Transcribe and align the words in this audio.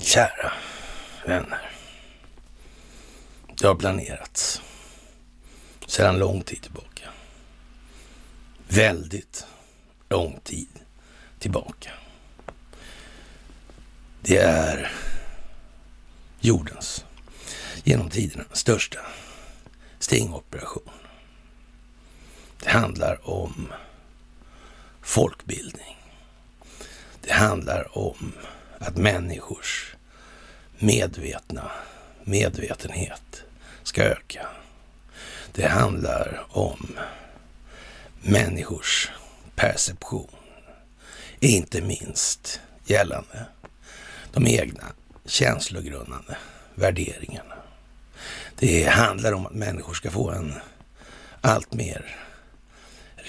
Kära 0.00 0.52
vänner. 1.26 1.70
Det 3.60 3.66
har 3.66 3.74
planerats 3.74 4.62
sedan 5.86 6.18
lång 6.18 6.42
tid 6.42 6.62
tillbaka. 6.62 7.08
Väldigt 8.68 9.46
lång 10.08 10.40
tid 10.44 10.68
tillbaka. 11.38 11.90
Det 14.20 14.36
är 14.36 14.92
jordens 16.40 17.04
genom 17.84 18.10
tiderna 18.10 18.44
största 18.52 19.00
stingoperation. 19.98 20.90
Det 22.60 22.70
handlar 22.70 23.30
om 23.30 23.72
folkbildning. 25.02 25.96
Det 27.20 27.32
handlar 27.32 27.98
om 27.98 28.32
att 28.78 28.96
människors 28.96 29.96
medvetna 30.78 31.70
medvetenhet 32.24 33.42
ska 33.82 34.02
öka. 34.02 34.46
Det 35.52 35.66
handlar 35.66 36.46
om 36.48 36.98
människors 38.22 39.10
perception, 39.54 40.30
inte 41.40 41.82
minst 41.82 42.60
gällande 42.84 43.46
de 44.32 44.46
egna 44.46 44.84
känslogrundande 45.24 46.36
värderingarna. 46.74 47.54
Det 48.58 48.84
handlar 48.84 49.32
om 49.32 49.46
att 49.46 49.52
människor 49.52 49.94
ska 49.94 50.10
få 50.10 50.30
en 50.30 50.54
allt 51.40 51.72
mer 51.72 52.27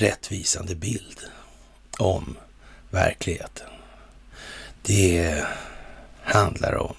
rättvisande 0.02 0.76
bild 0.76 1.20
om 1.98 2.38
verkligheten. 2.90 3.68
Det 4.82 5.46
handlar 6.24 6.76
om 6.76 6.96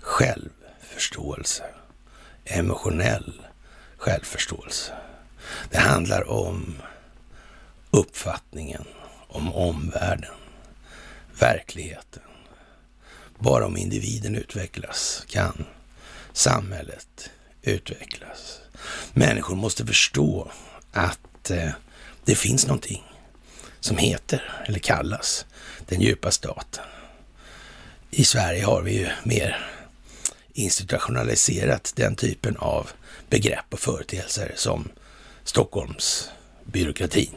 självförståelse, 0.00 1.64
emotionell 2.44 3.32
självförståelse. 3.96 4.92
Det 5.70 5.78
handlar 5.78 6.30
om 6.30 6.82
uppfattningen 7.90 8.84
om 9.28 9.54
omvärlden, 9.54 10.34
verkligheten. 11.40 12.22
Bara 13.38 13.66
om 13.66 13.76
individen 13.76 14.36
utvecklas 14.36 15.24
kan 15.28 15.64
samhället 16.32 17.30
utvecklas. 17.62 18.60
Människor 19.12 19.56
måste 19.56 19.86
förstå 19.86 20.50
att 20.92 21.50
eh, 21.50 21.70
det 22.24 22.34
finns 22.34 22.66
någonting 22.66 23.04
som 23.80 23.96
heter, 23.96 24.64
eller 24.66 24.78
kallas, 24.78 25.46
den 25.86 26.00
djupa 26.00 26.30
staten. 26.30 26.84
I 28.10 28.24
Sverige 28.24 28.64
har 28.64 28.82
vi 28.82 28.98
ju 28.98 29.08
mer 29.24 29.66
institutionaliserat 30.52 31.92
den 31.96 32.16
typen 32.16 32.56
av 32.56 32.90
begrepp 33.30 33.64
och 33.70 33.80
företeelser 33.80 34.52
som 34.56 34.88
Stockholmsbyråkratin, 35.44 37.34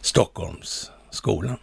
Stockholmsskolan, 0.00 1.58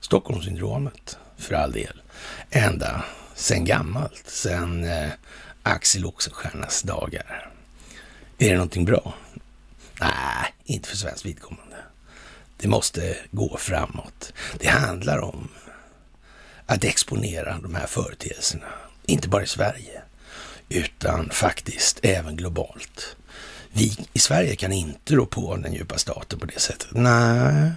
Stockholmssyndromet 0.00 1.18
för 1.36 1.54
all 1.54 1.72
del, 1.72 2.02
ända 2.50 3.04
sen 3.34 3.64
gammalt, 3.64 4.24
sen 4.26 4.84
eh, 4.84 5.10
Axel 5.62 6.06
Oxenstiernas 6.06 6.82
dagar. 6.82 7.50
Är 8.38 8.48
det 8.48 8.54
någonting 8.54 8.84
bra? 8.84 9.14
Nej, 10.00 10.54
inte 10.64 10.88
för 10.88 10.96
svenskt 10.96 11.26
vidkommande. 11.26 11.76
Det 12.60 12.68
måste 12.68 13.16
gå 13.30 13.56
framåt. 13.56 14.32
Det 14.58 14.68
handlar 14.68 15.18
om 15.18 15.48
att 16.66 16.84
exponera 16.84 17.58
de 17.62 17.74
här 17.74 17.86
företeelserna, 17.86 18.66
inte 19.06 19.28
bara 19.28 19.42
i 19.42 19.46
Sverige, 19.46 20.02
utan 20.68 21.30
faktiskt 21.30 22.00
även 22.02 22.36
globalt. 22.36 23.16
Vi 23.72 23.96
i 24.12 24.18
Sverige 24.18 24.56
kan 24.56 24.72
inte 24.72 25.14
rå 25.14 25.26
på 25.26 25.56
den 25.56 25.72
djupa 25.72 25.98
staten 25.98 26.38
på 26.38 26.46
det 26.46 26.60
sättet. 26.60 26.88
Nej, 26.90 27.70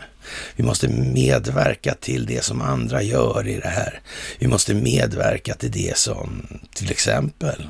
vi 0.55 0.63
måste 0.63 0.87
medverka 0.87 1.93
till 1.93 2.25
det 2.25 2.43
som 2.43 2.61
andra 2.61 3.01
gör 3.01 3.47
i 3.47 3.59
det 3.59 3.67
här. 3.67 4.01
Vi 4.39 4.47
måste 4.47 4.73
medverka 4.73 5.55
till 5.55 5.71
det 5.71 5.97
som 5.97 6.47
till 6.73 6.91
exempel 6.91 7.69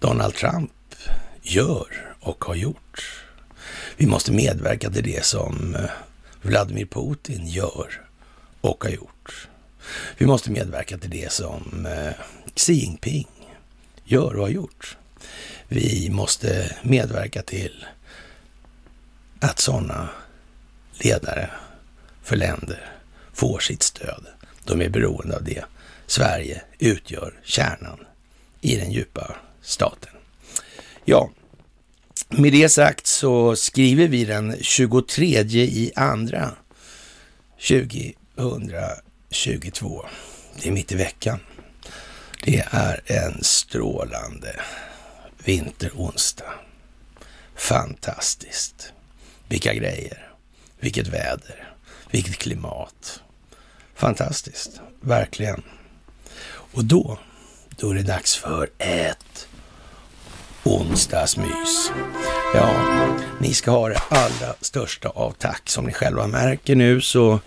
Donald 0.00 0.34
Trump 0.34 0.70
gör 1.42 2.14
och 2.20 2.44
har 2.44 2.54
gjort. 2.54 3.24
Vi 3.96 4.06
måste 4.06 4.32
medverka 4.32 4.90
till 4.90 5.04
det 5.04 5.24
som 5.24 5.74
eh, 5.74 5.90
Vladimir 6.42 6.86
Putin 6.86 7.46
gör 7.46 8.08
och 8.60 8.84
har 8.84 8.90
gjort. 8.90 9.48
Vi 10.18 10.26
måste 10.26 10.50
medverka 10.50 10.98
till 10.98 11.10
det 11.10 11.32
som 11.32 11.86
eh, 11.86 12.12
Xi 12.54 12.72
Jinping 12.72 13.28
gör 14.04 14.36
och 14.36 14.42
har 14.42 14.48
gjort. 14.48 14.96
Vi 15.68 16.10
måste 16.10 16.76
medverka 16.82 17.42
till 17.42 17.86
att 19.40 19.58
sådana 19.58 20.08
ledare 20.92 21.50
för 22.22 22.36
länder 22.36 22.92
får 23.32 23.58
sitt 23.58 23.82
stöd. 23.82 24.26
De 24.64 24.82
är 24.82 24.88
beroende 24.88 25.36
av 25.36 25.44
det. 25.44 25.64
Sverige 26.06 26.62
utgör 26.78 27.34
kärnan 27.44 27.98
i 28.60 28.76
den 28.76 28.92
djupa 28.92 29.36
staten. 29.62 30.12
Ja, 31.04 31.30
med 32.28 32.52
det 32.52 32.68
sagt 32.68 33.06
så 33.06 33.56
skriver 33.56 34.08
vi 34.08 34.24
den 34.24 34.56
23 34.60 35.44
i 35.52 35.92
andra 35.96 36.50
2022. 37.56 40.06
Det 40.62 40.68
är 40.68 40.72
mitt 40.72 40.92
i 40.92 40.94
veckan. 40.94 41.40
Det 42.44 42.64
är 42.70 43.00
en 43.06 43.44
strålande 43.44 44.60
vinteronsdag. 45.44 46.52
Fantastiskt. 47.54 48.92
Vilka 49.48 49.74
grejer. 49.74 50.30
Vilket 50.80 51.06
väder. 51.06 51.72
Vilket 52.10 52.38
klimat. 52.38 53.20
Fantastiskt. 53.94 54.80
Verkligen. 55.00 55.62
Och 56.48 56.84
då, 56.84 57.18
då 57.70 57.90
är 57.90 57.94
det 57.94 58.02
dags 58.02 58.36
för 58.36 58.70
ett 58.78 59.47
onsdagsmys. 60.68 61.90
Ja, 62.54 62.70
ni 63.40 63.54
ska 63.54 63.70
ha 63.70 63.88
det 63.88 64.02
allra 64.08 64.54
största 64.60 65.08
av 65.08 65.30
tack. 65.38 65.62
Som 65.68 65.84
ni 65.84 65.92
själva 65.92 66.26
märker 66.26 66.74
nu 66.74 67.00
så 67.00 67.40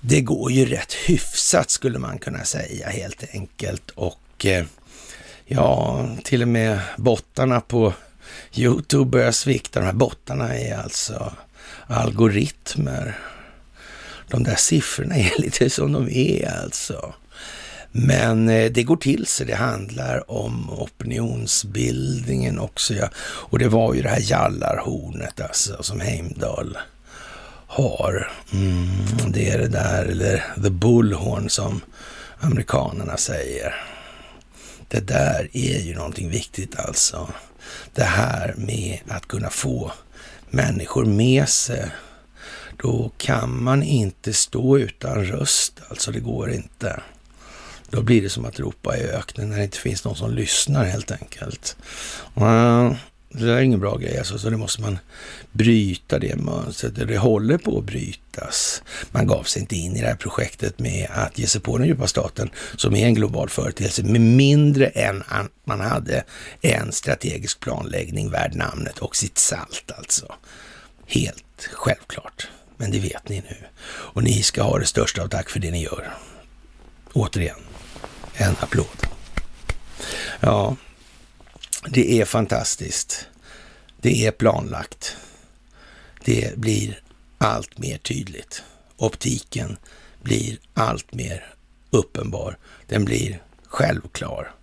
det 0.00 0.20
går 0.20 0.52
ju 0.52 0.64
rätt 0.64 0.92
hyfsat 0.92 1.70
skulle 1.70 1.98
man 1.98 2.18
kunna 2.18 2.44
säga 2.44 2.88
helt 2.88 3.24
enkelt. 3.32 3.90
Och 3.90 4.46
eh, 4.46 4.64
ja, 5.46 6.06
till 6.24 6.42
och 6.42 6.48
med 6.48 6.78
bottarna 6.96 7.60
på 7.60 7.92
Youtube 8.54 9.10
börjar 9.10 9.32
svikta. 9.32 9.80
De 9.80 9.86
här 9.86 9.92
bottarna 9.92 10.58
är 10.58 10.78
alltså 10.78 11.32
algoritmer. 11.86 13.18
De 14.28 14.42
där 14.42 14.54
siffrorna 14.54 15.14
är 15.16 15.32
lite 15.40 15.70
som 15.70 15.92
de 15.92 16.08
är 16.10 16.62
alltså. 16.62 17.14
Men 17.96 18.48
eh, 18.48 18.72
det 18.72 18.82
går 18.82 18.96
till 18.96 19.26
sig. 19.26 19.46
Det 19.46 19.54
handlar 19.54 20.30
om 20.30 20.70
opinionsbildningen 20.70 22.58
också. 22.58 22.94
Ja. 22.94 23.08
Och 23.16 23.58
det 23.58 23.68
var 23.68 23.94
ju 23.94 24.02
det 24.02 24.08
här 24.08 24.30
jallarhornet 24.30 25.40
alltså 25.40 25.82
som 25.82 26.00
Heimdall 26.00 26.78
har. 27.66 28.30
Mm, 28.52 28.88
det 29.28 29.50
är 29.50 29.58
det 29.58 29.68
där, 29.68 30.04
eller 30.04 30.44
the 30.62 30.70
bullhorn 30.70 31.50
som 31.50 31.80
amerikanerna 32.38 33.16
säger. 33.16 33.74
Det 34.88 35.00
där 35.00 35.48
är 35.52 35.80
ju 35.80 35.94
någonting 35.94 36.30
viktigt 36.30 36.78
alltså. 36.78 37.28
Det 37.94 38.04
här 38.04 38.54
med 38.56 38.98
att 39.08 39.28
kunna 39.28 39.50
få 39.50 39.92
människor 40.50 41.04
med 41.04 41.48
sig. 41.48 41.90
Då 42.82 43.10
kan 43.16 43.62
man 43.62 43.82
inte 43.82 44.32
stå 44.32 44.78
utan 44.78 45.24
röst, 45.24 45.80
alltså 45.88 46.12
det 46.12 46.20
går 46.20 46.50
inte. 46.50 47.00
Då 47.94 48.02
blir 48.02 48.22
det 48.22 48.30
som 48.30 48.44
att 48.44 48.60
ropa 48.60 48.96
i 48.96 49.02
öknen 49.02 49.48
när 49.48 49.56
det 49.56 49.64
inte 49.64 49.78
finns 49.78 50.04
någon 50.04 50.16
som 50.16 50.34
lyssnar 50.34 50.84
helt 50.84 51.10
enkelt. 51.10 51.76
Eh, 52.36 52.92
det 53.28 53.44
där 53.44 53.56
är 53.56 53.60
ingen 53.60 53.80
bra 53.80 53.96
grej 53.96 54.18
alltså, 54.18 54.38
så 54.38 54.50
det 54.50 54.56
måste 54.56 54.82
man 54.82 54.98
bryta 55.52 56.18
det 56.18 56.36
mönstret. 56.36 57.08
Det 57.08 57.18
håller 57.18 57.58
på 57.58 57.78
att 57.78 57.84
brytas. 57.84 58.82
Man 59.10 59.26
gav 59.26 59.42
sig 59.42 59.62
inte 59.62 59.76
in 59.76 59.96
i 59.96 60.00
det 60.00 60.06
här 60.06 60.14
projektet 60.14 60.78
med 60.78 61.08
att 61.10 61.38
ge 61.38 61.46
sig 61.46 61.60
på 61.60 61.78
den 61.78 61.86
djupa 61.86 62.06
staten 62.06 62.50
som 62.76 62.94
är 62.94 63.06
en 63.06 63.14
global 63.14 63.48
företeelse 63.48 64.02
med 64.02 64.20
mindre 64.20 64.86
än 64.86 65.22
att 65.28 65.50
man 65.64 65.80
hade 65.80 66.24
en 66.60 66.92
strategisk 66.92 67.60
planläggning 67.60 68.30
värd 68.30 68.54
namnet 68.54 68.98
och 68.98 69.16
sitt 69.16 69.38
salt 69.38 69.92
alltså. 69.98 70.34
Helt 71.06 71.68
självklart. 71.72 72.48
Men 72.76 72.90
det 72.90 72.98
vet 72.98 73.28
ni 73.28 73.36
nu. 73.36 73.56
Och 73.86 74.22
ni 74.22 74.42
ska 74.42 74.62
ha 74.62 74.78
det 74.78 74.86
största 74.86 75.22
av 75.22 75.28
tack 75.28 75.50
för 75.50 75.60
det 75.60 75.70
ni 75.70 75.82
gör. 75.82 76.10
Återigen, 77.12 77.60
en 78.34 78.56
applåd. 78.60 79.06
Ja, 80.40 80.76
det 81.88 82.20
är 82.20 82.24
fantastiskt. 82.24 83.28
Det 84.00 84.26
är 84.26 84.30
planlagt. 84.30 85.16
Det 86.24 86.56
blir 86.56 87.00
allt 87.38 87.78
mer 87.78 87.98
tydligt. 87.98 88.62
Optiken 88.96 89.76
blir 90.22 90.58
allt 90.74 91.14
mer 91.14 91.54
uppenbar. 91.90 92.58
Den 92.86 93.04
blir 93.04 93.42
självklar. 93.66 94.54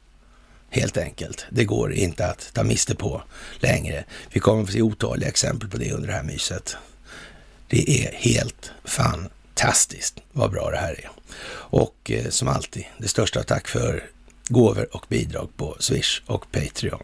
Helt 0.70 0.98
enkelt. 0.98 1.46
Det 1.50 1.66
går 1.66 1.94
inte 1.94 2.28
att 2.28 2.50
ta 2.54 2.64
miste 2.64 2.96
på 2.96 3.24
längre. 3.60 4.06
Vi 4.30 4.40
kommer 4.40 4.62
att 4.62 4.68
få 4.68 4.74
se 4.74 4.82
otaliga 4.82 5.30
exempel 5.30 5.70
på 5.70 5.78
det 5.78 5.92
under 5.92 6.08
det 6.08 6.14
här 6.14 6.24
myset. 6.24 6.76
Det 7.68 8.06
är 8.06 8.14
helt 8.14 8.72
fantastiskt 8.84 9.30
Fantastiskt 9.62 10.19
vad 10.31 10.52
bra 10.52 10.69
det 10.72 10.78
här 10.78 10.92
är. 10.92 11.10
Och 11.54 12.12
eh, 12.12 12.30
som 12.30 12.48
alltid, 12.48 12.86
det 12.98 13.08
största 13.08 13.44
tack 13.44 13.68
för 13.68 14.10
gåvor 14.48 14.96
och 14.96 15.06
bidrag 15.10 15.50
på 15.58 15.75
Swish 15.80 16.22
och 16.25 16.52
Patreon. 16.52 17.04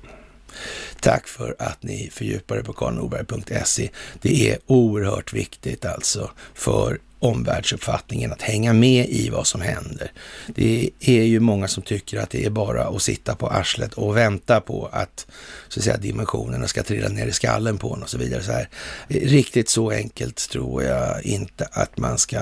Tack 0.99 1.27
för 1.27 1.55
att 1.59 1.83
ni 1.83 2.09
fördjupar 2.13 2.57
er 2.57 2.61
på 2.61 2.73
karlnorberg.se. 2.73 3.89
Det 4.21 4.51
är 4.51 4.59
oerhört 4.65 5.33
viktigt 5.33 5.85
alltså 5.85 6.31
för 6.53 6.99
omvärldsuppfattningen, 7.19 8.31
att 8.31 8.41
hänga 8.41 8.73
med 8.73 9.09
i 9.09 9.29
vad 9.29 9.47
som 9.47 9.61
händer. 9.61 10.11
Det 10.47 10.89
är 10.99 11.23
ju 11.23 11.39
många 11.39 11.67
som 11.67 11.83
tycker 11.83 12.19
att 12.19 12.29
det 12.29 12.45
är 12.45 12.49
bara 12.49 12.83
att 12.83 13.01
sitta 13.01 13.35
på 13.35 13.47
arslet 13.47 13.93
och 13.93 14.17
vänta 14.17 14.61
på 14.61 14.89
att, 14.91 15.27
så 15.67 15.79
att 15.79 15.83
säga, 15.83 15.97
dimensionerna 15.97 16.67
ska 16.67 16.83
trilla 16.83 17.09
ner 17.09 17.27
i 17.27 17.31
skallen 17.31 17.77
på 17.77 17.93
en 17.93 18.03
och 18.03 18.09
så 18.09 18.17
vidare. 18.17 18.43
Så 18.43 18.51
här. 18.51 18.69
Riktigt 19.07 19.69
så 19.69 19.91
enkelt 19.91 20.49
tror 20.49 20.83
jag 20.83 21.25
inte 21.25 21.67
att 21.71 21.97
man 21.97 22.17
ska, 22.17 22.41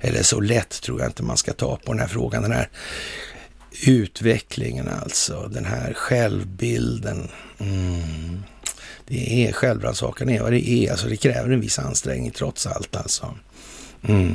eller 0.00 0.22
så 0.22 0.40
lätt 0.40 0.82
tror 0.82 1.00
jag 1.00 1.08
inte 1.08 1.22
man 1.22 1.36
ska 1.36 1.52
ta 1.52 1.76
på 1.76 1.92
den 1.92 2.00
här 2.00 2.08
frågan. 2.08 2.42
Den 2.42 2.52
här 2.52 2.68
utvecklingen 3.86 4.88
alltså, 4.88 5.48
den 5.52 5.64
här 5.64 5.92
självbilden. 5.94 7.28
Mm. 7.58 8.42
Det 9.06 9.46
är 9.46 9.52
självrannsakan 9.52 10.28
är 10.28 10.42
vad 10.42 10.52
det 10.52 10.70
är. 10.70 10.90
Alltså 10.90 11.08
det 11.08 11.16
kräver 11.16 11.50
en 11.50 11.60
viss 11.60 11.78
ansträngning 11.78 12.30
trots 12.30 12.66
allt 12.66 12.96
alltså. 12.96 13.34
Mm. 14.08 14.34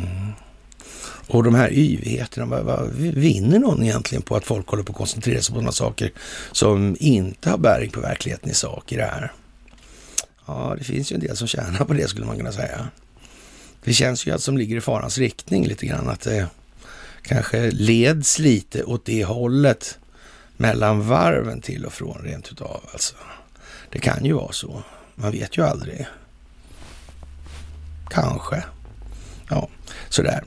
Och 1.28 1.44
de 1.44 1.56
här 1.56 1.74
yvigheterna, 1.74 2.46
vad, 2.46 2.64
vad, 2.64 2.90
vinner 2.96 3.60
någon 3.60 3.84
egentligen 3.84 4.22
på 4.22 4.36
att 4.36 4.46
folk 4.46 4.68
håller 4.68 4.84
på 4.84 4.92
att 4.92 4.98
koncentrera 4.98 5.42
sig 5.42 5.54
på 5.54 5.60
sådana 5.60 5.72
saker 5.72 6.12
som 6.52 6.98
inte 7.00 7.50
har 7.50 7.58
bäring 7.58 7.92
på 7.92 8.00
verkligheten 8.00 8.50
i 8.50 8.54
sak 8.54 8.92
i 8.92 8.96
det 8.96 9.04
här? 9.04 9.32
Ja, 10.46 10.76
det 10.78 10.84
finns 10.84 11.12
ju 11.12 11.14
en 11.14 11.20
del 11.20 11.38
som 11.38 11.48
tjänar 11.48 11.86
på 11.86 11.94
det 11.94 12.08
skulle 12.08 12.26
man 12.26 12.38
kunna 12.38 12.52
säga. 12.52 12.88
Det 13.84 13.94
känns 13.94 14.28
ju 14.28 14.32
att 14.32 14.42
som 14.42 14.58
ligger 14.58 14.78
i 14.78 14.82
farans 14.82 15.18
riktning 15.18 15.68
lite 15.68 15.86
grann, 15.86 16.10
att 16.10 16.22
det 16.22 16.48
kanske 17.22 17.72
leds 17.72 18.40
lite 18.40 18.84
åt 18.84 19.06
det 19.06 19.24
hållet 19.24 20.00
mellan 20.58 21.08
varven 21.08 21.62
till 21.62 21.86
och 21.86 21.94
från 21.94 22.22
rent 22.24 22.52
utav 22.52 22.82
alltså. 22.92 23.16
Det 23.90 24.00
kan 24.00 24.26
ju 24.26 24.34
vara 24.34 24.52
så. 24.52 24.84
Man 25.16 25.32
vet 25.32 25.58
ju 25.58 25.66
aldrig. 25.66 26.08
Kanske. 28.10 28.64
Ja, 29.50 29.70
sådär. 30.10 30.44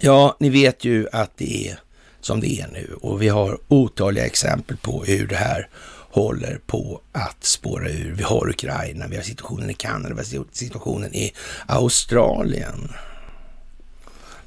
Ja, 0.00 0.36
ni 0.40 0.50
vet 0.50 0.84
ju 0.84 1.06
att 1.12 1.36
det 1.36 1.68
är 1.68 1.78
som 2.20 2.40
det 2.40 2.60
är 2.60 2.68
nu 2.72 2.96
och 3.00 3.22
vi 3.22 3.28
har 3.28 3.58
otaliga 3.68 4.26
exempel 4.26 4.76
på 4.76 5.04
hur 5.04 5.26
det 5.26 5.36
här 5.36 5.68
håller 6.10 6.60
på 6.66 7.00
att 7.12 7.44
spåra 7.44 7.88
ur. 7.88 8.14
Vi 8.16 8.22
har 8.22 8.48
Ukraina, 8.48 9.06
vi 9.06 9.16
har 9.16 9.22
situationen 9.22 9.70
i 9.70 9.74
Kanada, 9.74 10.14
vi 10.14 10.36
har 10.36 10.44
situationen 10.52 11.14
i 11.14 11.32
Australien. 11.66 12.92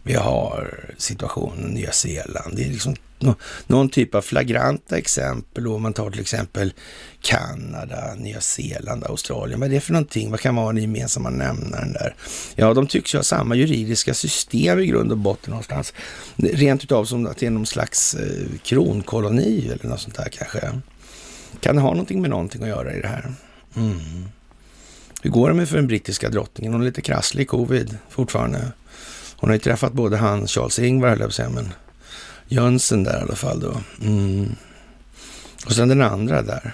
Vi 0.03 0.13
har 0.13 0.89
situationen 0.97 1.69
i 1.69 1.73
Nya 1.73 1.91
Zeeland. 1.91 2.55
Det 2.55 2.63
är 2.63 2.69
liksom 2.69 2.95
någon 3.67 3.89
typ 3.89 4.15
av 4.15 4.21
flagranta 4.21 4.97
exempel. 4.97 5.67
Om 5.67 5.81
man 5.81 5.93
tar 5.93 6.11
till 6.11 6.21
exempel 6.21 6.73
Kanada, 7.21 8.15
Nya 8.17 8.41
Zeeland, 8.41 9.03
Australien. 9.03 9.59
Vad 9.59 9.69
är 9.69 9.73
det 9.73 9.81
för 9.81 9.93
någonting? 9.93 10.31
Vad 10.31 10.39
kan 10.39 10.55
vara 10.55 10.73
den 10.73 10.81
gemensamma 10.81 11.29
nämnaren 11.29 11.93
där? 11.93 12.15
Ja, 12.55 12.73
de 12.73 12.87
tycks 12.87 13.13
ju 13.13 13.17
ha 13.17 13.23
samma 13.23 13.55
juridiska 13.55 14.13
system 14.13 14.79
i 14.79 14.85
grund 14.85 15.11
och 15.11 15.17
botten 15.17 15.49
någonstans. 15.49 15.93
Rent 16.35 16.83
utav 16.83 17.05
som 17.05 17.27
att 17.27 17.37
det 17.37 17.45
är 17.45 17.51
någon 17.51 17.65
slags 17.65 18.13
eh, 18.13 18.59
kronkoloni 18.63 19.67
eller 19.67 19.89
något 19.89 20.01
sånt 20.01 20.15
där 20.15 20.29
kanske. 20.29 20.79
Kan 21.59 21.75
det 21.75 21.81
ha 21.81 21.89
någonting 21.89 22.21
med 22.21 22.29
någonting 22.29 22.63
att 22.63 22.69
göra 22.69 22.95
i 22.95 23.01
det 23.01 23.07
här? 23.07 23.33
Mm. 23.75 24.25
Hur 25.21 25.29
går 25.29 25.49
det 25.49 25.55
med 25.55 25.69
för 25.69 25.75
den 25.75 25.87
brittiska 25.87 26.29
drottningen? 26.29 26.73
Hon 26.73 26.81
är 26.81 26.85
lite 26.85 27.01
krasslig 27.01 27.43
i 27.43 27.45
covid 27.45 27.97
fortfarande. 28.09 28.71
Hon 29.35 29.49
har 29.49 29.55
ju 29.55 29.59
träffat 29.59 29.93
både 29.93 30.17
han, 30.17 30.47
Charles 30.47 30.79
Ingvar, 30.79 31.09
höll 31.09 31.19
jag 31.19 31.27
på 31.27 31.29
att 31.29 31.35
säga, 31.35 31.49
men 31.49 31.73
Jönsen 32.47 33.03
där 33.03 33.19
i 33.19 33.21
alla 33.21 33.35
fall 33.35 33.59
då. 33.59 33.81
Mm. 34.01 34.55
Och 35.65 35.71
sen 35.71 35.89
den 35.89 36.01
andra 36.01 36.41
där. 36.41 36.73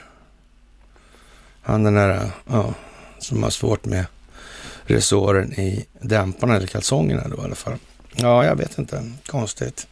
Han 1.62 1.84
den 1.84 1.94
där, 1.94 2.32
ja, 2.48 2.74
som 3.20 3.44
har 3.44 3.50
svårt 3.50 3.86
med 3.86 4.06
resåren 4.84 5.54
i 5.54 5.86
dämparna 6.02 6.56
eller 6.56 6.68
kalsongerna 6.68 7.28
då 7.28 7.42
i 7.42 7.46
alla 7.46 7.56
fall. 7.56 7.78
Ja, 8.16 8.46
jag 8.46 8.56
vet 8.56 8.78
inte. 8.78 9.12
Konstigt. 9.26 9.88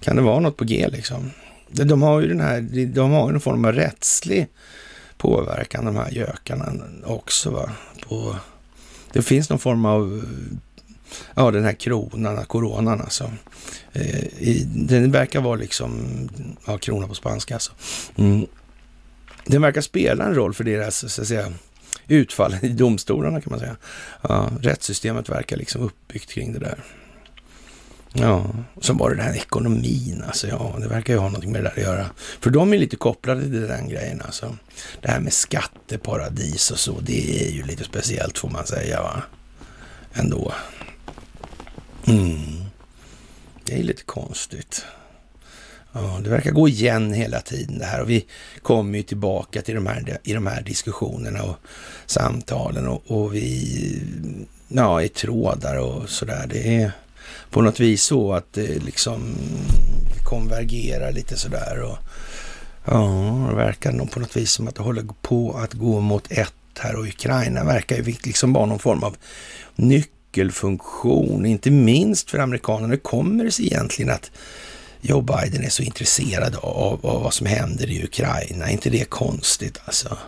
Kan 0.00 0.16
det 0.16 0.22
vara 0.22 0.40
något 0.40 0.56
på 0.56 0.64
G 0.64 0.88
liksom? 0.88 1.30
De 1.68 2.02
har 2.02 2.20
ju 2.20 2.28
den 2.28 2.40
här, 2.40 2.60
de 2.86 3.10
har 3.10 3.26
ju 3.26 3.32
någon 3.32 3.40
form 3.40 3.64
av 3.64 3.72
rättslig 3.72 4.48
påverkan, 5.16 5.84
de 5.84 5.96
här 5.96 6.10
gökarna 6.10 6.72
också 7.04 7.50
va. 7.50 7.70
På, 8.08 8.36
det 9.12 9.22
finns 9.22 9.50
någon 9.50 9.58
form 9.58 9.84
av 9.84 10.24
ja, 11.34 11.50
den 11.50 11.64
här 11.64 11.72
kronan, 11.72 12.44
coronan 12.44 13.00
alltså. 13.00 13.32
Eh, 13.92 14.24
i, 14.24 14.66
den 14.74 15.12
verkar 15.12 15.40
vara 15.40 15.56
liksom, 15.56 16.28
ja, 16.66 16.78
krona 16.78 17.08
på 17.08 17.14
spanska 17.14 17.54
alltså. 17.54 17.72
Mm. 18.16 18.46
Den 19.44 19.62
verkar 19.62 19.80
spela 19.80 20.24
en 20.24 20.34
roll 20.34 20.54
för 20.54 20.64
deras, 20.64 21.12
så 21.12 21.22
att 21.22 21.28
säga, 21.28 21.52
utfall 22.08 22.56
i 22.62 22.68
domstolarna 22.68 23.40
kan 23.40 23.50
man 23.50 23.60
säga. 23.60 23.76
Ja, 24.22 24.50
rättssystemet 24.60 25.28
verkar 25.28 25.56
liksom 25.56 25.82
uppbyggt 25.82 26.30
kring 26.30 26.52
det 26.52 26.58
där. 26.58 26.78
Ja, 28.14 28.46
och 28.74 28.84
så 28.84 28.92
var 28.94 29.10
det 29.10 29.16
den 29.16 29.24
här 29.24 29.36
ekonomin 29.36 30.22
alltså. 30.26 30.48
Ja, 30.48 30.76
det 30.80 30.88
verkar 30.88 31.12
ju 31.12 31.18
ha 31.18 31.26
någonting 31.26 31.52
med 31.52 31.64
det 31.64 31.68
där 31.68 31.76
att 31.76 31.88
göra. 31.88 32.06
För 32.40 32.50
de 32.50 32.72
är 32.72 32.78
lite 32.78 32.96
kopplade 32.96 33.42
till 33.42 33.68
den 33.68 33.88
grejen 33.88 34.22
alltså. 34.24 34.56
Det 35.02 35.10
här 35.10 35.20
med 35.20 35.32
skatteparadis 35.32 36.70
och 36.70 36.78
så, 36.78 37.00
det 37.00 37.46
är 37.46 37.50
ju 37.50 37.62
lite 37.62 37.84
speciellt 37.84 38.38
får 38.38 38.48
man 38.48 38.66
säga 38.66 39.02
va. 39.02 39.22
Ändå. 40.12 40.52
Mm. 42.06 42.64
Det 43.64 43.78
är 43.78 43.82
lite 43.82 44.02
konstigt. 44.02 44.84
Ja, 45.92 46.20
det 46.24 46.30
verkar 46.30 46.50
gå 46.50 46.68
igen 46.68 47.12
hela 47.12 47.40
tiden 47.40 47.78
det 47.78 47.84
här 47.84 48.00
och 48.00 48.10
vi 48.10 48.26
kommer 48.62 48.98
ju 48.98 49.02
tillbaka 49.02 49.62
till 49.62 49.74
de 49.74 49.86
här, 49.86 50.18
i 50.22 50.32
de 50.32 50.46
här 50.46 50.62
diskussionerna 50.62 51.42
och 51.42 51.56
samtalen 52.06 52.88
och, 52.88 53.02
och 53.06 53.34
vi, 53.34 54.02
ja, 54.68 55.02
i 55.02 55.08
trådar 55.08 55.76
och 55.76 56.08
sådär. 56.08 56.46
Det 56.50 56.74
är 56.74 56.92
på 57.50 57.62
något 57.62 57.80
vis 57.80 58.02
så 58.02 58.32
att 58.32 58.52
det 58.52 58.84
liksom 58.84 59.34
konvergerar 60.24 61.12
lite 61.12 61.36
sådär 61.36 61.82
och 61.82 61.98
ja, 62.84 63.46
det 63.50 63.56
verkar 63.56 63.92
nog 63.92 64.10
på 64.10 64.20
något 64.20 64.36
vis 64.36 64.52
som 64.52 64.68
att 64.68 64.74
det 64.74 64.82
håller 64.82 65.04
på 65.22 65.52
att 65.52 65.72
gå 65.72 66.00
mot 66.00 66.32
ett 66.32 66.54
här 66.78 66.96
och 66.96 67.04
Ukraina 67.04 67.64
verkar 67.64 67.96
ju 67.96 68.02
liksom 68.02 68.52
vara 68.52 68.66
någon 68.66 68.78
form 68.78 69.02
av 69.02 69.16
nyckel 69.74 70.21
nyckelfunktion, 70.32 71.46
inte 71.46 71.70
minst 71.70 72.30
för 72.30 72.38
amerikanerna. 72.38 72.88
Hur 72.88 72.96
kommer 72.96 73.44
det 73.44 73.50
sig 73.50 73.66
egentligen 73.66 74.10
att 74.10 74.30
Joe 75.00 75.20
Biden 75.20 75.64
är 75.64 75.68
så 75.68 75.82
intresserad 75.82 76.56
av, 76.56 77.06
av 77.06 77.22
vad 77.22 77.34
som 77.34 77.46
händer 77.46 77.90
i 77.90 78.04
Ukraina? 78.04 78.66
Är 78.66 78.72
inte 78.72 78.90
det 78.90 79.04
konstigt 79.04 79.78
alltså? 79.84 80.18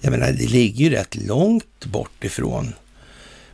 Jag 0.00 0.10
menar, 0.10 0.26
det 0.26 0.50
ligger 0.50 0.84
ju 0.84 0.90
rätt 0.90 1.16
långt 1.26 1.86
bort 1.86 2.24
ifrån 2.24 2.72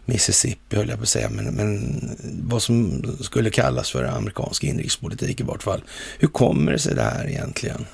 Mississippi, 0.05 0.77
höll 0.77 0.89
jag 0.89 0.99
på 0.99 1.03
att 1.03 1.09
säga, 1.09 1.31
men, 1.31 1.45
men 1.45 2.01
vad 2.49 2.63
som 2.63 3.03
skulle 3.21 3.51
kallas 3.51 3.91
för 3.91 4.05
amerikansk 4.05 4.65
inrikespolitik 4.65 5.41
i 5.41 5.43
vart 5.43 5.63
fall. 5.63 5.85
Hur 6.19 6.29
kommer 6.29 6.73
det 6.73 6.79
sig 6.79 6.95
det 6.95 7.03
här 7.03 7.29
egentligen? 7.29 7.87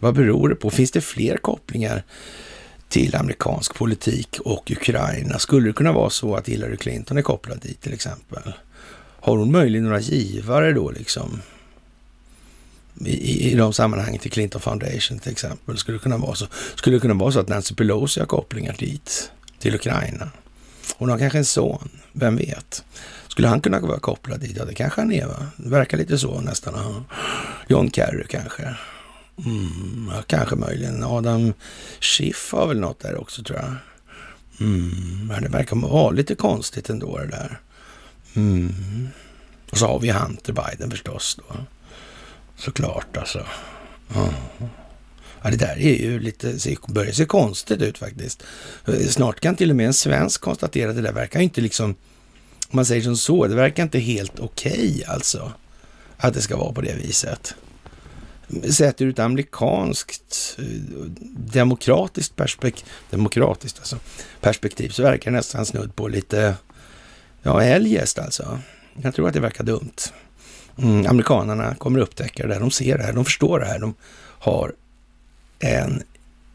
Vad 0.00 0.14
beror 0.14 0.48
det 0.48 0.54
på? 0.54 0.70
Finns 0.70 0.90
det 0.90 1.00
fler 1.00 1.36
kopplingar 1.36 2.04
till 2.94 3.16
amerikansk 3.16 3.74
politik 3.74 4.38
och 4.44 4.70
Ukraina. 4.70 5.38
Skulle 5.38 5.68
det 5.68 5.72
kunna 5.72 5.92
vara 5.92 6.10
så 6.10 6.36
att 6.36 6.48
Hillary 6.48 6.76
Clinton 6.76 7.18
är 7.18 7.22
kopplad 7.22 7.60
dit 7.60 7.80
till 7.80 7.92
exempel? 7.92 8.52
Har 9.20 9.36
hon 9.36 9.52
möjligen 9.52 9.84
några 9.84 10.00
givare 10.00 10.72
då 10.72 10.90
liksom? 10.90 11.40
I, 13.00 13.50
i 13.50 13.54
de 13.54 13.72
sammanhangen 13.72 14.18
till 14.20 14.30
Clinton 14.30 14.60
Foundation 14.60 15.18
till 15.18 15.32
exempel. 15.32 15.78
Skulle 15.78 15.98
det 15.98 16.02
kunna 16.02 16.16
vara 16.16 16.34
så? 16.34 16.46
Skulle 16.74 16.96
det 16.96 17.00
kunna 17.00 17.14
vara 17.14 17.32
så 17.32 17.40
att 17.40 17.48
Nancy 17.48 17.74
Pelosi 17.74 18.20
har 18.20 18.26
kopplingar 18.26 18.76
dit, 18.78 19.30
till 19.58 19.74
Ukraina? 19.74 20.30
Hon 20.96 21.08
har 21.08 21.18
kanske 21.18 21.38
en 21.38 21.44
son, 21.44 21.88
vem 22.12 22.36
vet? 22.36 22.84
Skulle 23.28 23.48
han 23.48 23.60
kunna 23.60 23.80
vara 23.80 23.98
kopplad 23.98 24.40
dit? 24.40 24.56
Ja, 24.56 24.64
det 24.64 24.74
kanske 24.74 25.00
han 25.00 25.12
är, 25.12 25.26
va? 25.26 25.46
Det 25.56 25.68
verkar 25.68 25.98
lite 25.98 26.18
så 26.18 26.40
nästan. 26.40 27.04
John 27.68 27.90
Kerry 27.90 28.24
kanske. 28.28 28.76
Mm, 29.44 30.10
ja, 30.14 30.22
kanske 30.26 30.56
möjligen. 30.56 31.04
Adam 31.04 31.52
Schiff 32.00 32.52
har 32.52 32.66
väl 32.66 32.80
något 32.80 33.00
där 33.00 33.20
också 33.20 33.42
tror 33.42 33.58
jag. 33.58 33.74
Mm, 34.60 35.26
men 35.26 35.42
det 35.42 35.48
verkar 35.48 35.76
vara 35.76 36.10
lite 36.10 36.34
konstigt 36.34 36.90
ändå 36.90 37.18
det 37.18 37.26
där. 37.26 37.60
Mm. 38.34 39.08
Och 39.70 39.78
så 39.78 39.86
har 39.86 40.00
vi 40.00 40.10
Hunter 40.10 40.52
Biden 40.52 40.90
förstås 40.90 41.38
då. 41.48 41.56
Såklart 42.56 43.16
alltså. 43.16 43.46
Ja. 44.14 44.28
Ja, 45.42 45.50
det 45.50 45.56
där 45.56 45.78
är 45.78 46.02
ju 46.02 46.20
lite, 46.20 46.56
börjar 46.88 47.12
se 47.12 47.24
konstigt 47.24 47.82
ut 47.82 47.98
faktiskt. 47.98 48.42
Snart 49.08 49.40
kan 49.40 49.56
till 49.56 49.70
och 49.70 49.76
med 49.76 49.86
en 49.86 49.94
svensk 49.94 50.40
konstatera 50.40 50.90
att 50.90 50.96
det 50.96 51.02
där 51.02 51.12
verkar 51.12 51.40
inte 51.40 51.60
liksom, 51.60 51.90
om 52.68 52.76
man 52.76 52.86
säger 52.86 53.02
som 53.02 53.16
så, 53.16 53.46
det 53.46 53.54
verkar 53.54 53.82
inte 53.82 53.98
helt 53.98 54.40
okej 54.40 54.72
okay, 54.72 55.04
alltså. 55.04 55.52
Att 56.16 56.34
det 56.34 56.40
ska 56.40 56.56
vara 56.56 56.72
på 56.72 56.80
det 56.80 56.94
viset. 56.94 57.54
Sett 58.70 59.00
ur 59.00 59.10
ett 59.10 59.18
amerikanskt 59.18 60.56
eh, 60.58 60.64
demokratiskt 61.52 62.36
perspektiv, 62.36 62.86
demokratiskt 63.10 63.78
alltså, 63.78 63.98
perspektiv 64.40 64.88
så 64.88 65.02
verkar 65.02 65.30
det 65.30 65.36
nästan 65.36 65.66
snudd 65.66 65.96
på 65.96 66.08
lite, 66.08 66.54
ja, 67.42 67.62
eljest 67.62 68.18
alltså. 68.18 68.58
Jag 69.02 69.14
tror 69.14 69.28
att 69.28 69.34
det 69.34 69.40
verkar 69.40 69.64
dumt. 69.64 69.96
Mm, 70.78 71.06
amerikanerna 71.06 71.74
kommer 71.74 72.00
upptäcka 72.00 72.46
det 72.46 72.54
här, 72.54 72.60
de 72.60 72.70
ser 72.70 72.98
det 72.98 73.04
här, 73.04 73.12
de 73.12 73.24
förstår 73.24 73.58
det 73.58 73.66
här, 73.66 73.78
de 73.78 73.94
har 74.38 74.72
en 75.58 76.02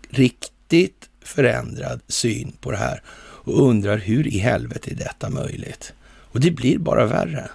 riktigt 0.10 1.10
förändrad 1.22 2.00
syn 2.08 2.54
på 2.62 2.72
det 2.72 2.78
här 2.78 3.02
och 3.50 3.68
undrar 3.68 3.98
hur 3.98 4.28
i 4.28 4.38
helvete 4.38 4.92
är 4.92 4.96
detta 4.96 5.30
möjligt? 5.30 5.94
Och 6.32 6.40
det 6.40 6.52
blir 6.52 6.78
bara 6.78 7.06
värre. 7.06 7.50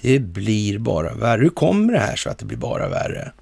Det 0.00 0.18
blir 0.18 0.78
bara 0.78 1.14
värre. 1.14 1.42
Hur 1.42 1.48
kommer 1.48 1.92
det 1.92 1.98
här 1.98 2.16
så 2.16 2.30
att 2.30 2.38
det 2.38 2.44
blir 2.44 2.58
bara 2.58 2.88
värre? 2.88 3.32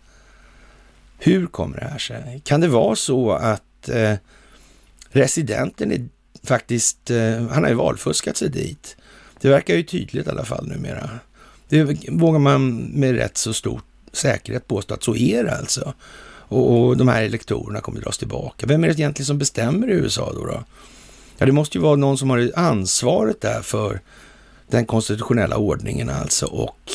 Hur 1.18 1.46
kommer 1.46 1.76
det 1.80 1.84
här 1.84 1.98
sig? 1.98 2.42
Kan 2.44 2.60
det 2.60 2.68
vara 2.68 2.96
så 2.96 3.32
att 3.32 3.88
eh, 3.88 4.14
residenten 5.10 5.92
är 5.92 6.08
faktiskt, 6.42 7.10
eh, 7.10 7.46
han 7.50 7.62
har 7.62 7.68
ju 7.68 7.75
valfuskat 7.75 8.37
sig 8.37 8.48
dit. 8.48 8.96
Det 9.40 9.48
verkar 9.48 9.75
ju 9.75 9.82
tydligt 9.82 10.26
i 10.26 10.30
alla 10.30 10.44
fall 10.44 10.66
numera. 10.68 11.10
Det 11.68 12.08
vågar 12.08 12.38
man 12.38 12.76
med 12.76 13.14
rätt 13.14 13.37
så 13.37 13.54
stor 13.54 13.80
säkerhet 14.12 14.68
påstå 14.68 14.94
att 14.94 15.02
så 15.02 15.16
är 15.16 15.44
det 15.44 15.56
alltså. 15.56 15.94
Och, 16.50 16.78
och 16.78 16.96
de 16.96 17.08
här 17.08 17.22
elektorerna 17.22 17.80
kommer 17.80 18.00
dras 18.00 18.18
tillbaka. 18.18 18.66
Vem 18.66 18.84
är 18.84 18.88
det 18.88 18.94
egentligen 18.94 19.26
som 19.26 19.38
bestämmer 19.38 19.88
i 19.88 19.92
USA 19.92 20.32
då? 20.32 20.44
då? 20.44 20.64
Ja, 21.38 21.46
det 21.46 21.52
måste 21.52 21.78
ju 21.78 21.82
vara 21.82 21.96
någon 21.96 22.18
som 22.18 22.30
har 22.30 22.50
ansvaret 22.56 23.40
där 23.40 23.62
för 23.62 24.00
den 24.68 24.87
konstitutionella 24.87 25.56
ordningen 25.56 26.10
alltså 26.10 26.46
och 26.46 26.92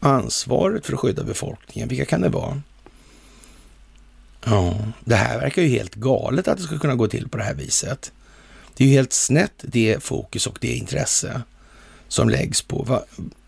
ansvaret 0.00 0.86
för 0.86 0.92
att 0.92 1.00
skydda 1.00 1.24
befolkningen. 1.24 1.88
Vilka 1.88 2.04
kan 2.04 2.20
det 2.20 2.28
vara? 2.28 2.60
Ja, 4.44 4.76
det 5.04 5.14
här 5.14 5.40
verkar 5.40 5.62
ju 5.62 5.68
helt 5.68 5.94
galet 5.94 6.48
att 6.48 6.58
det 6.58 6.64
ska 6.64 6.78
kunna 6.78 6.94
gå 6.94 7.08
till 7.08 7.28
på 7.28 7.36
det 7.36 7.44
här 7.44 7.54
viset. 7.54 8.12
Det 8.76 8.84
är 8.84 8.88
ju 8.88 8.94
helt 8.94 9.12
snett 9.12 9.54
det 9.62 10.02
fokus 10.02 10.46
och 10.46 10.58
det 10.60 10.76
intresse 10.76 11.42
som 12.08 12.28
läggs 12.28 12.62
på 12.62 12.82
va, 12.82 13.02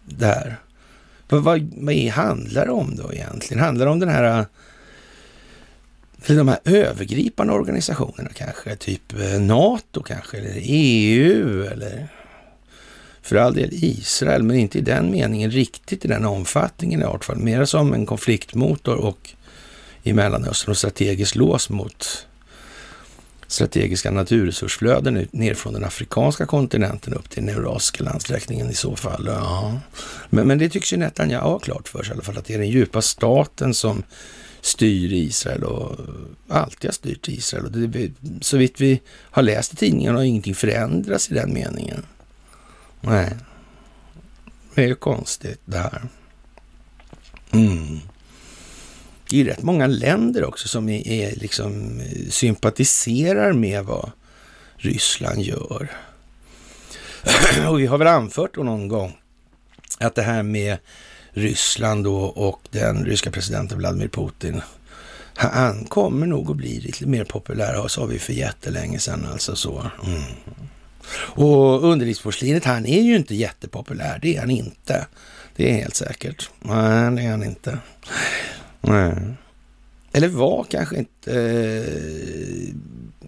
det 0.04 0.26
här. 0.26 0.56
Vad, 1.28 1.42
vad, 1.42 1.72
vad 1.76 1.94
handlar 1.96 2.66
det 2.66 2.72
om 2.72 2.96
då 2.96 3.12
egentligen? 3.12 3.62
Handlar 3.62 3.86
det 3.86 3.92
om 3.92 4.00
den 4.00 4.08
här 4.08 4.46
de 6.26 6.48
här 6.48 6.58
övergripande 6.64 7.52
organisationerna 7.52 8.30
kanske, 8.34 8.76
typ 8.76 9.12
eh, 9.12 9.40
NATO 9.40 10.02
kanske, 10.02 10.38
eller 10.38 10.60
EU 10.62 11.62
eller 11.62 12.08
för 13.22 13.36
all 13.36 13.54
del 13.54 13.68
Israel, 13.72 14.42
men 14.42 14.56
inte 14.56 14.78
i 14.78 14.80
den 14.80 15.10
meningen 15.10 15.50
riktigt 15.50 16.04
i 16.04 16.08
den 16.08 16.24
omfattningen 16.24 17.00
i 17.00 17.04
alla 17.04 17.18
fall. 17.18 17.36
Mer 17.36 17.64
som 17.64 17.92
en 17.92 18.06
konfliktmotor 18.06 18.96
och 18.96 19.34
i 20.04 20.12
Mellanöstern 20.12 20.70
och 20.70 20.76
strategiskt 20.76 21.34
lås 21.34 21.70
mot 21.70 22.26
strategiska 23.46 24.10
naturresursflöden 24.10 25.28
ner 25.30 25.54
från 25.54 25.72
den 25.72 25.84
afrikanska 25.84 26.46
kontinenten 26.46 27.14
upp 27.14 27.30
till 27.30 27.46
den 27.46 27.56
eurasiska 27.56 28.04
landsträckningen 28.04 28.70
i 28.70 28.74
så 28.74 28.96
fall. 28.96 29.26
Ja. 29.26 29.80
Men, 30.30 30.48
men 30.48 30.58
det 30.58 30.68
tycks 30.68 30.92
ju 30.92 30.96
Netanyahu 30.96 31.50
ha 31.50 31.58
klart 31.58 31.88
för 31.88 32.02
sig 32.02 32.10
i 32.10 32.14
alla 32.14 32.22
fall, 32.22 32.38
att 32.38 32.44
det 32.44 32.54
är 32.54 32.58
den 32.58 32.68
djupa 32.68 33.02
staten 33.02 33.74
som 33.74 34.02
styr 34.60 35.12
Israel 35.12 35.64
och 35.64 35.98
alltid 36.48 36.88
har 36.88 36.92
styrt 36.92 37.28
Israel. 37.28 37.64
Och 37.64 37.72
det, 37.72 38.12
så 38.40 38.56
vitt 38.56 38.80
vi 38.80 39.00
har 39.10 39.42
läst 39.42 39.72
i 39.72 39.76
tidningarna 39.76 40.18
har 40.18 40.24
ingenting 40.24 40.54
förändrats 40.54 41.30
i 41.30 41.34
den 41.34 41.54
meningen. 41.54 42.06
Nej, 43.00 43.36
det 44.74 44.82
är 44.82 44.86
ju 44.86 44.94
konstigt 44.94 45.60
det 45.64 45.78
här. 45.78 46.02
Mm. 47.50 48.00
Det 49.34 49.40
är 49.40 49.44
rätt 49.44 49.62
många 49.62 49.86
länder 49.86 50.44
också 50.44 50.68
som 50.68 50.88
är, 50.88 51.08
är 51.08 51.36
liksom 51.36 52.00
eh, 52.00 52.28
sympatiserar 52.30 53.52
med 53.52 53.84
vad 53.84 54.10
Ryssland 54.76 55.42
gör. 55.42 55.90
Och 57.68 57.80
vi 57.80 57.86
har 57.86 57.98
väl 57.98 58.08
anfört 58.08 58.54
då 58.54 58.62
någon 58.62 58.88
gång 58.88 59.16
att 59.98 60.14
det 60.14 60.22
här 60.22 60.42
med 60.42 60.78
Ryssland 61.30 62.04
då 62.04 62.16
och 62.16 62.60
den 62.70 63.04
ryska 63.04 63.30
presidenten 63.30 63.78
Vladimir 63.78 64.08
Putin. 64.08 64.60
Han 65.34 65.84
kommer 65.84 66.26
nog 66.26 66.50
att 66.50 66.56
bli 66.56 66.80
lite 66.80 67.06
mer 67.06 67.24
populär, 67.24 67.88
sa 67.88 68.04
vi 68.04 68.18
för 68.18 68.32
jättelänge 68.32 68.98
sedan 68.98 69.26
alltså 69.32 69.56
så. 69.56 69.90
Mm. 70.06 70.22
Och 71.16 71.84
underlivsporslinet, 71.84 72.64
han 72.64 72.86
är 72.86 73.02
ju 73.02 73.16
inte 73.16 73.34
jättepopulär, 73.34 74.18
det 74.22 74.36
är 74.36 74.40
han 74.40 74.50
inte. 74.50 75.06
Det 75.56 75.70
är 75.70 75.74
helt 75.74 75.94
säkert. 75.94 76.50
Nej, 76.60 77.10
det 77.10 77.22
är 77.22 77.30
han 77.30 77.44
inte. 77.44 77.78
Nej. 78.86 79.14
Eller 80.12 80.28
var 80.28 80.64
kanske 80.64 80.96
inte 80.96 81.32
eh, 81.40 82.74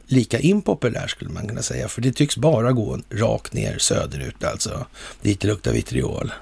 lika 0.07 0.39
impopulär 0.39 1.07
skulle 1.07 1.31
man 1.31 1.49
kunna 1.49 1.63
säga, 1.63 1.89
för 1.89 2.03
det 2.03 2.13
tycks 2.13 2.37
bara 2.37 2.73
gå 2.73 2.99
rakt 3.11 3.53
ner 3.53 3.79
söderut 3.79 4.45
alltså, 4.45 4.87
dit 5.23 5.41
det 5.41 5.49
luktar 5.49 5.73
vitriol 5.73 6.33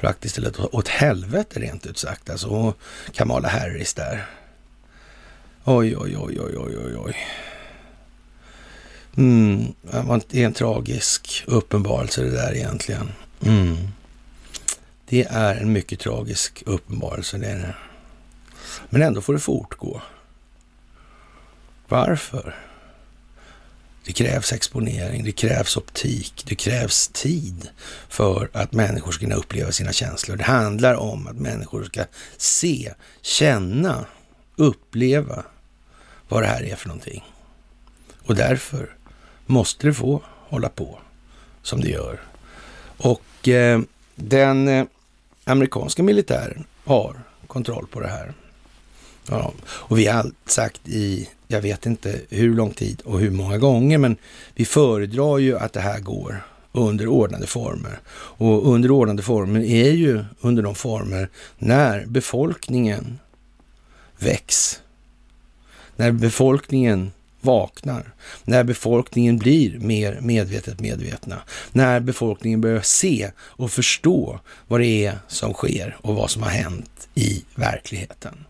praktiskt 0.00 0.38
eller 0.38 0.76
åt 0.76 0.88
helvete 0.88 1.60
rent 1.60 1.86
ut 1.86 1.98
sagt. 1.98 2.30
Alltså, 2.30 2.48
och 2.48 2.78
Kamala 3.12 3.48
Harris 3.48 3.94
där. 3.94 4.26
Oj, 5.64 5.96
oj, 5.96 6.16
oj, 6.16 6.40
oj, 6.40 6.56
oj, 6.56 6.76
oj, 6.84 6.96
oj. 6.96 7.16
Mm, 9.16 9.72
det 10.30 10.42
är 10.42 10.46
en 10.46 10.52
tragisk 10.52 11.44
uppenbarelse 11.46 12.22
det 12.22 12.30
där 12.30 12.56
egentligen. 12.56 13.12
Mm. 13.46 13.76
Det 15.08 15.26
är 15.30 15.54
en 15.54 15.72
mycket 15.72 16.00
tragisk 16.00 16.62
uppenbarelse, 16.66 17.38
det 17.38 17.46
är 17.46 17.58
det. 17.58 17.74
Men 18.90 19.02
ändå 19.02 19.20
får 19.20 19.32
det 19.32 19.38
fortgå. 19.38 20.02
Varför? 21.88 22.54
Det 24.04 24.12
krävs 24.12 24.52
exponering, 24.52 25.24
det 25.24 25.32
krävs 25.32 25.76
optik, 25.76 26.44
det 26.46 26.54
krävs 26.54 27.08
tid 27.08 27.68
för 28.08 28.50
att 28.52 28.72
människor 28.72 29.12
ska 29.12 29.20
kunna 29.20 29.34
uppleva 29.34 29.72
sina 29.72 29.92
känslor. 29.92 30.36
Det 30.36 30.44
handlar 30.44 30.94
om 30.94 31.26
att 31.26 31.36
människor 31.36 31.84
ska 31.84 32.04
se, 32.36 32.94
känna, 33.22 34.06
uppleva 34.56 35.44
vad 36.28 36.42
det 36.42 36.46
här 36.46 36.62
är 36.62 36.76
för 36.76 36.88
någonting. 36.88 37.24
Och 38.22 38.34
därför 38.34 38.96
måste 39.46 39.86
det 39.86 39.94
få 39.94 40.22
hålla 40.24 40.68
på 40.68 40.98
som 41.62 41.80
det 41.80 41.88
gör. 41.88 42.20
Och 42.96 43.48
eh, 43.48 43.80
den 44.14 44.68
eh, 44.68 44.86
amerikanska 45.44 46.02
militären 46.02 46.64
har 46.84 47.20
kontroll 47.46 47.86
på 47.86 48.00
det 48.00 48.08
här. 48.08 48.34
Ja, 49.30 49.52
och 49.64 49.98
vi 49.98 50.06
har 50.06 50.30
sagt 50.46 50.88
i, 50.88 51.28
jag 51.48 51.60
vet 51.60 51.86
inte 51.86 52.20
hur 52.28 52.54
lång 52.54 52.70
tid 52.70 53.00
och 53.04 53.20
hur 53.20 53.30
många 53.30 53.58
gånger, 53.58 53.98
men 53.98 54.16
vi 54.54 54.64
föredrar 54.64 55.38
ju 55.38 55.58
att 55.58 55.72
det 55.72 55.80
här 55.80 56.00
går 56.00 56.42
under 56.72 57.06
ordnade 57.06 57.46
former. 57.46 58.00
Och 58.10 58.72
under 58.72 58.90
ordnade 58.90 59.22
former 59.22 59.60
är 59.60 59.90
ju 59.90 60.24
under 60.40 60.62
de 60.62 60.74
former 60.74 61.28
när 61.58 62.06
befolkningen 62.06 63.18
väcks. 64.18 64.80
När 65.96 66.12
befolkningen 66.12 67.12
vaknar, 67.40 68.12
när 68.44 68.64
befolkningen 68.64 69.38
blir 69.38 69.78
mer 69.78 70.18
medvetet 70.20 70.80
medvetna, 70.80 71.42
när 71.72 72.00
befolkningen 72.00 72.60
börjar 72.60 72.80
se 72.80 73.30
och 73.38 73.70
förstå 73.70 74.40
vad 74.68 74.80
det 74.80 75.06
är 75.06 75.18
som 75.28 75.52
sker 75.52 75.96
och 76.00 76.14
vad 76.14 76.30
som 76.30 76.42
har 76.42 76.50
hänt 76.50 77.08
i 77.14 77.44
verkligheten. 77.54 78.44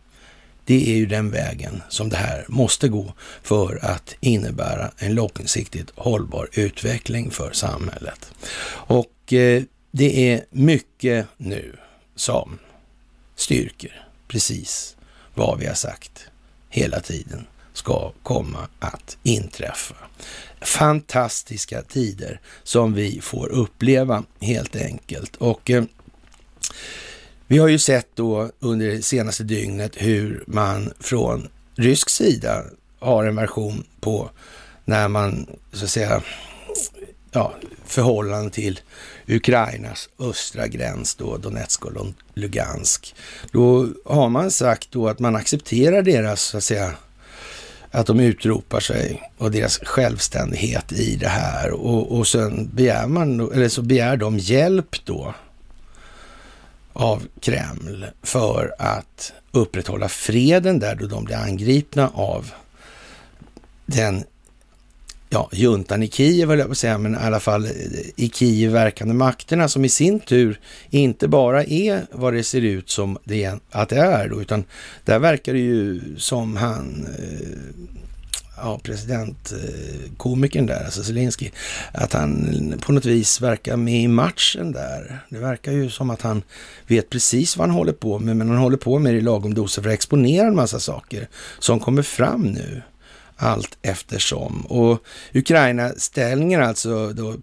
Det 0.68 0.92
är 0.92 0.96
ju 0.96 1.06
den 1.06 1.30
vägen 1.30 1.82
som 1.88 2.08
det 2.08 2.16
här 2.16 2.44
måste 2.48 2.88
gå 2.88 3.12
för 3.42 3.84
att 3.84 4.14
innebära 4.20 4.90
en 4.98 5.14
långsiktigt 5.14 5.90
hållbar 5.94 6.48
utveckling 6.52 7.30
för 7.30 7.52
samhället. 7.52 8.30
Och 8.70 9.32
eh, 9.32 9.62
det 9.90 10.32
är 10.32 10.44
mycket 10.50 11.26
nu 11.36 11.76
som 12.16 12.58
styrker 13.36 14.06
precis 14.26 14.96
vad 15.34 15.58
vi 15.58 15.66
har 15.66 15.74
sagt 15.74 16.26
hela 16.68 17.00
tiden 17.00 17.46
ska 17.72 18.12
komma 18.22 18.68
att 18.78 19.18
inträffa. 19.22 19.96
Fantastiska 20.60 21.82
tider 21.82 22.40
som 22.62 22.94
vi 22.94 23.20
får 23.20 23.48
uppleva 23.48 24.24
helt 24.40 24.76
enkelt. 24.76 25.36
Och 25.36 25.70
eh, 25.70 25.84
vi 27.48 27.58
har 27.58 27.68
ju 27.68 27.78
sett 27.78 28.08
då 28.14 28.50
under 28.60 28.86
det 28.86 29.02
senaste 29.02 29.44
dygnet 29.44 29.92
hur 29.96 30.44
man 30.46 30.92
från 31.00 31.48
rysk 31.76 32.10
sida 32.10 32.64
har 32.98 33.24
en 33.24 33.36
version 33.36 33.84
på 34.00 34.30
när 34.84 35.08
man 35.08 35.46
så 35.72 35.84
att 35.84 35.90
säga 35.90 36.22
ja, 37.30 37.54
förhållande 37.84 38.50
till 38.50 38.80
Ukrainas 39.26 40.08
östra 40.18 40.66
gräns 40.66 41.14
då, 41.14 41.36
Donetsk 41.36 41.84
och 41.84 42.06
Lugansk. 42.34 43.14
Då 43.52 43.88
har 44.04 44.28
man 44.28 44.50
sagt 44.50 44.90
då 44.90 45.08
att 45.08 45.18
man 45.18 45.36
accepterar 45.36 46.02
deras 46.02 46.42
så 46.42 46.56
att 46.56 46.64
säga 46.64 46.92
att 47.90 48.06
de 48.06 48.20
utropar 48.20 48.80
sig 48.80 49.30
och 49.38 49.50
deras 49.50 49.78
självständighet 49.78 50.92
i 50.92 51.16
det 51.16 51.28
här 51.28 51.70
och, 51.70 52.18
och 52.18 52.26
sen 52.26 52.70
begär 52.74 53.06
man, 53.06 53.52
eller 53.52 53.68
så 53.68 53.82
begär 53.82 54.16
de 54.16 54.38
hjälp 54.38 54.96
då 55.04 55.34
av 56.98 57.26
Kreml 57.40 58.06
för 58.22 58.74
att 58.78 59.32
upprätthålla 59.50 60.08
freden 60.08 60.78
där 60.78 60.94
då 60.94 61.06
de 61.06 61.24
blir 61.24 61.36
angripna 61.36 62.10
av 62.14 62.50
den 63.86 64.24
ja, 65.28 65.48
juntan 65.52 66.02
i 66.02 66.08
Kiev, 66.08 66.48
höll 66.48 66.58
jag 66.58 66.68
på 66.68 66.72
att 66.72 66.78
säga, 66.78 66.98
men 66.98 67.14
i 67.14 67.18
alla 67.18 67.40
fall 67.40 67.64
eh, 67.64 67.70
i 68.16 68.30
Kiev 68.34 68.72
verkande 68.72 69.14
makterna 69.14 69.68
som 69.68 69.84
i 69.84 69.88
sin 69.88 70.20
tur 70.20 70.60
inte 70.90 71.28
bara 71.28 71.64
är 71.64 72.06
vad 72.12 72.34
det 72.34 72.44
ser 72.44 72.60
ut 72.60 72.90
som 72.90 73.18
det, 73.24 73.54
att 73.70 73.88
det 73.88 73.96
är, 73.96 74.28
då, 74.28 74.40
utan 74.42 74.64
där 75.04 75.18
verkar 75.18 75.52
det 75.52 75.58
ju 75.58 76.00
som 76.16 76.56
han, 76.56 77.06
eh, 77.18 78.07
ja, 78.62 78.80
presidentkomikern 78.82 80.68
eh, 80.68 80.76
där, 80.76 80.84
alltså 80.84 81.04
Zelensky, 81.04 81.50
att 81.92 82.12
han 82.12 82.74
på 82.80 82.92
något 82.92 83.04
vis 83.04 83.40
verkar 83.40 83.76
med 83.76 84.02
i 84.02 84.08
matchen 84.08 84.72
där. 84.72 85.20
Det 85.28 85.38
verkar 85.38 85.72
ju 85.72 85.90
som 85.90 86.10
att 86.10 86.22
han 86.22 86.42
vet 86.86 87.10
precis 87.10 87.56
vad 87.56 87.68
han 87.68 87.76
håller 87.76 87.92
på 87.92 88.18
med, 88.18 88.36
men 88.36 88.48
han 88.48 88.58
håller 88.58 88.76
på 88.76 88.98
med 88.98 89.14
det 89.14 89.18
i 89.18 89.20
lagom 89.20 89.54
doser 89.54 89.82
för 89.82 89.88
att 89.88 89.94
exponera 89.94 90.46
en 90.46 90.56
massa 90.56 90.80
saker 90.80 91.28
som 91.58 91.80
kommer 91.80 92.02
fram 92.02 92.42
nu 92.42 92.82
allt 93.38 93.78
eftersom. 93.82 94.60
Och 94.60 95.02
Ukraina-ställningen 95.34 96.62
alltså 96.62 97.12
då 97.12 97.34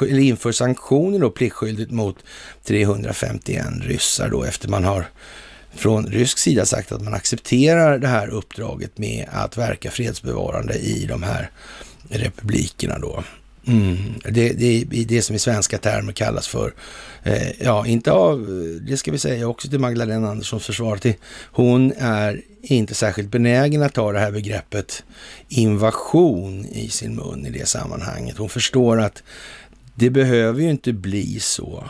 eller 0.00 0.18
inför 0.18 0.52
sanktioner 0.52 1.18
då 1.18 1.30
pliktskyldigt 1.30 1.90
mot 1.90 2.16
351 2.64 3.66
ryssar 3.80 4.28
då 4.28 4.44
efter 4.44 4.68
man 4.68 4.84
har 4.84 5.06
från 5.74 6.06
rysk 6.06 6.38
sida 6.38 6.66
sagt 6.66 6.92
att 6.92 7.02
man 7.02 7.14
accepterar 7.14 7.98
det 7.98 8.08
här 8.08 8.28
uppdraget 8.28 8.98
med 8.98 9.26
att 9.32 9.58
verka 9.58 9.90
fredsbevarande 9.90 10.74
i 10.74 11.06
de 11.06 11.22
här 11.22 11.50
republikerna 12.08 12.98
då. 12.98 13.24
Mm. 13.66 14.14
Det, 14.24 14.52
det 14.52 15.04
det 15.04 15.22
som 15.22 15.36
i 15.36 15.38
svenska 15.38 15.78
termer 15.78 16.12
kallas 16.12 16.48
för, 16.48 16.74
eh, 17.22 17.62
ja, 17.62 17.86
inte 17.86 18.12
av, 18.12 18.46
det 18.88 18.96
ska 18.96 19.12
vi 19.12 19.18
säga 19.18 19.48
också 19.48 19.68
till 19.68 19.78
Magdalena 19.78 20.30
Anderssons 20.30 20.66
försvar, 20.66 20.96
till, 20.96 21.14
hon 21.44 21.92
är 21.98 22.40
inte 22.62 22.94
särskilt 22.94 23.30
benägen 23.30 23.82
att 23.82 23.94
ta 23.94 24.12
det 24.12 24.18
här 24.18 24.30
begreppet 24.30 25.04
invasion 25.48 26.66
i 26.66 26.88
sin 26.88 27.16
mun 27.16 27.46
i 27.46 27.50
det 27.50 27.68
sammanhanget. 27.68 28.36
Hon 28.38 28.48
förstår 28.48 29.00
att 29.00 29.22
det 29.94 30.10
behöver 30.10 30.60
ju 30.60 30.70
inte 30.70 30.92
bli 30.92 31.40
så. 31.40 31.84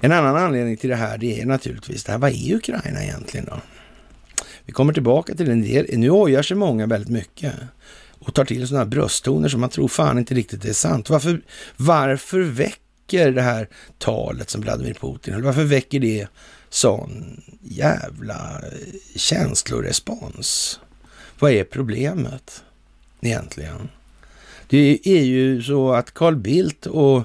En 0.00 0.12
annan 0.12 0.36
anledning 0.36 0.76
till 0.76 0.90
det 0.90 0.96
här, 0.96 1.18
det 1.18 1.40
är 1.40 1.46
naturligtvis 1.46 2.04
det 2.04 2.12
här, 2.12 2.18
vad 2.18 2.30
är 2.30 2.54
Ukraina 2.54 3.04
egentligen 3.04 3.46
då? 3.46 3.60
Vi 4.64 4.72
kommer 4.72 4.92
tillbaka 4.92 5.34
till 5.34 5.50
en 5.50 5.62
del, 5.62 5.86
nu 5.92 6.10
ojar 6.10 6.42
sig 6.42 6.56
många 6.56 6.86
väldigt 6.86 7.10
mycket 7.10 7.54
och 8.18 8.34
tar 8.34 8.44
till 8.44 8.68
sådana 8.68 8.84
här 8.84 8.90
brösttoner 8.90 9.48
som 9.48 9.60
man 9.60 9.70
tror 9.70 9.88
fan 9.88 10.18
inte 10.18 10.34
riktigt 10.34 10.64
är 10.64 10.72
sant. 10.72 11.10
Varför, 11.10 11.40
varför 11.76 12.40
väcker 12.40 13.30
det 13.30 13.42
här 13.42 13.68
talet 13.98 14.50
som 14.50 14.60
Vladimir 14.60 14.94
Putin, 14.94 15.42
varför 15.42 15.64
väcker 15.64 16.00
det 16.00 16.26
sån 16.68 17.42
jävla 17.62 18.60
eh, 18.62 18.98
känslorespons? 19.16 20.80
Vad 21.38 21.52
är 21.52 21.64
problemet 21.64 22.62
egentligen? 23.20 23.88
Det 24.68 25.00
är 25.04 25.22
ju 25.22 25.62
så 25.62 25.92
att 25.92 26.14
Carl 26.14 26.36
Bildt 26.36 26.86
och 26.86 27.24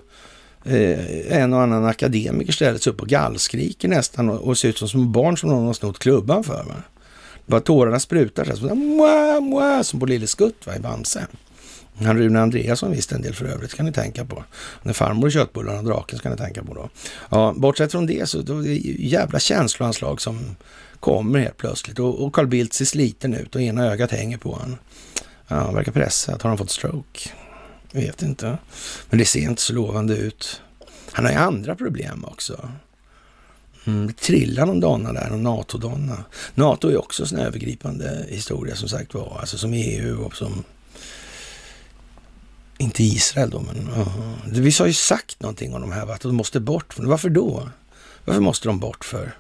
eh, 0.66 1.42
en 1.42 1.54
och 1.54 1.62
annan 1.62 1.86
akademiker 1.86 2.54
ställer 2.54 2.80
sig 2.80 2.94
upp 2.94 3.02
och 3.02 3.08
gallskriker 3.08 3.88
nästan 3.88 4.30
och, 4.30 4.48
och 4.48 4.58
ser 4.58 4.70
ut 4.70 4.78
som 4.78 4.88
små 4.88 5.02
barn 5.02 5.38
som 5.38 5.50
någon 5.50 5.66
har 5.66 5.74
snott 5.74 6.00
klubban 6.00 6.44
för. 6.44 6.64
Va? 6.64 6.76
Bara 7.46 7.62
tårarna 7.62 8.00
sprutar 8.00 8.46
så 8.46 8.68
här, 8.68 8.76
mua, 8.76 9.42
mua, 9.42 9.84
som 9.84 10.00
på 10.00 10.06
Lille 10.06 10.28
Skutt 10.28 10.68
va, 10.68 10.76
i 10.76 10.80
Bamse. 10.80 11.28
Han 11.98 12.18
Rune 12.18 12.42
Andreasson 12.42 12.92
visste 12.92 13.16
en 13.16 13.22
del 13.22 13.34
för 13.34 13.46
övrigt, 13.46 13.74
kan 13.74 13.86
ni 13.86 13.92
tänka 13.92 14.26
på. 14.26 14.44
När 14.84 14.94
farmor 14.94 15.26
och 15.26 15.32
köttbullarna 15.32 15.78
och 15.78 15.86
draken 15.86 16.20
ska 16.20 16.30
ni 16.30 16.38
tänka 16.38 16.64
på 16.64 16.74
då. 16.74 16.90
Ja, 17.30 17.54
bortsett 17.58 17.92
från 17.92 18.06
det 18.06 18.30
så 18.30 18.42
då 18.42 18.60
är 18.60 18.64
det 18.64 18.76
jävla 19.00 19.40
känsloanslag 19.40 20.22
som 20.22 20.56
kommer 21.00 21.40
helt 21.40 21.58
plötsligt. 21.58 22.00
Och, 22.00 22.26
och 22.26 22.34
Carl 22.34 22.48
Bildt 22.48 22.74
ser 22.74 22.86
sliten 22.86 23.34
ut 23.34 23.56
och 23.56 23.62
ena 23.62 23.86
ögat 23.86 24.12
hänger 24.12 24.38
på 24.38 24.52
honom. 24.52 24.78
Ja, 25.48 25.56
han 25.56 25.76
verkar 25.76 25.92
pressad. 25.92 26.44
Har 26.44 26.50
han 26.50 26.58
fått 26.58 26.72
stroke? 26.72 27.30
Jag 27.96 28.02
vet 28.02 28.22
inte. 28.22 28.58
Men 29.10 29.20
det 29.20 29.26
ser 29.26 29.40
inte 29.40 29.62
så 29.62 29.74
lovande 29.74 30.18
ut. 30.18 30.62
Han 31.12 31.26
har 31.26 31.32
ju 31.32 31.38
andra 31.38 31.76
problem 31.76 32.26
också. 32.26 32.70
Mm, 33.86 34.08
det 34.08 34.14
trillar 34.14 34.66
någon 34.66 34.80
donna 34.80 35.14
där, 35.14 35.30
någon 35.30 35.44
NATO-donna. 35.44 36.24
NATO 36.56 36.90
är 36.90 36.98
också 36.98 37.36
en 37.36 37.40
övergripande 37.40 38.26
historia 38.30 38.76
som 38.76 38.90
sagt 38.90 39.14
var, 39.14 39.38
alltså 39.40 39.58
som 39.58 39.74
EU 39.74 40.24
och 40.24 40.36
som 40.36 40.64
inte 42.78 43.04
Israel 43.04 43.50
då, 43.50 43.60
men 43.60 43.90
uh, 43.90 44.08
vi 44.46 44.72
har 44.80 44.88
ju 44.88 44.94
sagt 44.94 45.40
någonting 45.40 45.74
om 45.74 45.82
de 45.82 45.92
här, 45.92 46.12
att 46.12 46.22
de 46.22 46.36
måste 46.36 46.60
bort. 46.60 46.94
Varför 46.98 47.30
då? 47.30 47.70
Varför 48.26 48.42
måste 48.42 48.68
de 48.68 48.80
bort 48.80 49.06
för? 49.06 49.36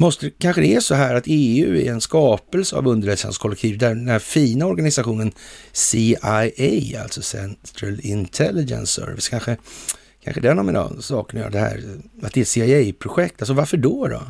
Måste, 0.00 0.30
kanske 0.30 0.62
det 0.62 0.74
är 0.74 0.80
så 0.80 0.94
här 0.94 1.14
att 1.14 1.24
EU 1.26 1.76
är 1.76 1.92
en 1.92 2.00
skapelse 2.00 2.76
av 2.76 2.86
underrättelsetjänstkollektiv 2.86 3.78
där 3.78 3.88
den 3.88 4.08
här 4.08 4.18
fina 4.18 4.66
organisationen 4.66 5.32
CIA, 5.72 6.50
alltså 7.02 7.22
Central 7.22 8.00
Intelligence 8.02 8.92
Service, 8.92 9.28
kanske 9.28 9.56
Kanske 10.24 10.40
den 10.40 10.56
har 10.56 10.64
med 10.64 11.04
saken 11.04 11.38
att 11.38 11.42
göra, 11.42 11.50
det 11.50 11.58
här 11.58 12.00
att 12.22 12.32
det 12.32 12.40
är 12.40 12.42
ett 12.42 12.48
CIA-projekt. 12.48 13.42
Alltså 13.42 13.54
varför 13.54 13.76
då? 13.76 14.08
då? 14.08 14.22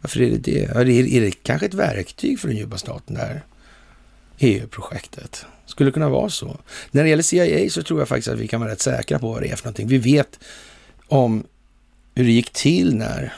Varför 0.00 0.22
är 0.22 0.30
det 0.30 0.38
det? 0.38 0.64
Är 0.64 0.84
det, 0.84 1.16
är 1.16 1.20
det 1.20 1.30
kanske 1.30 1.66
ett 1.66 1.74
verktyg 1.74 2.40
för 2.40 2.48
den 2.48 2.56
djupa 2.56 2.78
staten 2.78 3.14
där? 3.14 3.44
EU-projektet. 4.38 5.46
Skulle 5.66 5.90
kunna 5.90 6.08
vara 6.08 6.30
så. 6.30 6.58
När 6.90 7.02
det 7.02 7.08
gäller 7.08 7.22
CIA 7.22 7.70
så 7.70 7.82
tror 7.82 8.00
jag 8.00 8.08
faktiskt 8.08 8.28
att 8.28 8.38
vi 8.38 8.48
kan 8.48 8.60
vara 8.60 8.70
rätt 8.70 8.80
säkra 8.80 9.18
på 9.18 9.32
vad 9.32 9.42
det 9.42 9.48
är 9.48 9.56
för 9.56 9.64
någonting. 9.64 9.88
Vi 9.88 9.98
vet 9.98 10.38
om 11.08 11.44
hur 12.14 12.24
det 12.24 12.32
gick 12.32 12.50
till 12.50 12.96
när 12.96 13.34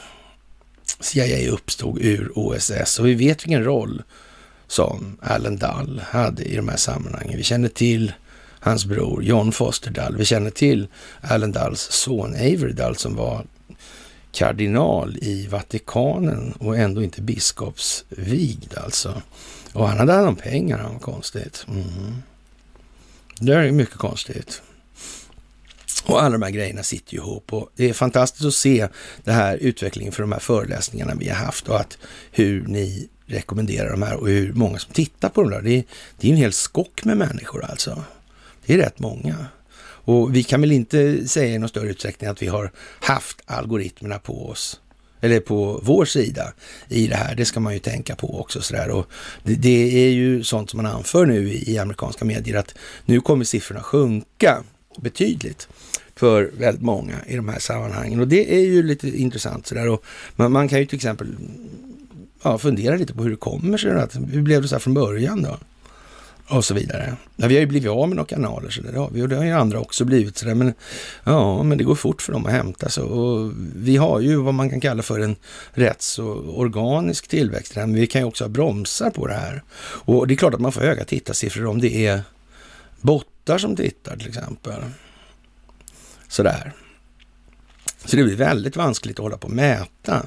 CIA 1.01 1.51
uppstod 1.51 1.99
ur 2.01 2.39
OSS 2.39 2.99
och 2.99 3.07
vi 3.07 3.15
vet 3.15 3.45
vilken 3.45 3.65
roll 3.65 4.03
som 4.67 5.17
Allen 5.23 5.57
Dull 5.57 6.03
hade 6.05 6.45
i 6.45 6.57
de 6.57 6.69
här 6.69 6.77
sammanhangen. 6.77 7.37
Vi 7.37 7.43
känner 7.43 7.69
till 7.69 8.13
hans 8.61 8.85
bror 8.85 9.23
John 9.23 9.53
Foster 9.53 9.91
Dull. 9.91 10.17
Vi 10.17 10.25
känner 10.25 10.51
till 10.51 10.89
Allen 11.21 11.53
Dulls 11.53 11.81
son 11.81 12.35
Avery 12.35 12.73
Dull 12.73 12.97
som 12.97 13.17
var 13.17 13.45
kardinal 14.33 15.19
i 15.23 15.47
Vatikanen 15.47 16.53
och 16.53 16.77
ändå 16.77 17.03
inte 17.03 17.23
biskopsvigd 17.23 18.75
alltså. 18.79 19.23
Och 19.73 19.89
han 19.89 19.99
hade 19.99 20.13
hand 20.13 20.29
om 20.29 20.37
pengar, 20.37 20.79
han 20.79 20.93
var 20.93 21.01
konstigt. 21.01 21.67
Mm. 21.69 22.23
Det 23.41 23.55
är 23.55 23.73
mycket 23.73 23.97
konstigt. 23.97 24.63
Och 26.05 26.23
alla 26.23 26.31
de 26.31 26.43
här 26.43 26.51
grejerna 26.51 26.83
sitter 26.83 27.13
ju 27.13 27.19
ihop 27.19 27.53
och 27.53 27.71
det 27.77 27.89
är 27.89 27.93
fantastiskt 27.93 28.45
att 28.45 28.55
se 28.55 28.89
den 29.25 29.35
här 29.35 29.57
utvecklingen 29.57 30.13
för 30.13 30.23
de 30.23 30.33
här 30.33 30.39
föreläsningarna 30.39 31.15
vi 31.15 31.29
har 31.29 31.37
haft 31.37 31.69
och 31.69 31.81
att 31.81 31.99
hur 32.31 32.67
ni 32.67 33.09
rekommenderar 33.27 33.91
de 33.91 34.03
här 34.03 34.17
och 34.17 34.29
hur 34.29 34.53
många 34.53 34.79
som 34.79 34.93
tittar 34.93 35.29
på 35.29 35.43
dem 35.43 35.51
där. 35.51 35.63
Det 35.63 35.79
är, 35.79 35.85
det 36.21 36.29
är 36.29 36.33
en 36.33 36.37
hel 36.37 36.53
skock 36.53 37.05
med 37.05 37.17
människor 37.17 37.65
alltså. 37.65 38.03
Det 38.67 38.75
är 38.75 38.79
rätt 38.79 38.99
många. 38.99 39.47
Och 39.81 40.35
vi 40.35 40.43
kan 40.43 40.61
väl 40.61 40.73
inte 40.73 41.29
säga 41.29 41.55
i 41.55 41.59
någon 41.59 41.69
större 41.69 41.89
utsträckning 41.89 42.31
att 42.31 42.43
vi 42.43 42.47
har 42.47 42.73
haft 43.01 43.41
algoritmerna 43.47 44.19
på 44.19 44.49
oss 44.49 44.81
eller 45.21 45.41
på 45.41 45.81
vår 45.83 46.05
sida 46.05 46.53
i 46.89 47.07
det 47.07 47.17
här. 47.17 47.35
Det 47.35 47.45
ska 47.45 47.61
man 47.61 47.73
ju 47.73 47.79
tänka 47.79 48.17
på 48.17 48.41
också. 48.41 48.61
Sådär. 48.61 48.91
Och 48.91 49.07
det, 49.43 49.55
det 49.55 50.07
är 50.07 50.11
ju 50.11 50.45
sånt 50.45 50.71
som 50.71 50.83
man 50.83 50.93
anför 50.93 51.27
nu 51.27 51.53
i, 51.53 51.73
i 51.73 51.79
amerikanska 51.79 52.25
medier 52.25 52.57
att 52.57 52.75
nu 53.05 53.21
kommer 53.21 53.45
siffrorna 53.45 53.83
sjunka 53.83 54.63
betydligt 54.97 55.69
för 56.19 56.51
väldigt 56.59 56.83
många 56.83 57.15
i 57.27 57.37
de 57.37 57.49
här 57.49 57.59
sammanhangen. 57.59 58.21
Och 58.21 58.29
det 58.29 58.55
är 58.55 58.67
ju 58.67 58.83
lite 58.83 59.09
intressant. 59.09 59.67
Sådär. 59.67 59.89
Och 59.89 60.05
man, 60.37 60.53
man 60.53 60.69
kan 60.69 60.79
ju 60.79 60.87
till 60.87 60.97
exempel 60.97 61.37
ja, 62.43 62.59
fundera 62.59 62.97
lite 62.97 63.15
på 63.15 63.23
hur 63.23 63.31
det 63.31 63.37
kommer 63.37 63.79
sig. 63.79 63.91
Att, 63.91 64.17
hur 64.31 64.43
blev 64.43 64.63
det 64.63 64.69
så 64.69 64.75
här 64.75 64.81
från 64.81 64.95
början 64.95 65.43
då? 65.43 65.59
och 66.49 66.65
så 66.65 66.75
vidare. 66.75 67.17
Ja, 67.37 67.47
vi 67.47 67.55
har 67.55 67.61
ju 67.61 67.67
blivit 67.67 67.91
av 67.91 68.09
med 68.09 68.17
några 68.17 68.29
kanaler, 68.29 68.71
så 68.71 68.83
där 68.83 68.93
har 68.93 69.11
vi 69.11 69.23
och 69.23 69.29
det 69.29 69.37
har 69.37 69.45
ju 69.45 69.53
andra 69.53 69.81
också 69.81 70.05
blivit. 70.05 70.39
Så 70.39 70.47
där. 70.47 70.55
Men, 70.55 70.75
ja, 71.25 71.63
men 71.63 71.79
det 71.79 71.85
går 71.85 71.95
fort 71.95 72.23
för 72.23 72.33
dem 72.33 72.47
att 72.47 72.53
hämta 72.53 72.89
sig. 72.89 73.05
Och 73.05 73.53
vi 73.77 73.97
har 73.97 74.21
ju 74.21 74.37
vad 74.37 74.55
man 74.55 74.71
kan 74.71 74.81
kalla 74.81 75.03
för 75.03 75.21
en 75.21 75.37
rätt 75.73 76.03
så 76.03 76.25
organisk 76.57 77.29
tillväxt. 77.29 77.77
Men 77.77 77.95
vi 77.95 78.07
kan 78.07 78.21
ju 78.21 78.27
också 78.27 78.45
ha 78.45 78.49
bromsar 78.49 79.11
på 79.11 79.27
det 79.27 79.35
här. 79.35 79.63
Och 79.81 80.27
det 80.27 80.35
är 80.35 80.37
klart 80.37 80.55
att 80.55 80.61
man 80.61 80.73
får 80.73 80.81
höga 80.81 81.05
tittarsiffror 81.05 81.67
om 81.67 81.81
det 81.81 82.07
är 82.07 82.23
bottar 83.01 83.59
som 83.59 83.77
tittar 83.77 84.17
till 84.17 84.29
exempel. 84.29 84.83
Sådär. 86.29 86.73
Så 88.05 88.17
det 88.17 88.25
blir 88.25 88.37
väldigt 88.37 88.77
vanskligt 88.77 89.19
att 89.19 89.23
hålla 89.23 89.37
på 89.37 89.47
och 89.47 89.53
mäta 89.53 90.27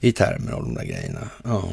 i 0.00 0.12
termer 0.12 0.52
av 0.52 0.62
de 0.62 0.74
där 0.74 0.84
grejerna. 0.84 1.28
Ja. 1.44 1.68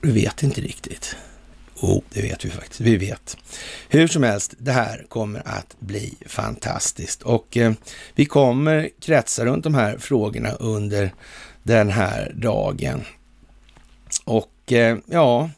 Vi 0.00 0.12
vet 0.12 0.42
inte 0.42 0.60
riktigt. 0.60 1.16
Jo, 1.82 2.02
det 2.10 2.22
vet 2.22 2.44
vi 2.44 2.50
faktiskt. 2.50 2.80
Vi 2.80 2.96
vet. 2.96 3.36
Hur 3.88 4.08
som 4.08 4.22
helst, 4.22 4.54
det 4.58 4.72
här 4.72 5.06
kommer 5.08 5.42
att 5.48 5.76
bli 5.78 6.14
fantastiskt 6.26 7.22
och 7.22 7.56
eh, 7.56 7.72
vi 8.14 8.24
kommer 8.24 8.90
kretsa 9.00 9.44
runt 9.44 9.64
de 9.64 9.74
här 9.74 9.98
frågorna 9.98 10.52
under 10.52 11.14
den 11.62 11.90
här 11.90 12.32
dagen. 12.34 13.04
Och 14.24 14.72
eh, 14.72 14.98
ja, 15.06 15.50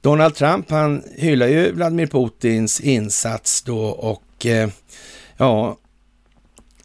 Donald 0.00 0.34
Trump 0.34 0.70
han 0.70 1.02
hyllar 1.16 1.46
ju 1.46 1.72
Vladimir 1.72 2.06
Putins 2.06 2.80
insats 2.80 3.62
då 3.62 3.80
och 3.86 4.22
Eh, 4.46 4.68
ja, 5.36 5.78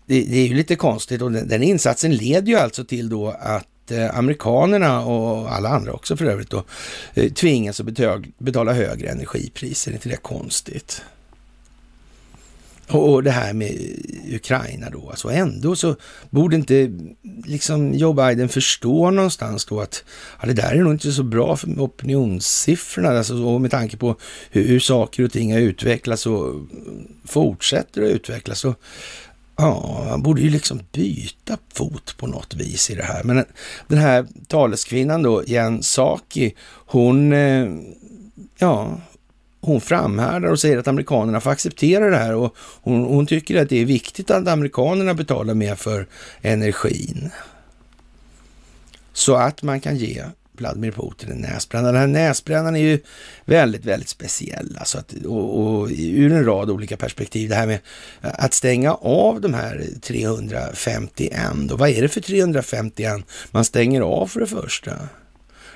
det, 0.06 0.22
det, 0.22 0.38
är 0.38 0.48
ju 0.48 0.54
lite 0.54 0.76
konstigt 0.76 1.22
och 1.22 1.32
den, 1.32 1.48
den, 1.48 1.64
insatsen 1.64 2.16
leder 2.16 2.48
ju 2.48 2.56
alltså 2.56 2.84
till 2.84 3.10
då 3.10 3.30
att 3.40 3.92
eh, 3.92 4.18
amerikanerna 4.18 5.06
och 5.06 5.56
alla 5.56 5.70
andra 5.70 5.94
också 5.94 6.18
för 6.18 6.26
övrigt 6.26 6.50
då 6.50 6.64
eh, 7.14 7.32
tvingas 7.32 7.80
att 7.80 7.86
betala 8.38 8.74
högre 8.74 9.10
energipriser. 9.10 9.92
Är 9.92 9.96
inte 9.96 10.10
det 10.10 10.16
konstigt? 10.16 11.02
Och, 12.88 13.24
det 13.24 13.32
här 13.32 13.54
med 13.54 13.78
Ukraina 14.34 14.90
då, 14.90 15.10
alltså 15.10 15.32
ändå 15.32 15.76
så 15.76 15.96
borde 16.30 16.56
inte 16.56 17.00
liksom 17.46 17.94
Joe 17.94 18.14
Biden 18.14 18.50
förstå 18.50 19.12
någonstans 19.12 19.66
då 19.66 19.82
att 19.82 20.04
ja, 20.42 20.48
det 20.48 20.54
där 20.54 20.72
är 20.72 20.84
nog 20.84 20.94
inte 20.94 21.12
så 21.12 21.24
bra 21.24 21.58
för 21.58 21.68
opinionssiffrorna, 21.68 23.10
alltså, 23.10 23.44
och 23.44 23.62
med 23.62 23.72
tanke 23.72 23.98
på 23.98 24.16
hur, 24.52 24.68
hur 24.68 24.80
saker 24.80 25.24
och 25.24 25.32
ting 25.32 25.54
har 25.54 25.60
utvecklats 25.60 26.26
och 26.26 26.54
fortsätter 27.26 28.02
att 28.02 28.10
utvecklas. 28.10 28.60
Så, 28.60 28.76
ja, 29.56 30.06
man 30.10 30.24
borde 30.24 30.42
ju 30.42 30.50
liksom 30.50 30.80
byta 30.92 31.58
fot 31.74 32.16
på 32.18 32.28
något 32.28 32.54
vis 32.54 32.90
i 32.90 32.96
det 32.96 33.04
här. 33.04 33.24
Men 33.24 33.46
den 33.88 34.00
här 34.00 34.28
taleskvinnan 34.48 35.24
då, 35.24 35.44
Jen 35.44 35.84
Saki, 35.84 36.56
hon, 36.86 37.34
eh, 37.34 37.68
ja, 38.58 39.02
hon 39.66 39.82
framhärdar 39.82 40.50
och 40.50 40.60
säger 40.60 40.78
att 40.78 40.88
amerikanerna 40.88 41.40
får 41.40 41.52
acceptera 41.52 42.10
det 42.10 42.18
här 42.18 42.36
och 42.36 42.56
hon, 42.82 43.04
hon, 43.04 43.26
tycker 43.26 43.62
att 43.62 43.70
det 43.70 43.82
är 43.82 43.86
viktigt 43.86 44.32
att 44.32 44.48
amerikanerna 44.48 45.14
betalar 45.14 45.54
mer 45.54 45.76
för 45.76 46.08
energin. 46.42 47.32
Så 49.14 49.36
att 49.36 49.64
man 49.64 49.80
kan 49.80 49.98
ge 49.98 50.24
Vladimir 50.58 50.92
Putin 50.92 51.32
en 51.32 51.38
näsbränna. 51.38 51.92
Den 51.92 52.02
här 52.02 52.08
näsbrännan 52.08 52.76
är 52.76 52.80
ju 52.80 53.00
väldigt, 53.46 53.86
väldigt 53.86 54.10
speciell 54.10 54.78
alltså 54.80 54.98
att, 54.98 55.14
och, 55.26 55.60
och 55.60 55.90
ur 55.98 56.32
en 56.32 56.46
rad 56.46 56.70
olika 56.70 56.98
perspektiv. 56.98 57.50
Det 57.50 57.56
här 57.56 57.68
med 57.68 57.80
att 58.22 58.54
stänga 58.54 58.94
av 58.94 59.42
de 59.42 59.54
här 59.54 59.86
351, 60.02 61.42
då, 61.56 61.76
vad 61.76 61.90
är 61.90 62.02
det 62.02 62.10
för 62.10 62.22
351 62.22 63.26
man 63.52 63.66
stänger 63.66 64.02
av 64.02 64.28
för 64.28 64.40
det 64.40 64.48
första? 64.48 64.92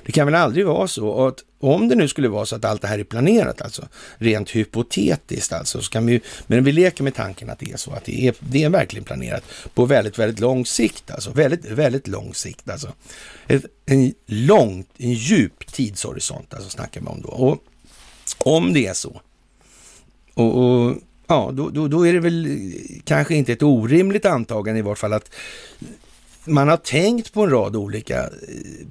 Det 0.08 0.14
kan 0.14 0.26
väl 0.26 0.36
aldrig 0.36 0.66
vara 0.66 0.88
så 0.88 1.28
att 1.28 1.44
om 1.60 1.88
det 1.88 1.96
nu 1.96 2.08
skulle 2.08 2.28
vara 2.28 2.46
så 2.46 2.56
att 2.56 2.66
allt 2.66 2.82
det 2.82 2.88
här 2.88 3.00
är 3.00 3.04
planerat, 3.04 3.62
alltså 3.62 3.88
rent 4.18 4.50
hypotetiskt 4.50 5.54
alltså, 5.54 5.82
så 5.82 5.92
kan 5.92 6.06
vi 6.06 6.22
men 6.48 6.64
vi 6.64 6.72
leker 6.72 7.04
med 7.04 7.16
tanken 7.16 7.50
att 7.50 7.60
det 7.60 7.72
är 7.72 7.78
så, 7.78 7.92
att 7.92 8.06
det 8.06 8.28
är, 8.28 8.36
det 8.40 8.64
är 8.64 8.70
verkligen 8.70 9.04
planerat 9.04 9.44
på 9.74 9.86
väldigt, 9.86 10.20
väldigt 10.20 10.40
lång 10.40 10.66
sikt, 10.66 11.12
alltså 11.12 11.32
väldigt, 11.32 11.66
väldigt 11.66 12.08
lång 12.08 12.34
sikt, 12.34 12.70
alltså. 12.70 12.94
Ett, 13.48 13.66
en 13.86 14.14
lång, 14.26 14.86
en 14.98 15.14
djup 15.14 15.72
tidshorisont, 15.72 16.54
alltså 16.54 16.70
snackar 16.70 17.02
vi 17.02 17.08
om 17.08 17.22
då. 17.22 17.30
Och 17.30 17.64
om 18.38 18.74
det 18.74 18.88
är 18.88 18.94
så, 18.94 19.22
och, 20.34 20.58
och 20.58 20.96
ja, 21.28 21.52
då, 21.54 21.70
då, 21.70 21.88
då 21.88 22.08
är 22.08 22.14
det 22.14 22.20
väl 22.20 22.74
kanske 23.04 23.36
inte 23.36 23.54
ett 23.54 23.64
orimligt 23.64 24.26
antagande 24.26 24.80
i 24.80 24.84
vart 24.84 24.98
fall 24.98 25.14
att 25.14 25.30
man 26.48 26.68
har 26.68 26.78
tänkt 26.78 27.34
på 27.34 27.44
en 27.44 27.50
rad 27.50 27.76
olika 27.76 28.24
eh, 28.24 28.30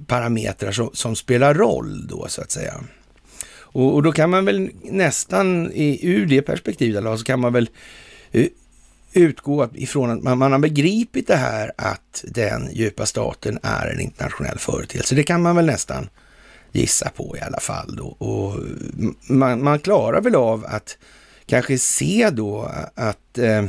parametrar 0.07 0.71
som, 0.71 0.89
som 0.93 1.15
spelar 1.15 1.53
roll 1.53 2.07
då 2.07 2.27
så 2.27 2.41
att 2.41 2.51
säga. 2.51 2.73
Och, 3.49 3.93
och, 3.93 4.03
då 4.03 4.11
kan 4.11 4.29
man 4.29 4.45
väl 4.45 4.69
nästan 4.83 5.71
i, 5.71 5.99
ur 6.07 6.25
det 6.25 6.41
perspektivet 6.41 7.19
så 7.19 7.25
kan 7.25 7.39
man 7.39 7.53
väl 7.53 7.69
eh, 8.31 8.47
utgå 9.13 9.69
ifrån 9.73 10.09
att 10.09 10.23
man, 10.23 10.37
man, 10.37 10.51
har 10.51 10.59
begripit 10.59 11.27
det 11.27 11.35
här 11.35 11.71
att 11.77 12.25
den 12.27 12.69
djupa 12.73 13.05
staten 13.05 13.59
är 13.63 13.87
en 13.87 13.99
internationell 13.99 14.59
företeelse. 14.59 15.15
Det 15.15 15.23
kan 15.23 15.41
man 15.41 15.55
väl 15.55 15.65
nästan 15.65 16.09
gissa 16.71 17.09
på 17.09 17.37
i 17.37 17.41
alla 17.41 17.59
fall 17.59 17.95
då. 17.95 18.07
Och 18.07 18.59
man, 19.29 19.63
man 19.63 19.79
klarar 19.79 20.21
väl 20.21 20.35
av 20.35 20.65
att 20.65 20.97
kanske 21.45 21.77
se 21.77 22.29
då 22.29 22.71
att 22.95 23.37
eh, 23.37 23.65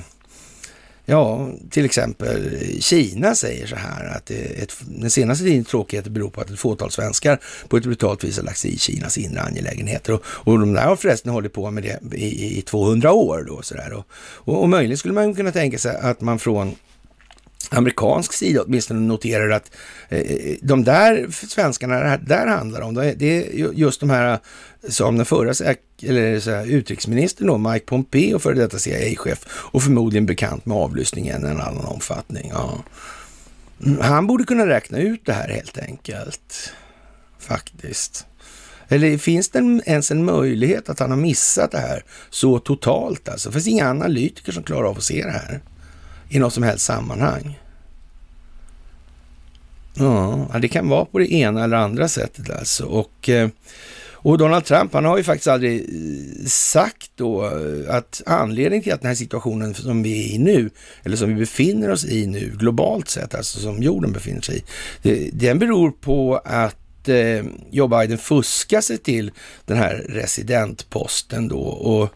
Ja, 1.11 1.49
till 1.71 1.85
exempel 1.85 2.59
Kina 2.81 3.35
säger 3.35 3.67
så 3.67 3.77
här 3.77 4.17
att 4.17 4.31
ett, 4.31 4.77
den 4.87 5.11
senaste 5.11 5.45
tidens 5.45 5.69
tråkigheter 5.69 6.11
beror 6.11 6.31
på 6.31 6.41
att 6.41 6.51
ett 6.51 6.59
fåtal 6.59 6.91
svenskar 6.91 7.41
på 7.69 7.77
ett 7.77 7.83
brutalt 7.83 8.25
vis 8.25 8.37
har 8.37 8.45
lagt 8.45 8.59
sig 8.59 8.75
i 8.75 8.79
Kinas 8.79 9.19
inre 9.19 9.41
angelägenheter. 9.41 10.13
Och, 10.13 10.23
och 10.27 10.59
de 10.59 10.73
där 10.73 10.87
har 10.87 10.97
förresten 10.97 11.33
hållit 11.33 11.53
på 11.53 11.71
med 11.71 11.83
det 11.83 12.17
i, 12.17 12.59
i 12.59 12.63
200 12.63 13.13
år 13.13 13.45
då 13.49 13.63
sådär. 13.63 13.93
Och, 13.93 14.07
och, 14.19 14.63
och 14.63 14.69
möjligen 14.69 14.99
skulle 14.99 15.15
man 15.15 15.35
kunna 15.35 15.53
tänka 15.53 15.79
sig 15.79 15.97
att 15.97 16.21
man 16.21 16.39
från 16.39 16.75
amerikansk 17.71 18.33
sida 18.33 18.63
åtminstone 18.63 19.01
noterar 19.01 19.51
att 19.51 19.71
eh, 20.09 20.57
de 20.63 20.85
där 20.85 21.27
svenskarna 21.49 21.95
det 21.95 22.21
där 22.27 22.47
handlar 22.47 22.81
om, 22.81 22.95
det 22.95 23.23
är 23.23 23.73
just 23.75 24.01
de 24.01 24.11
här 24.11 24.33
eh, 24.33 24.39
som 24.89 25.17
den 25.17 25.27
förra 25.27 25.53
eller 26.03 26.41
så 26.41 26.51
här, 26.51 26.67
utrikesministern 26.67 27.47
då, 27.47 27.59
Mike 27.59 27.87
Pompeo, 27.87 28.39
före 28.39 28.55
detta 28.55 28.79
CIA-chef 28.79 29.47
och 29.51 29.83
förmodligen 29.83 30.27
bekant 30.27 30.67
med 30.67 30.77
avlyssningen 30.77 31.47
i 31.47 31.49
en 31.49 31.61
annan 31.61 31.85
omfattning. 31.85 32.51
Ja. 32.55 32.79
Mm, 33.87 34.01
han 34.01 34.27
borde 34.27 34.45
kunna 34.45 34.67
räkna 34.67 34.99
ut 34.99 35.27
det 35.27 35.33
här 35.33 35.49
helt 35.49 35.79
enkelt, 35.79 36.73
faktiskt. 37.39 38.27
Eller 38.89 39.19
finns 39.19 39.49
det 39.49 39.81
ens 39.87 40.11
en 40.11 40.25
möjlighet 40.25 40.89
att 40.89 40.99
han 40.99 41.11
har 41.11 41.19
missat 41.19 41.71
det 41.71 41.79
här 41.79 42.05
så 42.31 42.59
totalt 42.59 43.29
alltså? 43.29 43.49
Det 43.49 43.53
finns 43.53 43.67
inga 43.67 43.91
analytiker 43.91 44.53
som 44.53 44.63
klarar 44.63 44.89
av 44.89 44.97
att 44.97 45.05
se 45.05 45.23
det 45.23 45.31
här 45.31 45.61
i 46.29 46.39
något 46.39 46.55
som 46.55 46.63
helst 46.63 46.85
sammanhang. 46.85 47.59
Ja, 49.99 50.59
det 50.63 50.69
kan 50.69 50.89
vara 50.89 51.05
på 51.05 51.19
det 51.19 51.33
ena 51.33 51.65
eller 51.65 51.77
andra 51.77 52.09
sättet 52.09 52.51
alltså. 52.51 52.85
Och, 52.85 53.29
eh, 53.29 53.49
och 54.13 54.39
Donald 54.39 54.65
Trump, 54.65 54.93
han 54.93 55.05
har 55.05 55.17
ju 55.17 55.25
faktiskt 55.25 55.49
aldrig 55.49 55.81
eh, 55.81 56.47
sagt 56.47 57.11
då 57.15 57.47
eh, 57.47 57.95
att 57.95 58.23
anledningen 58.27 58.83
till 58.83 58.93
att 58.93 59.01
den 59.01 59.09
här 59.09 59.15
situationen 59.15 59.75
som 59.75 60.03
vi 60.03 60.25
är 60.25 60.35
i 60.35 60.39
nu, 60.39 60.71
eller 61.05 61.17
som 61.17 61.29
vi 61.29 61.35
befinner 61.35 61.91
oss 61.91 62.05
i 62.05 62.27
nu, 62.27 62.53
globalt 62.59 63.09
sett, 63.09 63.35
alltså 63.35 63.61
som 63.61 63.83
jorden 63.83 64.13
befinner 64.13 64.41
sig 64.41 64.65
i, 65.03 65.31
den 65.33 65.59
beror 65.59 65.91
på 65.91 66.41
att 66.45 66.77
Joe 67.71 67.89
Biden 67.89 68.19
fuskar 68.19 68.81
sig 68.81 68.99
till 68.99 69.31
den 69.65 69.77
här 69.77 69.95
residentposten 70.09 71.49
då 71.49 71.61
och 71.61 72.11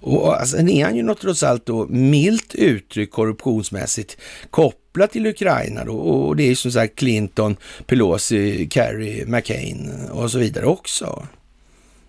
och 0.00 0.40
alltså, 0.40 0.56
är 0.56 0.84
han 0.84 0.96
ju 0.96 1.02
något 1.02 1.20
trots 1.20 1.42
allt 1.42 1.66
då 1.66 1.86
milt 1.86 2.54
uttryck 2.54 3.10
korruptionsmässigt 3.10 4.16
kopplat 4.50 5.12
till 5.12 5.26
Ukraina 5.26 5.84
då. 5.84 5.96
Och 5.96 6.36
det 6.36 6.42
är 6.42 6.48
ju 6.48 6.56
som 6.56 6.72
sagt 6.72 6.96
Clinton, 6.96 7.56
Pelosi, 7.86 8.68
Kerry, 8.70 9.24
McCain 9.26 9.90
och 10.10 10.30
så 10.30 10.38
vidare 10.38 10.66
också. 10.66 11.26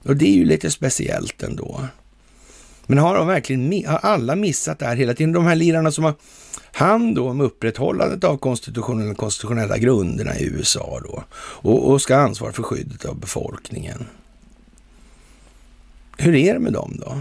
Och 0.03 0.15
det 0.15 0.27
är 0.27 0.33
ju 0.33 0.45
lite 0.45 0.71
speciellt 0.71 1.43
ändå. 1.43 1.81
Men 2.85 2.97
har 2.97 3.15
de 3.15 3.27
verkligen, 3.27 3.85
har 3.87 3.97
alla 3.97 4.35
missat 4.35 4.79
det 4.79 4.85
här 4.85 4.95
hela 4.95 5.13
tiden? 5.13 5.33
De 5.33 5.45
här 5.45 5.55
lirarna 5.55 5.91
som 5.91 6.03
har 6.03 6.13
hand 6.71 7.15
då 7.15 7.29
om 7.29 7.41
upprätthållandet 7.41 8.23
av 8.23 8.37
konstitutionen, 8.37 9.15
konstitutionella 9.15 9.77
grunderna 9.77 10.37
i 10.37 10.45
USA 10.45 10.99
då 11.03 11.23
och, 11.33 11.91
och 11.91 12.01
ska 12.01 12.15
ansvara 12.15 12.53
för 12.53 12.63
skyddet 12.63 13.05
av 13.05 13.19
befolkningen. 13.19 14.05
Hur 16.17 16.35
är 16.35 16.53
det 16.53 16.59
med 16.59 16.73
dem 16.73 17.01
då? 17.05 17.17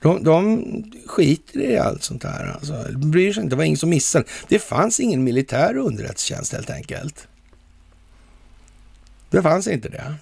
De, 0.00 0.24
de 0.24 0.64
skiter 1.06 1.60
i 1.60 1.78
allt 1.78 2.02
sånt 2.02 2.24
här. 2.24 2.52
Alltså. 2.52 2.84
De 2.90 3.10
bryr 3.10 3.32
sig 3.32 3.42
inte, 3.42 3.52
det 3.54 3.58
var 3.58 3.64
ingen 3.64 3.78
som 3.78 3.90
missade. 3.90 4.24
Det 4.48 4.58
fanns 4.58 5.00
ingen 5.00 5.24
militär 5.24 5.76
underrättelsetjänst 5.76 6.52
helt 6.52 6.70
enkelt. 6.70 7.28
Det 9.30 9.42
fanns 9.42 9.66
inte 9.66 9.88
det. 9.88 10.14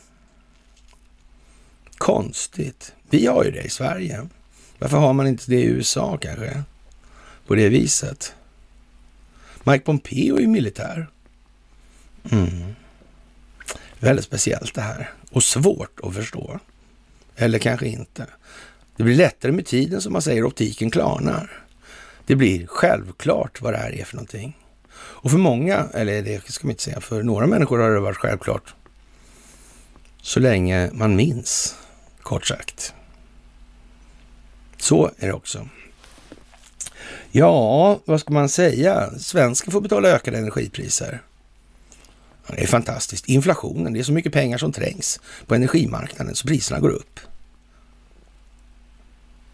Konstigt. 1.99 2.95
Vi 3.11 3.27
har 3.27 3.45
ju 3.45 3.51
det 3.51 3.63
i 3.63 3.71
Sverige. 3.71 4.29
Varför 4.79 4.97
har 4.97 5.13
man 5.13 5.27
inte 5.27 5.45
det 5.47 5.57
i 5.57 5.65
USA 5.65 6.19
kanske? 6.21 6.63
På 7.47 7.55
det 7.55 7.69
viset. 7.69 8.35
Mike 9.65 9.85
Pompeo 9.85 10.37
är 10.37 10.41
ju 10.41 10.47
militär. 10.47 11.09
Mm. 12.31 12.75
Väldigt 13.99 14.25
speciellt 14.25 14.75
det 14.75 14.81
här. 14.81 15.11
Och 15.31 15.43
svårt 15.43 16.01
att 16.03 16.15
förstå. 16.15 16.61
Eller 17.37 17.59
kanske 17.59 17.89
inte. 17.89 18.27
Det 18.97 19.03
blir 19.05 19.15
lättare 19.15 19.53
med 19.53 19.67
tiden 19.67 20.01
som 20.01 20.13
man 20.13 20.23
säger, 20.23 20.45
optiken 20.45 20.91
klarnar. 20.91 21.65
Det 22.27 22.37
blir 22.37 22.67
självklart 22.67 23.61
vad 23.63 23.73
det 23.73 23.79
här 23.79 23.93
är 23.95 24.05
för 24.05 24.17
någonting. 24.17 24.59
Och 24.95 25.31
för 25.31 25.39
många, 25.39 25.87
eller 25.95 26.23
det 26.23 26.53
ska 26.53 26.67
man 26.67 26.71
inte 26.71 26.83
säga, 26.83 27.01
för 27.01 27.23
några 27.23 27.47
människor 27.47 27.79
har 27.79 27.91
det 27.91 28.01
varit 28.01 28.17
självklart. 28.17 28.75
Så 30.23 30.41
länge 30.41 30.91
man 30.93 31.17
minns, 31.17 31.77
kort 32.23 32.47
sagt. 32.47 32.95
Så 34.77 35.11
är 35.19 35.27
det 35.27 35.33
också. 35.33 35.69
Ja, 37.31 38.01
vad 38.05 38.21
ska 38.21 38.33
man 38.33 38.49
säga? 38.49 39.11
Svenskar 39.19 39.73
får 39.73 39.81
betala 39.81 40.09
ökade 40.09 40.39
energipriser. 40.39 41.23
Det 42.47 42.63
är 42.63 42.67
fantastiskt. 42.67 43.29
Inflationen, 43.29 43.93
det 43.93 43.99
är 43.99 44.05
så 44.05 44.13
mycket 44.13 44.33
pengar 44.33 44.59
som 44.59 44.73
trängs 44.73 45.21
på 45.47 45.55
energimarknaden 45.55 46.35
så 46.35 46.47
priserna 46.47 46.81
går 46.81 46.91
upp. 46.91 47.21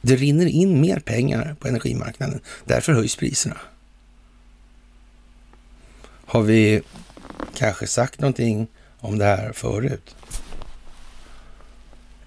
Det 0.02 0.16
rinner 0.16 0.46
in 0.46 0.80
mer 0.80 0.98
pengar 0.98 1.56
på 1.60 1.68
energimarknaden. 1.68 2.40
Därför 2.64 2.92
höjs 2.92 3.16
priserna. 3.16 3.56
Har 6.26 6.42
vi 6.42 6.82
kanske 7.54 7.86
sagt 7.86 8.20
någonting 8.20 8.68
om 8.98 9.18
det 9.18 9.24
här 9.24 9.52
förut. 9.52 10.16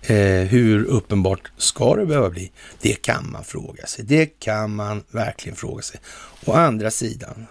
Eh, 0.01 0.47
hur 0.47 0.85
uppenbart 0.85 1.51
ska 1.57 1.95
det 1.95 2.05
behöva 2.05 2.29
bli? 2.29 2.51
Det 2.81 2.93
kan 2.93 3.31
man 3.31 3.43
fråga 3.43 3.85
sig. 3.85 4.05
Det 4.05 4.25
kan 4.25 4.75
man 4.75 5.03
verkligen 5.11 5.55
fråga 5.55 5.81
sig. 5.81 5.99
Å 6.45 6.53
andra 6.53 6.91
sidan 6.91 7.47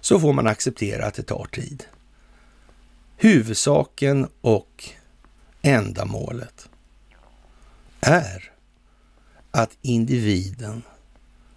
så 0.00 0.20
får 0.20 0.32
man 0.32 0.46
acceptera 0.46 1.06
att 1.06 1.14
det 1.14 1.22
tar 1.22 1.46
tid. 1.52 1.84
Huvudsaken 3.16 4.28
och 4.40 4.84
ändamålet 5.62 6.68
är 8.00 8.52
att 9.58 9.76
individen 9.82 10.82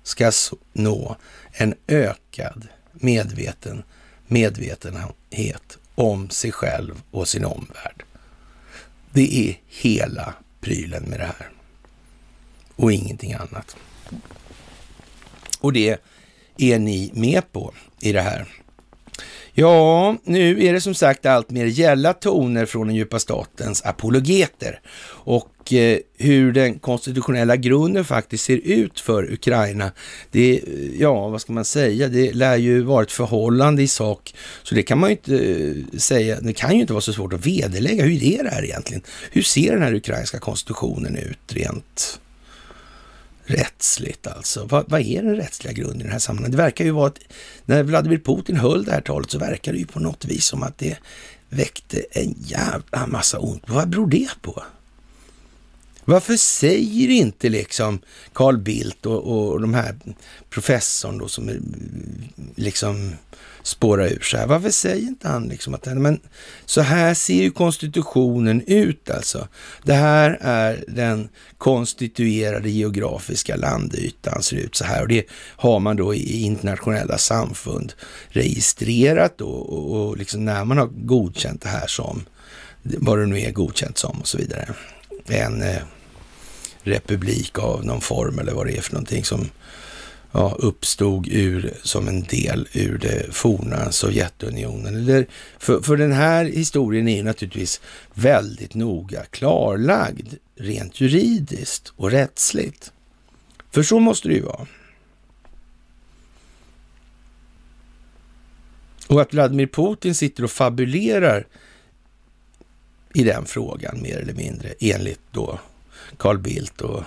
ska 0.04 0.32
nå 0.74 1.16
en 1.52 1.76
ökad 1.88 2.68
medveten 2.92 3.84
medvetenhet 4.28 5.78
om 5.96 6.30
sig 6.30 6.52
själv 6.52 7.02
och 7.12 7.28
sin 7.28 7.46
omvärld. 7.46 8.04
Det 9.12 9.50
är 9.50 9.60
hela 9.68 10.34
prylen 10.62 11.04
med 11.04 11.20
det 11.20 11.26
här 11.26 11.50
och 12.76 12.92
ingenting 12.92 13.34
annat. 13.34 13.76
Och 15.60 15.74
det 15.74 15.98
är 16.58 16.80
ni 16.80 17.12
med 17.14 17.52
på 17.52 17.74
i 18.00 18.12
det 18.12 18.22
här. 18.22 18.48
Ja, 19.54 20.16
nu 20.24 20.66
är 20.66 20.74
det 20.74 20.82
som 20.82 20.96
sagt 20.96 21.26
allt 21.26 21.50
mer 21.50 21.66
gälla 21.66 22.14
toner 22.14 22.66
från 22.66 22.88
den 22.88 22.96
djupa 22.96 23.20
statens 23.20 23.86
apologeter 23.86 24.82
och 25.06 25.52
Eh, 25.74 25.98
hur 26.18 26.52
den 26.52 26.80
konstitutionella 26.80 27.56
grunden 27.56 28.06
faktiskt 28.06 28.44
ser 28.44 28.58
ut 28.58 29.00
för 29.00 29.34
Ukraina. 29.34 29.92
Det, 30.32 30.52
eh, 30.52 31.02
ja, 31.02 31.28
vad 31.28 31.42
ska 31.42 31.54
man 31.54 31.66
säga, 31.66 32.08
det 32.08 32.34
lär 32.34 32.56
ju 32.56 32.82
vara 32.82 33.04
ett 33.04 33.12
förhållande 33.12 33.82
i 33.82 33.88
sak, 33.88 34.36
så 34.64 34.76
det 34.76 34.84
kan 34.84 35.00
man 35.00 35.10
ju 35.10 35.16
inte 35.16 35.36
eh, 35.36 36.00
säga, 36.00 36.42
det 36.42 36.54
kan 36.54 36.76
ju 36.76 36.82
inte 36.82 36.94
vara 36.94 37.02
så 37.02 37.14
svårt 37.14 37.34
att 37.34 37.46
vederlägga. 37.46 38.04
Hur 38.04 38.24
är 38.24 38.44
det 38.44 38.50
här 38.50 38.64
egentligen? 38.64 39.02
Hur 39.32 39.42
ser 39.42 39.74
den 39.74 39.82
här 39.82 39.94
ukrainska 39.94 40.40
konstitutionen 40.40 41.16
ut 41.16 41.54
rent 41.54 42.20
rättsligt 43.46 44.28
alltså. 44.28 44.66
Vad, 44.66 44.90
vad, 44.90 45.02
är 45.02 45.24
den 45.24 45.36
rättsliga 45.36 45.74
grunden 45.74 46.02
i 46.02 46.04
det 46.04 46.12
här 46.12 46.20
sammanhanget? 46.20 46.52
Det 46.58 46.64
verkar 46.64 46.86
ju 46.86 46.92
vara 46.92 47.08
att 47.08 47.20
när 47.66 47.84
Vladimir 47.84 48.18
Putin 48.18 48.56
höll 48.56 48.84
det 48.84 48.92
här 48.92 49.02
talet 49.02 49.32
så 49.32 49.38
verkar 49.38 49.74
det 49.74 49.80
ju 49.80 49.86
på 49.86 50.00
något 50.00 50.26
vis 50.26 50.46
som 50.46 50.64
att 50.64 50.78
det 50.78 50.98
väckte 51.50 52.06
en 52.12 52.36
jävla 52.40 53.08
massa 53.08 53.40
ont. 53.40 53.64
Vad 53.68 53.90
beror 53.90 54.08
det 54.08 54.30
på? 54.42 54.64
Varför 56.06 56.36
säger 56.38 57.10
inte 57.10 57.50
liksom 57.50 58.00
Carl 58.34 58.58
Bildt 58.58 59.06
och, 59.06 59.52
och 59.52 59.62
de 59.62 59.74
här 59.74 59.96
professorn 60.50 61.18
då 61.18 61.28
som 61.28 61.50
liksom 62.56 63.16
spårar 63.64 64.08
ur 64.08 64.20
så 64.20 64.38
här. 64.38 64.48
Varför 64.48 64.70
säger 64.70 65.08
inte 65.08 65.28
han 65.28 65.48
liksom 65.48 65.74
att 65.74 65.86
men 65.86 66.20
så 66.66 66.82
här 66.82 67.14
ser 67.14 67.44
ju 67.44 67.52
konstitutionen 67.52 68.62
ut 68.68 69.10
alltså. 69.10 69.48
Det 69.84 69.94
här 69.94 70.38
är 70.42 70.84
den 70.88 71.30
konstituerade 71.58 72.70
geografiska 72.70 73.56
landytan 73.56 74.44
ser 74.44 74.58
ut 74.58 74.76
så 74.76 74.84
här 74.84 75.02
och 75.02 75.08
det 75.08 75.26
har 75.56 75.80
man 75.80 75.96
då 75.96 76.16
i 76.16 76.42
internationella 76.42 77.18
samfund 77.18 77.94
registrerat 78.30 79.38
då 79.38 79.50
och, 79.50 80.10
och 80.10 80.18
liksom 80.18 80.46
när 80.46 80.66
man 80.66 80.78
har 80.78 80.88
godkänt 80.88 81.62
det 81.62 81.70
här 81.70 81.88
som 81.88 82.24
vad 82.84 83.20
det 83.20 83.26
nu 83.26 83.40
är 83.40 83.52
godkänt 83.52 83.98
som 83.98 84.20
och 84.20 84.28
så 84.28 84.38
vidare. 84.38 84.74
En 85.30 85.62
eh, 85.62 85.82
republik 86.84 87.60
av 87.60 87.86
någon 87.86 88.02
form 88.02 88.40
eller 88.40 88.54
vad 88.54 88.66
det 88.66 88.78
är 88.78 88.82
för 88.82 88.94
någonting 88.94 89.24
som 89.24 89.50
ja, 90.32 90.56
uppstod 90.60 91.28
ur, 91.28 91.74
som 91.84 92.08
en 92.08 92.24
del 92.24 92.68
ur 92.74 92.98
det 92.98 93.36
forna 93.36 93.92
Sovjetunionen. 93.92 94.96
Eller, 94.96 95.28
för, 95.60 95.82
för 95.82 95.98
den 95.98 96.12
här 96.12 96.46
historien 96.46 97.08
är 97.08 97.24
naturligtvis 97.24 97.82
väldigt 98.14 98.76
noga 98.76 99.26
klarlagd 99.26 100.34
rent 100.56 101.02
juridiskt 101.02 101.94
och 101.96 102.12
rättsligt. 102.12 102.92
För 103.72 103.84
så 103.84 104.00
måste 104.00 104.28
det 104.28 104.34
ju 104.34 104.42
vara. 104.42 104.68
Och 109.08 109.22
att 109.22 109.34
Vladimir 109.34 109.68
Putin 109.68 110.16
sitter 110.16 110.44
och 110.44 110.52
fabulerar 110.52 111.48
i 113.14 113.24
den 113.24 113.46
frågan 113.46 114.02
mer 114.02 114.18
eller 114.18 114.34
mindre 114.34 114.74
enligt 114.80 115.22
då 115.32 115.60
Carl 116.18 116.38
Bildt 116.38 116.82
och 116.82 117.04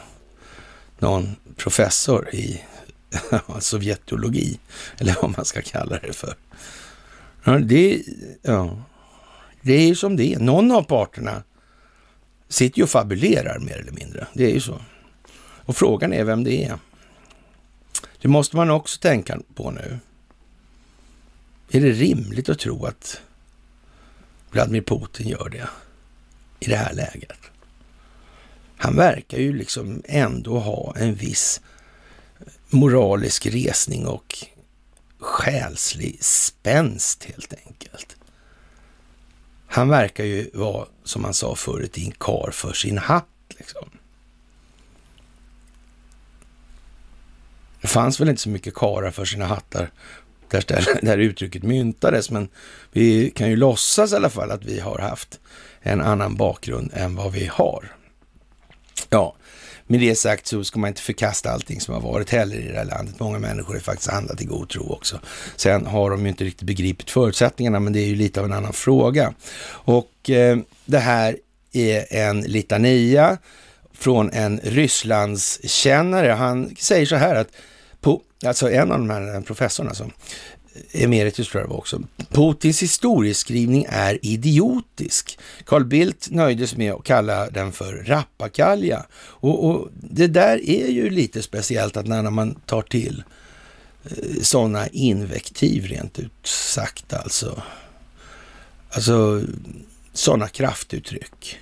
någon 0.98 1.36
professor 1.56 2.34
i 2.34 2.62
sovjetologi, 3.58 4.58
eller 4.98 5.16
vad 5.22 5.36
man 5.36 5.44
ska 5.44 5.62
kalla 5.62 5.98
det 5.98 6.12
för. 6.12 6.34
Ja, 7.44 7.58
det, 7.58 8.02
ja, 8.42 8.82
det 9.62 9.72
är 9.72 9.86
ju 9.86 9.94
som 9.94 10.16
det 10.16 10.34
är. 10.34 10.38
Någon 10.38 10.72
av 10.72 10.82
parterna 10.82 11.42
sitter 12.48 12.78
ju 12.78 12.82
och 12.84 12.90
fabulerar 12.90 13.58
mer 13.58 13.78
eller 13.78 13.92
mindre. 13.92 14.26
Det 14.34 14.44
är 14.44 14.54
ju 14.54 14.60
så. 14.60 14.80
Och 15.66 15.76
frågan 15.76 16.12
är 16.12 16.24
vem 16.24 16.44
det 16.44 16.64
är. 16.64 16.78
Det 18.20 18.28
måste 18.28 18.56
man 18.56 18.70
också 18.70 19.00
tänka 19.00 19.40
på 19.54 19.70
nu. 19.70 19.98
Är 21.70 21.80
det 21.80 21.90
rimligt 21.90 22.48
att 22.48 22.58
tro 22.58 22.86
att 22.86 23.20
Vladimir 24.50 24.82
Putin 24.82 25.28
gör 25.28 25.48
det 25.48 25.68
i 26.64 26.70
det 26.70 26.76
här 26.76 26.94
läget? 26.94 27.38
Han 28.76 28.96
verkar 28.96 29.38
ju 29.38 29.52
liksom 29.52 30.02
ändå 30.04 30.58
ha 30.58 30.94
en 30.96 31.14
viss 31.14 31.60
moralisk 32.70 33.46
resning 33.46 34.06
och 34.06 34.46
själslig 35.18 36.24
spänst 36.24 37.24
helt 37.24 37.54
enkelt. 37.66 38.16
Han 39.66 39.88
verkar 39.88 40.24
ju 40.24 40.50
vara, 40.54 40.86
som 41.04 41.22
man 41.22 41.34
sa 41.34 41.54
förut, 41.54 41.98
en 41.98 42.12
kar 42.12 42.50
för 42.52 42.72
sin 42.72 42.98
hatt. 42.98 43.26
Liksom. 43.48 43.90
Det 47.80 47.88
fanns 47.88 48.20
väl 48.20 48.28
inte 48.28 48.42
så 48.42 48.48
mycket 48.48 48.74
karar 48.74 49.10
för 49.10 49.24
sina 49.24 49.46
hattar 49.46 49.90
där, 50.48 50.98
där 51.02 51.18
uttrycket 51.18 51.62
myntades, 51.62 52.30
men 52.30 52.48
vi 52.92 53.30
kan 53.30 53.50
ju 53.50 53.56
låtsas 53.56 54.12
i 54.12 54.16
alla 54.16 54.30
fall 54.30 54.50
att 54.50 54.64
vi 54.64 54.80
har 54.80 54.98
haft 54.98 55.40
en 55.84 56.00
annan 56.00 56.36
bakgrund 56.36 56.90
än 56.94 57.16
vad 57.16 57.32
vi 57.32 57.46
har. 57.46 57.92
Ja, 59.08 59.36
med 59.86 60.00
det 60.00 60.14
sagt 60.14 60.46
så 60.46 60.64
ska 60.64 60.78
man 60.78 60.88
inte 60.88 61.00
förkasta 61.00 61.50
allting 61.50 61.80
som 61.80 61.94
har 61.94 62.00
varit 62.00 62.30
heller 62.30 62.56
i 62.56 62.68
det 62.68 62.78
här 62.78 62.84
landet. 62.84 63.20
Många 63.20 63.38
människor 63.38 63.74
har 63.74 63.80
faktiskt 63.80 64.10
handlat 64.10 64.40
i 64.40 64.44
god 64.44 64.68
tro 64.68 64.92
också. 64.92 65.20
Sen 65.56 65.86
har 65.86 66.10
de 66.10 66.22
ju 66.22 66.28
inte 66.28 66.44
riktigt 66.44 66.66
begripit 66.66 67.10
förutsättningarna, 67.10 67.80
men 67.80 67.92
det 67.92 68.00
är 68.00 68.06
ju 68.06 68.14
lite 68.14 68.40
av 68.40 68.46
en 68.46 68.52
annan 68.52 68.72
fråga. 68.72 69.34
Och 69.66 70.30
eh, 70.30 70.58
det 70.84 70.98
här 70.98 71.36
är 71.72 72.14
en 72.14 72.40
litania 72.40 73.38
från 73.92 74.30
en 74.30 74.60
Rysslandskännare. 74.62 76.32
Han 76.32 76.76
säger 76.78 77.06
så 77.06 77.16
här 77.16 77.34
att, 77.34 77.48
på, 78.00 78.22
alltså 78.46 78.70
en 78.70 78.92
av 78.92 78.98
de 78.98 79.10
här 79.10 79.40
professorerna, 79.40 79.90
alltså, 79.90 80.10
emeritus 80.92 81.48
tror 81.48 81.60
jag 81.60 81.68
det 81.68 81.72
var 81.72 81.78
också. 81.78 82.02
Putins 82.28 82.82
historieskrivning 82.82 83.86
är 83.88 84.18
idiotisk. 84.26 85.38
Carl 85.64 85.84
Bildt 85.84 86.30
nöjdes 86.30 86.76
med 86.76 86.92
att 86.92 87.04
kalla 87.04 87.50
den 87.50 87.72
för 87.72 87.92
rappakalja. 87.94 89.06
Och, 89.14 89.64
och 89.68 89.88
det 89.92 90.26
där 90.26 90.70
är 90.70 90.88
ju 90.88 91.10
lite 91.10 91.42
speciellt 91.42 91.96
att 91.96 92.06
när 92.06 92.30
man 92.30 92.54
tar 92.54 92.82
till 92.82 93.24
eh, 94.04 94.42
sådana 94.42 94.88
invektiv 94.88 95.86
rent 95.86 96.18
ut 96.18 96.46
sagt 96.46 97.12
alltså. 97.12 97.62
Alltså 98.90 99.42
sådana 100.12 100.48
kraftuttryck. 100.48 101.58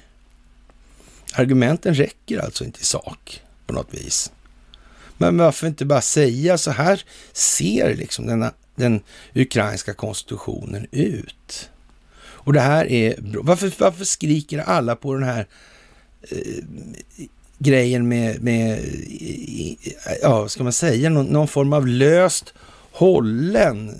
Argumenten 1.33 1.94
räcker 1.94 2.38
alltså 2.38 2.64
inte 2.64 2.81
i 2.81 2.85
sak 2.85 3.42
på 3.66 3.72
något 3.72 3.94
vis. 3.94 4.33
Men 5.18 5.38
varför 5.38 5.66
inte 5.66 5.85
bara 5.85 6.01
säga 6.01 6.59
så 6.59 6.70
här 6.70 7.05
ser 7.33 7.96
liksom 7.96 8.27
denna 8.27 8.53
den 8.75 9.01
ukrainska 9.35 9.95
konstitutionen 9.95 10.87
ut. 10.91 11.71
Och 12.45 12.53
det 12.53 12.61
här 12.61 12.87
är... 12.87 13.15
Varför, 13.21 13.73
varför 13.79 14.05
skriker 14.05 14.59
alla 14.59 14.97
på 14.97 15.15
den 15.15 15.23
här 15.23 15.47
eh, 16.23 16.65
grejen 17.59 18.09
med, 18.09 18.43
med, 18.43 18.79
ja, 20.23 20.49
ska 20.49 20.63
man 20.63 20.73
säga, 20.73 21.11
någon, 21.11 21.27
någon 21.27 21.49
form 21.49 21.73
av 21.73 21.87
löst 21.87 22.55
hållen 22.93 23.95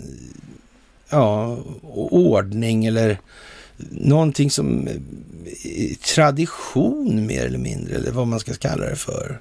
ja, 1.09 1.59
ordning 1.93 2.85
eller 2.85 3.19
någonting 3.91 4.51
som 4.51 4.89
eh, 4.89 5.97
tradition 6.15 7.27
mer 7.27 7.45
eller 7.47 7.59
mindre, 7.59 7.95
eller 7.95 8.11
vad 8.11 8.27
man 8.27 8.41
ska 8.41 8.55
kalla 8.55 8.85
det 8.85 8.97
för. 8.97 9.41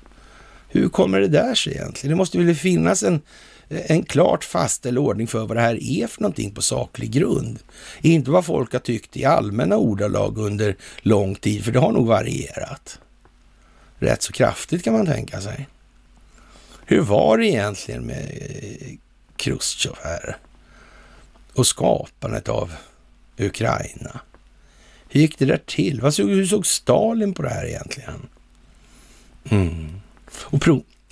Hur 0.70 0.90
kommer 0.90 1.20
det 1.20 1.28
där 1.28 1.56
sig 1.56 1.74
egentligen? 1.74 2.10
Det 2.10 2.18
måste 2.18 2.38
väl 2.38 2.56
finnas 2.56 3.04
en 3.04 3.22
en 3.72 4.04
klart 4.04 4.44
fastställd 4.44 4.98
ordning 4.98 5.28
för 5.28 5.46
vad 5.46 5.58
det 5.58 5.62
här 5.62 5.84
är 5.84 6.08
för 6.08 6.22
någonting 6.22 6.52
på 6.52 6.62
saklig 6.62 7.12
grund. 7.12 7.60
Inte 8.02 8.32
vad 8.32 8.46
folk 8.46 8.74
har 8.74 8.80
tyckt 8.80 9.18
i 9.18 9.26
allmänna 9.26 9.78
ordalag 9.78 10.38
under 10.38 10.76
lång 11.02 11.36
tid, 11.36 11.66
för 11.66 11.72
det 11.72 11.80
har 11.80 11.92
nog 11.92 12.08
varierat. 12.08 13.00
Rätt 14.00 14.22
så 14.22 14.34
kraftigt 14.34 14.84
kan 14.84 14.94
man 14.94 15.06
tänka 15.06 15.42
sig. 15.42 15.68
Hur 16.86 17.02
var 17.02 17.38
det 17.38 17.48
egentligen 17.48 18.04
med 18.04 18.24
eh, 18.24 18.98
Chrusjtjov 19.38 19.98
här? 20.04 20.38
Och 21.54 21.68
skapandet 21.68 22.50
av 22.50 22.74
Ukraina. 23.38 24.20
Hur 25.10 25.22
gick 25.22 25.40
det 25.40 25.46
där 25.46 25.62
till? 25.66 26.02
Hur 26.02 26.46
såg 26.46 26.66
Stalin 26.66 27.34
på 27.34 27.42
det 27.42 27.50
här 27.50 27.66
egentligen? 27.66 28.28
Mm. 29.50 30.02
Och 30.32 30.62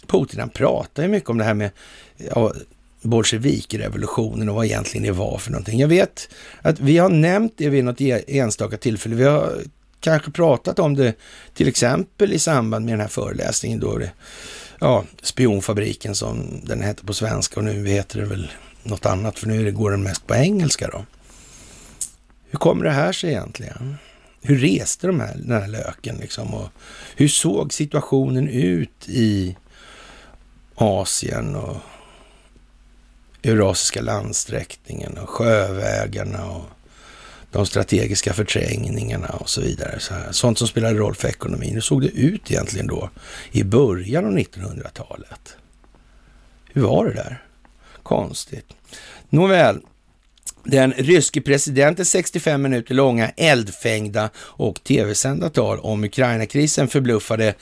Putin 0.10 0.40
han 0.40 0.50
pratar 0.50 1.04
ju 1.04 1.10
mycket 1.10 1.30
om 1.30 1.38
det 1.38 1.44
här 1.44 1.54
med 1.54 1.72
ja, 2.18 2.54
bolsjevikrevolutionen 3.02 4.50
och 4.50 4.56
vad 4.56 4.66
egentligen 4.66 5.04
det 5.04 5.12
var 5.12 5.38
för 5.38 5.52
någonting. 5.52 5.80
Jag 5.80 5.88
vet 5.88 6.30
att 6.62 6.80
vi 6.80 6.98
har 6.98 7.10
nämnt 7.10 7.54
det 7.58 7.70
vid 7.70 7.84
något 7.84 8.02
e- 8.02 8.24
enstaka 8.28 8.78
tillfälle. 8.78 9.16
Vi 9.16 9.24
har 9.24 9.62
kanske 10.00 10.32
pratat 10.32 10.80
om 10.80 10.96
det 10.96 11.14
till 11.54 11.68
exempel 11.68 12.34
i 12.34 12.40
samband 12.40 12.86
med 12.86 12.94
den 12.94 13.02
här 13.02 13.08
föreläsningen 13.08 13.80
då 13.80 13.98
det, 13.98 14.12
ja, 14.80 15.06
spionfabriken 15.22 16.16
som 16.16 16.62
den 16.64 16.82
heter 16.84 17.06
på 17.06 17.14
svenska 17.14 17.60
och 17.60 17.64
nu 17.64 17.88
heter 17.88 18.20
det 18.20 18.26
väl 18.26 18.52
något 18.84 19.06
annat 19.06 19.40
för 19.40 19.48
nu 19.48 19.72
går 19.72 19.92
den 19.92 20.04
mest 20.04 20.28
på 20.28 20.36
engelska 20.36 20.88
då. 20.88 21.06
Hur 22.50 22.60
kommer 22.60 22.84
det 22.86 22.92
här 22.92 23.12
sig 23.12 23.30
egentligen? 23.30 23.98
Hur 24.42 24.58
reste 24.58 25.08
de 25.08 25.20
här, 25.20 25.36
den 25.36 25.62
här 25.62 25.68
löken 25.68 26.16
liksom? 26.16 26.54
Och 26.54 26.70
hur 27.16 27.28
såg 27.28 27.74
situationen 27.74 28.48
ut 28.48 29.10
i 29.10 29.56
Asien 30.82 31.56
och 31.56 31.78
Eurasiska 33.44 34.02
landsträckningen 34.02 35.18
och 35.18 35.30
sjövägarna 35.30 36.46
och 36.46 36.64
de 37.52 37.66
strategiska 37.66 38.34
förträngningarna 38.34 39.28
och 39.28 39.50
så 39.50 39.62
vidare. 39.62 40.00
Så 40.00 40.14
här. 40.14 40.32
Sånt 40.32 40.58
som 40.58 40.68
spelade 40.68 41.00
roll 41.00 41.16
för 41.16 41.28
ekonomin. 41.28 41.74
Hur 41.74 41.82
såg 41.82 42.02
det 42.02 42.08
ut 42.08 42.52
egentligen 42.52 42.88
då 42.88 43.10
i 43.52 43.64
början 43.64 44.26
av 44.26 44.32
1900-talet? 44.32 45.56
Hur 46.74 46.82
var 46.82 47.06
det 47.06 47.14
där? 47.14 47.44
Konstigt. 48.04 48.68
Nåväl, 49.30 49.82
den 50.70 50.94
ryske 50.98 51.42
presidentens 51.42 52.10
65 52.10 52.62
minuter 52.62 52.96
långa 52.96 53.30
eldfängda 53.30 54.30
och 54.38 54.84
tv-sända 54.84 55.50
tal 55.50 55.80
om 55.80 56.04
Ukraina-krisen 56.04 56.88
förbluffade 56.88 57.54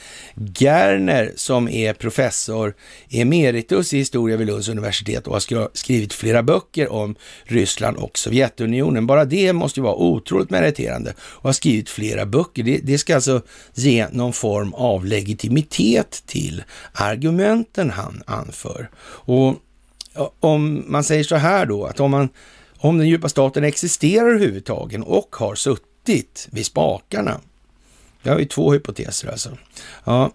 Gerner 0.55 1.31
som 1.35 1.69
är 1.69 1.93
professor 1.93 2.75
emeritus 3.09 3.93
i 3.93 3.97
historia 3.97 4.37
vid 4.37 4.47
Lunds 4.47 4.69
universitet 4.69 5.27
och 5.27 5.33
har 5.33 5.77
skrivit 5.77 6.13
flera 6.13 6.43
böcker 6.43 6.91
om 6.91 7.15
Ryssland 7.43 7.97
och 7.97 8.17
Sovjetunionen. 8.17 9.07
Bara 9.07 9.25
det 9.25 9.53
måste 9.53 9.79
ju 9.79 9.83
vara 9.83 9.95
otroligt 9.95 10.49
meriterande 10.49 11.13
och 11.19 11.43
har 11.43 11.53
skrivit 11.53 11.89
flera 11.89 12.25
böcker. 12.25 12.63
Det, 12.63 12.77
det 12.77 12.97
ska 12.97 13.15
alltså 13.15 13.41
ge 13.73 14.07
någon 14.11 14.33
form 14.33 14.73
av 14.73 15.05
legitimitet 15.05 16.23
till 16.25 16.63
argumenten 16.93 17.89
han 17.89 18.23
anför. 18.25 18.89
Och 18.99 19.55
om 20.39 20.85
man 20.87 21.03
säger 21.03 21.23
så 21.23 21.35
här 21.35 21.65
då, 21.65 21.85
att 21.85 21.99
om 21.99 22.11
man 22.11 22.29
om 22.87 22.97
den 22.97 23.07
djupa 23.07 23.29
staten 23.29 23.63
existerar 23.63 24.27
överhuvudtaget 24.27 25.01
och 25.05 25.35
har 25.35 25.55
suttit 25.55 26.47
vid 26.51 26.65
spakarna. 26.65 27.41
Det 28.23 28.29
har 28.29 28.39
ju 28.39 28.45
två 28.45 28.73
hypoteser 28.73 29.31
alltså. 29.31 29.57
Ja, 30.03 30.31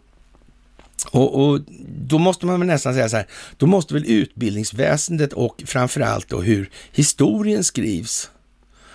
och, 1.11 1.45
och, 1.45 1.61
då 1.89 2.19
måste 2.19 2.47
man 2.47 2.61
väl 2.61 2.67
nästan 2.67 2.95
säga 2.95 3.09
så 3.09 3.17
här, 3.17 3.27
då 3.57 3.67
måste 3.67 3.95
väl 3.95 4.07
utbildningsväsendet 4.07 5.33
och 5.33 5.63
framförallt 5.67 6.29
då 6.29 6.41
hur 6.41 6.71
historien 6.93 7.65
skrivs, 7.65 8.31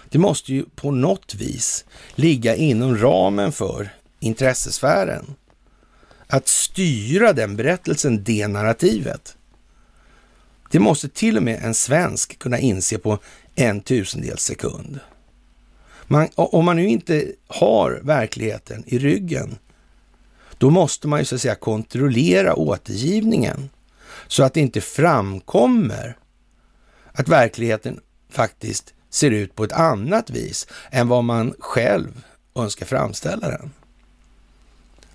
det 0.10 0.18
måste 0.18 0.54
ju 0.54 0.66
på 0.76 0.92
något 0.92 1.36
vis 1.36 1.86
ligga 2.16 2.56
inom 2.56 2.98
ramen 2.98 3.52
för 3.52 3.90
intressesfären. 4.20 5.36
Att 6.28 6.48
styra 6.48 7.34
den 7.34 7.56
berättelsen, 7.56 8.24
det 8.24 8.48
narrativet. 8.48 9.38
Det 10.72 10.80
måste 10.80 11.10
till 11.10 11.38
och 11.38 11.44
med 11.44 11.64
en 11.64 11.74
svensk 11.74 12.40
kunna 12.40 12.60
inse 12.60 12.98
på 12.98 13.20
en 13.58 13.82
tusendels 13.82 14.42
sekund. 14.42 15.00
Man, 16.08 16.28
om 16.36 16.66
man 16.66 16.76
nu 16.76 16.88
inte 16.88 17.32
har 17.48 18.00
verkligheten 18.04 18.84
i 18.88 19.00
ryggen, 19.00 19.58
då 20.58 20.70
måste 20.70 21.08
man 21.08 21.20
ju 21.20 21.26
så 21.26 21.36
att 21.36 21.42
säga 21.42 21.56
kontrollera 21.56 22.56
återgivningen 22.56 23.70
så 24.28 24.44
att 24.44 24.54
det 24.54 24.60
inte 24.60 24.82
framkommer 24.82 26.18
att 27.12 27.30
verkligheten 27.30 28.00
faktiskt 28.30 28.94
ser 29.10 29.32
ut 29.32 29.56
på 29.56 29.64
ett 29.64 29.72
annat 29.72 30.30
vis 30.30 30.68
än 30.92 31.08
vad 31.08 31.24
man 31.24 31.54
själv 31.60 32.24
önskar 32.56 32.86
framställa 32.86 33.50
den. 33.50 33.72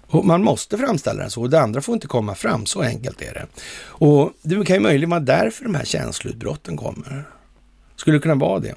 Och 0.06 0.24
man 0.26 0.42
måste 0.42 0.78
framställa 0.78 1.20
den 1.20 1.30
så 1.30 1.42
och 1.42 1.50
det 1.50 1.60
andra 1.60 1.80
får 1.80 1.94
inte 1.94 2.06
komma 2.06 2.34
fram, 2.34 2.66
så 2.66 2.82
enkelt 2.82 3.22
är 3.22 3.34
det. 3.34 3.46
Och 3.82 4.32
det 4.42 4.64
kan 4.64 4.76
ju 4.76 4.82
möjligen 4.82 5.10
vara 5.10 5.20
därför 5.20 5.64
de 5.64 5.74
här 5.74 5.84
känsloutbrotten 5.84 6.76
kommer. 6.76 7.24
Skulle 8.02 8.16
det 8.16 8.22
kunna 8.22 8.34
vara 8.34 8.60
det? 8.60 8.74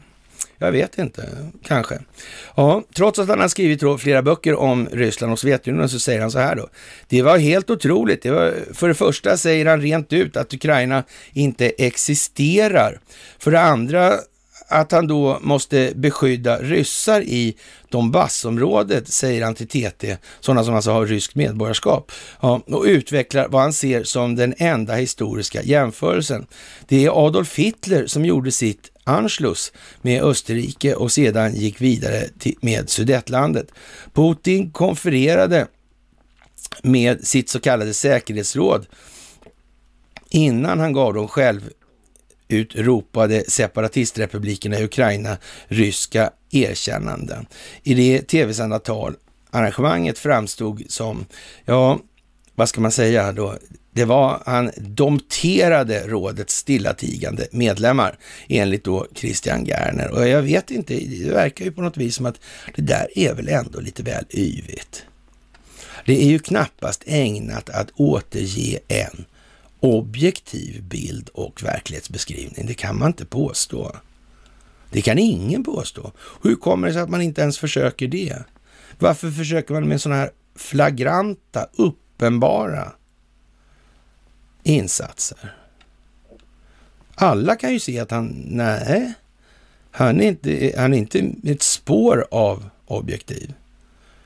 Jag 0.57 0.71
vet 0.71 0.97
inte, 0.97 1.29
kanske. 1.63 1.99
Ja, 2.55 2.83
trots 2.95 3.19
att 3.19 3.27
han 3.27 3.39
har 3.39 3.47
skrivit 3.47 4.01
flera 4.01 4.21
böcker 4.21 4.55
om 4.55 4.87
Ryssland 4.91 5.33
och 5.33 5.39
Sovjetunionen 5.39 5.89
så 5.89 5.99
säger 5.99 6.21
han 6.21 6.31
så 6.31 6.39
här 6.39 6.55
då. 6.55 6.67
Det 7.07 7.21
var 7.21 7.37
helt 7.37 7.69
otroligt. 7.69 8.21
Det 8.21 8.31
var, 8.31 8.53
för 8.73 8.87
det 8.87 8.93
första 8.93 9.37
säger 9.37 9.65
han 9.65 9.81
rent 9.81 10.13
ut 10.13 10.37
att 10.37 10.53
Ukraina 10.53 11.03
inte 11.33 11.69
existerar. 11.69 12.99
För 13.39 13.51
det 13.51 13.61
andra 13.61 14.13
att 14.67 14.91
han 14.91 15.07
då 15.07 15.39
måste 15.41 15.91
beskydda 15.95 16.57
ryssar 16.57 17.21
i 17.21 17.55
Donbassområdet, 17.89 19.07
säger 19.07 19.45
han 19.45 19.55
till 19.55 19.67
TT, 19.67 20.17
sådana 20.39 20.63
som 20.63 20.75
alltså 20.75 20.91
har 20.91 21.05
ryskt 21.05 21.35
medborgarskap, 21.35 22.11
ja, 22.41 22.61
och 22.65 22.83
utvecklar 22.83 23.47
vad 23.47 23.61
han 23.61 23.73
ser 23.73 24.03
som 24.03 24.35
den 24.35 24.53
enda 24.57 24.93
historiska 24.93 25.63
jämförelsen. 25.63 26.45
Det 26.87 27.05
är 27.05 27.25
Adolf 27.25 27.55
Hitler 27.55 28.07
som 28.07 28.25
gjorde 28.25 28.51
sitt 28.51 28.91
Anschluss 29.07 29.71
med 30.01 30.23
Österrike 30.23 30.95
och 30.95 31.11
sedan 31.11 31.55
gick 31.55 31.81
vidare 31.81 32.27
till, 32.39 32.55
med 32.61 32.89
Sudetlandet. 32.89 33.71
Putin 34.13 34.71
konfererade 34.71 35.67
med 36.83 37.27
sitt 37.27 37.49
så 37.49 37.59
kallade 37.59 37.93
säkerhetsråd 37.93 38.85
innan 40.29 40.79
han 40.79 40.93
gav 40.93 41.13
dem 41.13 41.27
själv 41.27 41.69
utropade 42.47 43.43
separatistrepublikerna 43.47 44.79
i 44.79 44.83
Ukraina 44.83 45.37
ryska 45.67 46.31
erkännanden. 46.51 47.45
I 47.83 47.93
det 47.93 48.21
tv-sända 48.21 48.79
tal 48.79 49.15
arrangemanget 49.51 50.19
framstod 50.19 50.83
som, 50.87 51.25
ja, 51.65 51.99
vad 52.55 52.69
ska 52.69 52.81
man 52.81 52.91
säga 52.91 53.31
då? 53.31 53.57
Det 53.95 54.05
var, 54.05 54.43
han 54.45 54.71
domterade 54.77 56.07
rådets 56.07 56.55
stillatigande 56.55 57.47
medlemmar 57.51 58.17
enligt 58.47 58.83
då 58.83 59.07
Christian 59.15 59.65
Gerner. 59.65 60.11
Och 60.11 60.27
jag 60.27 60.41
vet 60.41 60.71
inte, 60.71 60.93
det 60.93 61.31
verkar 61.31 61.65
ju 61.65 61.71
på 61.71 61.81
något 61.81 61.97
vis 61.97 62.15
som 62.15 62.25
att 62.25 62.39
det 62.75 62.81
där 62.81 63.07
är 63.15 63.33
väl 63.33 63.49
ändå 63.49 63.79
lite 63.79 64.03
väl 64.03 64.25
yvigt. 64.29 65.05
Det 66.05 66.23
är 66.23 66.27
ju 66.27 66.39
knappast 66.39 67.03
ägnat 67.05 67.69
att 67.69 67.91
återge 67.95 68.79
en 68.87 69.25
objektiv 69.79 70.83
bild 70.83 71.29
och 71.33 71.63
verklighetsbeskrivning. 71.63 72.65
Det 72.65 72.73
kan 72.73 72.99
man 72.99 73.07
inte 73.07 73.25
påstå. 73.25 73.95
Det 74.91 75.01
kan 75.01 75.19
ingen 75.19 75.63
påstå. 75.63 76.11
Hur 76.43 76.55
kommer 76.55 76.87
det 76.87 76.93
sig 76.93 77.01
att 77.01 77.09
man 77.09 77.21
inte 77.21 77.41
ens 77.41 77.57
försöker 77.57 78.07
det? 78.07 78.35
Varför 78.99 79.31
försöker 79.31 79.73
man 79.73 79.87
med 79.87 80.01
sådana 80.01 80.21
här 80.21 80.31
flagranta, 80.55 81.67
uppenbara 81.77 82.91
insatser? 84.65 85.55
Alla 87.15 87.55
kan 87.55 87.73
ju 87.73 87.79
se 87.79 87.99
att 87.99 88.11
han, 88.11 88.43
nej, 88.45 89.13
han 89.91 90.21
är 90.21 90.27
inte, 90.27 90.73
han 90.77 90.93
är 90.93 90.97
inte 90.97 91.31
ett 91.43 91.63
spår 91.63 92.27
av 92.31 92.69
objektiv. 92.85 93.53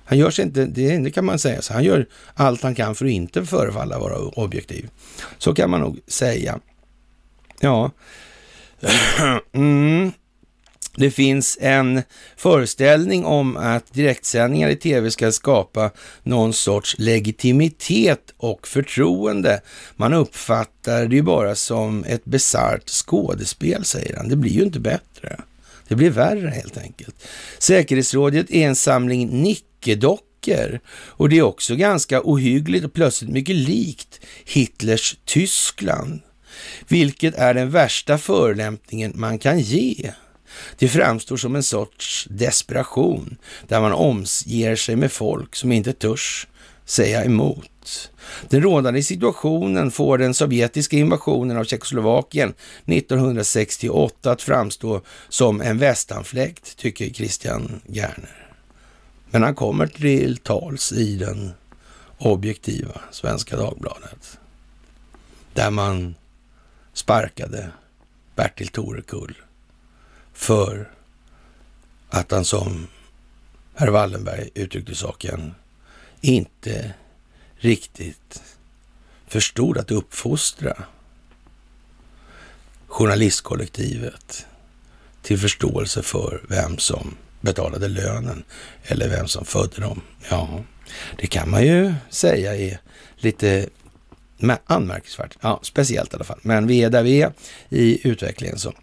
Han 0.06 0.18
gör 0.18 0.32
sig 0.32 0.46
inte, 0.46 0.66
det 0.66 1.12
kan 1.12 1.26
man 1.26 1.40
säga, 1.40 1.62
så 1.62 1.74
han 1.74 1.84
gör 1.84 2.08
allt 2.34 2.64
han 2.64 2.76
kan 2.76 2.96
för 2.96 3.06
att 3.06 3.12
inte 3.12 3.46
förefalla 3.46 4.00
vara 4.00 4.18
objektiv. 4.18 4.90
Så 5.38 5.54
kan 5.54 5.70
man 5.70 5.82
nog 5.82 6.00
säga. 6.08 6.60
Ja. 7.60 7.92
Mm. 9.52 10.12
Det 10.96 11.12
finns 11.12 11.58
en 11.62 12.02
föreställning 12.38 13.26
om 13.26 13.58
att 13.58 13.94
direktsändningar 13.94 14.70
i 14.70 14.76
tv 14.76 15.12
ska 15.12 15.32
skapa 15.32 15.92
någon 16.24 16.54
sorts 16.54 16.96
legitimitet 16.98 18.34
och 18.38 18.68
förtroende. 18.68 19.62
Man 19.96 20.14
uppfattar 20.14 21.06
det 21.06 21.16
ju 21.16 21.22
bara 21.22 21.56
som 21.56 22.04
ett 22.04 22.26
bisarrt 22.26 22.90
skådespel, 22.90 23.86
säger 23.86 24.18
han. 24.18 24.30
Det 24.30 24.36
blir 24.36 24.52
ju 24.52 24.64
inte 24.64 24.80
bättre. 24.80 25.40
Det 25.88 25.96
blir 25.96 26.10
värre 26.10 26.50
helt 26.50 26.78
enkelt. 26.78 27.16
Säkerhetsrådet 27.60 28.52
är 28.52 28.68
en 28.68 28.76
samling 28.76 29.42
nickedockor 29.42 30.80
och 30.90 31.30
det 31.30 31.38
är 31.38 31.42
också 31.42 31.76
ganska 31.76 32.22
ohyggligt 32.24 32.86
och 32.86 32.94
plötsligt 32.94 33.32
mycket 33.32 33.56
likt 33.56 34.20
Hitlers 34.46 35.18
Tyskland, 35.26 36.22
vilket 36.88 37.36
är 37.36 37.54
den 37.54 37.70
värsta 37.70 38.18
förolämpningen 38.18 39.12
man 39.16 39.40
kan 39.40 39.60
ge. 39.60 40.12
Det 40.78 40.88
framstår 40.88 41.38
som 41.38 41.56
en 41.56 41.64
sorts 41.64 42.28
desperation 42.30 43.38
där 43.68 43.82
man 43.82 43.94
omger 43.94 44.76
sig 44.76 44.96
med 44.96 45.12
folk 45.12 45.56
som 45.56 45.72
inte 45.72 45.94
törs 45.94 46.48
säga 46.86 47.24
emot. 47.24 48.12
Den 48.50 48.62
rådande 48.62 49.04
situationen 49.04 49.92
får 49.92 50.18
den 50.18 50.34
sovjetiska 50.34 50.98
invasionen 50.98 51.58
av 51.58 51.64
Tjeckoslovakien 51.64 52.54
1968 52.86 54.32
att 54.32 54.42
framstå 54.42 55.02
som 55.30 55.62
en 55.62 55.78
västanfläkt, 55.78 56.78
tycker 56.78 57.10
Christian 57.10 57.82
Gerner. 57.88 58.48
Men 59.32 59.44
han 59.44 59.56
kommer 59.56 59.88
till 59.88 60.38
tals 60.38 60.92
i 60.92 61.16
den 61.16 61.52
objektiva 62.18 63.02
Svenska 63.12 63.58
Dagbladet. 63.58 64.40
Där 65.54 65.72
man 65.72 66.16
sparkade 66.94 67.70
Bertil 68.36 68.68
Torekull 68.68 69.36
för 70.40 70.90
att 72.10 72.32
han 72.32 72.46
som 72.46 72.88
herr 73.76 73.88
Wallenberg 73.88 74.50
uttryckte 74.54 74.96
saken 74.96 75.56
inte 76.22 76.94
riktigt 77.58 78.42
förstod 79.28 79.78
att 79.78 79.92
uppfostra 79.92 80.84
journalistkollektivet 82.88 84.46
till 85.22 85.40
förståelse 85.40 86.04
för 86.04 86.42
vem 86.50 86.78
som 86.78 87.16
betalade 87.42 87.88
lönen 87.88 88.44
eller 88.84 89.10
vem 89.10 89.28
som 89.28 89.46
födde 89.46 89.82
dem. 89.82 90.02
Ja, 90.30 90.64
det 91.18 91.28
kan 91.28 91.50
man 91.50 91.66
ju 91.66 91.94
säga 92.10 92.56
är 92.56 92.80
lite 93.18 93.70
anmärkningsvärt. 94.66 95.38
Ja, 95.42 95.60
speciellt 95.64 96.14
i 96.14 96.16
alla 96.16 96.24
fall. 96.24 96.40
Men 96.42 96.68
vi 96.68 96.84
är 96.84 96.90
där 96.90 97.04
vi 97.04 97.22
är 97.22 97.34
i 97.70 98.08
utvecklingen. 98.08 98.60
Så. 98.60 98.74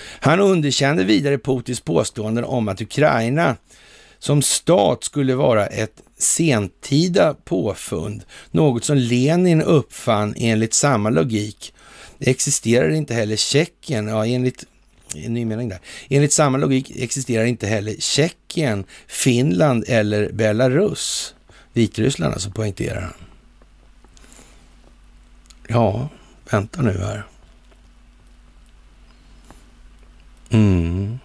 Han 0.00 0.40
underkände 0.40 1.04
vidare 1.04 1.38
Putins 1.38 1.80
påståenden 1.80 2.44
om 2.44 2.68
att 2.68 2.80
Ukraina 2.80 3.56
som 4.18 4.42
stat 4.42 5.04
skulle 5.04 5.34
vara 5.34 5.66
ett 5.66 6.02
sentida 6.18 7.34
påfund, 7.44 8.22
något 8.50 8.84
som 8.84 8.96
Lenin 8.96 9.62
uppfann 9.62 10.34
enligt 10.36 10.74
samma 10.74 11.10
logik. 11.10 11.74
Det 12.18 12.30
existerar 12.30 12.90
inte 12.90 13.14
heller 13.14 13.36
Tjeckien, 13.36 14.08
ja 14.08 14.26
enligt 14.26 14.64
en 15.14 15.34
ny 15.34 15.44
mening 15.44 15.68
där. 15.68 15.78
Enligt 16.08 16.32
samma 16.32 16.58
logik 16.58 16.92
existerar 16.96 17.44
inte 17.44 17.66
heller 17.66 17.94
Tjeckien, 17.98 18.84
Finland 19.06 19.84
eller 19.88 20.32
Belarus. 20.32 21.34
Vitryssland 21.72 22.34
alltså, 22.34 22.50
poängterar 22.50 23.00
han. 23.00 23.12
Ja, 25.68 26.08
vänta 26.50 26.82
nu 26.82 26.98
här. 26.98 27.24
Mm. 30.50 31.18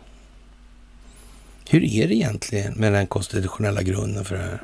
Hur 1.69 1.83
är 1.83 2.07
det 2.07 2.15
egentligen 2.15 2.73
med 2.73 2.93
den 2.93 3.07
konstitutionella 3.07 3.81
grunden 3.81 4.25
för 4.25 4.35
det 4.35 4.41
här? 4.41 4.63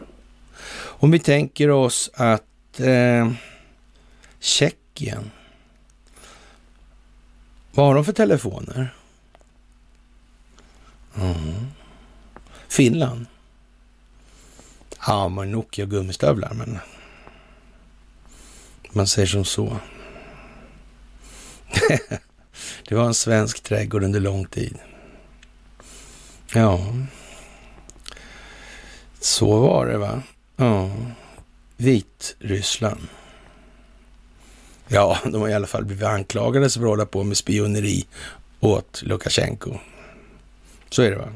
Om 0.75 1.11
vi 1.11 1.19
tänker 1.19 1.69
oss 1.69 2.09
att 2.13 2.79
eh, 2.79 3.31
Tjeckien, 4.39 5.31
vad 7.71 7.85
har 7.85 7.95
de 7.95 8.05
för 8.05 8.13
telefoner? 8.13 8.93
Mm. 11.15 11.67
Finland? 12.67 13.25
Ja, 15.07 15.29
man 15.29 15.51
Nokia 15.51 15.85
gummistövlar, 15.85 16.53
men 16.53 16.79
man 18.91 19.07
säger 19.07 19.27
som 19.27 19.45
så. 19.45 19.77
det 22.87 22.95
var 22.95 23.05
en 23.05 23.13
svensk 23.13 23.63
trädgård 23.63 24.03
under 24.03 24.19
lång 24.19 24.45
tid. 24.45 24.77
Ja, 26.53 26.93
så 29.19 29.59
var 29.59 29.85
det 29.85 29.97
va? 29.97 30.21
Ja, 30.55 30.91
Vitryssland. 31.77 33.07
Ja, 34.87 35.17
de 35.23 35.41
har 35.41 35.49
i 35.49 35.53
alla 35.53 35.67
fall 35.67 35.85
blivit 35.85 36.05
anklagade 36.05 36.69
för 36.69 36.79
att 36.79 36.85
hålla 36.85 37.05
på 37.05 37.23
med 37.23 37.37
spioneri 37.37 38.05
åt 38.59 39.01
Lukasjenko. 39.01 39.77
Så 40.89 41.01
är 41.01 41.11
det 41.11 41.17
va? 41.17 41.29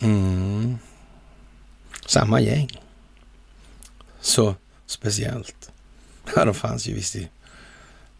Mm. 0.00 0.78
Samma 2.06 2.40
gäng. 2.40 2.80
Så 4.20 4.54
speciellt. 4.86 5.70
Ja, 6.36 6.44
de 6.44 6.54
fanns 6.54 6.86
ju 6.86 6.94
visst 6.94 7.16
i... 7.16 7.28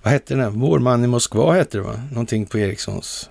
Vad 0.08 0.12
hette 0.12 0.34
den? 0.34 0.60
Vår 0.60 0.78
man 0.78 1.04
i 1.04 1.06
Moskva 1.06 1.52
hette 1.52 1.78
det 1.78 1.82
va? 1.82 2.02
Någonting 2.10 2.46
på 2.46 2.58
Ericssons 2.58 3.30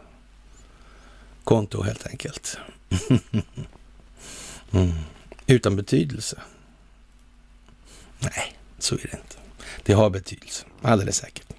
konto 1.44 1.82
helt 1.82 2.08
enkelt. 2.08 2.58
mm. 4.72 4.92
Utan 5.48 5.76
betydelse. 5.76 6.42
Nej, 8.20 8.56
så 8.80 8.96
är 8.96 9.00
det 9.00 9.18
inte. 9.18 9.38
Det 9.84 9.94
har 9.94 10.10
betydelse, 10.10 10.66
alldeles 10.82 11.18
säkert. 11.18 11.54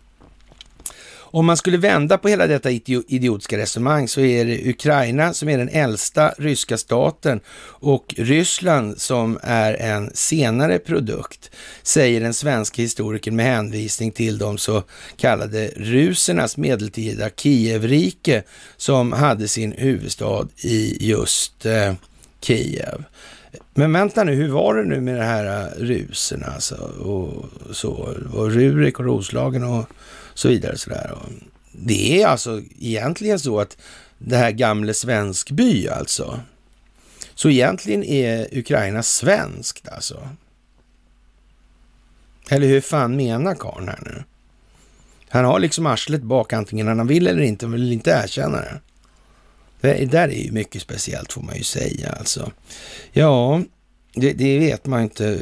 Om 1.30 1.46
man 1.46 1.56
skulle 1.56 1.76
vända 1.76 2.18
på 2.18 2.28
hela 2.28 2.46
detta 2.46 2.70
idiotiska 2.70 3.58
resonemang 3.58 4.08
så 4.08 4.20
är 4.20 4.44
det 4.44 4.70
Ukraina 4.70 5.34
som 5.34 5.48
är 5.48 5.58
den 5.58 5.68
äldsta 5.68 6.34
ryska 6.38 6.78
staten 6.78 7.40
och 7.60 8.14
Ryssland 8.16 9.00
som 9.00 9.38
är 9.42 9.74
en 9.74 10.10
senare 10.14 10.78
produkt, 10.78 11.50
säger 11.82 12.20
den 12.20 12.34
svenska 12.34 12.82
historikern 12.82 13.36
med 13.36 13.46
hänvisning 13.46 14.12
till 14.12 14.38
de 14.38 14.58
så 14.58 14.82
kallade 15.16 15.70
rusernas 15.76 16.56
medeltida 16.56 17.30
Kievrike 17.36 18.42
som 18.76 19.12
hade 19.12 19.48
sin 19.48 19.72
huvudstad 19.72 20.48
i 20.62 21.08
just 21.08 21.66
eh, 21.66 21.94
Kiev. 22.40 23.04
Men 23.74 23.92
vänta 23.92 24.24
nu, 24.24 24.34
hur 24.34 24.48
var 24.48 24.74
det 24.74 24.84
nu 24.84 25.00
med 25.00 25.14
de 25.14 25.24
här 25.24 25.62
eh, 25.62 25.84
ruserna 25.84 26.46
alltså, 26.46 26.74
och 27.00 27.44
så, 27.76 28.16
och 28.32 28.50
Rurik 28.52 28.98
och 28.98 29.04
Roslagen 29.04 29.64
och 29.64 29.88
så 30.38 30.48
vidare. 30.48 30.78
Så 30.78 30.90
där. 30.90 31.18
det 31.72 32.22
är 32.22 32.26
alltså 32.26 32.62
egentligen 32.78 33.38
så 33.38 33.60
att 33.60 33.76
det 34.18 34.36
här 34.36 34.50
gamle 34.50 34.94
svenskby 34.94 35.88
alltså. 35.88 36.40
Så 37.34 37.50
egentligen 37.50 38.04
är 38.04 38.58
Ukraina 38.58 39.02
svenskt 39.02 39.88
alltså. 39.88 40.28
Eller 42.50 42.66
hur 42.66 42.80
fan 42.80 43.16
menar 43.16 43.54
karln 43.54 43.88
här 43.88 44.00
nu? 44.04 44.24
Han 45.28 45.44
har 45.44 45.60
liksom 45.60 45.86
arslet 45.86 46.22
bak 46.22 46.52
antingen 46.52 46.86
han 46.86 47.06
vill 47.06 47.26
eller 47.26 47.42
inte, 47.42 47.66
han 47.66 47.72
vill 47.72 47.92
inte 47.92 48.10
erkänna 48.10 48.60
det. 48.60 48.80
Det 49.80 50.04
där 50.04 50.28
är 50.28 50.44
ju 50.44 50.52
mycket 50.52 50.82
speciellt 50.82 51.32
får 51.32 51.42
man 51.42 51.56
ju 51.56 51.62
säga 51.64 52.10
alltså. 52.10 52.52
Ja, 53.12 53.62
det, 54.20 54.32
det, 54.32 54.58
vet 54.58 54.86
man 54.86 55.02
inte 55.02 55.26
eh, 55.26 55.38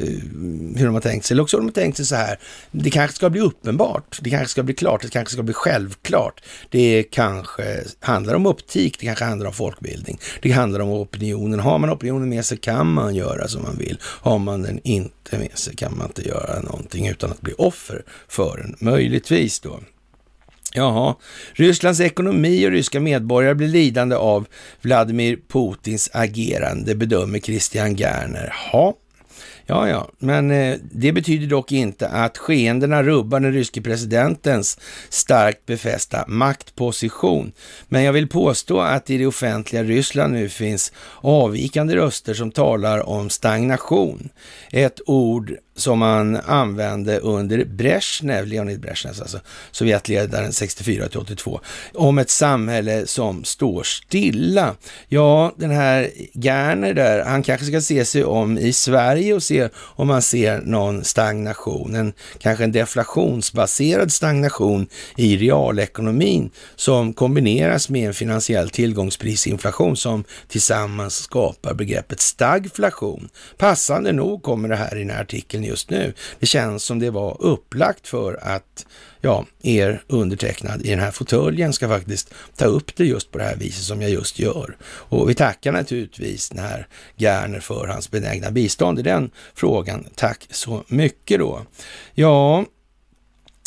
hur 0.75 0.85
de 0.85 0.93
har 0.93 1.01
tänkt 1.01 1.25
sig. 1.25 1.35
Eller 1.35 1.43
också 1.43 1.57
har 1.57 1.61
de 1.61 1.71
tänkt 1.71 1.97
sig 1.97 2.05
så 2.05 2.15
här, 2.15 2.39
det 2.71 2.89
kanske 2.89 3.15
ska 3.15 3.29
bli 3.29 3.41
uppenbart, 3.41 4.19
det 4.21 4.29
kanske 4.29 4.47
ska 4.47 4.63
bli 4.63 4.73
klart, 4.73 5.01
det 5.01 5.09
kanske 5.09 5.33
ska 5.33 5.43
bli 5.43 5.53
självklart. 5.53 6.43
Det 6.69 7.03
kanske 7.03 7.83
handlar 7.99 8.33
om 8.33 8.47
optik, 8.47 8.99
det 8.99 9.05
kanske 9.05 9.25
handlar 9.25 9.47
om 9.47 9.53
folkbildning, 9.53 10.19
det 10.41 10.51
handlar 10.51 10.79
om 10.79 10.89
opinionen. 10.89 11.59
Har 11.59 11.79
man 11.79 11.89
opinionen 11.89 12.29
med 12.29 12.45
sig 12.45 12.57
kan 12.57 12.87
man 12.87 13.15
göra 13.15 13.47
som 13.47 13.61
man 13.63 13.77
vill. 13.77 13.99
Har 14.03 14.39
man 14.39 14.61
den 14.61 14.79
inte 14.83 15.37
med 15.37 15.57
sig 15.57 15.75
kan 15.75 15.97
man 15.97 16.07
inte 16.07 16.27
göra 16.27 16.61
någonting 16.61 17.07
utan 17.07 17.31
att 17.31 17.41
bli 17.41 17.53
offer 17.57 18.03
för 18.27 18.57
den, 18.57 18.75
möjligtvis 18.79 19.59
då. 19.59 19.79
Jaha, 20.73 21.15
Rysslands 21.53 21.99
ekonomi 21.99 22.67
och 22.67 22.71
ryska 22.71 22.99
medborgare 22.99 23.55
blir 23.55 23.67
lidande 23.67 24.15
av 24.15 24.47
Vladimir 24.81 25.39
Putins 25.47 26.09
agerande, 26.13 26.95
bedömer 26.95 27.39
Christian 27.39 27.95
Gerner. 27.95 28.53
Ja, 28.71 28.95
Ja, 29.69 29.89
ja, 29.89 30.09
men 30.19 30.51
eh, 30.51 30.77
det 30.91 31.11
betyder 31.11 31.47
dock 31.47 31.71
inte 31.71 32.07
att 32.07 32.37
skeendena 32.37 33.03
rubbar 33.03 33.39
den 33.39 33.53
ryske 33.53 33.81
presidentens 33.81 34.79
starkt 35.09 35.65
befästa 35.65 36.25
maktposition. 36.27 37.51
Men 37.87 38.03
jag 38.03 38.13
vill 38.13 38.27
påstå 38.27 38.79
att 38.81 39.09
i 39.09 39.17
det 39.17 39.25
offentliga 39.25 39.83
Ryssland 39.83 40.33
nu 40.33 40.49
finns 40.49 40.91
avvikande 41.21 41.95
röster 41.95 42.33
som 42.33 42.51
talar 42.51 43.09
om 43.09 43.29
stagnation. 43.29 44.29
Ett 44.71 45.01
ord 45.05 45.53
som 45.77 45.99
man 45.99 46.35
använde 46.35 47.19
under 47.19 47.65
Brezhnev, 47.65 48.47
Leonid 48.47 48.79
Brezhnev, 48.79 49.13
alltså 49.21 49.39
Sovjetledaren 49.71 50.53
64 50.53 51.07
till 51.07 51.19
82, 51.19 51.59
om 51.93 52.17
ett 52.17 52.29
samhälle 52.29 53.07
som 53.07 53.43
står 53.43 53.83
stilla. 53.83 54.75
Ja, 55.07 55.53
den 55.57 55.71
här 55.71 56.09
Gerner 56.33 56.93
där, 56.93 57.25
han 57.25 57.43
kanske 57.43 57.65
ska 57.65 57.81
se 57.81 58.05
sig 58.05 58.23
om 58.23 58.57
i 58.57 58.73
Sverige 58.73 59.33
och 59.33 59.43
se 59.43 59.69
om 59.75 60.07
man 60.07 60.21
ser 60.21 60.61
någon 60.61 61.03
stagnation, 61.03 61.95
en, 61.95 62.13
kanske 62.39 62.63
en 62.63 62.71
deflationsbaserad 62.71 64.11
stagnation 64.11 64.87
i 65.15 65.37
realekonomin 65.37 66.49
som 66.75 67.13
kombineras 67.13 67.89
med 67.89 68.07
en 68.07 68.13
finansiell 68.13 68.69
tillgångsprisinflation 68.69 69.97
som 69.97 70.23
tillsammans 70.47 71.15
skapar 71.15 71.73
begreppet 71.73 72.21
stagflation. 72.21 73.29
Passande 73.57 74.11
nog 74.11 74.43
kommer 74.43 74.69
det 74.69 74.75
här 74.75 74.95
i 74.95 74.99
den 74.99 75.09
här 75.09 75.21
artikeln 75.21 75.66
just 75.67 75.89
nu. 75.89 76.13
Det 76.39 76.45
känns 76.45 76.83
som 76.83 76.99
det 76.99 77.09
var 77.09 77.37
upplagt 77.39 78.07
för 78.07 78.39
att 78.41 78.85
ja, 79.21 79.45
er 79.63 80.03
undertecknad 80.07 80.81
i 80.85 80.89
den 80.89 80.99
här 80.99 81.11
fåtöljen 81.11 81.73
ska 81.73 81.87
faktiskt 81.87 82.33
ta 82.55 82.65
upp 82.65 82.95
det 82.95 83.05
just 83.05 83.31
på 83.31 83.37
det 83.37 83.43
här 83.43 83.55
viset 83.55 83.83
som 83.83 84.01
jag 84.01 84.11
just 84.11 84.39
gör. 84.39 84.77
Och 84.83 85.29
vi 85.29 85.35
tackar 85.35 85.71
naturligtvis 85.71 86.49
den 86.49 86.59
här 86.59 86.87
Gerner 87.15 87.59
för 87.59 87.87
hans 87.87 88.11
benägna 88.11 88.51
bistånd 88.51 88.99
i 88.99 89.01
den 89.01 89.31
frågan. 89.55 90.05
Tack 90.15 90.47
så 90.51 90.83
mycket 90.87 91.39
då. 91.39 91.61
Ja, 92.13 92.65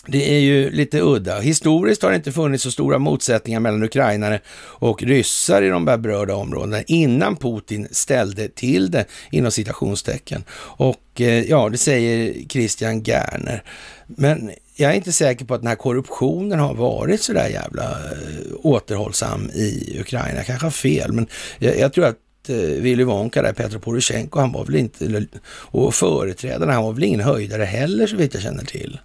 det 0.06 0.34
är 0.34 0.38
ju 0.38 0.70
lite 0.70 1.00
udda. 1.00 1.40
Historiskt 1.40 2.02
har 2.02 2.10
det 2.10 2.16
inte 2.16 2.32
funnits 2.32 2.64
så 2.64 2.70
stora 2.70 2.98
motsättningar 2.98 3.60
mellan 3.60 3.82
ukrainare 3.82 4.40
och 4.58 5.02
ryssar 5.02 5.62
i 5.62 5.68
de 5.68 5.88
här 5.88 5.96
berörda 5.96 6.34
områdena 6.34 6.82
innan 6.82 7.36
Putin 7.36 7.88
ställde 7.90 8.48
till 8.48 8.90
det 8.90 9.04
inom 9.30 9.50
citationstecken. 9.50 10.44
Och 10.60 11.20
eh, 11.20 11.50
ja, 11.50 11.68
det 11.68 11.78
säger 11.78 12.48
Christian 12.48 13.02
Gerner. 13.02 13.62
Men 14.06 14.50
jag 14.76 14.90
är 14.90 14.96
inte 14.96 15.12
säker 15.12 15.44
på 15.44 15.54
att 15.54 15.60
den 15.60 15.68
här 15.68 15.76
korruptionen 15.76 16.58
har 16.58 16.74
varit 16.74 17.22
så 17.22 17.32
där 17.32 17.48
jävla 17.48 17.90
eh, 17.90 18.52
återhållsam 18.62 19.50
i 19.54 19.96
Ukraina. 20.00 20.36
Jag 20.36 20.46
kanske 20.46 20.66
har 20.66 20.70
fel, 20.70 21.12
men 21.12 21.26
jag, 21.58 21.78
jag 21.78 21.92
tror 21.92 22.04
att 22.04 22.48
eh, 22.48 22.56
Willy 22.56 23.04
Wonka 23.04 23.42
där, 23.42 23.52
Petro 23.52 23.78
Poroshenko, 23.78 24.40
han 24.40 24.52
var 24.52 24.64
väl 24.64 24.76
inte, 24.76 25.26
och 25.50 25.94
företrädarna, 25.94 26.72
han 26.72 26.84
var 26.84 26.92
väl 26.92 27.04
ingen 27.04 27.20
höjdare 27.20 27.64
heller 27.64 28.06
så 28.06 28.16
vitt 28.16 28.34
jag 28.34 28.42
känner 28.42 28.64
till. 28.64 28.98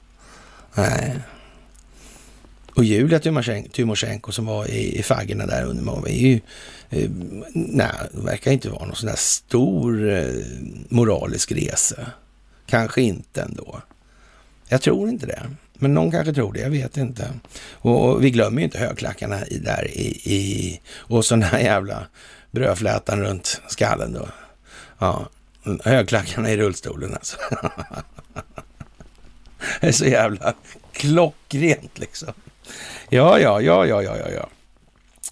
Nej. 0.76 1.20
Och 2.76 2.84
Julia 2.84 3.20
Tymosjenko 3.72 4.32
som 4.32 4.46
var 4.46 4.68
i, 4.68 5.00
i 5.00 5.04
faggorna 5.04 5.46
där 5.46 5.66
under 5.66 5.84
var 5.84 6.08
ju, 6.08 6.42
eh, 6.90 7.10
nej, 7.54 7.92
verkar 8.12 8.52
inte 8.52 8.70
vara 8.70 8.86
någon 8.86 8.96
sån 8.96 9.08
där 9.08 9.16
stor 9.16 10.10
eh, 10.10 10.34
moralisk 10.90 11.52
resa. 11.52 12.12
Kanske 12.66 13.02
inte 13.02 13.42
ändå. 13.42 13.82
Jag 14.68 14.82
tror 14.82 15.10
inte 15.10 15.26
det. 15.26 15.50
Men 15.74 15.94
någon 15.94 16.12
kanske 16.12 16.34
tror 16.34 16.54
det, 16.54 16.60
jag 16.60 16.70
vet 16.70 16.98
inte. 16.98 17.30
Och, 17.74 18.10
och 18.10 18.24
vi 18.24 18.30
glömmer 18.32 18.58
ju 18.58 18.64
inte 18.64 18.80
högklackarna 18.80 19.46
i, 19.48 19.58
där 19.58 19.88
i, 19.92 20.08
i 20.36 20.80
och 20.98 21.26
sån 21.26 21.42
här 21.42 21.60
jävla 21.60 22.08
brödflätan 22.52 23.22
runt 23.22 23.62
skallen 23.68 24.14
då. 24.14 24.28
Ja, 25.00 25.30
högklackarna 25.84 26.52
i 26.52 26.58
rullstolen 26.58 27.14
alltså. 27.14 27.38
Det 29.82 29.88
är 29.88 29.92
så 29.92 30.06
jävla 30.06 30.54
klockrent 30.94 32.00
liksom. 32.00 32.34
Ja, 33.10 33.40
ja, 33.40 33.62
ja, 33.62 33.86
ja, 33.86 34.04
ja, 34.04 34.16
ja. 34.36 34.50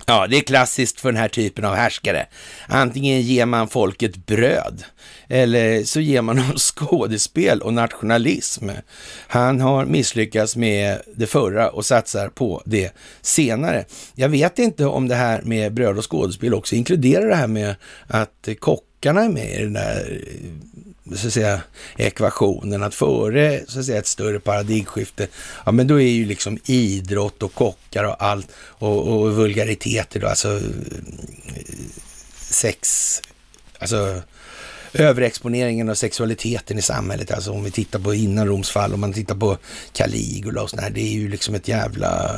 Ja, 0.06 0.28
det 0.28 0.38
är 0.38 0.42
klassiskt 0.42 1.00
för 1.00 1.12
den 1.12 1.22
här 1.22 1.28
typen 1.28 1.66
av 1.66 1.76
härskare. 1.76 2.26
Antingen 2.68 3.22
ger 3.22 3.46
man 3.46 3.68
folket 3.68 4.26
bröd 4.26 4.84
eller 5.28 5.84
så 5.84 6.00
ger 6.00 6.22
man 6.22 6.36
dem 6.36 6.54
skådespel 6.58 7.62
och 7.62 7.74
nationalism. 7.74 8.70
Han 9.28 9.62
har 9.62 9.86
misslyckats 9.86 10.56
med 10.56 11.02
det 11.16 11.28
förra 11.28 11.70
och 11.70 11.86
satsar 11.86 12.30
på 12.30 12.62
det 12.66 12.94
senare. 13.22 13.86
Jag 14.16 14.30
vet 14.30 14.60
inte 14.60 14.86
om 14.86 15.08
det 15.08 15.16
här 15.16 15.42
med 15.42 15.74
bröd 15.74 15.98
och 15.98 16.12
skådespel 16.12 16.54
också 16.54 16.76
inkluderar 16.76 17.28
det 17.28 17.36
här 17.36 17.48
med 17.48 17.76
att 18.08 18.48
kockarna 18.60 19.24
är 19.24 19.30
med 19.30 19.60
i 19.60 19.64
den 19.64 19.74
där 19.74 20.22
eh, 20.28 20.50
så 21.16 21.28
att 21.28 21.34
säga, 21.34 21.62
ekvationen. 21.98 22.84
Att 22.84 22.96
före 22.96 23.62
så 23.68 23.80
att 23.80 23.86
säga, 23.86 24.00
ett 24.00 24.08
större 24.08 24.40
paradigmskifte, 24.40 25.28
ja 25.66 25.72
men 25.72 25.88
då 25.88 26.02
är 26.02 26.08
ju 26.08 26.26
liksom 26.26 26.58
idrott 26.66 27.44
och 27.44 27.54
kockar 27.54 28.04
och 28.04 28.24
allt 28.24 28.52
och, 28.56 29.08
och 29.08 29.36
vulgariteter 29.36 30.20
då, 30.20 30.28
alltså 30.28 30.60
sex, 32.38 33.22
alltså 33.80 34.22
överexponeringen 34.94 35.90
av 35.90 35.96
sexualiteten 35.96 36.78
i 36.78 36.82
samhället. 36.82 37.32
Alltså 37.32 37.52
om 37.52 37.64
vi 37.64 37.72
tittar 37.72 38.00
på 38.00 38.14
innan 38.14 38.48
Roms 38.48 38.70
fall, 38.70 38.94
om 38.94 39.00
man 39.00 39.14
tittar 39.14 39.36
på 39.36 39.58
Caligula 39.94 40.62
och 40.62 40.70
sådär. 40.70 40.90
Det 40.90 41.02
är 41.02 41.14
ju 41.14 41.30
liksom 41.30 41.56
ett 41.56 41.68
jävla, 41.68 42.32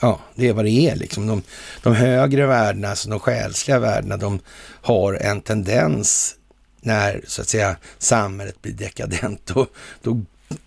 ja, 0.00 0.20
det 0.34 0.48
är 0.48 0.52
vad 0.52 0.64
det 0.64 0.70
är 0.70 0.96
liksom. 0.96 1.26
De, 1.26 1.42
de 1.82 1.94
högre 1.94 2.46
värdena, 2.46 2.88
alltså 2.88 3.10
de 3.10 3.20
själsliga 3.20 3.78
värdena, 3.78 4.16
de 4.16 4.40
har 4.82 5.14
en 5.14 5.40
tendens 5.40 6.34
när 6.82 7.24
så 7.26 7.42
att 7.42 7.48
säga 7.48 7.76
samhället 7.98 8.62
blir 8.62 8.72
dekadent. 8.72 9.46
Då, 9.46 9.66
då 10.02 10.20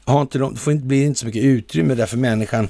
har 0.04 0.22
inte 0.22 0.38
de, 0.38 0.56
får 0.56 0.74
inte, 0.74 0.86
blir 0.86 1.06
inte 1.06 1.20
så 1.20 1.26
mycket 1.26 1.44
utrymme 1.44 1.96
därför 1.96 2.18
människan 2.18 2.70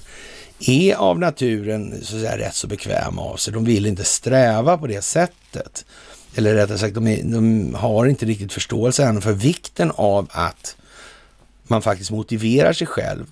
är 0.60 0.96
av 0.96 1.20
naturen 1.20 1.92
så 2.02 2.16
att 2.16 2.22
säga, 2.22 2.38
rätt 2.38 2.56
så 2.56 2.68
bekväm 2.68 3.20
av 3.20 3.38
sig. 3.38 3.54
De 3.54 3.66
vill 3.66 3.86
inte 3.86 4.04
sträva 4.04 4.78
på 4.78 4.88
det 4.88 5.02
sättet. 5.02 5.86
Eller 6.36 6.56
rättare 6.56 6.78
sagt, 6.78 6.96
de, 6.96 7.08
är, 7.08 7.24
de 7.24 7.74
har 7.76 8.06
inte 8.06 8.26
riktigt 8.26 8.54
förståelse 8.54 9.04
än 9.04 9.22
för 9.22 9.34
vikten 9.34 9.92
av 9.96 10.28
att 10.32 10.76
man 11.64 11.82
faktiskt 11.82 12.12
motiverar 12.12 12.74
sig 12.74 12.88
själv 12.88 13.26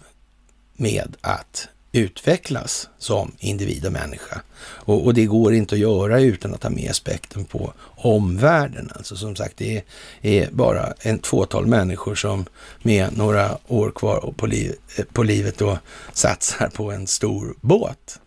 med 0.73 1.15
att 1.21 1.67
utvecklas 1.93 2.89
som 2.97 3.31
individ 3.39 3.85
och 3.85 3.93
människa. 3.93 4.41
Och, 4.59 5.05
och, 5.05 5.13
det 5.13 5.25
går 5.25 5.53
inte 5.53 5.75
att 5.75 5.81
göra 5.81 6.19
utan 6.19 6.53
att 6.53 6.63
ha 6.63 6.69
med 6.69 6.91
aspekten 6.91 7.45
på 7.45 7.73
omvärlden. 7.95 8.91
Alltså 8.95 9.15
som 9.15 9.35
sagt, 9.35 9.57
det 9.57 9.77
är, 9.77 9.83
är 10.21 10.51
bara 10.51 10.93
en 10.99 11.19
fåtal 11.23 11.65
människor 11.67 12.15
som 12.15 12.45
med 12.81 13.17
några 13.17 13.57
år 13.67 13.91
kvar 13.91 14.33
på, 14.37 14.47
liv, 14.47 14.75
på 15.13 15.23
livet 15.23 15.57
då 15.57 15.79
satsar 16.13 16.67
på 16.67 16.91
en 16.91 17.07
stor 17.07 17.55
båt 17.61 18.19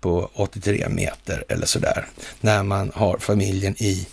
på 0.00 0.30
83 0.34 0.88
meter 0.88 1.44
eller 1.48 1.66
sådär. 1.66 2.06
När 2.40 2.62
man 2.62 2.92
har 2.94 3.18
familjen 3.18 3.74
i 3.82 4.06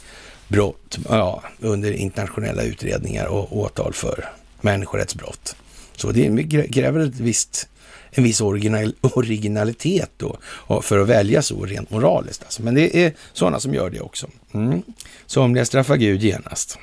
brott, 0.48 0.98
ja, 1.10 1.44
under 1.60 1.92
internationella 1.92 2.64
utredningar 2.64 3.26
och 3.26 3.58
åtal 3.58 3.94
för 3.94 4.30
människorättsbrott. 4.62 5.56
Så 5.96 6.12
det 6.12 6.68
kräver 6.74 7.00
ett 7.00 7.20
visst 7.20 7.68
en 8.12 8.24
viss 8.24 8.42
original, 8.42 8.94
originalitet 9.02 10.12
då 10.18 10.38
för 10.82 11.00
att 11.00 11.08
välja 11.08 11.42
så 11.42 11.66
rent 11.66 11.90
moraliskt. 11.90 12.44
Alltså. 12.44 12.64
Men 12.64 12.76
det 12.76 13.06
är 13.06 13.14
sådana 13.34 13.60
som 13.60 13.74
gör 13.74 13.90
det 13.90 14.02
också. 14.02 14.28
Mm. 14.54 14.82
Somliga 15.26 15.66
straffar 15.66 15.96
Gud 15.96 16.24
genast. 16.24 16.80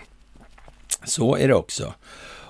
Så 1.05 1.37
är 1.37 1.49
det 1.49 1.55
också. 1.55 1.95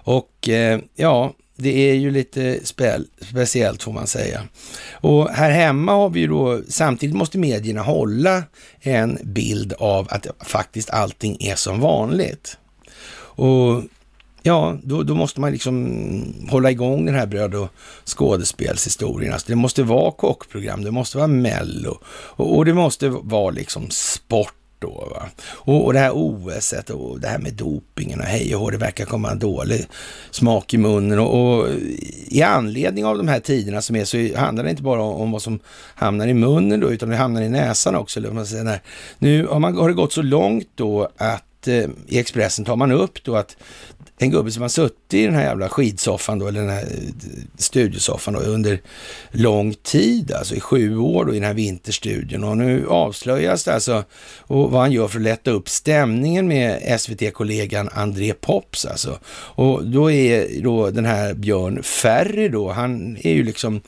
Och 0.04 0.48
eh, 0.48 0.80
ja, 0.94 1.34
det 1.56 1.90
är 1.90 1.94
ju 1.94 2.10
lite 2.10 2.66
spe 2.66 3.00
speciellt 3.20 3.82
får 3.82 3.92
man 3.92 4.06
säga. 4.06 4.42
Och 4.92 5.30
här 5.30 5.50
hemma 5.50 5.92
har 5.92 6.10
vi 6.10 6.20
ju 6.20 6.26
då, 6.26 6.60
samtidigt 6.68 7.16
måste 7.16 7.38
medierna 7.38 7.82
hålla 7.82 8.42
en 8.80 9.18
bild 9.22 9.72
av 9.72 10.06
att 10.10 10.26
faktiskt 10.40 10.90
allting 10.90 11.36
är 11.40 11.54
som 11.54 11.80
vanligt. 11.80 12.58
Och 13.20 13.82
ja, 14.43 14.78
då, 14.82 15.03
då, 15.03 15.14
måste 15.14 15.41
man 15.41 15.53
liksom 15.53 16.49
hålla 16.51 16.70
igång 16.70 17.07
den 17.07 17.14
här 17.14 17.26
bröd 17.26 17.55
och 17.55 17.68
skådespelshistorien. 18.05 19.32
Alltså 19.32 19.49
det 19.49 19.57
måste 19.57 19.82
vara 19.82 20.12
kockprogram, 20.12 20.84
det 20.84 20.91
måste 20.91 21.16
vara 21.16 21.26
mello 21.26 21.99
och, 22.11 22.57
och 22.57 22.64
det 22.64 22.74
måste 22.74 23.09
vara 23.09 23.51
liksom 23.51 23.91
sport 23.91 24.55
då. 24.78 25.09
Va? 25.11 25.28
Och, 25.49 25.84
och 25.84 25.93
det 25.93 25.99
här 25.99 26.12
OS 26.14 26.74
och 26.91 27.20
det 27.20 27.28
här 27.28 27.39
med 27.39 27.55
dopingen 27.55 28.20
och 28.20 28.26
hej 28.26 28.55
och 28.55 28.61
hå, 28.61 28.70
det 28.70 28.76
verkar 28.76 29.05
komma 29.05 29.30
en 29.30 29.39
dålig 29.39 29.86
smak 30.30 30.74
i 30.74 30.78
munnen. 30.78 31.18
Och, 31.18 31.59
och, 31.59 31.68
i 32.26 32.43
anledning 32.43 33.05
av 33.05 33.16
de 33.18 33.28
här 33.28 33.41
tiderna 33.41 33.82
som 33.82 33.97
är 33.97 34.05
så 34.05 34.39
handlar 34.39 34.64
det 34.64 34.70
inte 34.70 34.82
bara 34.82 35.03
om, 35.03 35.20
om 35.20 35.32
vad 35.32 35.43
som 35.43 35.59
hamnar 35.95 36.28
i 36.28 36.34
munnen 36.34 36.80
då, 36.80 36.91
utan 36.91 37.09
det 37.09 37.16
hamnar 37.16 37.43
i 37.43 37.49
näsan 37.49 37.95
också. 37.95 38.20
Eller 38.20 38.30
man 38.30 38.47
säger, 38.47 38.80
nu 39.18 39.47
har, 39.47 39.59
man, 39.59 39.76
har 39.76 39.89
det 39.89 39.95
gått 39.95 40.12
så 40.12 40.22
långt 40.22 40.68
då 40.74 41.09
att 41.16 41.68
eh, 41.68 41.84
i 42.07 42.18
Expressen 42.18 42.64
tar 42.64 42.76
man 42.76 42.93
upp 42.93 43.24
då 43.24 43.36
att 43.36 43.57
en 44.18 44.30
gubbe 44.30 44.50
som 44.50 44.62
har 44.62 44.68
suttit 44.68 45.14
i 45.14 45.24
den 45.24 45.34
här 45.34 45.42
jävla 45.42 45.68
skidsoffan 45.68 46.38
då, 46.38 46.46
eller 46.46 46.60
den 46.60 46.70
här 46.70 46.82
eh, 46.82 47.42
studiosoffan 47.58 48.34
då, 48.34 48.40
under 48.40 48.80
lång 49.30 49.74
tid, 49.74 50.32
alltså 50.32 50.54
i 50.54 50.60
sju 50.60 50.96
år 50.96 51.24
då 51.24 51.32
i 51.32 51.34
den 51.34 51.46
här 51.46 51.54
vinterstudion. 51.54 52.44
Och 52.44 52.56
nu 52.56 52.86
avslöjas 52.88 53.64
det 53.64 53.74
alltså 53.74 54.04
och 54.38 54.70
vad 54.70 54.80
han 54.80 54.92
gör 54.92 55.08
för 55.08 55.18
att 55.18 55.22
lätta 55.22 55.50
upp 55.50 55.68
stämningen 55.68 56.48
med 56.48 57.00
SVT-kollegan 57.00 57.88
André 57.92 58.32
Pops 58.32 58.86
alltså. 58.86 59.18
Och 59.28 59.86
då 59.86 60.10
är 60.10 60.62
då 60.62 60.90
den 60.90 61.04
här 61.04 61.34
Björn 61.34 61.82
Ferry 61.82 62.48
då, 62.48 62.70
han 62.70 63.16
är 63.20 63.32
ju 63.32 63.44
liksom 63.44 63.80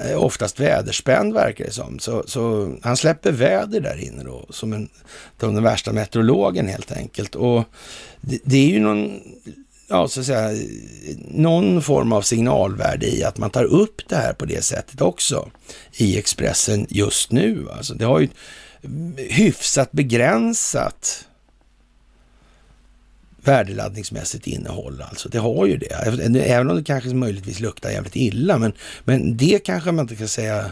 eh, 0.00 0.24
oftast 0.24 0.60
väderspänd 0.60 1.34
verkar 1.34 1.64
det 1.64 1.72
som. 1.72 1.98
Så, 1.98 2.24
så 2.26 2.72
han 2.82 2.96
släpper 2.96 3.32
väder 3.32 3.80
där 3.80 4.04
inne 4.04 4.24
då, 4.24 4.46
som, 4.50 4.72
en, 4.72 4.88
den 5.38 5.62
värsta 5.62 5.92
meteorologen 5.92 6.68
helt 6.68 6.92
enkelt. 6.92 7.34
Och 7.34 7.64
det, 8.20 8.38
det 8.44 8.56
är 8.56 8.68
ju 8.68 8.80
någon 8.80 9.20
ja, 9.88 10.08
så 10.08 10.20
att 10.20 10.26
säga, 10.26 10.50
någon 11.16 11.82
form 11.82 12.12
av 12.12 12.22
signalvärde 12.22 13.06
i 13.06 13.24
att 13.24 13.38
man 13.38 13.50
tar 13.50 13.64
upp 13.64 14.08
det 14.08 14.16
här 14.16 14.32
på 14.32 14.44
det 14.44 14.64
sättet 14.64 15.00
också 15.00 15.50
i 15.96 16.18
Expressen 16.18 16.86
just 16.90 17.32
nu. 17.32 17.66
Alltså, 17.76 17.94
det 17.94 18.04
har 18.04 18.20
ju 18.20 18.28
hyfsat 19.16 19.92
begränsat 19.92 21.26
värdeladdningsmässigt 23.46 24.46
innehåll. 24.46 25.02
Alltså 25.02 25.28
det 25.28 25.38
har 25.38 25.66
ju 25.66 25.76
det. 25.76 25.92
Även 26.46 26.70
om 26.70 26.76
det 26.76 26.84
kanske 26.84 27.14
möjligtvis 27.14 27.60
luktar 27.60 27.90
jävligt 27.90 28.16
illa. 28.16 28.58
Men, 28.58 28.72
men 29.04 29.36
det 29.36 29.58
kanske 29.64 29.92
man 29.92 30.02
inte 30.02 30.16
kan 30.16 30.28
säga 30.28 30.70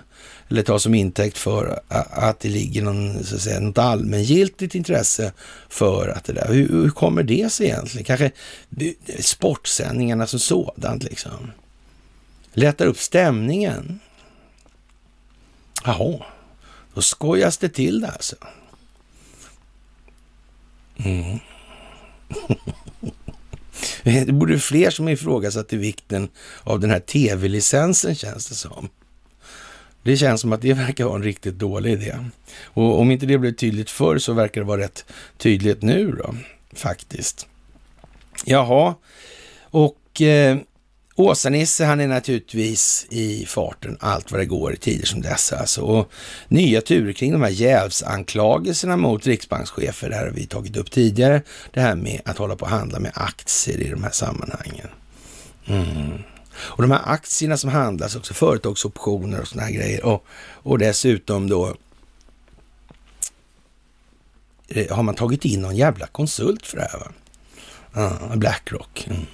eller 0.48 0.62
ta 0.62 0.78
som 0.78 0.94
intäkt 0.94 1.38
för 1.38 1.80
att 1.88 2.40
det 2.40 2.48
ligger 2.48 2.82
någon, 2.82 3.24
så 3.24 3.34
att 3.34 3.40
säga, 3.40 3.60
något 3.60 3.78
allmängiltigt 3.78 4.74
intresse 4.74 5.32
för 5.68 6.08
att 6.08 6.24
det 6.24 6.32
där. 6.32 6.48
Hur, 6.48 6.68
hur 6.68 6.90
kommer 6.90 7.22
det 7.22 7.52
sig 7.52 7.66
egentligen? 7.66 8.04
Kanske 8.04 8.30
sportsändningarna 9.20 10.26
som 10.26 10.40
sådant 10.40 11.02
liksom. 11.02 11.50
Lättar 12.52 12.86
upp 12.86 12.98
stämningen. 12.98 14.00
Jaha, 15.84 16.24
då 16.94 17.02
skojas 17.02 17.58
det 17.58 17.68
till 17.68 18.00
det 18.00 18.08
alltså. 18.08 18.36
Mm. 20.96 21.38
Det 24.02 24.34
borde 24.34 24.58
fler 24.58 24.90
som 24.90 25.08
ifrågasatte 25.08 25.76
vikten 25.76 26.28
av 26.62 26.80
den 26.80 26.90
här 26.90 27.00
tv-licensen 27.00 28.14
känns 28.14 28.48
det 28.48 28.54
som. 28.54 28.88
Det 30.02 30.16
känns 30.16 30.40
som 30.40 30.52
att 30.52 30.62
det 30.62 30.72
verkar 30.72 31.04
vara 31.04 31.16
en 31.16 31.22
riktigt 31.22 31.58
dålig 31.58 31.92
idé. 31.92 32.14
Och 32.62 33.00
om 33.00 33.10
inte 33.10 33.26
det 33.26 33.38
blev 33.38 33.52
tydligt 33.52 33.90
förr 33.90 34.18
så 34.18 34.32
verkar 34.32 34.60
det 34.60 34.66
vara 34.66 34.80
rätt 34.80 35.04
tydligt 35.36 35.82
nu 35.82 36.12
då, 36.12 36.34
faktiskt. 36.72 37.46
Jaha, 38.44 38.94
och 39.62 40.22
eh, 40.22 40.58
Åsa-Nisse 41.16 41.84
han 41.84 42.00
är 42.00 42.08
naturligtvis 42.08 43.06
i 43.10 43.46
farten 43.46 43.96
allt 44.00 44.32
vad 44.32 44.40
det 44.40 44.46
går 44.46 44.72
i 44.72 44.76
tider 44.76 45.06
som 45.06 45.22
dessa. 45.22 45.58
Alltså. 45.58 45.80
Och 45.80 46.12
nya 46.48 46.80
turer 46.80 47.12
kring 47.12 47.32
de 47.32 47.42
här 47.42 47.50
jävsanklagelserna 47.50 48.96
mot 48.96 49.26
riksbankschefer, 49.26 50.08
det 50.08 50.14
här 50.14 50.24
har 50.24 50.32
vi 50.32 50.46
tagit 50.46 50.76
upp 50.76 50.90
tidigare. 50.90 51.42
Det 51.70 51.80
här 51.80 51.94
med 51.94 52.20
att 52.24 52.38
hålla 52.38 52.56
på 52.56 52.64
och 52.64 52.70
handla 52.70 52.98
med 53.00 53.12
aktier 53.14 53.80
i 53.80 53.90
de 53.90 54.02
här 54.02 54.10
sammanhangen. 54.10 54.88
Mm. 55.66 56.22
Och 56.56 56.82
de 56.82 56.90
här 56.90 57.00
aktierna 57.04 57.56
som 57.56 57.70
handlas, 57.70 58.16
också 58.16 58.34
företagsoptioner 58.34 59.40
och 59.40 59.48
sådana 59.48 59.66
här 59.66 59.74
grejer. 59.74 60.04
Och, 60.04 60.24
och 60.52 60.78
dessutom 60.78 61.48
då 61.48 61.76
eh, 64.68 64.96
har 64.96 65.02
man 65.02 65.14
tagit 65.14 65.44
in 65.44 65.60
någon 65.60 65.76
jävla 65.76 66.06
konsult 66.06 66.66
för 66.66 66.76
det 66.76 66.88
här 66.92 66.98
va? 66.98 67.12
Ja, 67.94 68.36
Blackrock. 68.36 69.06
Mm. 69.06 69.26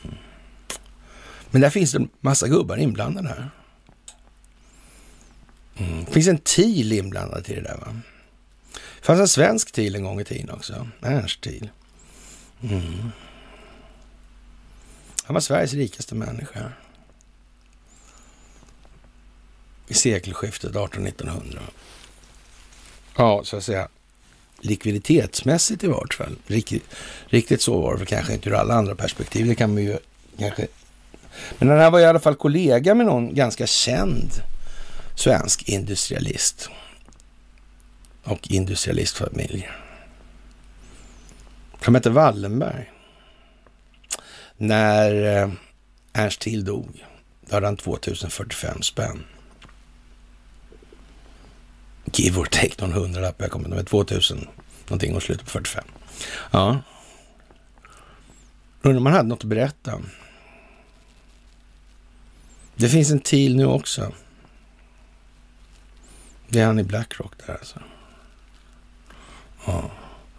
Men 1.50 1.60
där 1.60 1.70
finns 1.70 1.92
det 1.92 1.98
en 1.98 2.08
massa 2.20 2.48
gubbar 2.48 2.76
inblandade 2.76 3.28
här. 3.28 3.50
Mm. 5.76 6.04
Det 6.04 6.12
finns 6.12 6.28
en 6.28 6.38
TIL 6.38 6.92
inblandad 6.92 7.48
i 7.48 7.54
det 7.54 7.60
där 7.60 7.76
va? 7.76 8.00
Det 8.72 9.06
fanns 9.06 9.20
en 9.20 9.28
svensk 9.28 9.72
TIL 9.72 9.94
en 9.94 10.04
gång 10.04 10.20
i 10.20 10.24
tiden 10.24 10.50
också. 10.50 10.88
Ernst 11.02 11.40
TIL. 11.40 11.70
Mm. 12.62 13.10
Han 15.24 15.34
var 15.34 15.40
Sveriges 15.40 15.72
rikaste 15.72 16.14
människa. 16.14 16.72
I 19.88 19.94
sekelskiftet 19.94 20.72
1800-1900. 20.72 21.58
Ja, 23.16 23.44
så 23.44 23.56
att 23.56 23.64
säga 23.64 23.88
likviditetsmässigt 24.60 25.84
i 25.84 25.86
vart 25.86 26.14
fall. 26.14 26.36
Riktigt, 26.46 26.84
riktigt 27.26 27.62
så 27.62 27.80
var 27.80 27.96
det 27.96 28.06
kanske 28.06 28.34
inte 28.34 28.48
ur 28.48 28.54
alla 28.54 28.74
andra 28.74 28.94
perspektiv. 28.94 29.46
Det 29.46 29.54
kan 29.54 29.74
man 29.74 29.82
ju 29.82 29.98
kanske 30.38 30.66
men 31.58 31.68
den 31.68 31.78
här 31.78 31.90
var 31.90 32.00
i 32.00 32.04
alla 32.04 32.20
fall 32.20 32.34
kollega 32.34 32.94
med 32.94 33.06
någon 33.06 33.34
ganska 33.34 33.66
känd 33.66 34.30
svensk 35.14 35.68
industrialist 35.68 36.70
och 38.24 38.50
industrialistfamilj. 38.50 39.70
Som 41.84 41.94
hette 41.94 42.10
Wallenberg. 42.10 42.90
När 44.56 45.42
eh, 45.42 45.50
Ernst 46.12 46.40
Till 46.40 46.64
dog, 46.64 47.04
då 47.40 47.56
hade 47.56 47.66
han 47.66 47.76
2045 47.76 48.82
spänn. 48.82 49.24
Give 52.12 52.40
or 52.40 52.44
take 52.44 52.86
någon 52.86 52.92
hundralapp, 52.92 53.34
jag 53.38 53.50
kommer 53.50 53.64
inte 53.64 53.76
ihåg, 53.76 53.86
2000 53.86 54.48
någonting 54.88 55.16
och 55.16 55.22
slutet 55.22 55.44
på 55.44 55.50
45. 55.50 55.84
Ja. 56.50 56.78
Undrar 58.82 58.98
om 58.98 59.06
han 59.06 59.14
hade 59.14 59.28
något 59.28 59.38
att 59.38 59.44
berätta. 59.44 60.00
Det 62.80 62.88
finns 62.88 63.10
en 63.10 63.20
till 63.20 63.56
nu 63.56 63.64
också. 63.64 64.12
Det 66.48 66.60
är 66.60 66.66
han 66.66 66.78
i 66.78 66.84
Blackrock 66.84 67.32
där 67.46 67.54
alltså. 67.54 67.80
Ja. 69.66 69.90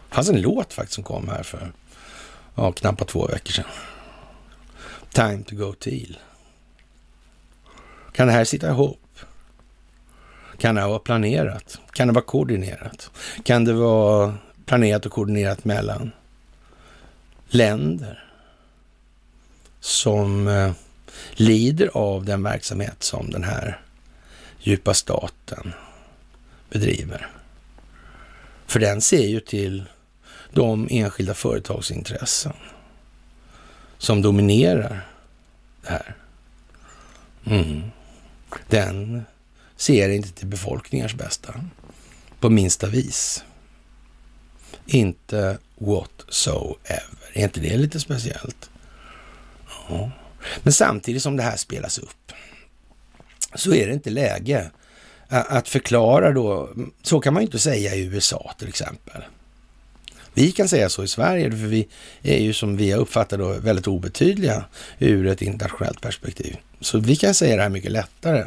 Det 0.10 0.16
fanns 0.16 0.30
en 0.30 0.42
låt 0.42 0.74
faktiskt 0.74 0.96
som 0.96 1.04
kom 1.04 1.28
här 1.28 1.44
för 1.44 1.74
ja, 2.56 2.72
knappt 2.72 3.08
två 3.08 3.28
veckor 3.28 3.52
sedan. 3.52 3.66
Time 5.12 5.44
to 5.44 5.56
go 5.56 5.74
till. 5.74 6.20
Kan 8.12 8.28
det 8.28 8.34
här 8.34 8.46
sitta 8.46 8.70
ihop? 8.70 9.20
Kan 10.58 10.76
det 10.76 10.82
här 10.82 10.88
vara 10.88 11.00
planerat? 11.00 11.80
Kan 11.92 12.08
det 12.08 12.14
vara 12.14 12.26
koordinerat? 12.26 13.12
Kan 13.44 13.66
det 13.66 13.74
vara 13.74 14.38
planerat 14.66 15.06
och 15.06 15.12
koordinerat 15.12 15.66
mellan 15.66 16.12
länder 17.50 18.24
som 19.80 20.48
eh, 20.48 20.72
lider 21.32 21.90
av 21.94 22.26
den 22.26 22.44
verksamhet 22.44 23.04
som 23.04 23.30
den 23.30 23.44
här 23.44 23.82
djupa 24.60 24.94
staten 24.94 25.74
bedriver. 26.70 27.28
För 28.66 28.80
den 28.80 29.02
ser 29.02 29.28
ju 29.28 29.40
till 29.40 29.86
de 30.54 30.88
enskilda 30.92 31.34
företagsintressen 31.34 32.54
som 33.98 34.22
dominerar 34.22 35.08
det 35.82 35.90
här. 35.90 36.16
Mm. 37.46 37.92
Den 38.68 39.24
ser 39.76 40.10
inte 40.10 40.32
till 40.32 40.48
befolkningars 40.48 41.16
bästa 41.16 41.66
på 42.40 42.50
minsta 42.50 42.88
vis. 42.88 43.44
Inte 44.86 45.58
whatsoever. 45.78 47.32
Är 47.34 47.44
inte 47.44 47.60
det 47.60 47.78
lite 47.78 48.00
speciellt? 48.00 48.70
Ja. 49.90 50.12
Men 50.64 50.74
samtidigt 50.74 51.24
som 51.24 51.38
det 51.38 51.44
här 51.44 51.58
spelas 51.58 51.98
upp 51.98 52.32
så 53.56 53.74
är 53.74 53.88
det 53.88 53.94
inte 53.94 54.10
läge 54.10 54.72
att 55.28 55.70
förklara 55.70 56.32
då, 56.32 56.70
så 57.02 57.20
kan 57.20 57.34
man 57.34 57.44
ju 57.44 57.46
inte 57.46 57.60
säga 57.60 57.96
i 57.96 58.06
USA 58.06 58.54
till 58.58 58.68
exempel. 58.68 59.22
Vi 60.34 60.52
kan 60.52 60.68
säga 60.68 60.90
så 60.90 61.04
i 61.04 61.08
Sverige, 61.08 61.52
för 61.52 61.58
vi 61.58 61.88
är 62.22 62.38
ju 62.38 62.54
som 62.54 62.78
vi 62.78 62.92
har 62.92 63.00
uppfattat 63.00 63.40
då 63.40 63.54
väldigt 63.54 63.88
obetydliga 63.88 64.66
ur 65.00 65.28
ett 65.28 65.42
internationellt 65.42 66.02
perspektiv. 66.02 66.58
Så 66.80 67.00
vi 67.00 67.16
kan 67.16 67.34
säga 67.34 67.56
det 67.56 67.62
här 67.62 67.70
mycket 67.70 67.92
lättare. 67.92 68.46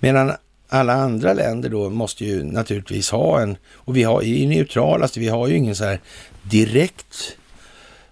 Medan 0.00 0.32
alla 0.68 0.92
andra 0.92 1.32
länder 1.32 1.68
då 1.68 1.90
måste 1.90 2.24
ju 2.24 2.44
naturligtvis 2.44 3.10
ha 3.10 3.40
en, 3.40 3.56
och 3.72 3.96
vi 3.96 4.02
har 4.02 4.22
ju 4.22 4.46
neutrala, 4.46 5.08
vi 5.16 5.28
har 5.28 5.48
ju 5.48 5.56
ingen 5.56 5.76
så 5.76 5.84
här 5.84 6.00
direkt, 6.42 7.36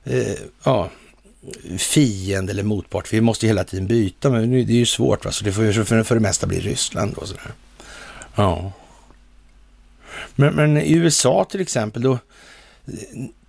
eh, 0.04 0.38
ja, 0.64 0.90
fiende 1.78 2.52
eller 2.52 2.62
motpart. 2.62 3.12
Vi 3.12 3.20
måste 3.20 3.46
hela 3.46 3.64
tiden 3.64 3.86
byta, 3.86 4.30
men 4.30 4.50
det 4.50 4.58
är 4.58 4.76
ju 4.76 4.86
svårt. 4.86 5.24
Va? 5.24 5.32
Så 5.32 5.44
det 5.44 5.52
får 5.52 5.64
ju 5.64 5.72
för, 5.84 6.02
för 6.02 6.14
det 6.14 6.20
mesta 6.20 6.46
bli 6.46 6.60
Ryssland 6.60 7.14
och 7.14 7.28
sådär. 7.28 7.52
Ja. 8.34 8.72
Men, 10.34 10.54
men, 10.54 10.76
i 10.76 10.92
USA 10.92 11.46
till 11.50 11.60
exempel, 11.60 12.02
då, 12.02 12.18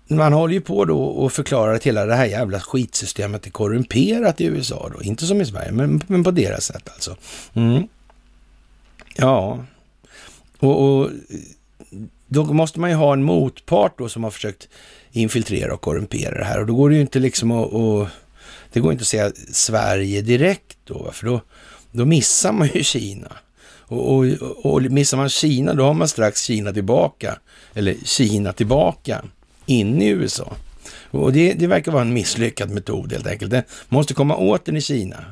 man 0.08 0.32
håller 0.32 0.54
ju 0.54 0.60
på 0.60 0.84
då 0.84 1.02
och 1.02 1.32
förklarar 1.32 1.74
att 1.74 1.86
hela 1.86 2.06
det 2.06 2.14
här 2.14 2.26
jävla 2.26 2.60
skitsystemet 2.60 3.46
är 3.46 3.50
korrumperat 3.50 4.40
i 4.40 4.44
USA 4.44 4.90
då. 4.94 5.02
Inte 5.02 5.26
som 5.26 5.40
i 5.40 5.46
Sverige, 5.46 5.72
men, 5.72 6.02
men 6.06 6.24
på 6.24 6.30
deras 6.30 6.64
sätt 6.64 6.88
alltså. 6.88 7.16
Mm. 7.54 7.88
Ja, 9.16 9.64
och, 10.58 10.84
och 10.84 11.10
då 12.26 12.44
måste 12.44 12.80
man 12.80 12.90
ju 12.90 12.96
ha 12.96 13.12
en 13.12 13.22
motpart 13.22 13.98
då 13.98 14.08
som 14.08 14.24
har 14.24 14.30
försökt 14.30 14.68
infiltrera 15.12 15.74
och 15.74 15.80
korrumpera 15.80 16.38
det 16.38 16.44
här. 16.44 16.60
Och 16.60 16.66
då 16.66 16.74
går 16.74 16.90
det 16.90 16.94
ju 16.94 17.00
inte 17.00 17.18
liksom 17.18 17.50
att, 17.50 17.72
och, 17.72 18.06
det 18.72 18.80
går 18.80 18.92
inte 18.92 19.02
att 19.02 19.08
säga 19.08 19.32
Sverige 19.52 20.22
direkt 20.22 20.78
då, 20.84 21.10
för 21.12 21.26
då, 21.26 21.40
då 21.90 22.04
missar 22.04 22.52
man 22.52 22.68
ju 22.74 22.84
Kina. 22.84 23.32
Och, 23.90 24.18
och, 24.18 24.26
och 24.66 24.82
missar 24.82 25.16
man 25.16 25.28
Kina, 25.28 25.74
då 25.74 25.84
har 25.84 25.94
man 25.94 26.08
strax 26.08 26.42
Kina 26.42 26.72
tillbaka, 26.72 27.38
eller 27.74 27.96
Kina 28.04 28.52
tillbaka, 28.52 29.24
in 29.66 30.02
i 30.02 30.08
USA. 30.08 30.52
Och 31.10 31.32
det, 31.32 31.52
det 31.52 31.66
verkar 31.66 31.92
vara 31.92 32.02
en 32.02 32.12
misslyckad 32.12 32.70
metod 32.70 33.12
helt 33.12 33.26
enkelt. 33.26 33.50
Det 33.50 33.64
måste 33.88 34.14
komma 34.14 34.36
åt 34.36 34.64
den 34.64 34.76
i 34.76 34.80
Kina. 34.80 35.24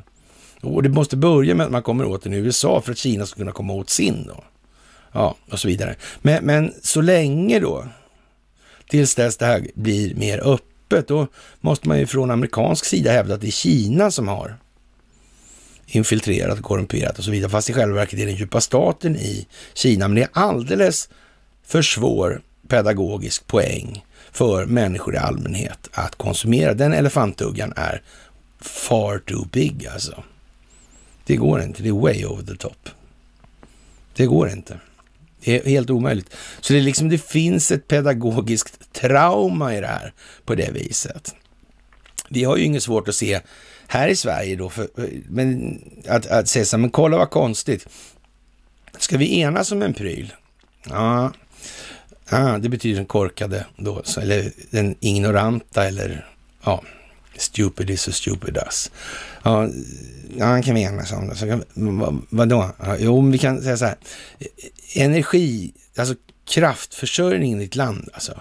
Och 0.61 0.83
det 0.83 0.89
måste 0.89 1.17
börja 1.17 1.55
med 1.55 1.67
att 1.67 1.73
man 1.73 1.83
kommer 1.83 2.05
åt 2.05 2.23
den 2.23 2.35
i 2.35 2.37
USA 2.37 2.81
för 2.81 2.93
att 2.93 2.99
Kina 2.99 3.27
ska 3.27 3.37
kunna 3.37 3.53
komma 3.53 3.73
åt 3.73 3.91
sin 3.91 4.27
då. 4.27 4.45
Ja, 5.13 5.37
och 5.51 5.61
så 5.61 5.69
vidare. 5.69 5.97
Men, 6.23 6.45
men 6.45 6.75
så 6.83 7.01
länge 7.01 7.61
då 7.61 7.87
tills 8.89 9.15
dess 9.15 9.37
det 9.37 9.47
här 9.47 9.67
blir 9.75 10.15
mer 10.15 10.39
öppet. 10.39 11.09
Då 11.09 11.27
måste 11.61 11.89
man 11.89 11.99
ju 11.99 12.07
från 12.07 12.31
amerikansk 12.31 12.85
sida 12.85 13.13
hävda 13.13 13.35
att 13.35 13.41
det 13.41 13.47
är 13.47 13.51
Kina 13.51 14.11
som 14.11 14.29
har 14.29 14.57
infiltrerat 15.87 16.59
och 16.59 16.65
korrumperat 16.65 17.19
och 17.19 17.25
så 17.25 17.31
vidare. 17.31 17.51
Fast 17.51 17.71
i 17.71 17.73
själva 17.73 17.95
verket 17.95 18.19
är 18.19 18.27
den 18.27 18.35
djupa 18.35 18.61
staten 18.61 19.17
i 19.17 19.47
Kina. 19.75 20.09
Men 20.09 20.15
det 20.15 20.23
är 20.23 20.29
alldeles 20.33 21.09
för 21.65 21.83
svår 21.83 22.43
pedagogisk 22.69 23.47
poäng 23.47 24.05
för 24.33 24.67
människor 24.67 25.15
i 25.15 25.19
allmänhet 25.19 25.89
att 25.93 26.15
konsumera. 26.17 26.75
Den 26.75 26.93
elefantuggan 26.93 27.73
är 27.77 28.03
far 28.61 29.19
too 29.19 29.45
big 29.53 29.87
alltså. 29.87 30.23
Det 31.25 31.37
går 31.37 31.63
inte, 31.63 31.83
det 31.83 31.89
är 31.89 31.93
way 31.93 32.25
over 32.25 32.43
the 32.43 32.57
top. 32.57 32.89
Det 34.15 34.27
går 34.27 34.49
inte. 34.49 34.81
Är 35.49 35.65
helt 35.65 35.91
omöjligt. 35.91 36.35
Så 36.61 36.73
det, 36.73 36.79
är 36.79 36.83
liksom, 36.83 37.09
det 37.09 37.19
finns 37.19 37.71
ett 37.71 37.89
pedagogiskt 37.89 38.93
trauma 38.93 39.77
i 39.77 39.81
det 39.81 39.87
här 39.87 40.13
på 40.45 40.55
det 40.55 40.71
viset. 40.71 41.35
Vi 42.29 42.45
har 42.45 42.57
ju 42.57 42.65
inget 42.65 42.83
svårt 42.83 43.09
att 43.09 43.15
se 43.15 43.41
här 43.87 44.09
i 44.09 44.17
Sverige 44.17 44.57
då, 44.57 44.69
för, 44.69 44.89
men 45.29 45.81
att, 46.09 46.27
att 46.27 46.49
säga 46.49 46.65
så 46.65 46.77
här, 46.77 46.81
men 46.81 46.91
kolla 46.91 47.17
vad 47.17 47.31
konstigt. 47.31 47.87
Ska 48.99 49.17
vi 49.17 49.41
enas 49.41 49.73
om 49.73 49.83
en 49.83 49.95
pryl? 49.95 50.33
Ja, 50.89 51.33
ja 52.31 52.59
det 52.59 52.69
betyder 52.69 52.97
den 52.97 53.07
korkade 53.07 53.67
då, 53.77 54.03
eller 54.21 54.53
den 54.71 54.97
ignoranta 55.01 55.87
eller 55.87 56.27
ja, 56.65 56.83
Stupid 57.39 57.91
is 57.91 58.03
so 58.03 58.13
stupid 58.13 58.57
us. 58.57 58.91
Ja, 59.43 59.69
ja 60.37 60.63
kan 60.63 60.75
vi 60.75 60.83
enas 60.83 61.13
om. 61.13 61.35
Så 61.35 61.47
kan, 61.47 61.65
vad, 61.75 62.23
vadå? 62.29 62.71
Ja, 62.79 62.97
jo, 62.99 63.21
men 63.21 63.33
vi 63.33 63.39
kan 63.39 63.63
säga 63.63 63.77
så 63.77 63.85
här. 63.85 63.97
Energi, 64.95 65.73
alltså 65.97 66.15
kraftförsörjningen 66.49 67.61
i 67.61 67.65
ett 67.65 67.77
land, 67.77 68.09
alltså. 68.13 68.41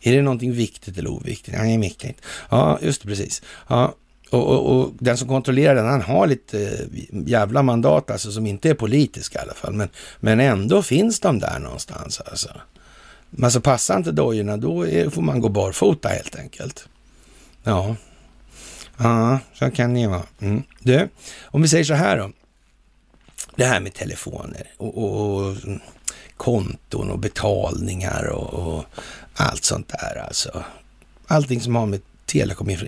Är 0.00 0.16
det 0.16 0.22
någonting 0.22 0.52
viktigt 0.52 0.98
eller 0.98 1.10
oviktigt? 1.10 1.56
Ja, 1.56 1.62
det 1.62 1.74
är 1.74 1.78
viktigt. 1.78 2.20
Ja, 2.50 2.78
just 2.82 3.02
det, 3.02 3.08
precis. 3.08 3.42
Ja, 3.68 3.94
och, 4.30 4.46
och, 4.46 4.80
och, 4.80 4.92
den 4.98 5.16
som 5.16 5.28
kontrollerar 5.28 5.74
den, 5.74 5.86
han 5.86 6.02
har 6.02 6.26
lite 6.26 6.62
eh, 6.62 7.08
jävla 7.26 7.62
mandat 7.62 8.10
alltså 8.10 8.32
som 8.32 8.46
inte 8.46 8.70
är 8.70 8.74
politiska 8.74 9.38
i 9.38 9.42
alla 9.42 9.54
fall. 9.54 9.72
Men, 9.72 9.88
men 10.20 10.40
ändå 10.40 10.82
finns 10.82 11.20
de 11.20 11.38
där 11.38 11.58
någonstans 11.58 12.20
alltså. 12.20 12.48
Men 13.30 13.44
alltså 13.44 13.60
passar 13.60 13.96
inte 13.96 14.12
dojorna, 14.12 14.56
då 14.56 14.86
är, 14.86 15.10
får 15.10 15.22
man 15.22 15.40
gå 15.40 15.48
barfota 15.48 16.08
helt 16.08 16.36
enkelt. 16.36 16.88
Ja, 17.62 17.96
ja 18.98 19.38
så 19.54 19.70
kan 19.70 19.94
det 19.94 20.00
ju 20.00 20.06
vara. 20.06 20.26
Mm. 20.40 20.62
Du, 20.80 21.08
om 21.44 21.62
vi 21.62 21.68
säger 21.68 21.84
så 21.84 21.94
här 21.94 22.18
då. 22.18 22.30
Det 23.56 23.64
här 23.64 23.80
med 23.80 23.94
telefoner 23.94 24.66
och, 24.76 24.98
och, 24.98 25.40
och 25.40 25.56
konton 26.36 27.10
och 27.10 27.18
betalningar 27.18 28.24
och, 28.24 28.54
och, 28.54 28.84
allt 29.34 29.64
sånt 29.64 29.88
där 29.88 30.22
alltså. 30.26 30.64
Allting 31.26 31.60
som 31.60 31.76
har 31.76 31.86
med 31.86 32.00
telekom 32.26 32.70
är, 32.70 32.84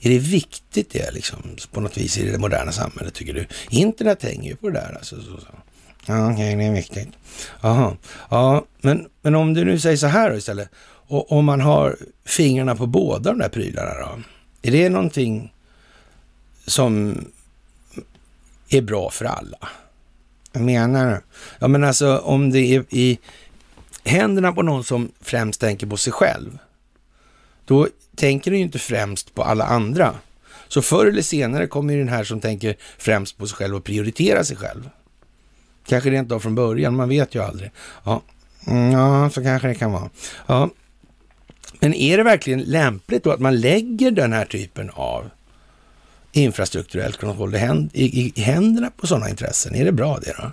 är 0.00 0.10
det 0.10 0.18
viktigt 0.18 0.90
det 0.90 1.10
liksom 1.10 1.56
på 1.72 1.80
något 1.80 1.96
vis 1.96 2.18
i 2.18 2.30
det 2.30 2.38
moderna 2.38 2.72
samhället 2.72 3.14
tycker 3.14 3.34
du? 3.34 3.46
Internet 3.70 4.22
hänger 4.22 4.50
ju 4.50 4.56
på 4.56 4.68
det 4.68 4.80
där 4.80 4.96
alltså. 4.96 5.16
Så, 5.16 5.40
så. 5.40 5.46
Ja, 6.06 6.32
okej, 6.32 6.56
det 6.56 6.64
är 6.64 6.72
viktigt. 6.72 7.08
Jaha, 7.60 7.96
ja, 8.30 8.64
men, 8.80 9.08
men 9.22 9.34
om 9.34 9.54
du 9.54 9.64
nu 9.64 9.78
säger 9.78 9.96
så 9.96 10.06
här 10.06 10.30
då 10.30 10.36
istället. 10.36 10.68
Och 10.84 11.32
om 11.32 11.44
man 11.44 11.60
har 11.60 11.96
fingrarna 12.24 12.76
på 12.76 12.86
båda 12.86 13.30
de 13.30 13.38
där 13.38 13.48
prylarna 13.48 13.94
då? 13.94 14.22
Är 14.62 14.70
det 14.70 14.88
någonting 14.88 15.54
som 16.66 17.24
är 18.68 18.82
bra 18.82 19.10
för 19.10 19.24
alla? 19.24 19.68
Jag 20.52 20.62
menar 20.62 21.22
Ja, 21.58 21.68
men 21.68 21.84
alltså 21.84 22.18
om 22.18 22.50
det 22.50 22.58
är 22.58 22.84
i 22.90 23.18
händerna 24.04 24.52
på 24.52 24.62
någon 24.62 24.84
som 24.84 25.12
främst 25.20 25.60
tänker 25.60 25.86
på 25.86 25.96
sig 25.96 26.12
själv, 26.12 26.58
då 27.64 27.88
tänker 28.16 28.50
du 28.50 28.56
ju 28.56 28.62
inte 28.62 28.78
främst 28.78 29.34
på 29.34 29.42
alla 29.42 29.64
andra. 29.64 30.14
Så 30.68 30.82
förr 30.82 31.06
eller 31.06 31.22
senare 31.22 31.66
kommer 31.66 31.94
ju 31.94 31.98
den 31.98 32.08
här 32.08 32.24
som 32.24 32.40
tänker 32.40 32.76
främst 32.98 33.38
på 33.38 33.46
sig 33.46 33.56
själv 33.56 33.76
och 33.76 33.84
prioritera 33.84 34.44
sig 34.44 34.56
själv. 34.56 34.90
Kanske 35.86 36.10
rent 36.10 36.32
av 36.32 36.40
från 36.40 36.54
början, 36.54 36.96
man 36.96 37.08
vet 37.08 37.34
ju 37.34 37.42
aldrig. 37.42 37.70
Ja, 38.04 38.22
mm, 38.66 38.92
ja 38.92 39.30
så 39.30 39.42
kanske 39.42 39.68
det 39.68 39.74
kan 39.74 39.92
vara. 39.92 40.10
Ja. 40.46 40.70
Men 41.82 41.94
är 41.94 42.16
det 42.16 42.22
verkligen 42.22 42.60
lämpligt 42.60 43.24
då 43.24 43.30
att 43.30 43.40
man 43.40 43.60
lägger 43.60 44.10
den 44.10 44.32
här 44.32 44.44
typen 44.44 44.90
av 44.90 45.30
infrastrukturellt 46.32 47.16
kontroll 47.16 47.54
i, 47.92 48.32
händerna 48.36 48.90
på 48.96 49.06
sådana 49.06 49.30
intressen? 49.30 49.74
Är 49.74 49.84
det 49.84 49.92
bra 49.92 50.18
det 50.18 50.34
då? 50.38 50.50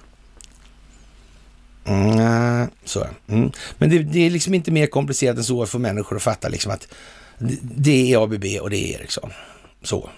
Mm, 1.91 2.67
så. 2.85 3.07
Mm. 3.27 3.51
Men 3.77 3.89
det, 3.89 3.99
det, 3.99 4.19
är 4.19 4.29
liksom 4.29 4.53
inte 4.53 4.71
mer 4.71 4.87
komplicerat 4.87 5.37
än 5.37 5.43
så 5.43 5.65
för 5.65 5.79
människor 5.79 6.15
att 6.15 6.23
fatta 6.23 6.49
liksom 6.49 6.71
att 6.71 6.87
det 7.61 8.13
är 8.13 8.23
ABB 8.23 8.45
och 8.61 8.69
det 8.69 8.77
är 8.77 8.99
Ericsson. 8.99 9.29
Så. 9.83 10.09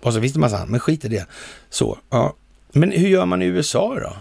Och 0.00 0.12
så 0.12 0.20
finns 0.20 0.32
det 0.32 0.38
massa 0.38 0.56
annat, 0.56 0.68
men 0.68 0.80
skit 0.80 1.04
i 1.04 1.08
det. 1.08 1.26
Så, 1.70 1.98
ja. 2.10 2.36
Men 2.72 2.92
hur 2.92 3.08
gör 3.08 3.26
man 3.26 3.42
i 3.42 3.46
USA 3.46 3.98
då? 4.00 4.16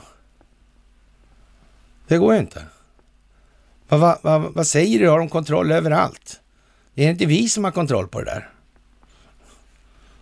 Det 2.08 2.18
går 2.18 2.34
ju 2.34 2.40
inte. 2.40 2.64
Vad, 3.94 4.00
vad, 4.00 4.42
vad, 4.42 4.54
vad 4.54 4.68
säger 4.68 5.00
du? 5.00 5.10
Har 5.10 5.20
de 5.20 5.30
kontroll 5.30 5.72
överallt? 5.72 6.40
Det 6.94 7.06
är 7.06 7.10
inte 7.10 7.26
vi 7.26 7.50
som 7.50 7.64
har 7.64 7.72
kontroll 7.72 8.08
på 8.08 8.20
det 8.20 8.26
där. 8.26 8.50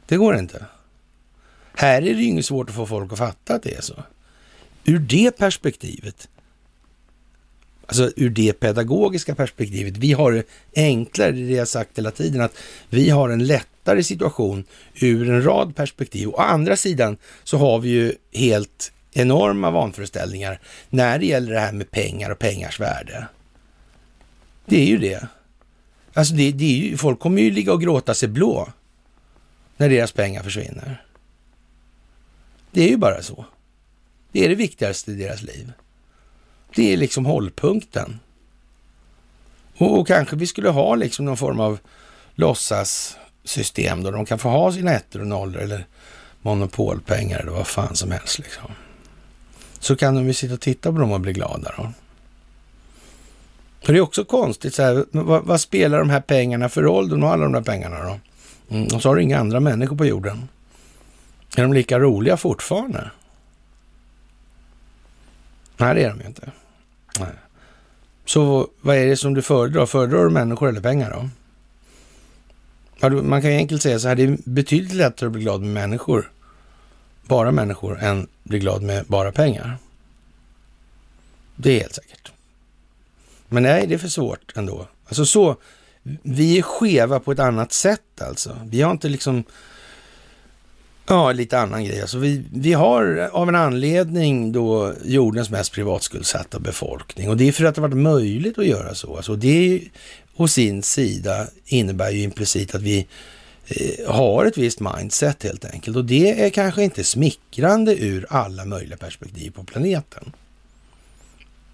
Det 0.05 0.17
går 0.17 0.37
inte. 0.37 0.65
Här 1.73 1.97
är 1.97 2.01
det 2.01 2.21
ju 2.21 2.23
inget 2.23 2.45
svårt 2.45 2.69
att 2.69 2.75
få 2.75 2.85
folk 2.85 3.11
att 3.11 3.17
fatta 3.17 3.55
att 3.55 3.63
det 3.63 3.75
är 3.75 3.81
så. 3.81 4.03
Ur 4.83 4.99
det 4.99 5.37
perspektivet 5.37 6.29
alltså 7.91 8.11
ur 8.15 8.29
det 8.29 8.53
pedagogiska 8.53 9.35
perspektivet. 9.35 9.97
Vi 9.97 10.13
har 10.13 10.31
det 10.31 10.43
enklare, 10.75 11.31
det 11.31 11.41
är 11.41 11.47
det 11.47 11.53
jag 11.53 11.67
sagt 11.67 11.97
hela 11.97 12.11
tiden, 12.11 12.41
att 12.41 12.57
vi 12.89 13.09
har 13.09 13.29
en 13.29 13.45
lättare 13.47 14.03
situation 14.03 14.63
ur 14.95 15.29
en 15.29 15.43
rad 15.43 15.75
perspektiv. 15.75 16.29
Å 16.29 16.37
andra 16.37 16.75
sidan 16.75 17.17
så 17.43 17.57
har 17.57 17.79
vi 17.79 17.89
ju 17.89 18.13
helt 18.33 18.91
enorma 19.13 19.71
vanföreställningar 19.71 20.59
när 20.89 21.19
det 21.19 21.25
gäller 21.25 21.53
det 21.53 21.59
här 21.59 21.71
med 21.71 21.91
pengar 21.91 22.29
och 22.29 22.39
pengars 22.39 22.79
värde. 22.79 23.27
Det 24.65 24.81
är 24.81 24.85
ju 24.85 24.97
det. 24.97 25.27
Alltså 26.13 26.33
det, 26.33 26.51
det 26.51 26.65
är 26.65 26.77
ju, 26.77 26.97
folk 26.97 27.19
kommer 27.19 27.41
ju 27.41 27.51
ligga 27.51 27.73
och 27.73 27.81
gråta 27.81 28.13
sig 28.13 28.29
blå 28.29 28.69
när 29.77 29.89
deras 29.89 30.11
pengar 30.11 30.43
försvinner. 30.43 31.05
Det 32.71 32.83
är 32.83 32.89
ju 32.89 32.97
bara 32.97 33.21
så. 33.21 33.45
Det 34.31 34.45
är 34.45 34.49
det 34.49 34.55
viktigaste 34.55 35.11
i 35.11 35.15
deras 35.15 35.41
liv. 35.41 35.71
Det 36.75 36.93
är 36.93 36.97
liksom 36.97 37.25
hållpunkten. 37.25 38.19
Och, 39.77 39.99
och 39.99 40.07
kanske 40.07 40.35
vi 40.35 40.47
skulle 40.47 40.69
ha 40.69 40.95
liksom 40.95 41.25
någon 41.25 41.37
form 41.37 41.59
av 41.59 41.79
låtsassystem 42.35 44.03
då 44.03 44.11
de 44.11 44.25
kan 44.25 44.39
få 44.39 44.49
ha 44.49 44.71
sina 44.71 44.93
ettor 44.93 45.19
och 45.19 45.27
nollor 45.27 45.61
eller 45.61 45.85
monopolpengar 46.41 47.39
eller 47.39 47.51
vad 47.51 47.67
fan 47.67 47.95
som 47.95 48.11
helst. 48.11 48.39
Liksom. 48.39 48.71
Så 49.79 49.95
kan 49.95 50.15
de 50.15 50.27
ju 50.27 50.33
sitta 50.33 50.53
och 50.53 50.61
titta 50.61 50.91
på 50.91 50.97
dem 50.97 51.11
och 51.11 51.19
bli 51.19 51.33
glada 51.33 51.73
då. 51.77 51.91
Och 53.81 53.87
det 53.87 53.97
är 53.97 54.01
också 54.01 54.25
konstigt, 54.25 54.73
så 54.73 54.83
här, 54.83 55.05
vad, 55.11 55.43
vad, 55.43 55.61
spelar 55.61 55.99
de 55.99 56.09
här 56.09 56.21
pengarna 56.21 56.69
för 56.69 56.81
roll? 56.81 57.09
De 57.09 57.23
har 57.23 57.33
alla 57.33 57.43
de 57.43 57.51
där 57.51 57.61
pengarna 57.61 58.03
då. 58.03 58.19
Mm, 58.75 58.87
och 58.95 59.01
så 59.01 59.09
har 59.09 59.15
du 59.15 59.23
inga 59.23 59.39
andra 59.39 59.59
människor 59.59 59.95
på 59.95 60.05
jorden. 60.05 60.47
Är 61.55 61.61
de 61.61 61.73
lika 61.73 61.99
roliga 61.99 62.37
fortfarande? 62.37 63.11
Nej, 65.77 65.95
det 65.95 66.03
är 66.03 66.09
de 66.09 66.19
ju 66.19 66.25
inte. 66.25 66.51
Nej. 67.19 67.29
Så 68.25 68.67
vad 68.81 68.95
är 68.95 69.07
det 69.07 69.17
som 69.17 69.33
du 69.33 69.41
föredrar? 69.41 69.85
Föredrar 69.85 70.23
du 70.23 70.29
människor 70.29 70.69
eller 70.69 70.81
pengar 70.81 71.11
då? 71.11 71.29
Man 73.09 73.41
kan 73.41 73.51
ju 73.51 73.57
enkelt 73.57 73.81
säga 73.81 73.99
så 73.99 74.07
här, 74.07 74.15
det 74.15 74.23
är 74.23 74.37
betydligt 74.43 74.93
lättare 74.93 75.27
att 75.27 75.33
bli 75.33 75.41
glad 75.41 75.61
med 75.61 75.69
människor, 75.69 76.31
bara 77.27 77.51
människor, 77.51 77.99
än 77.99 78.27
bli 78.43 78.59
glad 78.59 78.81
med 78.81 79.05
bara 79.05 79.31
pengar. 79.31 79.77
Det 81.55 81.75
är 81.75 81.79
helt 81.79 81.95
säkert. 81.95 82.30
Men 83.51 83.63
nej, 83.63 83.87
det 83.87 83.93
är 83.93 83.97
för 83.97 84.07
svårt 84.07 84.53
ändå. 84.55 84.87
Alltså 85.05 85.25
så, 85.25 85.55
vi 86.23 86.57
är 86.57 86.61
skeva 86.61 87.19
på 87.19 87.31
ett 87.31 87.39
annat 87.39 87.73
sätt 87.73 88.21
alltså. 88.21 88.59
Vi 88.65 88.81
har 88.81 88.91
inte 88.91 89.09
liksom 89.09 89.43
Ja, 91.07 91.31
lite 91.31 91.59
annan 91.59 91.85
grej. 91.85 92.01
Alltså 92.01 92.17
vi, 92.17 92.43
vi 92.53 92.73
har 92.73 93.29
av 93.31 93.49
en 93.49 93.55
anledning 93.55 94.51
då 94.51 94.93
jordens 95.03 95.49
mest 95.49 95.71
privatskuldsatta 95.73 96.59
befolkning 96.59 97.29
och 97.29 97.37
det 97.37 97.47
är 97.47 97.51
för 97.51 97.65
att 97.65 97.75
det 97.75 97.81
varit 97.81 97.97
möjligt 97.97 98.59
att 98.59 98.65
göra 98.65 98.95
så. 98.95 99.15
Alltså 99.15 99.35
det 99.35 99.81
å 100.35 100.47
sin 100.47 100.83
sida 100.83 101.47
innebär 101.65 102.09
ju 102.09 102.23
implicit 102.23 102.75
att 102.75 102.81
vi 102.81 103.07
eh, 103.67 104.11
har 104.11 104.45
ett 104.45 104.57
visst 104.57 104.79
mindset 104.79 105.43
helt 105.43 105.65
enkelt 105.65 105.97
och 105.97 106.05
det 106.05 106.45
är 106.45 106.49
kanske 106.49 106.83
inte 106.83 107.03
smickrande 107.03 107.95
ur 108.03 108.25
alla 108.29 108.65
möjliga 108.65 108.97
perspektiv 108.97 109.51
på 109.51 109.63
planeten. 109.63 110.31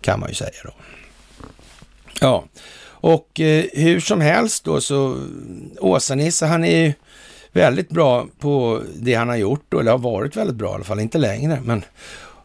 Kan 0.02 0.20
man 0.20 0.30
ju 0.30 0.36
säga 0.36 0.52
då. 0.64 0.74
Ja, 2.22 2.44
och 3.00 3.40
eh, 3.40 3.66
hur 3.74 4.00
som 4.00 4.22
helst 4.22 4.64
då 4.64 4.82
så 4.82 5.24
Åsa-Nisse 5.80 6.46
han 6.46 6.64
är 6.64 6.86
ju 6.86 6.94
väldigt 7.52 7.90
bra 7.90 8.28
på 8.40 8.82
det 8.96 9.14
han 9.14 9.30
har 9.30 9.36
gjort, 9.36 9.74
eller 9.74 9.92
har 9.92 9.98
varit 9.98 10.36
väldigt 10.36 10.56
bra 10.56 10.72
i 10.72 10.74
alla 10.74 10.84
fall, 10.84 11.00
inte 11.00 11.18
längre. 11.18 11.62
Men 11.64 11.84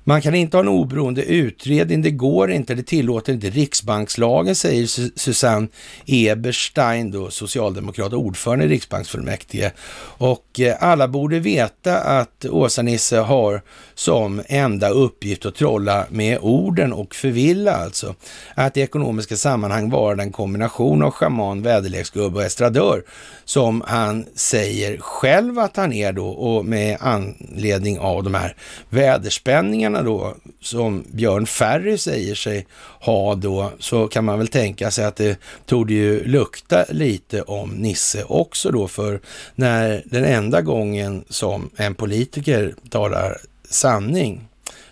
man 0.04 0.22
kan 0.22 0.34
inte 0.34 0.56
ha 0.56 0.62
en 0.62 0.68
oberoende 0.68 1.24
utredning, 1.24 2.02
det 2.02 2.10
går 2.10 2.50
inte, 2.50 2.74
det 2.74 2.82
tillåter 2.82 3.32
inte 3.32 3.50
riksbankslagen, 3.50 4.54
säger 4.54 4.86
Susanne 5.18 5.68
Eberstein, 6.06 7.10
då, 7.10 7.30
socialdemokrat 7.30 8.12
och 8.12 8.20
ordförande 8.20 8.64
i 8.64 8.68
riksbanksfullmäktige. 8.68 9.70
Och 10.18 10.60
eh, 10.60 10.76
alla 10.80 11.08
borde 11.08 11.38
veta 11.38 11.98
att 11.98 12.44
Åsa-Nisse 12.44 13.18
har 13.18 13.62
som 13.94 14.42
enda 14.46 14.88
uppgift 14.88 15.46
att 15.46 15.54
trolla 15.54 16.06
med 16.10 16.38
orden 16.40 16.92
och 16.92 17.14
förvilla 17.14 17.72
alltså. 17.72 18.14
Att 18.54 18.76
i 18.76 18.80
ekonomiska 18.80 19.36
sammanhang 19.36 19.90
vara 19.90 20.14
den 20.14 20.32
kombination 20.32 21.02
av 21.02 21.10
schaman, 21.10 21.62
väderleksgubbe 21.62 22.38
och 22.38 22.44
estradör 22.44 23.02
som 23.44 23.82
han 23.86 24.26
säger 24.34 24.98
själv 24.98 25.58
att 25.58 25.76
han 25.76 25.92
är 25.92 26.12
då 26.12 26.28
och 26.28 26.64
med 26.64 26.96
anledning 27.00 27.98
av 27.98 28.24
de 28.24 28.34
här 28.34 28.56
väderspänningarna 28.88 29.91
då 29.92 30.34
som 30.60 31.04
Björn 31.12 31.46
Ferry 31.46 31.98
säger 31.98 32.34
sig 32.34 32.66
ha 33.00 33.34
då 33.34 33.72
så 33.78 34.08
kan 34.08 34.24
man 34.24 34.38
väl 34.38 34.48
tänka 34.48 34.90
sig 34.90 35.04
att 35.04 35.16
det 35.16 35.38
tog 35.66 35.90
ju 35.90 36.24
lukta 36.24 36.84
lite 36.88 37.42
om 37.42 37.70
Nisse 37.70 38.24
också 38.24 38.70
då 38.70 38.88
för 38.88 39.20
när 39.54 40.02
den 40.04 40.24
enda 40.24 40.60
gången 40.60 41.24
som 41.28 41.70
en 41.76 41.94
politiker 41.94 42.74
talar 42.90 43.38
sanning, 43.70 44.48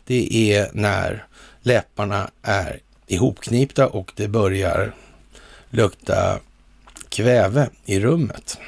det 0.07 0.53
är 0.53 0.71
när 0.73 1.25
läpparna 1.63 2.31
är 2.43 2.81
ihopknipta 3.07 3.87
och 3.87 4.13
det 4.17 4.29
börjar 4.29 4.95
lukta 5.71 6.39
kväve 7.09 7.69
i 7.85 8.01
rummet. 8.01 8.59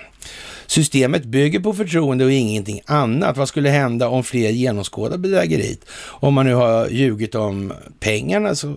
Systemet 0.72 1.24
bygger 1.24 1.60
på 1.60 1.72
förtroende 1.72 2.24
och 2.24 2.32
ingenting 2.32 2.80
annat. 2.86 3.36
Vad 3.36 3.48
skulle 3.48 3.68
hända 3.68 4.08
om 4.08 4.24
fler 4.24 4.50
genomskådar 4.50 5.18
bedrägeriet? 5.18 5.78
Om 6.04 6.34
man 6.34 6.46
nu 6.46 6.54
har 6.54 6.88
ljugit 6.88 7.34
om 7.34 7.72
pengarna 8.00 8.54
så 8.54 8.76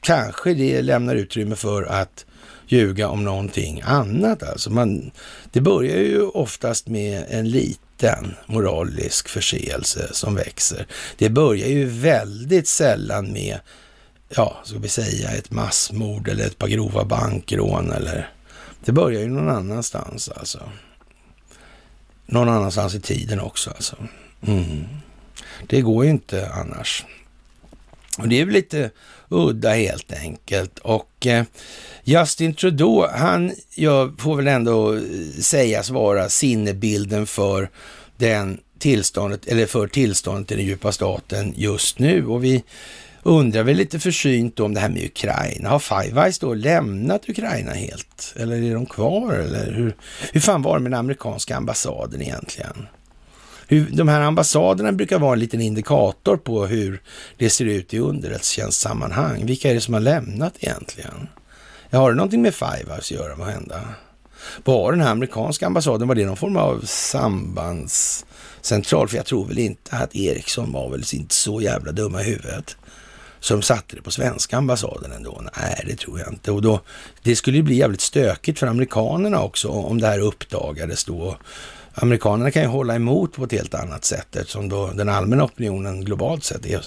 kanske 0.00 0.54
det 0.54 0.82
lämnar 0.82 1.14
utrymme 1.14 1.56
för 1.56 1.82
att 1.82 2.26
ljuga 2.66 3.08
om 3.08 3.24
någonting 3.24 3.82
annat. 3.84 4.42
Alltså 4.42 4.70
man, 4.70 5.10
det 5.52 5.60
börjar 5.60 5.96
ju 5.96 6.22
oftast 6.22 6.88
med 6.88 7.24
en 7.28 7.50
liten 7.50 8.34
moralisk 8.46 9.28
förseelse 9.28 10.08
som 10.12 10.34
växer. 10.34 10.86
Det 11.16 11.30
börjar 11.30 11.68
ju 11.68 11.84
väldigt 11.84 12.68
sällan 12.68 13.32
med, 13.32 13.58
ja, 14.28 14.56
ska 14.64 14.78
vi 14.78 14.88
säga 14.88 15.30
ett 15.30 15.50
massmord 15.50 16.28
eller 16.28 16.46
ett 16.46 16.58
par 16.58 16.68
grova 16.68 17.04
bankrån 17.04 17.92
eller 17.92 18.30
det 18.84 18.92
börjar 18.92 19.20
ju 19.20 19.28
någon 19.28 19.48
annanstans 19.48 20.28
alltså. 20.28 20.60
Någon 22.26 22.48
annanstans 22.48 22.94
i 22.94 23.00
tiden 23.00 23.40
också 23.40 23.70
alltså. 23.70 23.96
Mm. 24.46 24.84
Det 25.66 25.80
går 25.80 26.04
ju 26.04 26.10
inte 26.10 26.50
annars. 26.50 27.04
Och 28.18 28.28
det 28.28 28.40
är 28.40 28.44
väl 28.44 28.54
lite 28.54 28.90
udda 29.28 29.72
helt 29.72 30.12
enkelt. 30.12 30.78
Och 30.78 31.26
eh, 31.26 31.44
Justin 32.04 32.54
Trudeau, 32.54 33.06
han 33.12 33.52
jag 33.74 34.20
får 34.20 34.36
väl 34.36 34.48
ändå 34.48 34.94
eh, 34.94 35.00
sägas 35.40 35.90
vara 35.90 36.28
sinnebilden 36.28 37.26
för 37.26 37.70
den 38.16 38.60
tillståndet, 38.78 39.46
eller 39.46 39.66
för 39.66 39.86
tillståndet 39.86 40.52
i 40.52 40.54
den 40.56 40.64
djupa 40.64 40.92
staten 40.92 41.54
just 41.56 41.98
nu. 41.98 42.26
Och 42.26 42.44
vi 42.44 42.62
undrar 43.24 43.62
väl 43.62 43.76
lite 43.76 43.98
försynt 43.98 44.60
om 44.60 44.74
det 44.74 44.80
här 44.80 44.88
med 44.88 45.04
Ukraina. 45.04 45.68
Har 45.68 45.78
Five 45.78 46.22
Eyes 46.22 46.38
då 46.38 46.54
lämnat 46.54 47.28
Ukraina 47.28 47.72
helt? 47.72 48.34
Eller 48.36 48.62
är 48.62 48.74
de 48.74 48.86
kvar? 48.86 49.32
Eller 49.32 49.72
hur, 49.72 49.96
hur 50.32 50.40
fan 50.40 50.62
var 50.62 50.78
det 50.78 50.82
med 50.82 50.92
den 50.92 50.98
amerikanska 50.98 51.56
ambassaden 51.56 52.22
egentligen? 52.22 52.86
Hur, 53.68 53.90
de 53.90 54.08
här 54.08 54.20
ambassaderna 54.20 54.92
brukar 54.92 55.18
vara 55.18 55.32
en 55.32 55.38
liten 55.38 55.60
indikator 55.60 56.36
på 56.36 56.66
hur 56.66 57.02
det 57.38 57.50
ser 57.50 57.64
ut 57.64 57.94
i 57.94 57.98
underrättelsetjänstsammanhang. 57.98 59.46
Vilka 59.46 59.70
är 59.70 59.74
det 59.74 59.80
som 59.80 59.94
har 59.94 60.00
lämnat 60.00 60.54
egentligen? 60.60 61.28
Ja, 61.90 61.98
har 61.98 62.10
det 62.10 62.16
någonting 62.16 62.42
med 62.42 62.54
Five 62.54 62.84
Eyes 62.90 62.98
att 62.98 63.10
göra, 63.10 63.34
vad 63.34 63.48
hände? 63.48 63.80
Var 64.64 64.92
den 64.92 65.00
här 65.00 65.10
amerikanska 65.10 65.66
ambassaden, 65.66 66.08
var 66.08 66.14
det 66.14 66.26
någon 66.26 66.36
form 66.36 66.56
av 66.56 66.80
sambandscentral? 66.84 69.08
För 69.08 69.16
jag 69.16 69.26
tror 69.26 69.46
väl 69.46 69.58
inte 69.58 69.96
att 69.96 70.16
Ericsson 70.16 70.72
var 70.72 70.90
väl 70.90 71.04
inte 71.12 71.34
så 71.34 71.60
jävla 71.60 71.92
dumma 71.92 72.20
i 72.20 72.24
huvudet 72.24 72.76
som 73.44 73.62
satte 73.62 73.96
det 73.96 74.02
på 74.02 74.10
svenska 74.10 74.56
ambassaden 74.56 75.12
ändå. 75.12 75.42
Nej, 75.56 75.84
det 75.86 75.96
tror 75.96 76.18
jag 76.18 76.28
inte. 76.28 76.50
Och 76.50 76.62
då, 76.62 76.80
det 77.22 77.36
skulle 77.36 77.56
ju 77.56 77.62
bli 77.62 77.74
jävligt 77.74 78.00
stökigt 78.00 78.58
för 78.58 78.66
amerikanerna 78.66 79.42
också 79.42 79.68
om 79.68 80.00
det 80.00 80.06
här 80.06 80.18
uppdagades 80.18 81.04
då. 81.04 81.36
Amerikanerna 81.94 82.50
kan 82.50 82.62
ju 82.62 82.68
hålla 82.68 82.94
emot 82.94 83.32
på 83.32 83.44
ett 83.44 83.52
helt 83.52 83.74
annat 83.74 84.04
sätt 84.04 84.36
eftersom 84.36 84.68
då 84.68 84.86
den 84.86 85.08
allmänna 85.08 85.44
opinionen 85.44 86.04
globalt 86.04 86.44
sett 86.44 86.66
är 86.66 86.84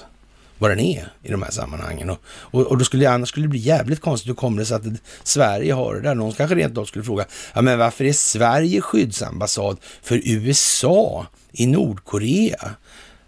vad 0.57 0.71
den 0.71 0.79
är 0.79 1.11
i 1.23 1.31
de 1.31 1.43
här 1.43 1.51
sammanhangen. 1.51 2.09
Och, 2.09 2.19
och, 2.27 2.61
och 2.61 2.77
då 2.77 2.85
skulle, 2.85 3.09
annars 3.09 3.29
skulle 3.29 3.45
det 3.45 3.49
bli 3.49 3.59
jävligt 3.59 4.01
konstigt. 4.01 4.29
Hur 4.29 4.35
kommer 4.35 4.59
det 4.59 4.65
sig 4.65 4.75
att 4.75 4.83
Sverige 5.23 5.73
har 5.73 5.95
det 5.95 6.01
där? 6.01 6.15
Någon 6.15 6.33
kanske 6.33 6.55
rent 6.55 6.77
av 6.77 6.85
skulle 6.85 7.05
fråga, 7.05 7.25
ja 7.53 7.61
men 7.61 7.79
varför 7.79 8.05
är 8.05 8.13
Sverige 8.13 8.81
skyddsambassad 8.81 9.77
för 10.01 10.21
USA 10.23 11.25
i 11.51 11.65
Nordkorea? 11.65 12.71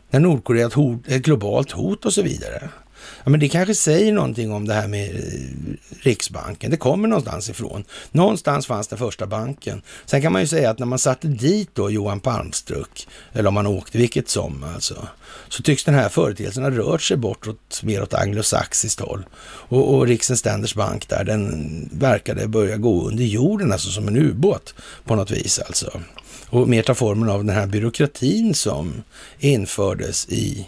När 0.10 0.20
Nordkorea 0.20 0.64
är 0.64 0.68
ett, 0.68 0.74
hot, 0.74 1.08
ett 1.08 1.22
globalt 1.22 1.72
hot 1.72 2.06
och 2.06 2.14
så 2.14 2.22
vidare. 2.22 2.70
Ja, 3.24 3.30
men 3.30 3.40
det 3.40 3.50
kanske 3.50 3.76
säger 3.76 4.14
någonting 4.14 4.52
om 4.52 4.68
det 4.68 4.74
här 4.74 4.88
med 4.88 5.16
eh, 5.16 5.22
Riksbanken. 6.00 6.72
Det 6.72 6.78
kommer 6.78 7.08
någonstans 7.08 7.50
ifrån. 7.50 7.84
Någonstans 8.12 8.68
fanns 8.68 8.88
den 8.88 9.00
första 9.00 9.28
banken. 9.28 9.82
Sen 10.06 10.22
kan 10.22 10.34
man 10.34 10.42
ju 10.42 10.48
säga 10.48 10.70
att 10.70 10.80
när 10.80 10.86
man 10.86 11.00
satte 11.00 11.28
dit 11.28 11.70
då 11.74 11.92
Johan 11.92 12.20
Palmstruck, 12.20 13.08
eller 13.34 13.48
om 13.48 13.54
man 13.54 13.68
åkte, 13.68 13.98
vilket 13.98 14.30
som 14.30 14.64
alltså, 14.64 15.08
så 15.50 15.64
tycks 15.64 15.84
den 15.84 15.96
här 15.96 16.10
företeelsen 16.10 16.64
ha 16.64 16.72
rört 16.72 17.02
sig 17.02 17.18
bortåt 17.18 17.84
mer 17.84 18.04
åt 18.04 18.14
anglosaxiskt 18.14 19.00
håll. 19.00 19.26
Och, 19.42 19.96
och 19.96 20.08
Riksens 20.08 20.76
Bank 20.76 21.10
där, 21.10 21.24
den 21.24 21.90
verkade 21.94 22.48
börja 22.48 22.78
gå 22.78 23.08
under 23.08 23.24
jorden, 23.24 23.72
alltså 23.72 23.90
som 23.90 24.08
en 24.08 24.18
ubåt 24.18 24.74
på 25.06 25.16
något 25.16 25.32
vis 25.32 25.60
alltså. 25.60 26.02
Och 26.50 26.68
mer 26.68 26.82
ta 26.82 26.96
formen 26.96 27.30
av 27.30 27.46
den 27.46 27.56
här 27.56 27.68
byråkratin 27.68 28.54
som 28.54 29.04
infördes 29.40 30.30
i 30.30 30.68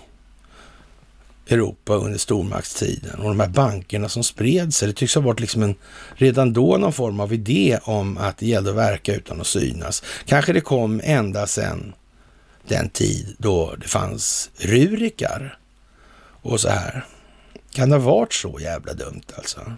Europa 1.49 1.93
under 1.93 2.17
stormaktstiden 2.17 3.19
och 3.19 3.27
de 3.27 3.39
här 3.39 3.47
bankerna 3.47 4.09
som 4.09 4.23
spred 4.23 4.73
sig. 4.73 4.87
Det 4.87 4.93
tycks 4.93 5.15
ha 5.15 5.21
varit 5.21 5.39
liksom 5.39 5.63
en, 5.63 5.75
redan 6.15 6.53
då 6.53 6.77
någon 6.77 6.93
form 6.93 7.19
av 7.19 7.33
idé 7.33 7.79
om 7.83 8.17
att 8.17 8.37
det 8.37 8.45
gällde 8.45 8.69
att 8.69 8.75
verka 8.75 9.15
utan 9.15 9.41
att 9.41 9.47
synas. 9.47 10.03
Kanske 10.25 10.53
det 10.53 10.61
kom 10.61 11.01
ända 11.03 11.47
sedan 11.47 11.93
den 12.67 12.89
tid 12.89 13.35
då 13.37 13.75
det 13.75 13.87
fanns 13.87 14.49
rurikar 14.57 15.57
och 16.41 16.59
så 16.59 16.69
här. 16.69 17.05
Kan 17.71 17.89
det 17.89 17.95
ha 17.95 18.03
varit 18.03 18.33
så 18.33 18.59
jävla 18.59 18.93
dumt 18.93 19.23
alltså? 19.35 19.73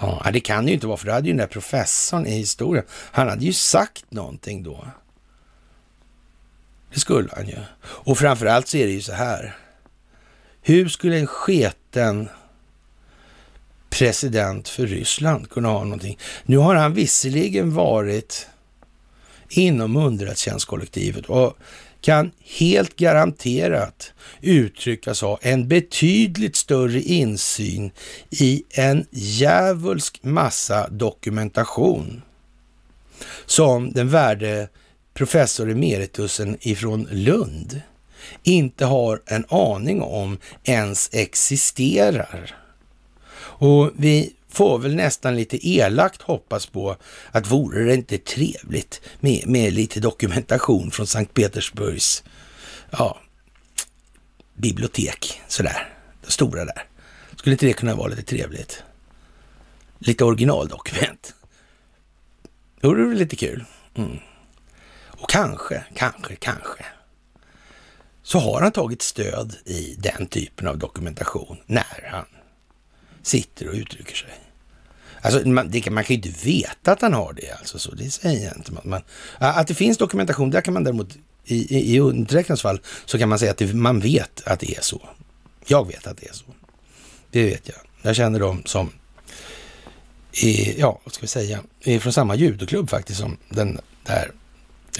Ja, 0.00 0.30
det 0.32 0.40
kan 0.40 0.64
det 0.64 0.68
ju 0.68 0.74
inte 0.74 0.86
vara, 0.86 0.96
för 0.96 1.06
det 1.06 1.12
hade 1.12 1.26
ju 1.26 1.32
den 1.32 1.38
där 1.38 1.46
professorn 1.46 2.26
i 2.26 2.30
historia, 2.30 2.82
han 2.90 3.28
hade 3.28 3.44
ju 3.44 3.52
sagt 3.52 4.04
någonting 4.08 4.62
då. 4.62 4.86
Det 6.94 7.00
skulle 7.00 7.28
han 7.36 7.48
ju. 7.48 7.58
Och 7.82 8.18
framförallt 8.18 8.68
så 8.68 8.76
är 8.76 8.86
det 8.86 8.92
ju 8.92 9.00
så 9.00 9.12
här. 9.12 9.56
Hur 10.66 10.88
skulle 10.88 11.18
en 11.18 11.26
sketen 11.26 12.28
president 13.90 14.68
för 14.68 14.86
Ryssland 14.86 15.50
kunna 15.50 15.68
ha 15.68 15.84
någonting? 15.84 16.18
Nu 16.44 16.56
har 16.56 16.74
han 16.74 16.94
visserligen 16.94 17.74
varit 17.74 18.46
inom 19.48 19.96
underrättelsetjänstkollektivet 19.96 21.26
och 21.26 21.56
kan 22.00 22.30
helt 22.58 22.96
garanterat 22.96 24.12
uttryckas 24.40 25.20
ha 25.20 25.38
en 25.42 25.68
betydligt 25.68 26.56
större 26.56 27.00
insyn 27.00 27.90
i 28.30 28.64
en 28.70 29.06
djävulsk 29.10 30.18
massa 30.22 30.88
dokumentation 30.88 32.22
som 33.46 33.92
den 33.92 34.08
värde 34.08 34.68
professor 35.14 35.70
emeritusen 35.70 36.56
ifrån 36.60 37.08
Lund 37.10 37.80
inte 38.42 38.84
har 38.84 39.22
en 39.26 39.44
aning 39.48 40.02
om 40.02 40.38
ens 40.64 41.10
existerar. 41.12 42.56
Och 43.36 43.90
vi 43.96 44.32
får 44.48 44.78
väl 44.78 44.94
nästan 44.94 45.36
lite 45.36 45.68
elakt 45.68 46.22
hoppas 46.22 46.66
på 46.66 46.96
att 47.30 47.50
vore 47.50 47.84
det 47.84 47.94
inte 47.94 48.18
trevligt 48.18 49.00
med, 49.20 49.42
med 49.46 49.72
lite 49.72 50.00
dokumentation 50.00 50.90
från 50.90 51.06
Sankt 51.06 51.34
Petersburgs 51.34 52.22
ja, 52.90 53.18
bibliotek, 54.54 55.42
sådär, 55.48 55.94
det 56.24 56.30
stora 56.30 56.64
där. 56.64 56.84
Skulle 57.36 57.54
inte 57.54 57.66
det 57.66 57.72
kunna 57.72 57.94
vara 57.94 58.08
lite 58.08 58.22
trevligt? 58.22 58.82
Lite 59.98 60.24
originaldokument. 60.24 61.34
Det 62.80 62.86
vore 62.86 63.08
väl 63.08 63.18
lite 63.18 63.36
kul. 63.36 63.64
Mm. 63.94 64.18
Och 65.06 65.30
kanske, 65.30 65.84
kanske, 65.94 66.36
kanske 66.36 66.84
så 68.24 68.38
har 68.38 68.60
han 68.60 68.72
tagit 68.72 69.02
stöd 69.02 69.56
i 69.64 69.96
den 69.98 70.26
typen 70.26 70.68
av 70.68 70.78
dokumentation 70.78 71.56
när 71.66 72.08
han 72.10 72.24
sitter 73.22 73.68
och 73.68 73.74
uttrycker 73.74 74.14
sig. 74.14 74.40
Alltså, 75.20 75.48
man, 75.48 75.70
det, 75.70 75.90
man 75.90 76.04
kan 76.04 76.16
ju 76.16 76.22
inte 76.22 76.46
veta 76.46 76.92
att 76.92 77.02
han 77.02 77.12
har 77.12 77.32
det, 77.32 77.52
alltså, 77.58 77.78
så 77.78 77.94
det 77.94 78.10
säger 78.10 78.46
jag 78.46 78.56
inte. 78.56 78.72
Man, 78.72 78.82
man, 78.84 79.02
att 79.38 79.66
det 79.66 79.74
finns 79.74 79.98
dokumentation, 79.98 80.50
där 80.50 80.60
kan 80.60 80.74
man 80.74 80.84
däremot, 80.84 81.16
i, 81.44 81.76
i, 81.76 81.94
i 81.94 82.00
undertecknans 82.00 82.62
fall, 82.62 82.80
så 83.04 83.18
kan 83.18 83.28
man 83.28 83.38
säga 83.38 83.50
att 83.50 83.58
det, 83.58 83.74
man 83.74 84.00
vet 84.00 84.42
att 84.46 84.60
det 84.60 84.76
är 84.76 84.82
så. 84.82 85.08
Jag 85.66 85.86
vet 85.86 86.06
att 86.06 86.16
det 86.16 86.28
är 86.28 86.32
så. 86.32 86.44
Det 87.30 87.44
vet 87.44 87.68
jag. 87.68 87.76
Jag 88.02 88.16
känner 88.16 88.40
dem 88.40 88.62
som, 88.66 88.90
är, 90.42 90.80
ja, 90.80 91.00
vad 91.04 91.14
ska 91.14 91.20
vi 91.20 91.26
säga, 91.26 91.60
är 91.80 91.98
från 91.98 92.12
samma 92.12 92.34
judoklubb 92.34 92.90
faktiskt 92.90 93.20
som 93.20 93.36
den 93.48 93.80
där 94.04 94.32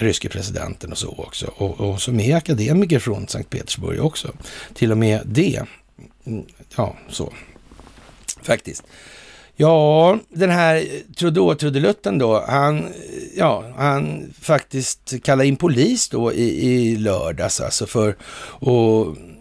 ryske 0.01 0.29
presidenten 0.29 0.91
och 0.91 0.97
så 0.97 1.15
också. 1.17 1.51
Och, 1.55 1.79
och 1.79 2.01
som 2.01 2.19
är 2.19 2.35
akademiker 2.35 2.99
från 2.99 3.27
Sankt 3.27 3.49
Petersburg 3.49 4.03
också. 4.03 4.31
Till 4.73 4.91
och 4.91 4.97
med 4.97 5.21
det. 5.25 5.61
Mm, 6.25 6.45
ja, 6.75 6.95
så. 7.09 7.33
Faktiskt. 8.41 8.83
Ja, 9.57 10.19
den 10.29 10.49
här 10.49 10.85
Trudeau-trudelutten 11.15 12.17
då, 12.17 12.45
han, 12.47 12.93
ja, 13.35 13.73
han 13.77 14.33
faktiskt 14.41 15.13
kallade 15.23 15.47
in 15.47 15.55
polis 15.55 16.09
då 16.09 16.33
i, 16.33 16.71
i 16.71 16.95
lördags 16.95 17.61
alltså 17.61 17.85
för 17.85 18.09
att 18.09 19.34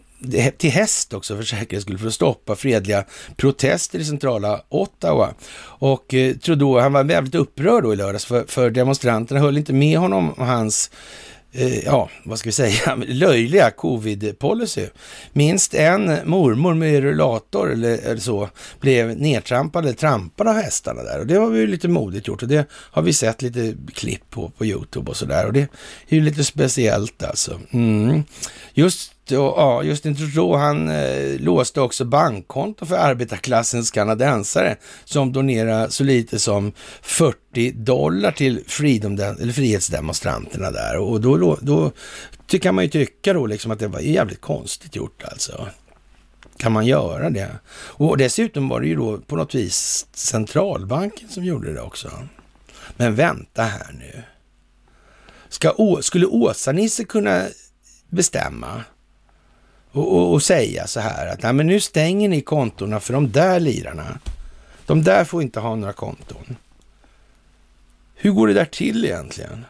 till 0.56 0.70
häst 0.70 1.12
också 1.12 1.36
för 1.36 1.42
säkerhets 1.42 1.84
skull 1.84 1.98
för 1.98 2.06
att 2.06 2.14
stoppa 2.14 2.56
fredliga 2.56 3.04
protester 3.36 3.98
i 3.98 4.04
centrala 4.04 4.60
Ottawa. 4.68 5.34
Och 5.60 6.14
eh, 6.14 6.36
Trudeau, 6.36 6.80
han 6.80 6.92
var 6.92 7.04
väldigt 7.04 7.34
upprörd 7.34 7.82
då 7.82 7.92
i 7.92 7.96
lördags 7.96 8.24
för, 8.24 8.44
för 8.48 8.70
demonstranterna 8.70 9.40
höll 9.40 9.58
inte 9.58 9.72
med 9.72 9.98
honom 9.98 10.34
om 10.36 10.46
hans 10.46 10.90
eh, 11.52 11.78
ja, 11.78 12.10
vad 12.24 12.38
ska 12.38 12.48
vi 12.48 12.52
säga, 12.52 12.96
löjliga 13.06 13.70
covid-policy. 13.70 14.88
Minst 15.32 15.74
en 15.74 16.18
mormor 16.24 16.74
med 16.74 17.02
rullator 17.02 17.72
eller, 17.72 17.98
eller 17.98 18.20
så 18.20 18.48
blev 18.80 19.20
nedtrampad 19.20 19.84
eller 19.84 19.94
trampad 19.94 20.48
av 20.48 20.54
hästarna 20.54 21.02
där. 21.02 21.20
Och 21.20 21.26
det 21.26 21.38
var 21.38 21.50
ju 21.50 21.66
lite 21.66 21.88
modigt 21.88 22.28
gjort 22.28 22.42
och 22.42 22.48
det 22.48 22.68
har 22.72 23.02
vi 23.02 23.12
sett 23.12 23.42
lite 23.42 23.74
klipp 23.94 24.30
på 24.30 24.50
på 24.50 24.66
YouTube 24.66 25.10
och 25.10 25.16
sådär. 25.16 25.46
Och 25.46 25.52
det 25.52 25.60
är 26.08 26.16
ju 26.16 26.20
lite 26.20 26.44
speciellt 26.44 27.22
alltså. 27.22 27.60
Mm. 27.72 28.22
Just 28.74 29.13
och, 29.32 29.38
ja, 29.38 29.82
Justin 29.82 30.16
Trudeau 30.16 30.56
han 30.56 30.88
eh, 30.88 31.40
låste 31.40 31.80
också 31.80 32.04
bankkonto 32.04 32.86
för 32.86 32.96
arbetarklassens 32.96 33.90
kanadensare 33.90 34.76
som 35.04 35.32
donerar 35.32 35.88
så 35.88 36.04
lite 36.04 36.38
som 36.38 36.72
40 37.02 37.70
dollar 37.70 38.32
till 38.32 38.64
freedom, 38.66 39.12
eller 39.12 39.52
frihetsdemonstranterna 39.52 40.70
där. 40.70 40.96
Och 40.96 41.20
då, 41.20 41.36
då, 41.36 41.58
då 41.60 41.92
kan 42.58 42.74
man 42.74 42.84
ju 42.84 42.90
tycka 42.90 43.32
då 43.32 43.46
liksom 43.46 43.70
att 43.70 43.78
det 43.78 43.88
var 43.88 44.00
jävligt 44.00 44.40
konstigt 44.40 44.96
gjort 44.96 45.22
alltså. 45.24 45.68
Kan 46.56 46.72
man 46.72 46.86
göra 46.86 47.30
det? 47.30 47.50
Och 47.74 48.18
dessutom 48.18 48.68
var 48.68 48.80
det 48.80 48.86
ju 48.86 48.96
då 48.96 49.18
på 49.18 49.36
något 49.36 49.54
vis 49.54 50.06
centralbanken 50.12 51.28
som 51.28 51.44
gjorde 51.44 51.72
det 51.72 51.80
också. 51.80 52.10
Men 52.96 53.14
vänta 53.14 53.62
här 53.62 53.92
nu. 53.98 54.22
Ska, 55.48 55.98
skulle 56.00 56.26
Åsa-Nisse 56.26 57.04
kunna 57.04 57.46
bestämma 58.08 58.84
och, 59.94 60.16
och, 60.16 60.32
och, 60.32 60.42
säga 60.42 60.86
så 60.86 61.00
här 61.00 61.26
att 61.26 61.42
Nej, 61.42 61.52
men 61.52 61.66
nu 61.66 61.80
stänger 61.80 62.28
ni 62.28 62.40
kontona 62.40 63.00
för 63.00 63.12
de 63.12 63.32
där 63.32 63.60
lirarna. 63.60 64.18
De 64.86 65.02
där 65.02 65.24
får 65.24 65.42
inte 65.42 65.60
ha 65.60 65.74
några 65.74 65.92
konton. 65.92 66.56
Hur 68.14 68.30
går 68.30 68.46
det 68.46 68.54
där 68.54 68.64
till 68.64 69.04
egentligen? 69.04 69.64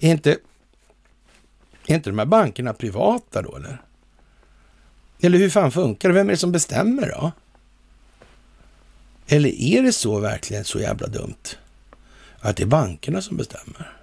Är 0.00 0.10
inte, 0.10 0.38
är 1.86 1.94
inte 1.94 2.10
de 2.10 2.18
här 2.18 2.26
bankerna 2.26 2.72
privata 2.72 3.42
då 3.42 3.56
eller? 3.56 3.82
Eller 5.20 5.38
hur 5.38 5.50
fan 5.50 5.72
funkar 5.72 6.08
det? 6.08 6.14
Vem 6.14 6.28
är 6.28 6.32
det 6.32 6.38
som 6.38 6.52
bestämmer 6.52 7.08
då? 7.08 7.32
Eller 9.26 9.50
är 9.50 9.82
det 9.82 9.92
så 9.92 10.20
verkligen 10.20 10.64
så 10.64 10.78
jävla 10.78 11.06
dumt 11.06 11.56
att 12.40 12.56
det 12.56 12.62
är 12.62 12.66
bankerna 12.66 13.22
som 13.22 13.36
bestämmer? 13.36 13.96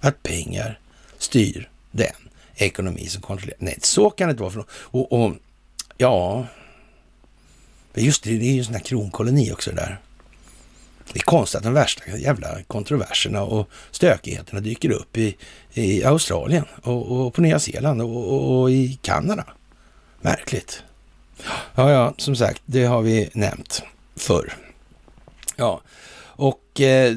Att 0.00 0.22
pengar 0.22 0.80
styr 1.18 1.70
den 1.90 2.27
ekonomi 2.58 3.06
som 3.06 3.22
kontrollerar. 3.22 3.58
Nej, 3.60 3.78
så 3.82 4.10
kan 4.10 4.28
det 4.28 4.30
inte 4.30 4.42
vara. 4.42 4.52
För 4.52 4.64
och, 4.70 5.12
och 5.12 5.32
ja, 5.96 6.46
just 7.94 8.22
det, 8.22 8.38
det 8.38 8.46
är 8.46 8.52
ju 8.52 8.58
en 8.58 8.64
sån 8.64 8.74
här 8.74 8.82
kronkoloni 8.82 9.52
också 9.52 9.70
det 9.70 9.76
där. 9.76 10.00
Det 11.12 11.18
är 11.18 11.22
konstigt 11.22 11.58
att 11.58 11.64
de 11.64 11.72
värsta 11.72 12.16
jävla 12.16 12.62
kontroverserna 12.62 13.42
och 13.42 13.68
stökigheterna 13.90 14.60
dyker 14.60 14.90
upp 14.90 15.16
i, 15.16 15.36
i 15.72 16.04
Australien 16.04 16.64
och, 16.82 17.26
och 17.26 17.34
på 17.34 17.40
Nya 17.40 17.58
Zeeland 17.58 18.02
och, 18.02 18.32
och, 18.32 18.60
och, 18.60 18.70
i 18.70 18.98
Kanada. 19.02 19.44
Märkligt. 20.20 20.82
Ja, 21.74 21.90
ja, 21.90 22.14
som 22.16 22.36
sagt, 22.36 22.62
det 22.66 22.84
har 22.84 23.02
vi 23.02 23.30
nämnt 23.32 23.82
förr. 24.16 24.52
Ja, 25.56 25.80
och 26.20 26.80
eh, 26.80 27.16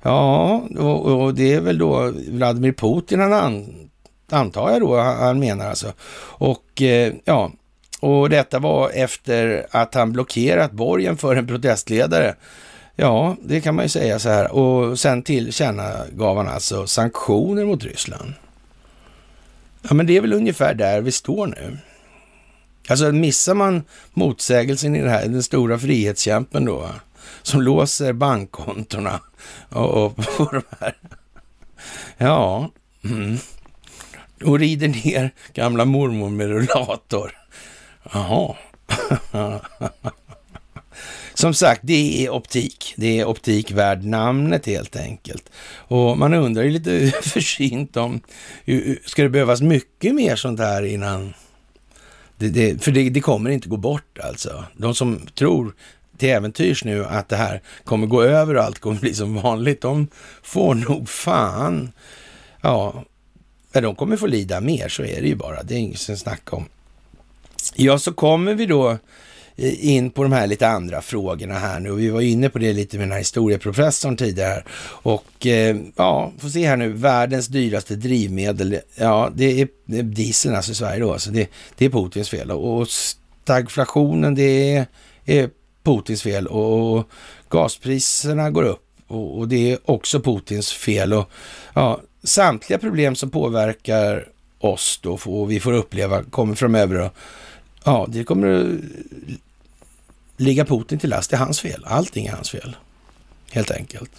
Ja, 0.01 0.63
och, 0.77 1.05
och, 1.05 1.33
det 1.33 1.53
är 1.53 1.61
väl 1.61 1.77
då 1.77 2.11
Vladimir 2.27 2.71
Putin 2.71 3.19
han 3.19 3.33
an, 3.33 3.73
antar 4.31 4.71
jag 4.71 4.81
då 4.81 4.99
han 4.99 5.39
menar 5.39 5.69
alltså. 5.69 5.93
Och 6.37 6.81
eh, 6.81 7.13
ja, 7.25 7.51
och 7.99 8.29
detta 8.29 8.59
var 8.59 8.89
efter 8.89 9.67
att 9.71 9.95
han 9.95 10.11
blockerat 10.11 10.71
borgen 10.71 11.17
för 11.17 11.35
en 11.35 11.47
protestledare. 11.47 12.35
Ja, 12.95 13.35
det 13.43 13.61
kan 13.61 13.75
man 13.75 13.85
ju 13.85 13.89
säga 13.89 14.19
så 14.19 14.29
här. 14.29 14.51
Och 14.51 14.99
sen 14.99 15.23
tillkännagav 15.23 16.37
han 16.37 16.47
alltså 16.47 16.87
sanktioner 16.87 17.65
mot 17.65 17.83
Ryssland. 17.83 18.33
Ja, 19.89 19.93
men 19.93 20.05
det 20.05 20.17
är 20.17 20.21
väl 20.21 20.33
ungefär 20.33 20.73
där 20.73 21.01
vi 21.01 21.11
står 21.11 21.47
nu. 21.47 21.77
Alltså 22.87 23.11
missar 23.11 23.53
man 23.53 23.83
motsägelsen 24.13 24.95
i 24.95 25.01
det 25.01 25.09
här, 25.09 25.27
den 25.27 25.43
stora 25.43 25.79
frihetskämpen 25.79 26.65
då, 26.65 26.89
som 27.41 27.61
låser 27.61 28.13
bankkontona 28.13 29.19
och, 29.69 30.05
och 30.05 30.15
på 30.15 30.49
de 30.51 30.61
här. 30.79 30.95
Ja, 32.17 32.71
mm. 33.03 33.37
och 34.43 34.59
rider 34.59 34.87
ner 34.87 35.31
gamla 35.53 35.85
mormor 35.85 36.29
med 36.29 36.47
rullator. 36.47 37.31
Jaha. 38.13 38.55
Som 41.33 41.53
sagt, 41.53 41.81
det 41.83 42.25
är 42.25 42.29
optik. 42.29 42.93
Det 42.97 43.19
är 43.19 43.25
optik 43.25 43.71
värd 43.71 44.03
namnet 44.03 44.65
helt 44.65 44.95
enkelt. 44.95 45.49
Och 45.75 46.17
man 46.17 46.33
undrar 46.33 46.63
ju 46.63 46.69
lite 46.69 47.11
försynt 47.21 47.97
om, 47.97 48.21
ska 49.05 49.23
det 49.23 49.29
behövas 49.29 49.61
mycket 49.61 50.15
mer 50.15 50.35
sånt 50.35 50.59
här 50.59 50.83
innan 50.83 51.33
det, 52.37 52.49
det, 52.49 52.83
för 52.83 52.91
det, 52.91 53.09
det, 53.09 53.21
kommer 53.21 53.49
inte 53.49 53.69
gå 53.69 53.77
bort 53.77 54.19
alltså. 54.19 54.65
De 54.77 54.95
som 54.95 55.19
tror 55.35 55.73
till 56.17 56.29
äventyrs 56.29 56.83
nu 56.83 57.05
att 57.05 57.29
det 57.29 57.35
här 57.35 57.61
kommer 57.83 58.07
gå 58.07 58.23
över 58.23 58.55
och 58.55 58.63
allt 58.63 58.79
kommer 58.79 58.99
bli 58.99 59.13
som 59.13 59.35
vanligt, 59.35 59.81
de 59.81 60.07
får 60.43 60.75
nog 60.75 61.09
fan, 61.09 61.91
ja, 62.61 63.03
de 63.71 63.95
kommer 63.95 64.17
få 64.17 64.27
lida 64.27 64.61
mer, 64.61 64.89
så 64.89 65.03
är 65.03 65.21
det 65.21 65.27
ju 65.27 65.35
bara. 65.35 65.63
Det 65.63 65.73
är 65.73 65.79
inget 65.79 66.09
att 66.09 66.19
snacka 66.19 66.55
om. 66.55 66.65
Ja, 67.75 67.99
så 67.99 68.13
kommer 68.13 68.53
vi 68.53 68.65
då 68.65 68.97
in 69.57 70.09
på 70.09 70.23
de 70.23 70.31
här 70.31 70.47
lite 70.47 70.67
andra 70.67 71.01
frågorna 71.01 71.53
här 71.53 71.79
nu. 71.79 71.91
Vi 71.91 72.09
var 72.09 72.21
inne 72.21 72.49
på 72.49 72.59
det 72.59 72.73
lite 72.73 72.97
med 72.97 73.07
den 73.07 73.11
här 73.11 73.19
historieprofessorn 73.19 74.17
tidigare. 74.17 74.63
Och 74.85 75.47
eh, 75.47 75.77
ja, 75.95 76.33
får 76.39 76.49
se 76.49 76.67
här 76.67 76.77
nu, 76.77 76.89
världens 76.89 77.47
dyraste 77.47 77.95
drivmedel. 77.95 78.79
Ja, 78.95 79.31
det 79.35 79.61
är, 79.61 79.67
dieseln 80.03 80.55
alltså 80.55 80.71
i 80.71 80.75
Sverige 80.75 80.99
då. 80.99 81.13
Alltså 81.13 81.31
det, 81.31 81.49
det 81.77 81.85
är 81.85 81.89
Putins 81.89 82.29
fel. 82.29 82.51
Och 82.51 82.87
stagflationen, 82.87 84.35
det 84.35 84.75
är, 84.75 84.85
är 85.25 85.49
Putins 85.83 86.23
fel. 86.23 86.47
Och 86.47 87.09
gaspriserna 87.49 88.51
går 88.51 88.63
upp 88.63 88.85
och, 89.07 89.37
och 89.37 89.47
det 89.47 89.71
är 89.71 89.79
också 89.85 90.19
Putins 90.19 90.73
fel. 90.73 91.13
Och 91.13 91.29
ja, 91.73 92.01
samtliga 92.23 92.79
problem 92.79 93.15
som 93.15 93.29
påverkar 93.29 94.27
oss 94.59 94.99
då, 95.03 95.19
och 95.25 95.51
vi 95.51 95.59
får 95.59 95.73
uppleva, 95.73 96.23
kommer 96.23 96.55
framöver 96.55 96.97
då, 96.99 97.09
Ja, 97.83 98.07
det 98.09 98.23
kommer 98.23 98.53
att 98.53 98.67
ligga 100.37 100.65
Putin 100.65 100.99
till 100.99 101.09
last. 101.09 101.29
Det 101.29 101.35
är 101.35 101.39
hans 101.39 101.61
fel. 101.61 101.85
Allting 101.85 102.25
är 102.25 102.31
hans 102.31 102.49
fel, 102.49 102.75
helt 103.51 103.71
enkelt. 103.71 104.11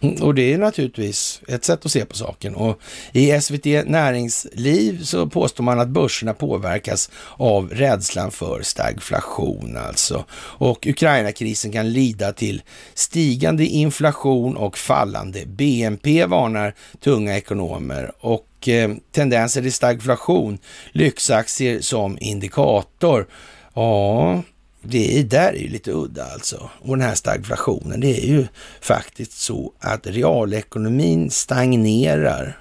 Mm, 0.00 0.22
och 0.22 0.34
det 0.34 0.52
är 0.52 0.58
naturligtvis 0.58 1.40
ett 1.48 1.64
sätt 1.64 1.86
att 1.86 1.92
se 1.92 2.04
på 2.04 2.16
saken. 2.16 2.54
Och 2.54 2.80
I 3.12 3.40
SVT 3.40 3.64
Näringsliv 3.86 5.02
så 5.02 5.26
påstår 5.26 5.64
man 5.64 5.80
att 5.80 5.88
börserna 5.88 6.34
påverkas 6.34 7.10
av 7.36 7.68
rädslan 7.68 8.30
för 8.30 8.62
stagflation 8.62 9.76
alltså. 9.76 10.24
Och 10.34 10.86
Ukraina-krisen 10.86 11.72
kan 11.72 11.92
lida 11.92 12.32
till 12.32 12.62
stigande 12.94 13.66
inflation 13.66 14.56
och 14.56 14.78
fallande 14.78 15.46
BNP 15.46 16.26
varnar 16.26 16.74
tunga 17.00 17.36
ekonomer. 17.36 18.12
Och 18.20 18.46
och 18.62 18.68
eh, 18.68 18.94
tendenser 19.10 19.62
till 19.62 19.72
stagflation, 19.72 20.58
lyxaktier 20.92 21.80
som 21.80 22.18
indikator. 22.20 23.26
Ja, 23.74 24.42
det 24.82 25.22
där 25.22 25.52
är 25.52 25.58
ju 25.58 25.68
lite 25.68 25.92
udda 25.92 26.24
alltså. 26.24 26.70
Och 26.80 26.98
den 26.98 27.08
här 27.08 27.14
stagflationen, 27.14 28.00
det 28.00 28.22
är 28.22 28.26
ju 28.26 28.46
faktiskt 28.80 29.32
så 29.32 29.72
att 29.78 30.06
realekonomin 30.06 31.30
stagnerar 31.30 32.58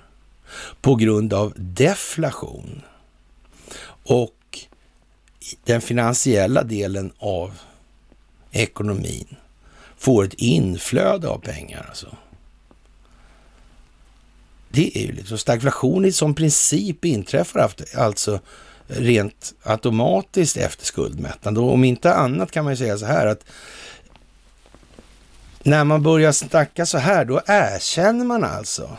på 0.81 0.95
grund 0.95 1.33
av 1.33 1.53
deflation. 1.55 2.81
Och 4.03 4.59
den 5.65 5.81
finansiella 5.81 6.63
delen 6.63 7.11
av 7.17 7.51
ekonomin 8.51 9.35
får 9.97 10.23
ett 10.23 10.33
inflöde 10.33 11.27
av 11.27 11.37
pengar 11.37 11.85
alltså. 11.89 12.07
Det 14.71 14.97
är 14.97 15.01
ju 15.01 15.11
liksom 15.11 15.37
stagflation 15.37 16.13
som 16.13 16.35
princip 16.35 17.05
inträffar 17.05 17.71
alltså 17.95 18.39
rent 18.87 19.53
automatiskt 19.63 20.57
efter 20.57 20.85
skuldmättnad. 20.85 21.57
Och 21.57 21.73
om 21.73 21.83
inte 21.83 22.13
annat 22.13 22.51
kan 22.51 22.63
man 22.63 22.73
ju 22.73 22.77
säga 22.77 22.97
så 22.97 23.05
här 23.05 23.27
att 23.27 23.43
när 25.63 25.83
man 25.83 26.03
börjar 26.03 26.31
snacka 26.31 26.85
så 26.85 26.97
här, 26.97 27.25
då 27.25 27.41
erkänner 27.45 28.25
man 28.25 28.43
alltså 28.43 28.97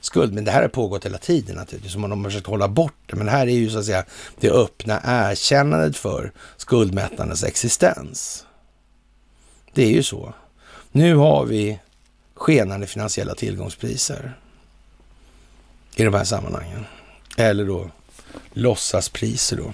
skuld. 0.00 0.34
Men 0.34 0.44
det 0.44 0.50
här 0.50 0.62
har 0.62 0.68
pågått 0.68 1.04
hela 1.04 1.18
tiden 1.18 1.56
naturligtvis, 1.56 1.92
som 1.92 2.00
man 2.00 2.10
har 2.10 2.24
försökt 2.24 2.46
hålla 2.46 2.68
bort 2.68 2.94
det. 3.06 3.16
Men 3.16 3.26
det 3.26 3.32
här 3.32 3.46
är 3.46 3.50
ju 3.50 3.70
så 3.70 3.78
att 3.78 3.84
säga 3.84 4.04
det 4.40 4.50
öppna 4.50 5.00
erkännandet 5.04 5.96
för 5.96 6.32
skuldmättandets 6.56 7.44
existens. 7.44 8.46
Det 9.72 9.82
är 9.82 9.90
ju 9.90 10.02
så. 10.02 10.34
Nu 10.92 11.14
har 11.14 11.44
vi 11.44 11.80
skenande 12.34 12.86
finansiella 12.86 13.34
tillgångspriser 13.34 14.36
i 16.00 16.04
de 16.04 16.14
här 16.14 16.24
sammanhangen. 16.24 16.86
Eller 17.36 17.66
då 17.66 17.90
låtsaspriser 18.52 19.56
då. 19.56 19.72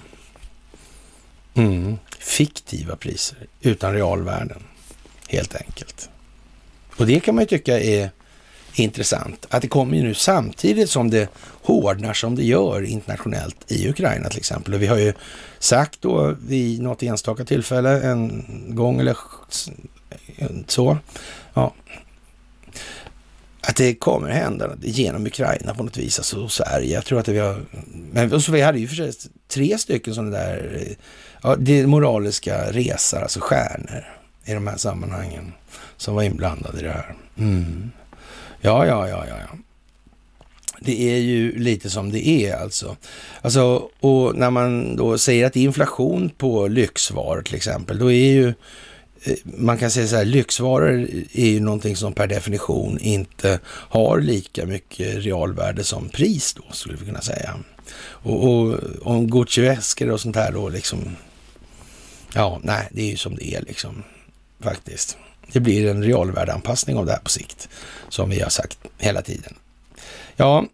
Mm. 1.61 1.97
Fiktiva 2.19 2.95
priser 2.95 3.37
utan 3.61 3.93
realvärden, 3.93 4.63
helt 5.27 5.55
enkelt. 5.55 6.09
Och 6.97 7.07
det 7.07 7.19
kan 7.19 7.35
man 7.35 7.41
ju 7.41 7.47
tycka 7.47 7.79
är 7.79 8.09
intressant. 8.75 9.45
Att 9.49 9.61
det 9.61 9.67
kommer 9.67 9.97
ju 9.97 10.03
nu 10.03 10.13
samtidigt 10.13 10.89
som 10.89 11.09
det 11.09 11.29
hårdnar 11.61 12.13
som 12.13 12.35
det 12.35 12.43
gör 12.43 12.81
internationellt 12.81 13.71
i 13.71 13.89
Ukraina 13.89 14.29
till 14.29 14.39
exempel. 14.39 14.73
Och 14.73 14.81
vi 14.81 14.87
har 14.87 14.97
ju 14.97 15.13
sagt 15.59 16.01
då 16.01 16.35
vid 16.47 16.81
något 16.81 17.03
enstaka 17.03 17.45
tillfälle, 17.45 18.01
en 18.01 18.45
gång 18.75 18.99
eller 18.99 19.17
så, 20.67 20.97
att 23.67 23.75
det 23.75 23.93
kommer 23.93 24.29
hända 24.29 24.69
genom 24.81 25.25
Ukraina 25.25 25.73
på 25.73 25.83
något 25.83 25.97
vis, 25.97 26.19
alltså 26.19 26.49
Sverige. 26.49 26.93
Jag 26.93 27.05
tror 27.05 27.19
att 27.19 27.27
vi 27.27 27.39
har, 27.39 27.61
men 28.11 28.41
så 28.41 28.51
vi 28.51 28.61
hade 28.61 28.79
ju 28.79 28.87
för 28.87 28.95
sig 28.95 29.13
tre 29.47 29.77
stycken 29.77 30.15
sådana 30.15 30.37
där, 30.37 30.87
ja, 31.43 31.55
det 31.55 31.87
moraliska 31.87 32.71
resor, 32.71 33.21
alltså 33.21 33.39
stjärnor 33.39 34.05
i 34.45 34.53
de 34.53 34.67
här 34.67 34.77
sammanhangen 34.77 35.53
som 35.97 36.15
var 36.15 36.23
inblandade 36.23 36.79
i 36.79 36.83
det 36.83 36.91
här. 36.91 37.15
Mm. 37.37 37.91
Ja, 38.61 38.85
ja, 38.85 39.09
ja, 39.09 39.25
ja, 39.27 39.35
ja. 39.39 39.57
Det 40.79 41.15
är 41.15 41.17
ju 41.17 41.59
lite 41.59 41.89
som 41.89 42.11
det 42.11 42.27
är 42.27 42.57
alltså. 42.57 42.97
Alltså, 43.41 43.89
och 43.99 44.35
när 44.35 44.49
man 44.49 44.95
då 44.95 45.17
säger 45.17 45.45
att 45.45 45.53
det 45.53 45.59
är 45.59 45.63
inflation 45.63 46.29
på 46.37 46.67
lyxvaror 46.67 47.41
till 47.41 47.55
exempel, 47.55 47.99
då 47.99 48.11
är 48.11 48.31
ju 48.31 48.53
man 49.43 49.77
kan 49.77 49.91
säga 49.91 50.07
så 50.07 50.15
här, 50.15 50.25
lyxvaror 50.25 51.07
är 51.33 51.45
ju 51.45 51.59
någonting 51.59 51.95
som 51.95 52.13
per 52.13 52.27
definition 52.27 52.99
inte 52.99 53.59
har 53.65 54.19
lika 54.19 54.65
mycket 54.65 55.23
realvärde 55.23 55.83
som 55.83 56.09
pris 56.09 56.53
då, 56.53 56.63
skulle 56.71 56.97
vi 56.97 57.05
kunna 57.05 57.21
säga. 57.21 57.55
Och, 57.99 58.43
och 58.43 58.79
om 59.01 59.27
Gucci-väskor 59.27 60.09
och 60.09 60.21
sånt 60.21 60.35
här 60.35 60.51
då 60.51 60.69
liksom, 60.69 61.15
ja, 62.33 62.59
nej, 62.63 62.87
det 62.91 63.01
är 63.01 63.09
ju 63.09 63.17
som 63.17 63.35
det 63.35 63.55
är 63.55 63.61
liksom, 63.61 64.03
faktiskt. 64.59 65.17
Det 65.51 65.59
blir 65.59 65.87
en 65.87 66.03
realvärdeanpassning 66.03 66.97
av 66.97 67.05
det 67.05 67.11
här 67.11 67.19
på 67.19 67.29
sikt, 67.29 67.69
som 68.09 68.29
vi 68.29 68.39
har 68.39 68.49
sagt 68.49 68.77
hela 68.97 69.21
tiden. 69.21 69.55
Ja, 70.35 70.65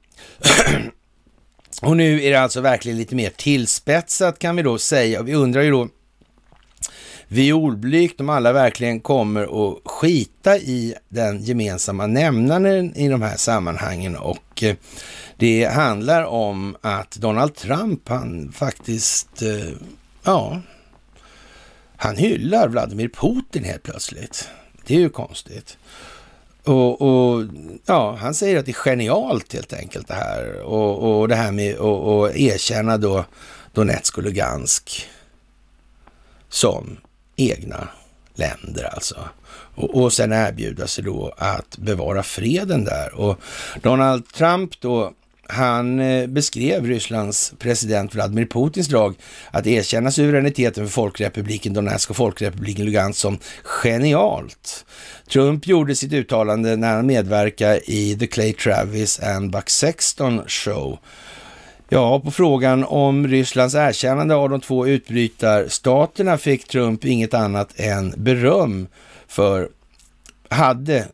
och 1.81 1.97
nu 1.97 2.23
är 2.23 2.31
det 2.31 2.41
alltså 2.41 2.61
verkligen 2.61 2.97
lite 2.97 3.15
mer 3.15 3.29
tillspetsat 3.29 4.39
kan 4.39 4.55
vi 4.55 4.61
då 4.61 4.77
säga. 4.77 5.21
Vi 5.21 5.33
undrar 5.33 5.61
ju 5.61 5.71
då 5.71 5.89
violblygt 7.33 8.21
om 8.21 8.29
alla 8.29 8.53
verkligen 8.53 8.99
kommer 8.99 9.43
att 9.43 9.79
skita 9.85 10.57
i 10.57 10.95
den 11.09 11.43
gemensamma 11.43 12.07
nämnaren 12.07 12.95
i 12.95 13.07
de 13.07 13.21
här 13.21 13.37
sammanhangen 13.37 14.15
och 14.15 14.63
eh, 14.63 14.75
det 15.37 15.65
handlar 15.65 16.23
om 16.23 16.75
att 16.81 17.11
Donald 17.11 17.55
Trump, 17.55 18.09
han 18.09 18.51
faktiskt, 18.51 19.41
eh, 19.41 19.73
ja, 20.23 20.61
han 21.97 22.15
hyllar 22.15 22.67
Vladimir 22.67 23.09
Putin 23.09 23.63
helt 23.63 23.83
plötsligt. 23.83 24.49
Det 24.85 24.95
är 24.95 24.99
ju 24.99 25.09
konstigt. 25.09 25.77
Och, 26.63 27.01
och, 27.01 27.43
ja, 27.85 28.17
han 28.21 28.33
säger 28.33 28.59
att 28.59 28.65
det 28.65 28.71
är 28.71 28.73
genialt 28.73 29.53
helt 29.53 29.73
enkelt 29.73 30.07
det 30.07 30.13
här. 30.13 30.61
Och, 30.61 31.19
och 31.21 31.27
det 31.27 31.35
här 31.35 31.51
med 31.51 31.79
att 31.79 32.35
erkänna 32.35 32.97
då 32.97 33.25
Donetsk 33.73 34.17
och 34.17 34.23
Lugansk 34.23 35.09
som 36.49 36.97
egna 37.35 37.87
länder 38.35 38.83
alltså. 38.93 39.15
Och, 39.75 40.03
och 40.03 40.13
sen 40.13 40.33
erbjuda 40.33 40.87
sig 40.87 41.03
då 41.03 41.33
att 41.37 41.77
bevara 41.77 42.23
freden 42.23 42.83
där. 42.83 43.13
Och 43.15 43.39
Donald 43.81 44.27
Trump 44.27 44.81
då 44.81 45.13
han 45.47 45.99
eh, 45.99 46.27
beskrev 46.27 46.85
Rysslands 46.85 47.53
president 47.59 48.15
Vladimir 48.15 48.45
Putins 48.45 48.87
drag 48.87 49.15
att 49.51 49.67
erkänna 49.67 50.11
suveräniteten 50.11 50.85
för 50.85 50.91
Folkrepubliken 50.91 51.73
Donetsk 51.73 52.09
och 52.09 52.15
Folkrepubliken 52.15 52.85
Lugansk 52.85 53.19
som 53.19 53.37
genialt. 53.63 54.85
Trump 55.31 55.67
gjorde 55.67 55.95
sitt 55.95 56.13
uttalande 56.13 56.75
när 56.75 56.95
han 56.95 57.05
medverkade 57.05 57.91
i 57.91 58.17
The 58.19 58.27
Clay 58.27 58.53
Travis 58.53 59.19
and 59.19 59.51
Buck 59.51 59.69
Sexton 59.69 60.41
Show. 60.47 60.99
Ja, 61.89 62.19
på 62.19 62.31
frågan 62.31 62.83
om 62.83 63.27
Rysslands 63.27 63.75
erkännande 63.75 64.35
av 64.35 64.49
de 64.49 64.61
två 64.61 64.87
utbrytarstaterna 64.87 66.37
fick 66.37 66.67
Trump 66.67 67.05
inget 67.05 67.33
annat 67.33 67.73
än 67.75 68.13
beröm 68.17 68.87
för 69.27 69.69
hade 70.49 71.07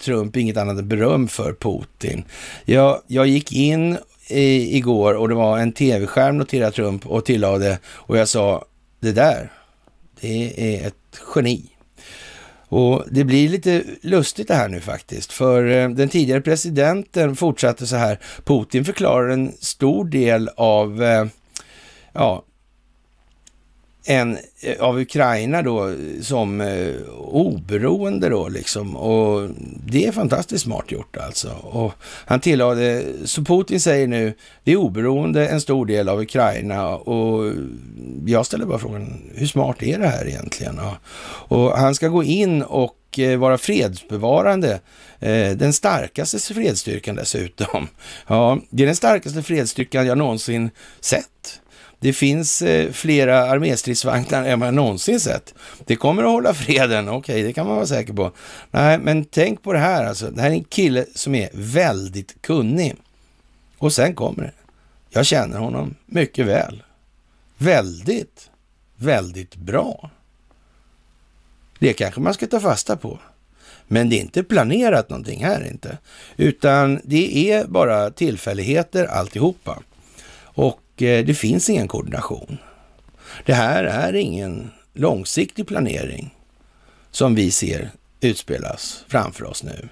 Trump 0.00 0.36
inget 0.36 0.56
annat 0.56 0.78
än 0.78 0.88
beröm 0.88 1.28
för 1.28 1.52
Putin. 1.52 2.24
Jag, 2.64 3.00
jag 3.06 3.26
gick 3.26 3.52
in 3.52 3.98
i, 4.28 4.76
igår 4.76 5.14
och 5.14 5.28
det 5.28 5.34
var 5.34 5.58
en 5.58 5.72
tv-skärm 5.72 6.38
noterade 6.38 6.72
Trump 6.72 7.06
och 7.06 7.24
tillade 7.24 7.78
och 7.86 8.18
jag 8.18 8.28
sa 8.28 8.64
det 9.00 9.12
där, 9.12 9.52
det 10.20 10.76
är 10.76 10.86
ett 10.86 11.20
geni. 11.34 11.62
Och 12.68 13.04
det 13.10 13.24
blir 13.24 13.48
lite 13.48 13.82
lustigt 14.02 14.48
det 14.48 14.54
här 14.54 14.68
nu 14.68 14.80
faktiskt, 14.80 15.32
för 15.32 15.66
eh, 15.66 15.88
den 15.88 16.08
tidigare 16.08 16.40
presidenten 16.40 17.36
fortsatte 17.36 17.86
så 17.86 17.96
här. 17.96 18.18
Putin 18.44 18.84
förklarar 18.84 19.28
en 19.28 19.52
stor 19.60 20.04
del 20.04 20.50
av 20.56 21.02
eh, 21.02 21.26
ja, 22.12 22.42
en 24.08 24.38
eh, 24.60 24.80
av 24.80 24.98
Ukraina 25.00 25.62
då 25.62 25.94
som 26.22 26.60
eh, 26.60 26.94
oberoende 27.18 28.28
då 28.28 28.48
liksom. 28.48 28.96
Och 28.96 29.50
det 29.86 30.06
är 30.06 30.12
fantastiskt 30.12 30.64
smart 30.64 30.92
gjort 30.92 31.16
alltså. 31.16 31.48
Och 31.48 31.92
han 32.02 32.40
tillade, 32.40 33.04
så 33.24 33.44
Putin 33.44 33.80
säger 33.80 34.06
nu, 34.06 34.34
det 34.64 34.72
är 34.72 34.76
oberoende 34.76 35.48
en 35.48 35.60
stor 35.60 35.86
del 35.86 36.08
av 36.08 36.20
Ukraina 36.20 36.96
och 36.96 37.52
jag 38.26 38.46
ställer 38.46 38.66
bara 38.66 38.78
frågan, 38.78 39.22
hur 39.34 39.46
smart 39.46 39.82
är 39.82 39.98
det 39.98 40.08
här 40.08 40.28
egentligen? 40.28 40.80
Och 41.48 41.78
han 41.78 41.94
ska 41.94 42.08
gå 42.08 42.24
in 42.24 42.62
och 42.62 43.18
eh, 43.18 43.38
vara 43.38 43.58
fredsbevarande. 43.58 44.80
Eh, 45.20 45.50
den 45.50 45.72
starkaste 45.72 46.54
fredsstyrkan 46.54 47.14
dessutom. 47.14 47.88
Ja, 48.26 48.58
det 48.70 48.82
är 48.82 48.86
den 48.86 48.96
starkaste 48.96 49.42
fredsstyrkan 49.42 50.06
jag 50.06 50.18
någonsin 50.18 50.70
sett. 51.00 51.60
Det 52.00 52.12
finns 52.12 52.62
eh, 52.62 52.92
flera 52.92 53.50
arméstridsvagnar 53.50 54.44
än 54.44 54.58
man 54.58 54.74
någonsin 54.74 55.20
sett. 55.20 55.54
Det 55.84 55.96
kommer 55.96 56.22
att 56.22 56.30
hålla 56.30 56.54
freden, 56.54 57.08
okej, 57.08 57.18
okay, 57.18 57.42
det 57.42 57.52
kan 57.52 57.66
man 57.66 57.76
vara 57.76 57.86
säker 57.86 58.12
på. 58.12 58.32
Nej, 58.70 58.98
men 58.98 59.24
tänk 59.24 59.62
på 59.62 59.72
det 59.72 59.78
här 59.78 60.04
alltså. 60.04 60.30
Det 60.30 60.42
här 60.42 60.50
är 60.50 60.54
en 60.54 60.64
kille 60.64 61.06
som 61.14 61.34
är 61.34 61.50
väldigt 61.52 62.42
kunnig. 62.42 62.96
Och 63.78 63.92
sen 63.92 64.14
kommer 64.14 64.42
det. 64.42 64.52
Jag 65.10 65.26
känner 65.26 65.58
honom 65.58 65.94
mycket 66.06 66.46
väl. 66.46 66.82
Väldigt, 67.58 68.50
väldigt 68.96 69.56
bra. 69.56 70.10
Det 71.78 71.92
kanske 71.92 72.20
man 72.20 72.34
ska 72.34 72.46
ta 72.46 72.60
fasta 72.60 72.96
på. 72.96 73.18
Men 73.88 74.08
det 74.08 74.16
är 74.16 74.20
inte 74.20 74.42
planerat 74.42 75.10
någonting 75.10 75.44
här 75.44 75.66
inte, 75.70 75.98
utan 76.36 77.00
det 77.04 77.50
är 77.52 77.66
bara 77.66 78.10
tillfälligheter 78.10 79.04
alltihopa. 79.04 79.82
Eh, 81.02 81.24
det 81.24 81.34
finns 81.34 81.70
ingen 81.70 81.88
koordination. 81.88 82.58
Det 83.46 83.54
här 83.54 83.84
är 83.84 84.12
ingen 84.12 84.70
långsiktig 84.94 85.66
planering 85.66 86.34
som 87.10 87.34
vi 87.34 87.50
ser 87.50 87.90
utspelas 88.20 89.04
framför 89.08 89.44
oss 89.44 89.62
nu. 89.62 89.88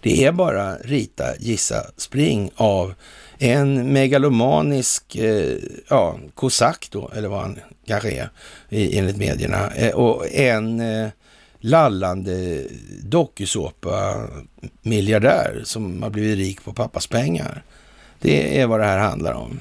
Det 0.00 0.24
är 0.24 0.32
bara 0.32 0.76
rita, 0.76 1.24
gissa, 1.38 1.86
spring 1.96 2.50
av 2.56 2.94
en 3.38 3.92
megalomanisk 3.92 5.16
eh, 5.16 5.58
ja, 5.88 6.18
kosack 6.34 6.88
då, 6.90 7.10
eller 7.16 7.28
vad 7.28 7.40
han 7.40 7.58
kanske 7.86 8.10
är 8.10 8.30
enligt 8.70 9.16
medierna, 9.16 9.70
eh, 9.70 9.94
och 9.94 10.32
en 10.32 10.80
eh, 10.80 11.08
lallande 11.60 12.64
dokusåpa-miljardär 13.02 15.62
som 15.64 16.02
har 16.02 16.10
blivit 16.10 16.38
rik 16.38 16.64
på 16.64 16.72
pappas 16.72 17.06
pengar. 17.06 17.62
Det 18.20 18.60
är 18.60 18.66
vad 18.66 18.80
det 18.80 18.86
här 18.86 18.98
handlar 18.98 19.32
om 19.32 19.60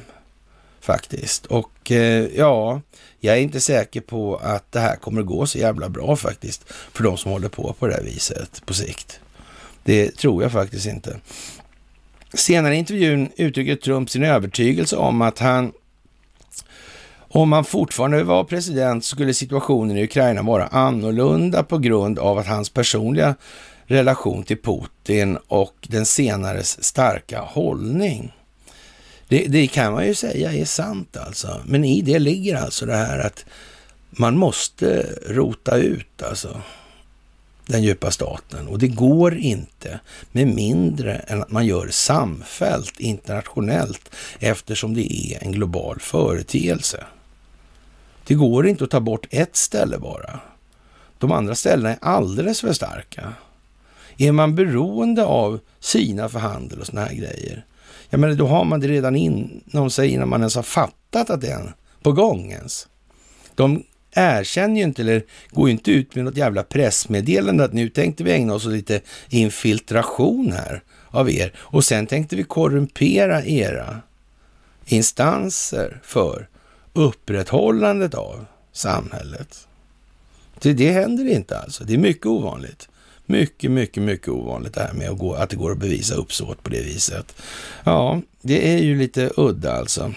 faktiskt. 0.86 1.46
Och 1.46 1.92
eh, 1.92 2.28
ja, 2.36 2.82
jag 3.20 3.36
är 3.38 3.42
inte 3.42 3.60
säker 3.60 4.02
på 4.02 4.36
att 4.36 4.72
det 4.72 4.80
här 4.80 4.96
kommer 4.96 5.22
att 5.22 5.28
gå 5.28 5.46
så 5.46 5.58
jävla 5.58 5.90
bra 5.90 6.16
faktiskt 6.16 6.64
för 6.94 7.04
de 7.04 7.18
som 7.18 7.32
håller 7.32 7.50
på 7.50 7.74
på 7.74 7.88
det 7.88 7.94
här 7.94 8.04
viset 8.04 8.66
på 8.66 8.74
sikt. 8.74 9.20
Det 9.84 10.18
tror 10.18 10.44
jag 10.44 10.52
faktiskt 10.52 10.86
inte. 10.86 11.20
Senare 12.34 12.76
i 12.76 12.78
intervjun 12.78 13.30
uttrycker 13.36 13.76
Trump 13.76 14.10
sin 14.10 14.24
övertygelse 14.24 14.96
om 14.96 15.22
att 15.22 15.40
han 15.40 15.72
om 17.36 17.52
han 17.52 17.66
fortfarande 17.66 18.24
var 18.24 18.44
president 18.44 19.06
skulle 19.06 19.34
situationen 19.34 19.98
i 19.98 20.04
Ukraina 20.04 20.42
vara 20.42 20.68
annorlunda 20.68 21.64
på 21.64 21.78
grund 21.78 22.20
av 22.20 22.38
att 22.38 22.48
hans 22.48 22.70
personliga 22.70 23.36
relation 23.86 24.44
till 24.44 24.62
Putin 24.62 25.38
och 25.48 25.76
den 25.82 26.06
senares 26.06 26.84
starka 26.84 27.42
hållning. 27.42 28.34
Det, 29.28 29.46
det, 29.48 29.68
kan 29.68 29.94
man 29.94 30.08
ju 30.08 30.16
säga 30.16 30.54
är 30.54 30.66
sant 30.66 31.18
alltså. 31.18 31.62
Men 31.66 31.84
i 31.84 32.02
det 32.02 32.20
ligger 32.20 32.56
alltså 32.56 32.86
det 32.86 32.96
här 32.96 33.20
att 33.20 33.46
man 34.10 34.38
måste 34.38 35.16
rota 35.28 35.78
ut 35.78 36.22
alltså 36.22 36.62
den 37.66 37.84
djupa 37.84 38.12
staten. 38.12 38.68
Och 38.68 38.80
det 38.80 38.88
går 38.88 39.38
inte 39.38 40.00
med 40.32 40.48
mindre 40.48 41.16
än 41.16 41.42
att 41.42 41.52
man 41.52 41.66
gör 41.66 41.88
samfällt 41.88 43.00
internationellt 43.00 44.16
eftersom 44.40 44.94
det 44.94 45.14
är 45.14 45.44
en 45.44 45.52
global 45.52 46.00
företeelse. 46.00 47.04
Det 48.28 48.34
går 48.34 48.68
inte 48.68 48.84
att 48.84 48.90
ta 48.90 49.00
bort 49.00 49.28
ett 49.30 49.56
ställe 49.56 49.98
bara. 49.98 50.40
De 51.18 51.32
andra 51.32 51.56
ställena 51.56 51.90
är 51.90 51.98
alldeles 52.02 52.62
för 52.62 52.74
starka. 52.74 53.34
Är 54.18 54.32
man 54.32 54.56
beroende 54.56 55.26
av 55.26 55.60
Kina 55.80 56.30
för 56.30 56.40
handel 56.40 56.80
och 56.80 56.88
såna 56.88 57.06
här 57.06 57.14
grejer, 57.14 57.66
ja 58.16 58.20
men 58.20 58.38
då 58.38 58.48
har 58.48 58.66
man 58.66 58.80
det 58.80 58.88
redan 58.88 59.16
inom 59.16 59.90
sig 59.90 60.10
innan 60.10 60.30
man 60.30 60.42
ens 60.42 60.56
har 60.56 60.64
fattat 60.64 61.30
att 61.30 61.42
det 61.42 61.48
är 61.48 61.74
på 62.02 62.12
gång 62.12 62.52
ens. 62.52 62.88
De 63.56 63.84
erkänner 64.12 64.76
ju 64.76 64.84
inte 64.84 65.02
eller 65.02 65.24
går 65.50 65.68
ju 65.68 65.72
inte 65.72 65.92
ut 65.92 66.16
med 66.16 66.26
något 66.26 66.38
jävla 66.38 66.64
pressmeddelande 66.64 67.64
att 67.64 67.74
nu 67.74 67.90
tänkte 67.90 68.24
vi 68.24 68.32
ägna 68.32 68.54
oss 68.54 68.66
åt 68.66 68.72
lite 68.72 69.02
infiltration 69.30 70.52
här 70.52 70.84
av 71.08 71.30
er 71.30 71.54
och 71.58 71.86
sen 71.86 72.08
tänkte 72.08 72.36
vi 72.36 72.44
korrumpera 72.44 73.46
era 73.46 74.00
instanser 74.86 76.02
för 76.04 76.48
upprätthållandet 76.94 78.14
av 78.14 78.46
samhället. 78.72 79.68
Det, 80.62 80.74
det 80.74 80.92
händer 80.92 81.28
inte 81.32 81.60
alltså. 81.60 81.84
Det 81.84 81.94
är 81.94 81.98
mycket 81.98 82.26
ovanligt. 82.26 82.90
Mycket, 83.26 83.72
mycket, 83.72 84.04
mycket 84.04 84.30
ovanligt 84.30 84.74
det 84.74 84.82
här 84.82 84.94
med 84.94 85.10
att, 85.10 85.18
gå, 85.18 85.34
att 85.34 85.50
det 85.50 85.56
går 85.56 85.72
att 85.72 85.78
bevisa 85.78 86.16
uppsåt 86.16 86.64
på 86.64 86.70
det 86.70 86.82
viset. 86.82 87.36
Ja, 87.84 88.22
det 88.42 88.74
är 88.74 88.78
ju 88.78 88.98
lite 88.98 89.32
udda 89.38 89.74
alltså. 89.74 90.14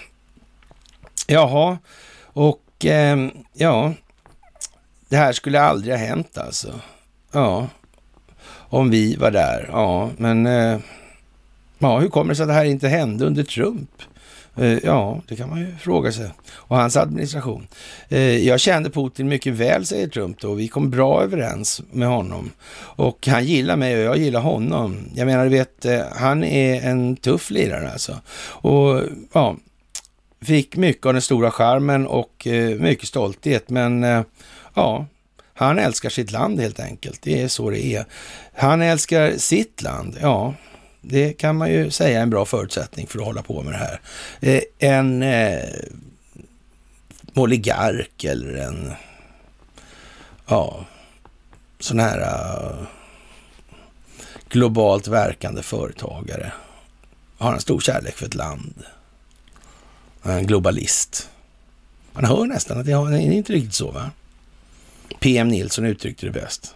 Jaha, 1.27 1.79
och 2.23 2.85
eh, 2.85 3.29
ja, 3.53 3.95
det 5.09 5.17
här 5.17 5.33
skulle 5.33 5.61
aldrig 5.61 5.95
ha 5.95 5.99
hänt 6.07 6.39
alltså. 6.39 6.81
Ja, 7.33 7.69
om 8.71 8.91
vi 8.91 9.17
var 9.17 9.31
där. 9.31 9.69
Ja, 9.73 10.11
men 10.17 10.47
eh, 10.47 10.79
ja, 11.79 11.99
hur 11.99 12.09
kommer 12.09 12.29
det 12.29 12.37
sig 12.37 12.43
att 12.43 12.49
det 12.49 12.55
här 12.55 12.65
inte 12.65 12.89
hände 12.89 13.27
under 13.27 13.43
Trump? 13.45 13.91
Eh, 14.61 14.79
ja, 14.85 15.21
det 15.29 15.37
kan 15.37 15.49
man 15.49 15.61
ju 15.61 15.77
fråga 15.81 16.13
sig. 16.13 16.31
Och 16.51 16.77
hans 16.77 16.97
administration. 16.97 17.69
Eh, 18.09 18.47
jag 18.47 18.61
kände 18.61 18.91
Putin 18.91 19.29
mycket 19.29 19.53
väl, 19.53 19.87
säger 19.87 20.09
Trump 20.09 20.41
då. 20.41 20.55
Vi 20.55 20.69
kom 20.69 20.91
bra 20.91 21.23
överens 21.23 21.83
med 21.91 22.09
honom. 22.09 22.51
Och 22.81 23.27
han 23.27 23.45
gillar 23.45 23.77
mig 23.77 23.97
och 23.97 24.03
jag 24.03 24.17
gillar 24.17 24.41
honom. 24.41 25.09
Jag 25.15 25.27
menar, 25.27 25.45
du 25.45 25.51
vet, 25.51 25.85
eh, 25.85 26.01
han 26.13 26.45
är 26.45 26.89
en 26.89 27.17
tuff 27.17 27.51
lirare 27.51 27.91
alltså. 27.93 28.21
Och 28.41 29.03
ja, 29.33 29.57
fick 30.43 30.77
mycket 30.77 31.07
av 31.07 31.13
den 31.13 31.23
stora 31.23 31.51
skärmen 31.51 32.07
och 32.07 32.47
mycket 32.79 33.09
stolthet. 33.09 33.71
Men 33.71 34.03
ja, 34.75 35.07
han 35.55 35.79
älskar 35.79 36.11
sitt 36.11 36.33
land 36.33 36.61
helt 36.61 36.81
enkelt. 36.81 37.23
Det 37.23 37.43
är 37.43 37.49
så 37.49 37.71
det 37.71 37.85
är. 37.85 38.05
Han 38.55 38.83
älskar 38.83 39.33
sitt 39.37 39.83
land, 39.83 40.17
ja. 40.21 40.55
Det 41.01 41.33
kan 41.33 41.57
man 41.57 41.71
ju 41.71 41.91
säga 41.91 42.19
är 42.19 42.23
en 42.23 42.31
bra 42.31 42.45
förutsättning 42.45 43.07
för 43.07 43.19
att 43.19 43.25
hålla 43.25 43.43
på 43.43 43.63
med 43.63 43.73
det 43.73 43.79
här. 43.79 44.01
Eh, 44.41 44.63
en 44.79 45.23
eh, 45.23 45.69
oligark 47.35 48.25
eller 48.25 48.55
en 48.55 48.93
ja, 50.47 50.85
sån 51.81 52.01
här 52.01 52.21
uh, 52.21 52.87
globalt 54.49 55.09
verkande 55.09 55.63
företagare 55.63 56.53
har 57.39 57.53
en 57.53 57.61
stor 57.61 57.81
kärlek 57.81 58.17
för 58.17 58.27
ett 58.27 58.35
land. 58.35 58.83
En 60.23 60.47
globalist. 60.47 61.29
Man 62.13 62.25
hör 62.25 62.47
nästan 62.47 62.79
att 62.79 62.87
det 62.87 62.93
är 62.93 63.17
inte 63.17 63.53
riktigt 63.53 63.75
så, 63.75 63.91
va? 63.91 64.11
PM 65.21 65.49
Nilsson 65.49 65.85
uttryckte 65.85 66.27
det 66.27 66.33
bäst 66.33 66.75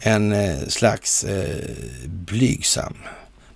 en 0.00 0.32
eh, 0.32 0.58
slags 0.68 1.24
eh, 1.24 1.70
blygsam 2.06 2.96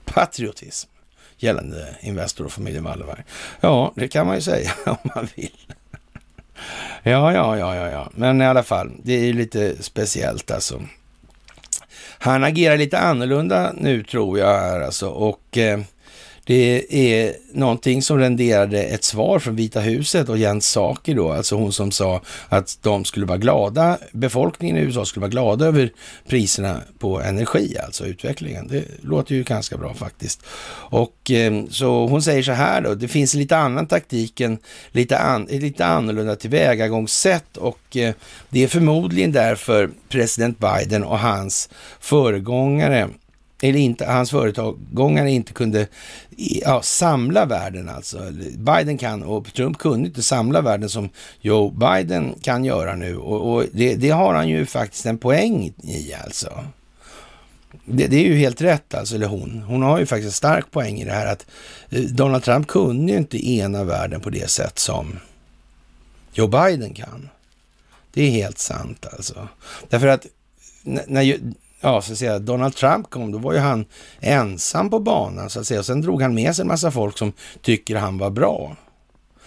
patriotism 0.05 0.91
gällande 1.39 1.97
Investor 2.01 2.45
och 2.45 2.53
familjen 2.53 2.85
Wallenberg. 2.85 3.25
Ja, 3.61 3.93
det 3.97 4.09
kan 4.09 4.27
man 4.27 4.35
ju 4.35 4.43
säga 4.43 4.71
om 4.87 5.11
man 5.15 5.29
vill. 5.35 5.67
Ja, 7.03 7.33
ja, 7.33 7.59
ja, 7.59 7.77
ja, 7.77 7.91
ja, 7.91 8.11
men 8.15 8.43
i 8.43 8.47
alla 8.47 8.63
fall, 8.63 8.93
det 9.03 9.13
är 9.13 9.25
ju 9.25 9.33
lite 9.33 9.83
speciellt 9.83 10.51
alltså. 10.51 10.83
Han 12.19 12.45
agerar 12.45 12.77
lite 12.77 12.99
annorlunda 12.99 13.73
nu 13.77 14.03
tror 14.03 14.39
jag 14.39 14.61
här 14.61 14.81
alltså 14.81 15.09
och 15.09 15.59
eh, 15.59 15.81
det 16.45 16.87
är 16.91 17.35
någonting 17.53 18.03
som 18.03 18.19
renderade 18.19 18.83
ett 18.83 19.05
svar 19.05 19.39
från 19.39 19.57
Vita 19.57 19.81
huset 19.81 20.29
och 20.29 20.39
Jens 20.39 20.67
Saki 20.67 21.15
då, 21.15 21.33
alltså 21.33 21.57
hon 21.57 21.73
som 21.73 21.91
sa 21.91 22.21
att 22.49 22.79
de 22.83 23.05
skulle 23.05 23.27
vara 23.27 23.39
glada, 23.39 23.99
befolkningen 24.13 24.77
i 24.77 24.81
USA 24.81 25.05
skulle 25.05 25.21
vara 25.21 25.31
glada 25.31 25.67
över 25.67 25.93
priserna 26.29 26.81
på 26.99 27.21
energi, 27.21 27.77
alltså 27.85 28.07
utvecklingen. 28.07 28.69
Det 28.69 28.85
låter 29.03 29.35
ju 29.35 29.43
ganska 29.43 29.77
bra 29.77 29.95
faktiskt. 29.95 30.43
Och 30.91 31.31
ehm, 31.31 31.71
så 31.71 32.07
hon 32.07 32.23
säger 32.23 32.43
så 32.43 32.53
här 32.53 32.81
då, 32.81 32.95
det 32.95 33.09
finns 33.09 33.35
lite 33.35 33.57
annan 33.57 33.87
taktiken, 33.87 34.59
lite, 34.93 35.19
an, 35.19 35.45
lite 35.51 35.87
annorlunda 35.87 36.37
tillvägagångssätt 36.37 37.57
och 37.57 37.97
eh, 37.97 38.15
det 38.51 38.65
är 38.65 38.69
förmodligen 38.69 39.33
därför 39.33 39.91
president 40.09 40.59
Biden 40.59 41.05
och 41.05 41.19
hans 41.19 41.69
föregångare 42.01 43.09
eller 43.65 43.79
inte, 43.79 44.07
hans 44.07 44.31
företagångare 44.31 45.31
inte 45.31 45.53
kunde 45.53 45.87
ja, 46.37 46.83
samla 46.83 47.47
världen 47.47 47.89
alltså. 47.89 48.31
Biden 48.57 48.99
kan 48.99 49.23
och 49.23 49.55
Trump 49.55 49.79
kunde 49.79 50.09
inte 50.09 50.23
samla 50.23 50.61
världen 50.61 50.89
som 50.89 51.09
Joe 51.41 51.71
Biden 51.71 52.35
kan 52.43 52.65
göra 52.65 52.95
nu 52.95 53.17
och, 53.17 53.55
och 53.55 53.65
det, 53.73 53.95
det, 53.95 54.11
har 54.11 54.35
han 54.35 54.49
ju 54.49 54.67
faktiskt 54.67 55.07
en 55.07 55.19
poäng 55.19 55.73
i 55.83 56.15
alltså. 56.25 56.65
Det, 57.85 58.07
det, 58.07 58.17
är 58.17 58.25
ju 58.25 58.37
helt 58.37 58.61
rätt 58.61 58.95
alltså, 58.95 59.15
eller 59.15 59.27
hon. 59.27 59.63
Hon 59.67 59.83
har 59.83 59.99
ju 59.99 60.07
faktiskt 60.07 60.27
en 60.27 60.33
stark 60.33 60.71
poäng 60.71 61.01
i 61.01 61.05
det 61.05 61.13
här 61.13 61.33
att 61.33 61.47
eh, 61.91 62.01
Donald 62.01 62.45
Trump 62.45 62.67
kunde 62.67 63.13
ju 63.13 63.19
inte 63.19 63.51
ena 63.51 63.85
världen 63.85 64.21
på 64.21 64.31
det 64.31 64.51
sätt 64.51 64.79
som 64.79 65.19
Joe 66.33 66.47
Biden 66.47 66.95
kan. 66.95 67.29
Det 68.13 68.23
är 68.23 68.31
helt 68.31 68.59
sant 68.59 69.07
alltså. 69.13 69.49
Därför 69.89 70.07
att 70.07 70.27
när 70.85 71.23
ja, 71.85 72.03
så 72.03 72.13
att 72.13 72.19
säga, 72.19 72.39
Donald 72.39 72.77
Trump 72.77 73.11
kom, 73.11 73.33
då 73.33 73.39
var 73.39 73.53
ju 73.53 73.59
han 73.59 73.85
ensam 74.21 74.91
på 74.91 74.99
banan 74.99 75.51
så 75.51 75.61
att 75.61 75.67
säga. 75.67 75.81
Och 75.81 75.87
sen 75.87 76.01
drog 76.01 76.23
han 76.23 76.35
med 76.35 76.57
sig 76.57 76.63
en 76.63 76.69
massa 76.69 76.91
folk 76.91 77.19
som 77.19 77.33
tycker 77.63 77.97
han 77.97 78.19
var 78.19 78.31
bra. 78.31 78.77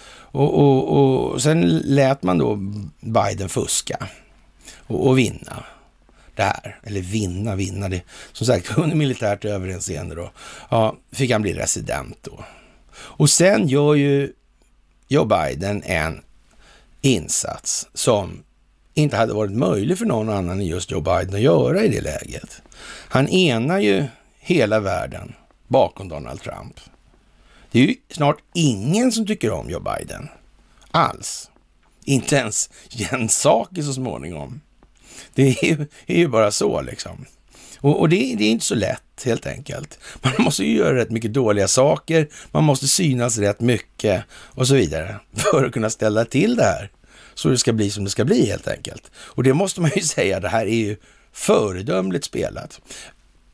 Och, 0.09 0.59
och, 0.59 1.31
och 1.31 1.41
sen 1.41 1.61
lät 1.83 2.23
man 2.23 2.37
då 2.37 2.55
Biden 2.99 3.49
fuska 3.49 4.07
och, 4.87 5.07
och 5.07 5.17
vinna 5.17 5.63
det 6.35 6.43
här. 6.43 6.79
Eller 6.83 7.01
vinna, 7.01 7.55
vinna. 7.55 7.89
Det, 7.89 8.01
som 8.31 8.47
sagt, 8.47 8.71
under 8.77 8.95
militärt 8.95 9.45
överinseende 9.45 10.15
då. 10.15 10.31
Ja, 10.69 10.95
fick 11.11 11.31
han 11.31 11.41
bli 11.41 11.53
resident 11.53 12.17
då. 12.21 12.43
Och 12.93 13.29
sen 13.29 13.67
gör 13.67 13.95
ju 13.95 14.33
Joe 15.07 15.25
Biden 15.25 15.83
en 15.83 16.21
insats 17.01 17.87
som 17.93 18.43
inte 18.97 19.17
hade 19.17 19.33
varit 19.33 19.51
möjlig 19.51 19.97
för 19.97 20.05
någon 20.05 20.29
annan 20.29 20.59
än 20.59 20.65
just 20.65 20.91
Joe 20.91 21.01
Biden 21.01 21.35
att 21.35 21.41
göra 21.41 21.83
i 21.83 21.87
det 21.87 22.01
läget. 22.01 22.61
Han 23.09 23.27
enar 23.27 23.79
ju 23.79 24.05
hela 24.39 24.79
världen 24.79 25.33
bakom 25.67 26.09
Donald 26.09 26.41
Trump. 26.41 26.79
Det 27.71 27.79
är 27.79 27.83
ju 27.83 27.95
snart 28.09 28.37
ingen 28.53 29.11
som 29.11 29.27
tycker 29.27 29.51
om 29.51 29.69
Joe 29.69 29.79
Biden. 29.79 30.29
Alls. 30.91 31.49
Inte 32.05 32.35
ens 32.35 32.69
Jens 32.89 33.39
Saki 33.39 33.83
så 33.83 33.93
småningom. 33.93 34.61
Det 35.33 35.41
är 35.43 35.65
ju, 35.65 35.87
är 36.05 36.17
ju 36.17 36.27
bara 36.27 36.51
så 36.51 36.81
liksom. 36.81 37.25
Och, 37.79 37.99
och 37.99 38.09
det, 38.09 38.35
det, 38.37 38.45
är 38.45 38.51
inte 38.51 38.65
så 38.65 38.75
lätt 38.75 39.23
helt 39.25 39.47
enkelt. 39.47 39.99
Man 40.21 40.33
måste 40.39 40.63
ju 40.63 40.77
göra 40.77 40.95
rätt 40.95 41.11
mycket 41.11 41.33
dåliga 41.33 41.67
saker, 41.67 42.27
man 42.51 42.63
måste 42.63 42.87
synas 42.87 43.37
rätt 43.37 43.59
mycket 43.59 44.23
och 44.31 44.67
så 44.67 44.75
vidare 44.75 45.19
för 45.33 45.65
att 45.65 45.73
kunna 45.73 45.89
ställa 45.89 46.25
till 46.25 46.55
det 46.55 46.63
här 46.63 46.91
så 47.37 47.49
det 47.49 47.57
ska 47.57 47.73
bli 47.73 47.89
som 47.89 48.03
det 48.03 48.09
ska 48.09 48.25
bli 48.25 48.45
helt 48.45 48.67
enkelt. 48.67 49.11
Och 49.15 49.43
det 49.43 49.53
måste 49.53 49.81
man 49.81 49.91
ju 49.95 50.01
säga, 50.15 50.39
det 50.39 50.49
här 50.49 50.65
är 50.65 50.75
ju 50.75 50.97
föredömligt 51.33 52.25
spelat. 52.25 52.81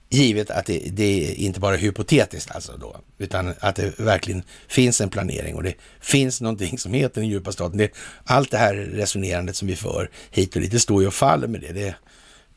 Givet 0.10 0.51
att 0.51 0.65
det, 0.65 0.80
det 0.91 1.31
är 1.31 1.35
inte 1.35 1.60
bara 1.60 1.76
hypotetiskt 1.76 2.51
alltså 2.51 2.77
då, 2.77 2.95
utan 3.18 3.53
att 3.60 3.76
det 3.76 3.99
verkligen 3.99 4.43
finns 4.68 5.01
en 5.01 5.10
planering 5.10 5.55
och 5.55 5.64
det 5.64 5.73
finns 6.01 6.41
någonting 6.41 6.77
som 6.77 6.93
heter 6.93 7.22
den 7.22 7.30
djupa 7.30 7.51
staten. 7.51 7.77
Det, 7.77 7.91
allt 8.23 8.51
det 8.51 8.57
här 8.57 8.73
resonerandet 8.76 9.55
som 9.55 9.68
vi 9.68 9.76
för 9.76 10.10
hit 10.31 10.55
och 10.55 10.61
dit, 10.61 10.72
det 10.72 10.80
står 10.80 11.01
ju 11.01 11.07
och 11.07 11.14
faller 11.14 11.47
med 11.47 11.61
det. 11.61 11.72
Det 11.72 11.95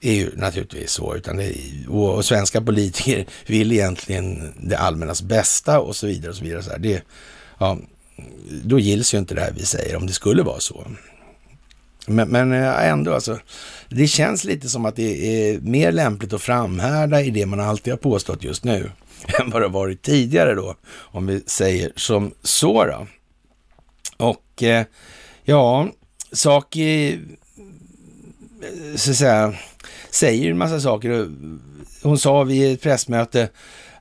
är 0.00 0.14
ju 0.14 0.36
naturligtvis 0.36 0.90
så, 0.90 1.16
utan 1.16 1.36
det, 1.36 1.54
och, 1.88 2.14
och, 2.14 2.24
svenska 2.24 2.60
politiker 2.60 3.26
vill 3.46 3.72
egentligen 3.72 4.54
det 4.60 4.76
allmännas 4.76 5.22
bästa 5.22 5.80
och 5.80 5.96
så 5.96 6.06
vidare 6.06 6.30
och 6.30 6.36
så 6.36 6.44
vidare. 6.44 6.62
Så 6.62 6.70
här. 6.70 6.78
Det, 6.78 7.02
ja, 7.58 7.78
då 8.64 8.78
gills 8.78 9.14
ju 9.14 9.18
inte 9.18 9.34
det 9.34 9.40
här 9.40 9.52
vi 9.56 9.66
säger 9.66 9.96
om 9.96 10.06
det 10.06 10.12
skulle 10.12 10.42
vara 10.42 10.60
så. 10.60 10.86
Men, 12.06 12.28
men 12.28 12.52
eh, 12.52 12.88
ändå, 12.88 13.14
alltså, 13.14 13.38
det 13.88 14.06
känns 14.06 14.44
lite 14.44 14.68
som 14.68 14.86
att 14.86 14.96
det 14.96 15.26
är 15.26 15.60
mer 15.60 15.92
lämpligt 15.92 16.32
att 16.32 16.42
framhärda 16.42 17.20
i 17.20 17.30
det 17.30 17.46
man 17.46 17.60
alltid 17.60 17.92
har 17.92 17.98
påstått 17.98 18.44
just 18.44 18.64
nu 18.64 18.90
än 19.40 19.50
vad 19.50 19.62
det 19.62 19.66
har 19.66 19.72
varit 19.72 20.02
tidigare 20.02 20.54
då, 20.54 20.74
om 20.88 21.26
vi 21.26 21.42
säger 21.46 21.92
som 21.96 22.32
så 22.42 22.84
då. 22.84 23.06
Och 24.16 24.62
eh, 24.62 24.86
ja, 25.44 25.88
Saki 26.32 27.12
eh, 27.12 27.18
så 28.96 29.10
att 29.10 29.16
säga, 29.16 29.54
säger 30.10 30.50
en 30.50 30.58
massa 30.58 30.80
saker. 30.80 31.30
Hon 32.02 32.18
sa 32.18 32.42
vid 32.42 32.72
ett 32.72 32.82
pressmöte 32.82 33.48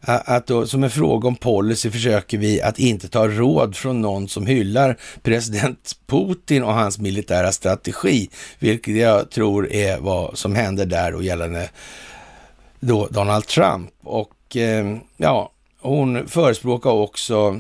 att 0.06 0.48
då, 0.48 0.68
som 0.68 0.84
en 0.84 0.90
fråga 0.90 1.28
om 1.28 1.36
policy 1.36 1.92
försöker 1.92 2.38
vi 2.38 2.62
att 2.62 2.80
inte 2.80 3.08
ta 3.08 3.28
råd 3.28 3.76
från 3.76 4.02
någon 4.02 4.28
som 4.28 4.46
hyllar 4.46 4.98
president 5.22 5.98
Putin 6.08 6.64
och 6.64 6.74
hans 6.74 7.00
militära 7.00 7.52
strategi, 7.52 8.30
vilket 8.60 8.96
jag 8.96 9.30
tror 9.30 9.72
är 9.72 10.00
vad 10.00 10.38
som 10.38 10.56
händer 10.56 10.86
där 10.86 11.16
och 11.16 11.24
gällande 11.24 11.70
då 12.80 13.08
Donald 13.08 13.48
Trump. 13.48 13.90
Och 14.04 14.58
eh, 14.58 14.98
ja, 15.18 15.52
hon 15.82 16.28
förespråkar 16.28 16.90
också 16.90 17.60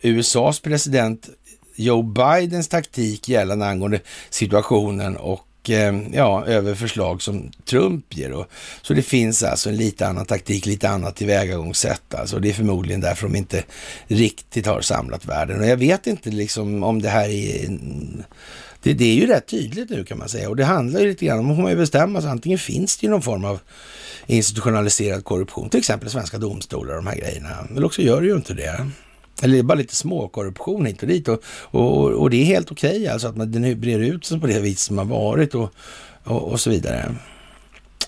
USAs 0.00 0.60
president 0.60 1.28
Joe 1.76 2.02
Bidens 2.02 2.68
taktik 2.68 3.28
gällande 3.28 3.66
angående 3.66 4.00
situationen 4.30 5.16
och 5.16 5.47
Eh, 5.70 6.02
ja, 6.12 6.44
över 6.46 6.74
förslag 6.74 7.22
som 7.22 7.50
Trump 7.64 8.16
ger. 8.16 8.30
Då. 8.30 8.46
Så 8.82 8.94
det 8.94 9.02
finns 9.02 9.42
alltså 9.42 9.68
en 9.68 9.76
lite 9.76 10.06
annan 10.06 10.26
taktik, 10.26 10.66
lite 10.66 10.88
annat 10.88 11.16
tillvägagångssätt. 11.16 12.14
Alltså. 12.14 12.38
Det 12.38 12.48
är 12.48 12.52
förmodligen 12.52 13.00
därför 13.00 13.26
de 13.26 13.36
inte 13.36 13.64
riktigt 14.06 14.66
har 14.66 14.80
samlat 14.80 15.26
världen. 15.26 15.60
Och 15.60 15.66
jag 15.66 15.76
vet 15.76 16.06
inte 16.06 16.30
liksom 16.30 16.82
om 16.82 17.02
det 17.02 17.08
här 17.08 17.28
är... 17.28 17.78
Det, 18.82 18.92
det, 18.92 19.04
är 19.04 19.14
ju 19.14 19.26
rätt 19.26 19.46
tydligt 19.46 19.90
nu 19.90 20.04
kan 20.04 20.18
man 20.18 20.28
säga 20.28 20.48
och 20.48 20.56
det 20.56 20.64
handlar 20.64 21.00
ju 21.00 21.08
lite 21.08 21.26
grann 21.26 21.38
om, 21.38 21.56
får 21.56 21.62
man 21.62 21.70
ju 21.70 21.76
bestämma 21.76 22.20
sig, 22.20 22.30
antingen 22.30 22.58
finns 22.58 22.96
det 22.96 23.06
ju 23.06 23.10
någon 23.10 23.22
form 23.22 23.44
av 23.44 23.60
institutionaliserad 24.26 25.24
korruption, 25.24 25.68
till 25.68 25.78
exempel 25.78 26.10
svenska 26.10 26.38
domstolar 26.38 26.96
och 26.96 27.04
de 27.04 27.06
här 27.06 27.16
grejerna, 27.16 27.48
eller 27.70 27.86
också 27.86 28.02
gör 28.02 28.20
det 28.20 28.26
ju 28.26 28.36
inte 28.36 28.54
det. 28.54 28.90
Eller 29.42 29.54
det 29.54 29.58
är 29.58 29.62
bara 29.62 29.78
lite 29.78 29.96
småkorruption 29.96 30.86
hit 30.86 31.02
och 31.02 31.08
dit. 31.08 31.28
Och, 31.28 31.42
och, 31.60 32.10
och 32.10 32.30
det 32.30 32.36
är 32.36 32.44
helt 32.44 32.72
okej 32.72 32.90
okay, 32.90 33.06
alltså 33.06 33.28
att 33.28 33.36
man, 33.36 33.52
den 33.52 33.80
brer 33.80 33.98
ut 33.98 34.24
sig 34.24 34.40
på 34.40 34.46
det 34.46 34.60
vis 34.60 34.80
som 34.80 34.98
har 34.98 35.04
varit 35.04 35.54
och, 35.54 35.70
och, 36.24 36.42
och, 36.42 36.60
så 36.60 36.70
vidare. 36.70 37.14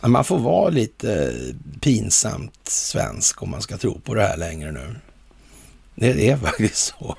Man 0.02 0.24
får 0.24 0.38
vara 0.38 0.70
lite 0.70 1.34
pinsamt 1.80 2.68
svensk 2.68 3.42
om 3.42 3.50
man 3.50 3.62
ska 3.62 3.76
tro 3.76 4.00
på 4.00 4.14
det 4.14 4.22
här 4.22 4.36
längre 4.36 4.72
nu. 4.72 4.96
Det 5.94 6.28
är 6.28 6.36
faktiskt 6.46 6.94
så. 6.98 7.16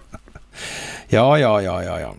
Ja, 1.07 1.39
ja, 1.39 1.61
ja, 1.61 1.83
ja, 1.83 1.99
ja. 1.99 2.15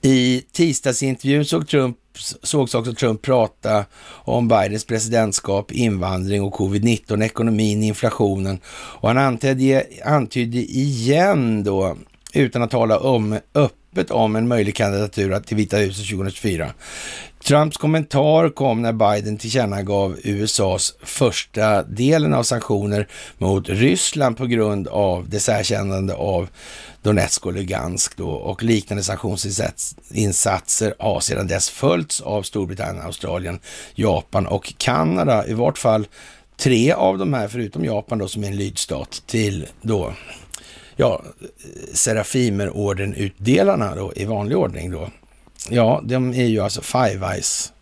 I 0.00 0.44
tisdagsintervjun 0.52 1.44
såg 1.44 1.68
Trump 1.68 1.96
sågs 2.42 2.74
också 2.74 2.94
Trump 2.94 3.22
prata 3.22 3.84
om 4.10 4.48
Bidens 4.48 4.84
presidentskap, 4.84 5.72
invandring 5.72 6.42
och 6.42 6.54
covid-19, 6.54 7.24
ekonomin, 7.24 7.82
inflationen. 7.82 8.60
Och 8.68 9.08
han 9.08 9.18
antydde, 9.18 9.84
antydde 10.04 10.58
igen 10.58 11.64
då, 11.64 11.96
utan 12.34 12.62
att 12.62 12.70
tala 12.70 12.98
om, 12.98 13.38
öppet 13.54 14.10
om 14.10 14.36
en 14.36 14.48
möjlig 14.48 14.76
kandidatur 14.76 15.40
till 15.40 15.56
Vita 15.56 15.76
huset 15.76 16.08
2024. 16.08 16.72
Trumps 17.44 17.76
kommentar 17.76 18.48
kom 18.48 18.82
när 18.82 18.92
Biden 18.92 19.38
tillkännagav 19.38 20.16
USAs 20.24 20.94
första 21.02 21.82
delen 21.82 22.34
av 22.34 22.42
sanktioner 22.42 23.08
mot 23.38 23.68
Ryssland 23.68 24.36
på 24.36 24.46
grund 24.46 24.88
av 24.88 25.28
dess 25.28 25.48
erkännande 25.48 26.14
av 26.14 26.48
Donetsk 27.02 27.46
och 27.46 27.52
Lugansk 27.52 28.16
då 28.16 28.30
och 28.30 28.62
liknande 28.62 29.02
sanktionsinsatser 29.02 30.94
har 30.98 31.20
sedan 31.20 31.46
dess 31.46 31.70
följts 31.70 32.20
av 32.20 32.42
Storbritannien, 32.42 33.06
Australien, 33.06 33.58
Japan 33.94 34.46
och 34.46 34.74
Kanada. 34.78 35.46
I 35.46 35.54
vart 35.54 35.78
fall 35.78 36.06
tre 36.56 36.92
av 36.92 37.18
de 37.18 37.34
här, 37.34 37.48
förutom 37.48 37.84
Japan 37.84 38.18
då 38.18 38.28
som 38.28 38.44
är 38.44 38.48
en 38.48 38.56
lydstat 38.56 39.22
till 39.26 39.66
då 39.82 40.12
ja, 40.98 41.22
Serafimerorden-utdelarna 41.92 43.94
då 43.94 44.12
i 44.16 44.24
vanlig 44.24 44.56
ordning 44.56 44.90
då. 44.90 45.10
Ja, 45.70 46.02
de 46.04 46.34
är 46.34 46.46
ju 46.46 46.60
alltså 46.60 46.82
Five 46.82 47.26
Eyes 47.26 47.72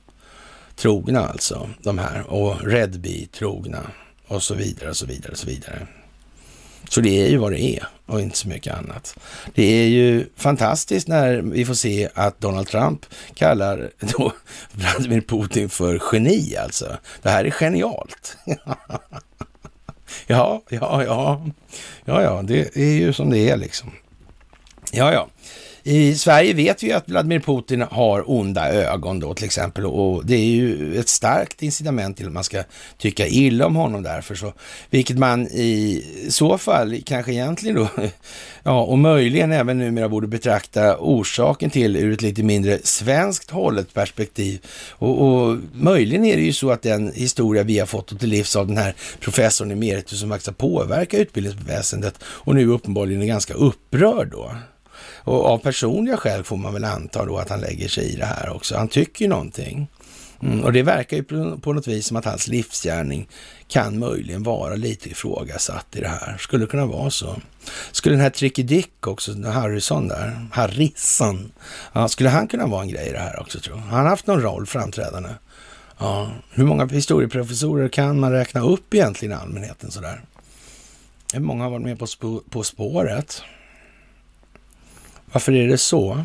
trogna 0.76 1.28
alltså, 1.28 1.70
de 1.82 1.98
här, 1.98 2.30
och 2.30 2.66
Red 2.66 3.00
Bee 3.00 3.26
trogna 3.26 3.90
och 4.26 4.42
så 4.42 4.54
vidare 4.54 4.90
och 4.90 4.96
så 4.96 5.06
vidare 5.06 5.32
och 5.32 5.38
så 5.38 5.46
vidare. 5.46 5.86
Så 6.88 7.00
det 7.00 7.24
är 7.24 7.28
ju 7.28 7.36
vad 7.36 7.52
det 7.52 7.60
är 7.60 7.88
och 8.06 8.20
inte 8.20 8.36
så 8.36 8.48
mycket 8.48 8.74
annat. 8.74 9.18
Det 9.54 9.62
är 9.62 9.88
ju 9.88 10.26
fantastiskt 10.36 11.08
när 11.08 11.36
vi 11.36 11.64
får 11.64 11.74
se 11.74 12.08
att 12.14 12.40
Donald 12.40 12.68
Trump 12.68 13.06
kallar 13.34 13.90
då 14.00 14.32
Vladimir 14.72 15.20
Putin 15.20 15.68
för 15.68 16.02
geni 16.12 16.56
alltså. 16.56 16.96
Det 17.22 17.30
här 17.30 17.44
är 17.44 17.50
genialt. 17.50 18.36
ja, 20.26 20.62
ja, 20.68 21.04
ja, 21.04 21.46
ja, 22.04 22.22
ja, 22.22 22.42
det 22.42 22.76
är 22.76 22.94
ju 22.94 23.12
som 23.12 23.30
det 23.30 23.50
är 23.50 23.56
liksom. 23.56 23.90
Ja, 24.92 25.12
ja. 25.12 25.28
I 25.88 26.14
Sverige 26.14 26.54
vet 26.54 26.82
vi 26.82 26.92
att 26.92 27.08
Vladimir 27.08 27.40
Putin 27.40 27.82
har 27.90 28.30
onda 28.30 28.72
ögon 28.72 29.20
då 29.20 29.34
till 29.34 29.44
exempel 29.44 29.86
och 29.86 30.26
det 30.26 30.34
är 30.34 30.44
ju 30.44 30.98
ett 31.00 31.08
starkt 31.08 31.62
incitament 31.62 32.16
till 32.16 32.26
att 32.26 32.32
man 32.32 32.44
ska 32.44 32.62
tycka 32.98 33.26
illa 33.26 33.66
om 33.66 33.76
honom 33.76 34.02
därför 34.02 34.34
så, 34.34 34.52
vilket 34.90 35.18
man 35.18 35.46
i 35.46 36.04
så 36.28 36.58
fall 36.58 37.02
kanske 37.04 37.32
egentligen 37.32 37.76
då, 37.76 37.88
ja 38.62 38.82
och 38.82 38.98
möjligen 38.98 39.52
även 39.52 39.78
numera 39.78 40.08
borde 40.08 40.26
betrakta 40.26 40.96
orsaken 40.98 41.70
till 41.70 41.96
ur 41.96 42.12
ett 42.12 42.22
lite 42.22 42.42
mindre 42.42 42.78
svenskt 42.84 43.50
hållet 43.50 43.94
perspektiv. 43.94 44.60
Och, 44.90 45.22
och 45.22 45.58
möjligen 45.72 46.24
är 46.24 46.36
det 46.36 46.42
ju 46.42 46.52
så 46.52 46.70
att 46.70 46.82
den 46.82 47.12
historia 47.14 47.62
vi 47.62 47.78
har 47.78 47.86
fått 47.86 48.20
till 48.20 48.28
livs 48.28 48.56
av 48.56 48.66
den 48.66 48.76
här 48.76 48.94
professorn 49.20 49.70
emeritus 49.70 50.20
som 50.20 50.30
faktiskt 50.30 50.46
har 50.46 50.54
påverkat 50.54 51.20
utbildningsväsendet 51.20 52.14
och 52.24 52.54
nu 52.54 52.66
uppenbarligen 52.66 53.22
är 53.22 53.26
ganska 53.26 53.54
upprörd 53.54 54.28
då. 54.30 54.50
Och 55.16 55.44
av 55.44 55.58
personliga 55.58 56.16
skäl 56.16 56.44
får 56.44 56.56
man 56.56 56.72
väl 56.72 56.84
anta 56.84 57.24
då 57.24 57.38
att 57.38 57.50
han 57.50 57.60
lägger 57.60 57.88
sig 57.88 58.12
i 58.12 58.16
det 58.16 58.26
här 58.26 58.50
också. 58.50 58.76
Han 58.76 58.88
tycker 58.88 59.24
ju 59.24 59.28
någonting. 59.28 59.88
Mm, 60.42 60.64
och 60.64 60.72
det 60.72 60.82
verkar 60.82 61.16
ju 61.16 61.22
på 61.56 61.72
något 61.72 61.86
vis 61.86 62.06
som 62.06 62.16
att 62.16 62.24
hans 62.24 62.48
livsgärning 62.48 63.28
kan 63.68 63.98
möjligen 63.98 64.42
vara 64.42 64.74
lite 64.74 65.08
ifrågasatt 65.08 65.86
i 65.96 66.00
det 66.00 66.08
här. 66.08 66.36
Skulle 66.38 66.64
det 66.64 66.70
kunna 66.70 66.86
vara 66.86 67.10
så? 67.10 67.36
Skulle 67.92 68.14
den 68.14 68.22
här 68.22 68.30
Tricky 68.30 68.62
Dick 68.62 69.06
också, 69.06 69.42
Harrison 69.42 70.08
där, 70.08 70.46
Harrison, 70.52 71.52
ja, 71.92 72.08
skulle 72.08 72.28
han 72.28 72.48
kunna 72.48 72.66
vara 72.66 72.82
en 72.82 72.88
grej 72.88 73.08
i 73.08 73.12
det 73.12 73.18
här 73.18 73.40
också 73.40 73.60
tror 73.60 73.76
jag? 73.76 73.84
Har 73.84 73.96
han 73.96 74.06
haft 74.06 74.26
någon 74.26 74.42
roll 74.42 74.66
framträdande? 74.66 75.28
Ja, 75.98 76.30
hur 76.50 76.64
många 76.64 76.86
historieprofessorer 76.86 77.88
kan 77.88 78.20
man 78.20 78.32
räkna 78.32 78.60
upp 78.60 78.94
egentligen 78.94 79.32
i 79.32 79.40
allmänheten 79.40 79.90
sådär? 79.90 80.20
Hur 81.32 81.40
många 81.40 81.64
har 81.64 81.70
varit 81.70 81.84
med 81.84 81.98
på, 81.98 82.06
sp 82.14 82.22
på 82.50 82.62
spåret? 82.62 83.42
Varför 85.32 85.52
är 85.52 85.68
det 85.68 85.78
så? 85.78 86.24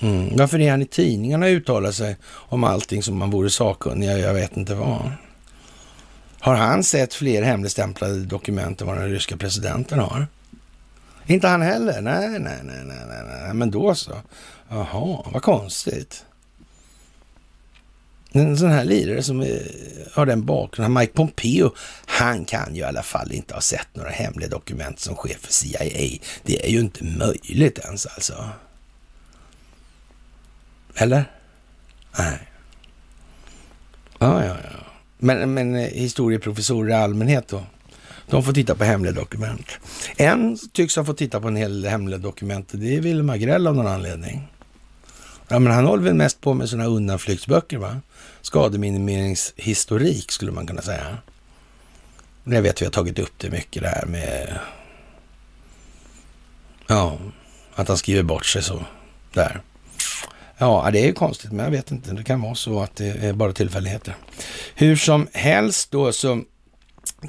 Mm. 0.00 0.36
Varför 0.36 0.60
är 0.60 0.70
han 0.70 0.82
i 0.82 0.86
tidningarna 0.86 1.46
och 1.46 1.50
uttalar 1.50 1.92
sig 1.92 2.16
om 2.24 2.64
allting 2.64 3.02
som 3.02 3.18
man 3.18 3.30
vore 3.30 3.50
sakkunnig? 3.50 4.18
Jag 4.18 4.34
vet 4.34 4.56
inte 4.56 4.74
vad. 4.74 5.12
Har 6.40 6.54
han 6.54 6.84
sett 6.84 7.14
fler 7.14 7.42
hemligstämplade 7.42 8.24
dokument 8.24 8.80
än 8.80 8.86
vad 8.86 8.96
den 8.96 9.10
ryska 9.10 9.36
presidenten 9.36 9.98
har? 9.98 10.26
Inte 11.26 11.48
han 11.48 11.62
heller? 11.62 12.00
Nej, 12.00 12.28
nej, 12.28 12.60
nej, 12.62 12.82
nej, 12.84 12.96
nej, 13.08 13.40
nej. 13.42 13.54
men 13.54 13.70
då 13.70 13.94
så. 13.94 14.12
Jaha, 14.68 15.24
vad 15.32 15.42
konstigt. 15.42 16.24
En 18.32 18.58
sån 18.58 18.70
här 18.70 18.84
lirare 18.84 19.22
som 19.22 19.40
eh, 19.40 19.48
har 20.12 20.26
den 20.26 20.44
bakgrunden, 20.44 20.92
Mike 20.92 21.12
Pompeo, 21.12 21.74
han 22.06 22.44
kan 22.44 22.74
ju 22.74 22.80
i 22.80 22.84
alla 22.84 23.02
fall 23.02 23.32
inte 23.32 23.54
ha 23.54 23.60
sett 23.60 23.88
några 23.92 24.10
hemliga 24.10 24.48
dokument 24.48 25.00
som 25.00 25.16
chef 25.16 25.38
för 25.40 25.52
CIA. 25.52 26.18
Det 26.42 26.66
är 26.66 26.70
ju 26.70 26.80
inte 26.80 27.04
möjligt 27.04 27.78
ens 27.78 28.06
alltså. 28.06 28.48
Eller? 30.94 31.24
Nej. 32.18 32.38
Ja, 34.18 34.44
ja, 34.44 34.56
ja. 34.64 34.78
Men, 35.18 35.54
men 35.54 35.74
eh, 35.74 35.88
historieprofessorer 35.88 36.90
i 36.90 36.94
allmänhet 36.94 37.48
då? 37.48 37.62
De 38.26 38.42
får 38.42 38.52
titta 38.52 38.74
på 38.74 38.84
hemliga 38.84 39.12
dokument. 39.12 39.66
En 40.16 40.58
tycks 40.72 40.96
ha 40.96 41.04
fått 41.04 41.18
titta 41.18 41.40
på 41.40 41.48
en 41.48 41.56
hel 41.56 41.84
hemliga 41.84 42.18
dokument. 42.18 42.68
Det 42.72 42.96
är 42.96 43.00
Wilhelm 43.00 43.30
Agrell 43.30 43.66
av 43.66 43.74
någon 43.74 43.86
anledning. 43.86 44.48
Ja, 45.48 45.58
men 45.58 45.72
han 45.72 45.86
håller 45.86 46.02
väl 46.02 46.14
mest 46.14 46.40
på 46.40 46.54
med 46.54 46.68
sådana 46.68 46.88
undanflyktsböcker, 46.88 47.78
va? 47.78 48.00
Skademinimeringshistorik 48.42 50.32
skulle 50.32 50.52
man 50.52 50.66
kunna 50.66 50.82
säga. 50.82 51.18
Jag 52.44 52.62
vet 52.62 52.82
vi 52.82 52.86
har 52.86 52.92
tagit 52.92 53.18
upp 53.18 53.32
det 53.36 53.50
mycket 53.50 53.82
det 53.82 53.88
här 53.88 54.06
med 54.06 54.58
ja, 56.86 57.18
att 57.74 57.88
han 57.88 57.98
skriver 57.98 58.22
bort 58.22 58.46
sig 58.46 58.62
så 58.62 58.84
där. 59.32 59.60
Ja, 60.58 60.90
det 60.92 61.00
är 61.00 61.06
ju 61.06 61.12
konstigt, 61.12 61.52
men 61.52 61.64
jag 61.64 61.70
vet 61.70 61.90
inte. 61.90 62.12
Det 62.12 62.24
kan 62.24 62.40
vara 62.40 62.54
så 62.54 62.80
att 62.80 62.96
det 62.96 63.08
är 63.08 63.32
bara 63.32 63.52
tillfälligheter. 63.52 64.16
Hur 64.74 64.96
som 64.96 65.28
helst 65.32 65.90
då 65.90 66.12
så 66.12 66.42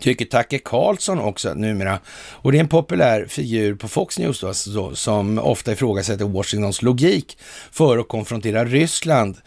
tycker 0.02 0.26
Tacke 0.26 0.60
Karlsson 0.60 1.20
också 1.20 1.54
numera. 1.54 2.00
Och 2.16 2.52
det 2.52 2.58
är 2.58 2.60
en 2.60 2.68
populär 2.68 3.26
figur 3.26 3.76
på 3.76 3.88
Fox 3.88 4.20
News 4.20 4.40
då, 4.40 4.48
alltså, 4.48 4.96
som 4.96 5.40
ofta 5.40 5.72
ifrågasätter 5.72 6.26
Washingtons 6.26 6.82
logik 6.82 7.38
för 7.72 7.98
att 7.98 8.08
konfrontera 8.08 8.66
Ryssland. 8.66 9.38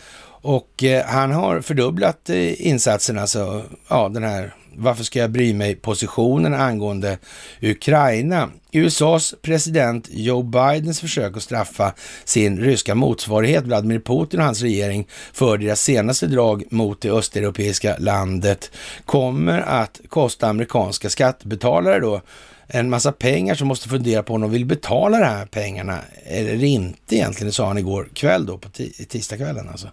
Och 0.46 0.84
eh, 0.84 1.04
han 1.06 1.32
har 1.32 1.60
fördubblat 1.60 2.30
eh, 2.30 2.66
insatserna, 2.66 3.20
alltså 3.20 3.62
ja, 3.88 4.08
den 4.08 4.22
här 4.22 4.54
Varför 4.78 5.04
ska 5.04 5.18
jag 5.18 5.30
bry 5.30 5.54
mig 5.54 5.74
positionen 5.74 6.54
angående 6.54 7.18
Ukraina? 7.62 8.50
USAs 8.72 9.34
president 9.42 10.08
Joe 10.10 10.42
Bidens 10.42 11.00
försök 11.00 11.36
att 11.36 11.42
straffa 11.42 11.94
sin 12.24 12.60
ryska 12.60 12.94
motsvarighet 12.94 13.64
Vladimir 13.64 13.98
Putin 13.98 14.40
och 14.40 14.46
hans 14.46 14.62
regering 14.62 15.06
för 15.32 15.58
deras 15.58 15.80
senaste 15.80 16.26
drag 16.26 16.64
mot 16.70 17.00
det 17.00 17.10
östeuropeiska 17.10 17.96
landet 17.98 18.70
kommer 19.04 19.60
att 19.60 20.00
kosta 20.08 20.48
amerikanska 20.48 21.10
skattebetalare 21.10 22.00
då 22.00 22.20
en 22.68 22.90
massa 22.90 23.12
pengar 23.12 23.54
som 23.54 23.68
måste 23.68 23.88
fundera 23.88 24.22
på 24.22 24.34
om 24.34 24.40
de 24.40 24.50
vill 24.50 24.64
betala 24.64 25.18
de 25.18 25.24
här 25.24 25.46
pengarna 25.46 25.98
eller 26.24 26.64
inte 26.64 27.16
egentligen, 27.16 27.46
det 27.46 27.52
sa 27.52 27.66
han 27.66 27.78
igår 27.78 28.08
kväll 28.14 28.46
då 28.46 28.58
på 28.58 28.68
tisdagskvällen 29.08 29.68
alltså. 29.68 29.88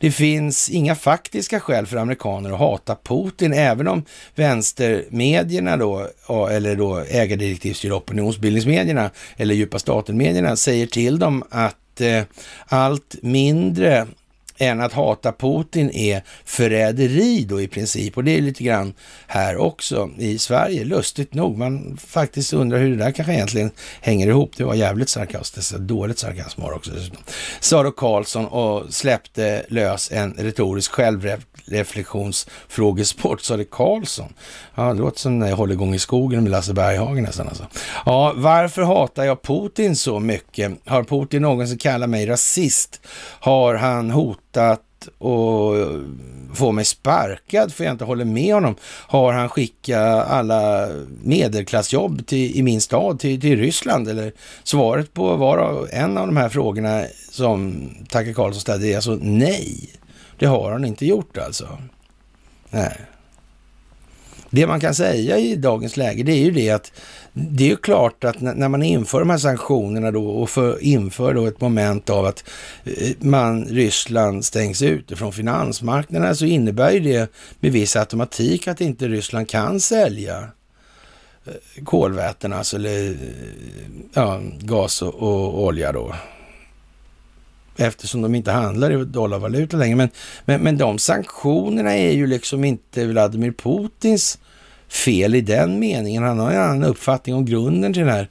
Det 0.00 0.10
finns 0.10 0.68
inga 0.68 0.94
faktiska 0.94 1.60
skäl 1.60 1.86
för 1.86 1.96
amerikaner 1.96 2.52
att 2.52 2.58
hata 2.58 2.96
Putin, 3.04 3.52
även 3.52 3.88
om 3.88 4.04
vänstermedierna 4.34 5.76
då, 5.76 6.08
eller 6.50 6.76
då 6.76 6.98
ägardirektivstyrda 6.98 7.94
opinionsbildningsmedierna 7.96 9.10
eller 9.36 9.54
djupa 9.54 9.78
staten-medierna 9.78 10.56
säger 10.56 10.86
till 10.86 11.18
dem 11.18 11.44
att 11.50 12.00
eh, 12.00 12.22
allt 12.66 13.16
mindre 13.22 14.06
än 14.58 14.80
att 14.80 14.92
hata 14.92 15.32
Putin 15.32 15.90
är 15.90 16.22
förräderi 16.44 17.44
då 17.44 17.60
i 17.60 17.68
princip. 17.68 18.16
Och 18.16 18.24
det 18.24 18.38
är 18.38 18.40
lite 18.40 18.64
grann 18.64 18.94
här 19.26 19.56
också 19.56 20.10
i 20.18 20.38
Sverige, 20.38 20.84
lustigt 20.84 21.34
nog. 21.34 21.58
Man 21.58 21.98
faktiskt 22.06 22.52
undrar 22.52 22.78
hur 22.78 22.90
det 22.90 22.96
där 23.04 23.12
kanske 23.12 23.32
egentligen 23.32 23.70
hänger 24.00 24.28
ihop. 24.28 24.56
Det 24.56 24.64
var 24.64 24.74
jävligt 24.74 25.08
sarkastiskt, 25.08 25.78
dåligt 25.78 26.18
sarkasm 26.18 26.62
också. 26.62 26.90
Sa 27.60 27.82
då 27.82 27.90
Karlsson 27.90 28.46
och 28.46 28.94
släppte 28.94 29.64
lös 29.68 30.12
en 30.12 30.34
retorisk 30.38 30.92
självreflektionsfrågesport, 30.92 33.40
sa 33.40 33.56
det 33.56 33.64
Karlsson. 33.64 34.34
Ja, 34.74 34.92
det 34.92 35.00
låter 35.00 35.20
som 35.20 35.38
när 35.38 35.48
jag 35.48 35.56
håller 35.56 35.72
igång 35.72 35.94
i 35.94 35.98
skogen 35.98 36.42
med 36.42 36.52
Lasse 36.52 36.74
Berghagen 36.74 37.24
nästan 37.24 37.48
alltså. 37.48 37.66
Ja, 38.06 38.32
varför 38.36 38.82
hatar 38.82 39.24
jag 39.24 39.42
Putin 39.42 39.96
så 39.96 40.20
mycket? 40.20 40.72
Har 40.84 41.04
Putin 41.04 41.42
någonsin 41.42 41.78
kallat 41.78 42.10
mig 42.10 42.26
rasist? 42.26 43.00
Har 43.40 43.74
han 43.74 44.10
hotat 44.10 44.45
hotat 44.56 44.82
och 45.18 45.74
få 46.54 46.72
mig 46.72 46.84
sparkad 46.84 47.72
för 47.72 47.84
jag 47.84 47.94
inte 47.94 48.04
håller 48.04 48.24
med 48.24 48.54
honom. 48.54 48.76
Har 48.82 49.32
han 49.32 49.48
skickat 49.48 50.26
alla 50.28 50.88
medelklassjobb 51.22 52.26
till, 52.26 52.56
i 52.56 52.62
min 52.62 52.80
stad 52.80 53.20
till, 53.20 53.40
till 53.40 53.58
Ryssland? 53.58 54.08
Eller 54.08 54.32
svaret 54.64 55.14
på 55.14 55.36
var 55.36 55.58
och 55.58 55.92
en 55.92 56.18
av 56.18 56.26
de 56.26 56.36
här 56.36 56.48
frågorna 56.48 57.04
som 57.30 57.88
Tacke 58.08 58.34
Karlsson 58.34 58.60
ställde 58.60 58.88
är 58.88 58.96
alltså 58.96 59.18
nej. 59.22 59.90
Det 60.38 60.46
har 60.46 60.72
han 60.72 60.84
inte 60.84 61.06
gjort 61.06 61.38
alltså. 61.38 61.78
Nej. 62.70 63.00
Det 64.50 64.66
man 64.66 64.80
kan 64.80 64.94
säga 64.94 65.38
i 65.38 65.56
dagens 65.56 65.96
läge 65.96 66.22
det 66.22 66.32
är 66.32 66.44
ju 66.44 66.50
det 66.50 66.70
att 66.70 66.92
det 67.38 67.64
är 67.64 67.68
ju 67.68 67.76
klart 67.76 68.24
att 68.24 68.40
när 68.40 68.68
man 68.68 68.82
inför 68.82 69.18
de 69.18 69.30
här 69.30 69.38
sanktionerna 69.38 70.10
då 70.10 70.28
och 70.28 70.50
för, 70.50 70.82
inför 70.82 71.34
då 71.34 71.46
ett 71.46 71.60
moment 71.60 72.10
av 72.10 72.26
att 72.26 72.44
eh, 72.84 73.10
man, 73.18 73.64
Ryssland 73.64 74.44
stängs 74.44 74.82
ute 74.82 75.16
från 75.16 75.32
finansmarknaderna 75.32 76.34
så 76.34 76.44
innebär 76.44 76.90
ju 76.90 77.00
det 77.00 77.32
med 77.60 77.72
viss 77.72 77.96
automatik 77.96 78.68
att 78.68 78.80
inte 78.80 79.08
Ryssland 79.08 79.48
kan 79.48 79.80
sälja 79.80 80.38
eh, 81.46 81.84
kolväten, 81.84 82.52
alltså 82.52 82.76
eller 82.76 83.10
eh, 83.10 83.16
ja, 84.12 84.40
gas 84.58 85.02
och, 85.02 85.14
och 85.14 85.64
olja 85.64 85.92
då 85.92 86.14
eftersom 87.76 88.22
de 88.22 88.34
inte 88.34 88.50
handlar 88.50 89.02
i 89.02 89.04
dollarvaluta 89.04 89.76
längre. 89.76 89.96
Men, 89.96 90.08
men, 90.44 90.60
men 90.60 90.78
de 90.78 90.98
sanktionerna 90.98 91.96
är 91.96 92.12
ju 92.12 92.26
liksom 92.26 92.64
inte 92.64 93.06
Vladimir 93.06 93.52
Putins 93.52 94.38
fel 94.88 95.34
i 95.34 95.40
den 95.40 95.78
meningen. 95.78 96.22
Han 96.22 96.38
har 96.38 96.50
en 96.50 96.60
annan 96.60 96.84
uppfattning 96.84 97.34
om 97.34 97.44
grunden 97.44 97.92
till 97.92 98.02
den 98.02 98.12
här 98.12 98.28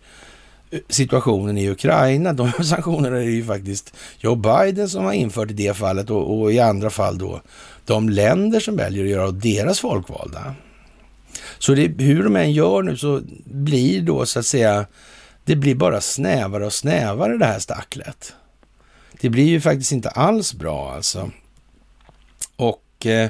eh, 0.72 0.80
situationen 0.90 1.58
i 1.58 1.70
Ukraina. 1.70 2.34
De 2.34 2.52
sanktionerna 2.64 3.18
är 3.18 3.22
ju 3.22 3.46
faktiskt 3.46 3.94
Joe 4.20 4.36
Biden 4.36 4.90
som 4.90 5.06
har 5.06 5.14
infört 5.14 5.52
i 5.52 5.54
det 5.54 5.74
fallet 5.74 6.10
och, 6.10 6.40
och 6.40 6.54
i 6.54 6.60
andra 6.60 6.90
fall 6.90 7.18
då 7.18 7.42
de 7.86 8.10
länder 8.10 8.60
som 8.60 8.76
väljer 8.76 9.04
att 9.04 9.10
göra 9.10 9.32
deras 9.32 9.80
folkvalda. 9.80 10.56
Så 11.60 11.74
det, 11.74 12.04
hur 12.04 12.24
de 12.24 12.36
än 12.36 12.52
gör 12.52 12.82
nu 12.82 12.98
så 12.98 13.22
blir 13.46 14.02
då 14.02 14.26
så 14.26 14.40
att 14.40 14.46
säga, 14.46 14.86
det 15.44 15.56
blir 15.56 15.76
bara 15.76 16.02
snävare 16.02 16.66
och 16.66 16.74
snävare 16.74 17.38
det 17.38 17.46
här 17.46 17.60
stacklet. 17.60 18.34
Det 19.22 19.30
blir 19.30 19.46
ju 19.46 19.62
faktiskt 19.62 19.92
inte 19.92 20.10
alls 20.10 20.54
bra 20.54 20.94
alltså. 20.94 21.32
Och 22.56 23.06
eh, 23.06 23.30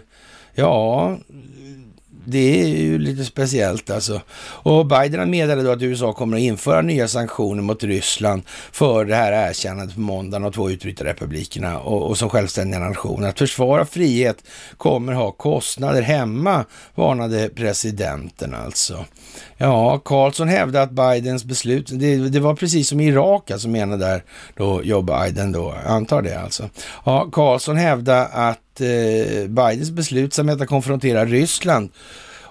ja, 0.54 1.18
det 2.26 2.62
är 2.62 2.68
ju 2.68 3.00
lite 3.00 3.26
speciellt 3.26 3.90
alltså. 3.90 4.22
Och 4.38 4.86
Biden 4.86 5.30
meddelade 5.30 5.64
då 5.64 5.72
att 5.72 5.82
USA 5.82 6.14
kommer 6.14 6.38
att 6.38 6.44
införa 6.44 6.82
nya 6.82 7.08
sanktioner 7.08 7.62
mot 7.62 7.84
Ryssland 7.84 8.44
för 8.72 9.06
det 9.06 9.16
här 9.16 9.50
erkännandet 9.50 9.96
på 9.96 10.02
måndagen 10.02 10.46
av 10.46 10.52
två 10.52 10.70
utbrytarrepublikerna 10.70 11.80
och, 11.80 12.10
och 12.10 12.18
som 12.18 12.30
självständiga 12.30 12.80
nationer. 12.80 13.30
Att 13.30 13.40
försvara 13.40 13.86
frihet 13.86 14.44
kommer 14.78 15.14
ha 15.14 15.32
kostnader 15.32 16.02
hemma, 16.02 16.66
varnade 16.96 17.50
presidenten 17.56 18.54
alltså. 18.54 19.06
Ja, 19.58 20.00
Carlson 20.06 20.48
hävdade 20.48 20.84
att 20.84 20.92
Bidens 20.92 21.46
beslut, 21.46 21.90
det, 21.92 22.30
det, 22.30 22.40
var 22.40 22.56
precis 22.56 22.90
som 22.90 23.00
i 23.00 23.08
Irak, 23.08 23.52
alltså 23.52 23.68
menade 23.68 24.06
där 24.06 24.24
då 24.56 24.84
Joe 24.84 25.02
Biden 25.02 25.52
då, 25.52 25.76
antar 25.86 26.22
det 26.22 26.40
alltså. 26.40 26.70
Ja, 27.06 27.30
Carlson 27.32 27.78
hävdade 27.78 28.26
att 28.26 28.60
eh, 28.82 29.48
Bidens 29.48 29.92
beslutsamhet 29.92 30.62
att 30.62 30.68
konfrontera 30.68 31.26
Ryssland 31.26 31.90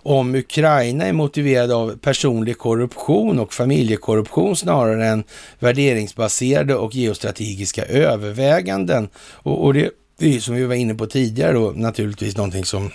om 0.05 0.35
Ukraina 0.35 1.07
är 1.07 1.13
motiverad 1.13 1.73
av 1.73 1.97
personlig 1.97 2.59
korruption 2.59 3.39
och 3.39 3.53
familjekorruption 3.53 4.57
snarare 4.57 5.07
än 5.07 5.25
värderingsbaserade 5.59 6.75
och 6.75 6.95
geostrategiska 6.95 7.85
överväganden. 7.85 9.09
Och, 9.17 9.65
och 9.65 9.75
det 9.75 9.91
är 10.19 10.41
som 10.41 10.55
vi 10.55 10.65
var 10.65 10.75
inne 10.75 10.95
på 10.95 11.07
tidigare 11.07 11.53
då 11.53 11.73
naturligtvis 11.77 12.37
någonting 12.37 12.65
som 12.65 12.91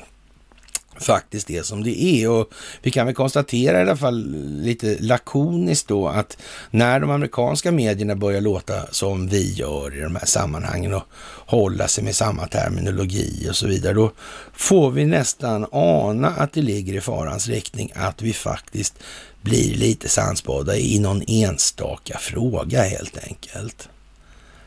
faktiskt 1.00 1.50
är 1.50 1.64
som 1.64 1.84
det 1.84 2.04
är. 2.04 2.30
Och 2.30 2.50
vi 2.82 2.92
kan 2.92 3.06
väl 3.06 3.16
konstatera 3.16 3.78
i 3.78 3.82
alla 3.82 3.98
fall 3.98 4.36
lite 4.62 4.98
lakoniskt 5.00 5.88
då 5.88 6.08
att 6.08 6.38
när 6.72 7.00
de 7.00 7.10
amerikanska 7.10 7.72
medierna 7.72 8.16
börjar 8.16 8.42
låta 8.42 8.88
som 8.92 9.28
vi 9.28 9.54
gör 9.54 9.98
i 9.98 10.02
de 10.02 10.16
här 10.16 10.26
sammanhangen 10.26 10.94
och 10.94 11.04
hålla 11.46 11.88
sig 11.88 12.04
med 12.04 12.16
samma 12.16 12.48
terminologi 12.48 13.48
och 13.50 13.56
så 13.56 13.68
vidare, 13.68 13.94
då 13.94 14.12
får 14.54 14.92
vi 14.92 15.06
nästan 15.06 15.66
ana 15.72 16.28
att 16.28 16.54
det 16.54 16.62
ligger 16.62 16.94
i 16.94 17.02
farans 17.02 17.48
riktning 17.48 17.92
att 17.96 18.22
vi 18.22 18.34
faktiskt 18.34 18.94
blir 19.42 19.76
lite 19.76 20.10
sansbada 20.10 20.78
i 20.78 21.00
någon 21.00 21.24
enstaka 21.28 22.18
fråga 22.18 22.84
helt 22.84 23.18
enkelt. 23.28 23.90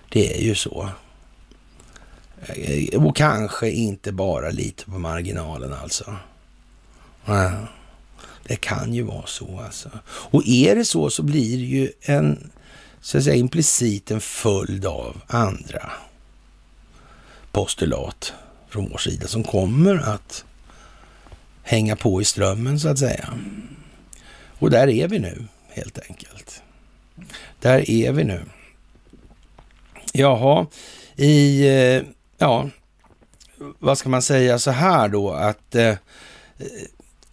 Det 0.08 0.36
är 0.36 0.42
ju 0.42 0.54
så. 0.54 0.88
Eh, 2.46 3.04
och 3.04 3.16
kanske 3.16 3.70
inte 3.70 4.12
bara 4.12 4.50
lite 4.50 4.84
på 4.84 4.98
marginalen 4.98 5.72
alltså. 5.72 6.16
Eh, 7.26 7.64
det 8.44 8.56
kan 8.56 8.94
ju 8.94 9.02
vara 9.02 9.26
så 9.26 9.60
alltså. 9.60 9.90
Och 10.06 10.42
är 10.46 10.76
det 10.76 10.84
så 10.84 11.10
så 11.10 11.22
blir 11.22 11.58
det 11.58 11.64
ju 11.64 11.92
en, 12.00 12.50
så 13.00 13.18
att 13.18 13.24
säga 13.24 13.36
implicit 13.36 14.10
en 14.10 14.20
följd 14.20 14.86
av 14.86 15.20
andra 15.26 15.92
postulat 17.52 18.32
från 18.68 18.88
vår 18.90 18.98
sida 18.98 19.26
som 19.26 19.44
kommer 19.44 19.96
att 19.96 20.44
hänga 21.62 21.96
på 21.96 22.22
i 22.22 22.24
strömmen 22.24 22.80
så 22.80 22.88
att 22.88 22.98
säga. 22.98 23.34
Och 24.58 24.70
där 24.70 24.88
är 24.88 25.08
vi 25.08 25.18
nu 25.18 25.44
helt 25.68 25.98
enkelt. 26.08 26.62
Där 27.60 27.90
är 27.90 28.12
vi 28.12 28.24
nu. 28.24 28.44
Jaha, 30.12 30.66
i 31.16 31.66
eh, 31.68 32.02
ja, 32.42 32.68
vad 33.78 33.98
ska 33.98 34.08
man 34.08 34.22
säga 34.22 34.58
så 34.58 34.70
här 34.70 35.08
då 35.08 35.30
att 35.30 35.74
eh, 35.74 35.94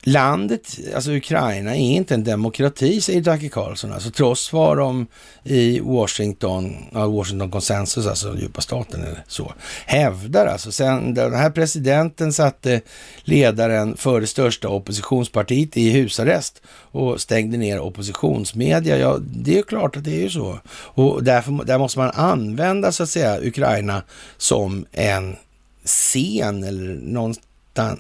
landet, 0.02 0.80
alltså 0.96 1.12
Ukraina, 1.12 1.76
är 1.76 1.80
inte 1.80 2.14
en 2.14 2.24
demokrati, 2.24 3.02
säger 3.02 3.22
Jackie 3.28 3.50
Carlson. 3.50 3.94
Alltså 3.94 4.12
trots 4.12 4.54
vad 4.54 4.78
de 4.78 5.08
i 5.44 5.80
Washington, 5.80 6.76
ja, 6.92 7.08
Washington 7.08 7.52
konsensus, 7.52 8.08
alltså 8.08 8.38
djupa 8.38 8.62
staten 8.62 9.04
eller 9.04 9.24
så, 9.28 9.54
hävdar. 9.86 10.46
Alltså 10.46 10.72
sen 10.72 11.14
den 11.14 11.34
här 11.34 11.50
presidenten 11.50 12.34
satte 12.34 12.82
ledaren 13.24 13.98
för 13.98 14.22
det 14.22 14.28
största 14.28 14.68
oppositionspartiet 14.68 15.78
i 15.78 15.90
husarrest 15.90 16.62
och 16.92 17.22
stängde 17.22 17.58
ner 17.58 17.80
oppositionsmedia. 17.80 18.98
Ja, 18.98 19.18
det 19.22 19.58
är 19.58 19.64
klart 19.64 19.98
att 19.98 20.04
det 20.04 20.16
är 20.16 20.22
ju 20.22 20.30
så. 20.30 20.60
Och 20.70 21.24
därför, 21.24 21.66
där 21.66 21.78
måste 21.78 22.00
man 22.00 22.12
använda 22.14 22.92
så 22.92 23.04
att 23.04 23.10
säga 23.10 23.40
Ukraina 23.42 24.04
som 24.38 24.86
en 24.92 25.36
scen 25.86 26.64
eller 26.64 27.00
någon 27.02 27.36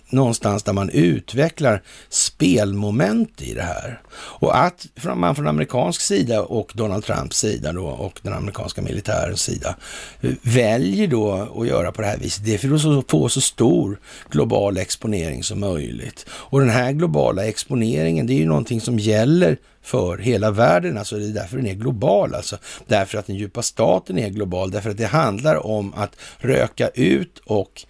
någonstans 0.09 0.63
där 0.63 0.73
man 0.73 0.89
utvecklar 0.89 1.81
spelmoment 2.09 3.41
i 3.41 3.53
det 3.53 3.61
här. 3.61 4.01
Och 4.15 4.57
att 4.57 4.87
man 5.15 5.35
från 5.35 5.47
amerikansk 5.47 6.01
sida 6.01 6.41
och 6.41 6.71
Donald 6.75 7.03
Trumps 7.03 7.37
sida 7.37 7.73
då 7.73 7.85
och 7.85 8.19
den 8.23 8.33
amerikanska 8.33 8.81
militärens 8.81 9.41
sida 9.41 9.75
eh, 10.21 10.31
väljer 10.41 11.07
då 11.07 11.31
att 11.61 11.67
göra 11.67 11.91
på 11.91 12.01
det 12.01 12.07
här 12.07 12.17
viset, 12.17 12.45
det 12.45 12.53
är 12.53 12.57
för 12.57 12.99
att 12.99 13.11
få 13.11 13.29
så 13.29 13.41
stor 13.41 13.99
global 14.29 14.77
exponering 14.77 15.43
som 15.43 15.59
möjligt. 15.59 16.25
Och 16.29 16.59
den 16.59 16.69
här 16.69 16.91
globala 16.91 17.45
exponeringen, 17.45 18.27
det 18.27 18.33
är 18.33 18.39
ju 18.39 18.45
någonting 18.45 18.81
som 18.81 18.99
gäller 18.99 19.57
för 19.81 20.17
hela 20.17 20.51
världen. 20.51 20.97
Alltså 20.97 21.15
det 21.15 21.25
är 21.25 21.33
därför 21.33 21.57
den 21.57 21.67
är 21.67 21.73
global. 21.73 22.35
Alltså. 22.35 22.57
Därför 22.87 23.17
att 23.17 23.27
den 23.27 23.35
djupa 23.35 23.61
staten 23.61 24.19
är 24.19 24.29
global. 24.29 24.71
Därför 24.71 24.89
att 24.89 24.97
det 24.97 25.05
handlar 25.05 25.65
om 25.65 25.93
att 25.93 26.15
röka 26.37 26.87
ut 26.87 27.41
och 27.45 27.85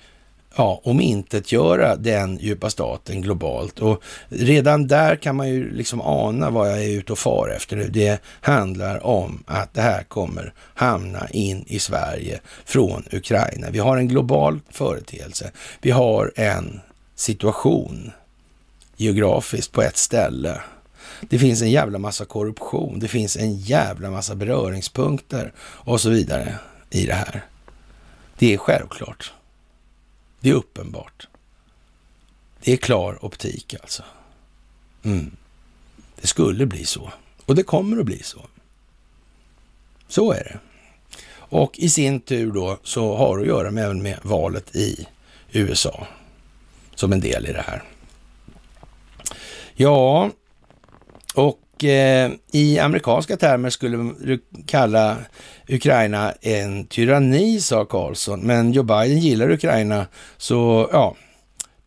ja, 0.60 0.81
om 0.84 1.02
göra 1.52 1.95
den 1.95 2.38
djupa 2.38 2.69
staten 2.69 3.22
globalt. 3.22 3.80
Och 3.80 4.03
redan 4.30 4.88
där 4.88 5.15
kan 5.15 5.36
man 5.36 5.49
ju 5.49 5.72
liksom 5.72 6.02
ana 6.02 6.49
vad 6.49 6.72
jag 6.72 6.84
är 6.84 6.90
ute 6.90 7.11
och 7.11 7.19
far 7.19 7.53
efter 7.56 7.76
nu. 7.76 7.88
Det 7.88 8.22
handlar 8.41 9.06
om 9.06 9.44
att 9.48 9.73
det 9.73 9.81
här 9.81 10.03
kommer 10.03 10.53
hamna 10.73 11.30
in 11.30 11.65
i 11.68 11.80
Sverige 11.80 12.40
från 12.65 13.03
Ukraina. 13.11 13.68
Vi 13.69 13.80
har 13.80 13.98
en 13.98 14.07
global 14.07 14.60
företeelse. 14.69 15.52
Vi 15.81 15.91
har 15.91 16.31
en 16.36 16.80
situation 17.15 18.11
geografiskt 18.98 19.72
på 19.72 19.81
ett 19.81 19.98
ställe 19.98 20.61
det 21.22 21.40
finns 21.40 21.61
en 21.61 21.72
jävla 21.72 21.99
massa 21.99 22.26
korruption, 22.26 22.99
det 22.99 23.07
finns 23.07 23.38
en 23.38 23.56
jävla 23.56 24.11
massa 24.11 24.36
beröringspunkter 24.36 25.52
och 25.60 26.02
så 26.02 26.10
vidare 26.10 26.56
i 26.90 27.06
det 27.06 27.14
här. 27.14 27.45
Det 28.38 28.53
är 28.53 28.57
självklart. 28.57 29.34
Det 30.40 30.49
är 30.49 30.53
uppenbart. 30.53 31.28
Det 32.64 32.74
är 32.74 32.78
klar 32.78 33.26
optik 33.26 33.76
alltså. 33.82 34.03
Mm. 35.03 35.32
Det 36.22 36.28
skulle 36.28 36.66
bli 36.66 36.86
så. 36.86 37.11
Och 37.45 37.56
det 37.56 37.64
kommer 37.64 37.99
att 37.99 38.06
bli 38.06 38.24
så. 38.24 38.41
Så 40.07 40.32
är 40.32 40.44
det. 40.44 40.60
Och 41.32 41.80
i 41.80 41.90
sin 41.90 42.20
tur 42.20 42.52
då 42.52 42.78
så 42.84 43.16
har 43.16 43.38
det 43.38 43.41
att 43.41 43.48
göra 43.48 43.72
med, 43.72 43.84
även 43.84 44.02
med 44.02 44.20
valet 44.24 44.76
i 44.76 45.07
USA 45.52 46.07
som 46.95 47.14
en 47.14 47.20
del 47.20 47.45
i 47.45 47.53
det 47.53 47.61
här. 47.68 47.84
Ja, 49.74 50.30
och 51.36 51.60
eh, 51.84 52.32
i 52.52 52.80
amerikanska 52.80 53.38
termer 53.38 53.70
skulle 53.70 53.98
du 54.20 54.40
kalla 54.66 55.18
Ukraina 55.70 56.32
en 56.42 56.88
tyranni, 56.88 57.62
sa 57.62 57.86
Karlsson. 57.86 58.40
Men 58.40 58.72
Joe 58.72 58.84
Biden 58.84 59.20
gillar 59.20 59.52
Ukraina, 59.52 60.06
så 60.38 60.90
ja, 60.92 61.16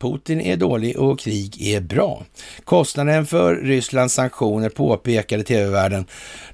Putin 0.02 0.40
är 0.40 0.56
dålig 0.56 0.98
och 0.98 1.18
krig 1.18 1.62
är 1.62 1.80
bra. 1.80 2.22
Kostnaden 2.64 3.26
för 3.26 3.56
Rysslands 3.56 4.14
sanktioner, 4.14 4.68
påpekade 4.68 5.42
tv-världen, 5.42 6.04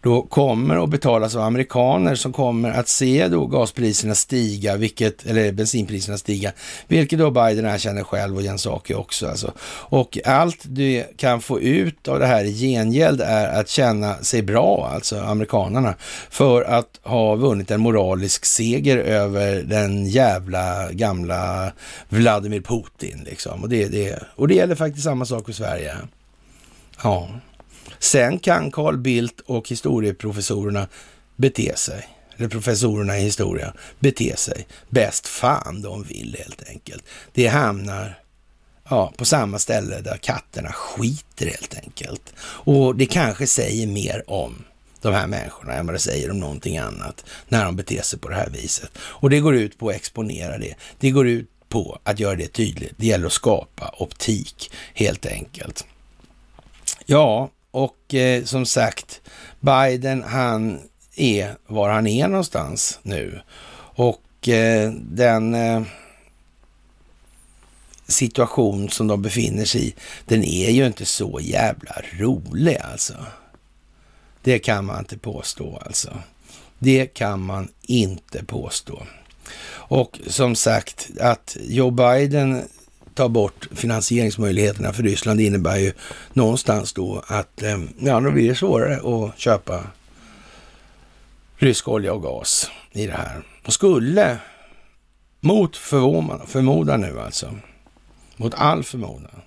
då 0.02 0.22
kommer 0.22 0.84
att 0.84 0.90
betalas 0.90 1.36
av 1.36 1.42
amerikaner 1.42 2.14
som 2.14 2.32
kommer 2.32 2.70
att 2.70 2.88
se 2.88 3.28
då 3.28 3.46
gaspriserna 3.46 4.14
stiga, 4.14 4.76
vilket, 4.76 5.26
eller 5.26 5.52
bensinpriserna 5.52 6.18
stiga, 6.18 6.52
vilket 6.88 7.18
då 7.18 7.30
Biden 7.30 7.66
erkänner 7.66 8.04
själv 8.04 8.36
och 8.36 8.42
Jens 8.42 8.66
Ake 8.66 8.94
också. 8.94 9.28
Alltså. 9.28 9.52
Och 9.90 10.18
allt 10.24 10.58
du 10.62 11.04
kan 11.16 11.40
få 11.40 11.60
ut 11.60 12.08
av 12.08 12.18
det 12.18 12.26
här 12.26 12.44
i 12.44 12.52
gengäld 12.52 13.20
är 13.20 13.60
att 13.60 13.68
känna 13.68 14.14
sig 14.14 14.42
bra, 14.42 14.90
alltså 14.94 15.20
amerikanerna, 15.20 15.94
för 16.30 16.62
att 16.62 17.00
ha 17.02 17.34
vunnit 17.34 17.70
en 17.70 17.80
moralisk 17.80 18.44
seger 18.44 18.98
över 18.98 19.62
den 19.62 20.06
jävla 20.06 20.92
gamla 20.92 21.72
Vladimir 22.08 22.60
Putin. 22.60 23.22
Liksom. 23.24 23.37
Liksom. 23.38 23.62
Och, 23.62 23.68
det, 23.68 23.88
det, 23.88 24.22
och 24.34 24.48
det 24.48 24.54
gäller 24.54 24.74
faktiskt 24.74 25.04
samma 25.04 25.24
sak 25.24 25.46
för 25.46 25.52
Sverige. 25.52 25.96
Ja. 27.02 27.28
Sen 27.98 28.38
kan 28.38 28.70
Carl 28.70 28.96
Bildt 28.96 29.40
och 29.40 29.68
historieprofessorerna 29.68 30.88
bete 31.36 31.76
sig, 31.76 32.08
eller 32.36 32.48
professorerna 32.48 33.18
i 33.18 33.22
historia, 33.22 33.74
bete 33.98 34.36
sig 34.36 34.66
bäst 34.88 35.26
fan 35.26 35.82
de 35.82 36.02
vill 36.02 36.36
helt 36.38 36.68
enkelt. 36.68 37.04
Det 37.32 37.46
hamnar 37.46 38.18
ja, 38.90 39.12
på 39.16 39.24
samma 39.24 39.58
ställe 39.58 40.00
där 40.00 40.16
katterna 40.16 40.72
skiter 40.72 41.46
helt 41.46 41.74
enkelt. 41.84 42.34
Och 42.40 42.96
det 42.96 43.06
kanske 43.06 43.46
säger 43.46 43.86
mer 43.86 44.24
om 44.26 44.64
de 45.00 45.14
här 45.14 45.26
människorna 45.26 45.72
än 45.72 45.86
vad 45.86 45.94
det 45.94 45.98
säger 45.98 46.30
om 46.30 46.40
någonting 46.40 46.78
annat 46.78 47.24
när 47.48 47.64
de 47.64 47.76
beter 47.76 48.02
sig 48.02 48.18
på 48.18 48.28
det 48.28 48.34
här 48.34 48.50
viset. 48.50 48.90
Och 48.98 49.30
det 49.30 49.40
går 49.40 49.54
ut 49.54 49.78
på 49.78 49.88
att 49.88 49.96
exponera 49.96 50.58
det. 50.58 50.74
Det 50.98 51.10
går 51.10 51.28
ut 51.28 51.50
på 51.68 51.98
att 52.02 52.20
göra 52.20 52.36
det 52.36 52.48
tydligt. 52.48 52.92
Det 52.96 53.06
gäller 53.06 53.26
att 53.26 53.32
skapa 53.32 53.94
optik 53.98 54.70
helt 54.94 55.26
enkelt. 55.26 55.86
Ja, 57.06 57.50
och 57.70 58.14
eh, 58.14 58.44
som 58.44 58.66
sagt, 58.66 59.20
Biden 59.60 60.22
han 60.22 60.80
är 61.16 61.56
var 61.66 61.90
han 61.90 62.06
är 62.06 62.28
någonstans 62.28 62.98
nu. 63.02 63.40
Och 63.94 64.48
eh, 64.48 64.92
den 64.92 65.54
eh, 65.54 65.82
situation 68.06 68.88
som 68.88 69.06
de 69.06 69.22
befinner 69.22 69.64
sig 69.64 69.88
i, 69.88 69.94
den 70.24 70.44
är 70.44 70.70
ju 70.70 70.86
inte 70.86 71.06
så 71.06 71.40
jävla 71.42 72.02
rolig 72.18 72.76
alltså. 72.76 73.14
Det 74.42 74.58
kan 74.58 74.84
man 74.84 74.98
inte 74.98 75.18
påstå 75.18 75.82
alltså. 75.86 76.18
Det 76.78 77.06
kan 77.06 77.40
man 77.40 77.68
inte 77.82 78.44
påstå. 78.44 79.02
Och 79.88 80.20
som 80.26 80.54
sagt, 80.54 81.10
att 81.20 81.56
Joe 81.60 81.90
Biden 81.90 82.62
tar 83.14 83.28
bort 83.28 83.68
finansieringsmöjligheterna 83.72 84.92
för 84.92 85.02
Ryssland 85.02 85.40
innebär 85.40 85.76
ju 85.76 85.92
någonstans 86.32 86.92
då 86.92 87.22
att 87.26 87.62
eh, 87.62 87.78
ja, 87.98 88.20
då 88.20 88.30
blir 88.30 88.48
det 88.48 88.54
svårare 88.54 88.96
att 88.96 89.38
köpa 89.38 89.84
rysk 91.56 91.88
olja 91.88 92.12
och 92.12 92.22
gas 92.22 92.70
i 92.92 93.06
det 93.06 93.12
här. 93.12 93.42
Och 93.66 93.72
skulle, 93.72 94.38
mot 95.40 95.76
förmodan 95.76 97.00
nu 97.00 97.20
alltså, 97.20 97.54
mot 98.36 98.54
all 98.54 98.84
förmodan, 98.84 99.42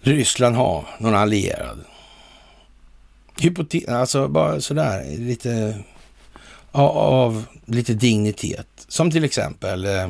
Ryssland 0.00 0.56
ha 0.56 0.84
någon 0.98 1.14
allierad. 1.14 1.84
Hypote 3.40 3.96
alltså 3.96 4.28
bara 4.28 4.60
sådär, 4.60 5.16
lite 5.18 5.78
av, 6.82 7.44
lite 7.64 7.94
dignitet. 7.94 8.66
Som 8.88 9.10
till 9.10 9.24
exempel 9.24 9.84
eh, 9.84 10.08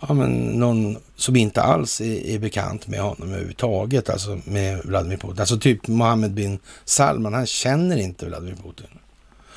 ja, 0.00 0.14
men 0.14 0.30
någon 0.30 0.96
som 1.16 1.36
inte 1.36 1.62
alls 1.62 2.00
är, 2.00 2.26
är, 2.26 2.38
bekant 2.38 2.86
med 2.86 3.00
honom 3.00 3.28
överhuvudtaget, 3.28 4.10
alltså 4.10 4.40
med 4.44 4.80
Vladimir 4.84 5.16
Putin. 5.16 5.40
Alltså 5.40 5.58
typ 5.58 5.88
Mohammed 5.88 6.30
bin 6.30 6.58
Salman, 6.84 7.34
han 7.34 7.46
känner 7.46 7.96
inte 7.96 8.26
Vladimir 8.26 8.54
Putin. 8.54 8.98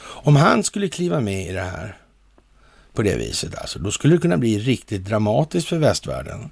Om 0.03 0.35
han 0.35 0.63
skulle 0.63 0.89
kliva 0.89 1.19
med 1.19 1.47
i 1.47 1.51
det 1.51 1.61
här 1.61 1.97
på 2.93 3.01
det 3.01 3.15
viset, 3.15 3.55
alltså, 3.55 3.79
då 3.79 3.91
skulle 3.91 4.15
det 4.15 4.21
kunna 4.21 4.37
bli 4.37 4.59
riktigt 4.59 5.05
dramatiskt 5.05 5.67
för 5.67 5.77
västvärlden. 5.77 6.51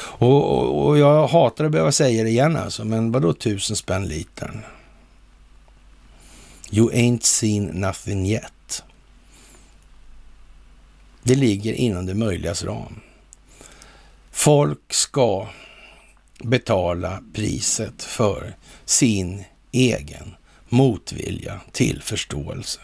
Och, 0.00 0.58
och, 0.58 0.86
och 0.86 0.98
jag 0.98 1.26
hatar 1.26 1.64
att 1.64 1.72
behöva 1.72 1.92
säga 1.92 2.22
det 2.22 2.30
igen 2.30 2.56
alltså, 2.56 2.84
men 2.84 3.12
vadå 3.12 3.32
tusen 3.32 3.76
spänn 3.76 4.08
litern? 4.08 4.62
You 6.70 6.90
ain't 6.90 7.22
seen 7.22 7.64
nothing 7.64 8.26
yet. 8.26 8.52
Det 11.28 11.34
ligger 11.34 11.72
inom 11.72 12.06
det 12.06 12.14
möjligas 12.14 12.64
ram. 12.64 13.00
Folk 14.30 14.92
ska 14.92 15.48
betala 16.42 17.22
priset 17.32 18.02
för 18.02 18.54
sin 18.84 19.44
egen 19.72 20.34
motvilja 20.68 21.60
till 21.72 22.02
förståelse. 22.02 22.80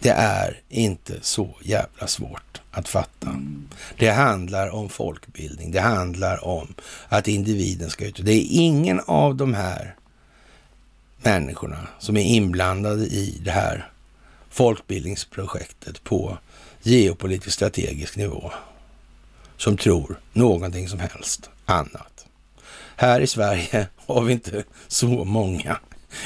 Det 0.00 0.10
är 0.10 0.60
inte 0.68 1.14
så 1.22 1.56
jävla 1.62 2.06
svårt 2.06 2.60
att 2.70 2.88
fatta. 2.88 3.40
Det 3.98 4.10
handlar 4.10 4.70
om 4.70 4.88
folkbildning. 4.88 5.70
Det 5.70 5.80
handlar 5.80 6.44
om 6.44 6.74
att 7.08 7.28
individen 7.28 7.90
ska 7.90 8.06
ut. 8.06 8.20
Det 8.22 8.32
är 8.32 8.46
ingen 8.50 9.00
av 9.06 9.36
de 9.36 9.54
här 9.54 9.94
människorna 11.22 11.88
som 11.98 12.16
är 12.16 12.24
inblandade 12.24 13.04
i 13.04 13.40
det 13.44 13.50
här 13.50 13.90
folkbildningsprojektet 14.50 16.04
på 16.04 16.38
geopolitisk 16.82 17.54
strategisk 17.54 18.16
nivå 18.16 18.52
som 19.56 19.76
tror 19.76 20.20
någonting 20.32 20.88
som 20.88 21.00
helst 21.00 21.50
annat. 21.64 22.26
Här 22.96 23.20
i 23.20 23.26
Sverige 23.26 23.86
har 24.06 24.22
vi 24.22 24.32
inte 24.32 24.64
så 24.88 25.06
många 25.06 25.78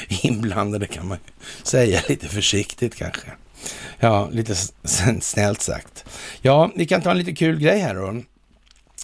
inblandade 0.09 0.87
kan 0.87 1.07
man 1.07 1.17
säga 1.63 2.01
lite 2.07 2.27
försiktigt 2.27 2.95
kanske. 2.95 3.31
Ja, 3.99 4.29
lite 4.31 4.55
snällt 5.21 5.61
sagt. 5.61 6.05
Ja, 6.41 6.71
vi 6.75 6.85
kan 6.85 7.01
ta 7.01 7.11
en 7.11 7.17
lite 7.17 7.35
kul 7.35 7.59
grej 7.59 7.79
här 7.79 7.95
då. 7.95 8.21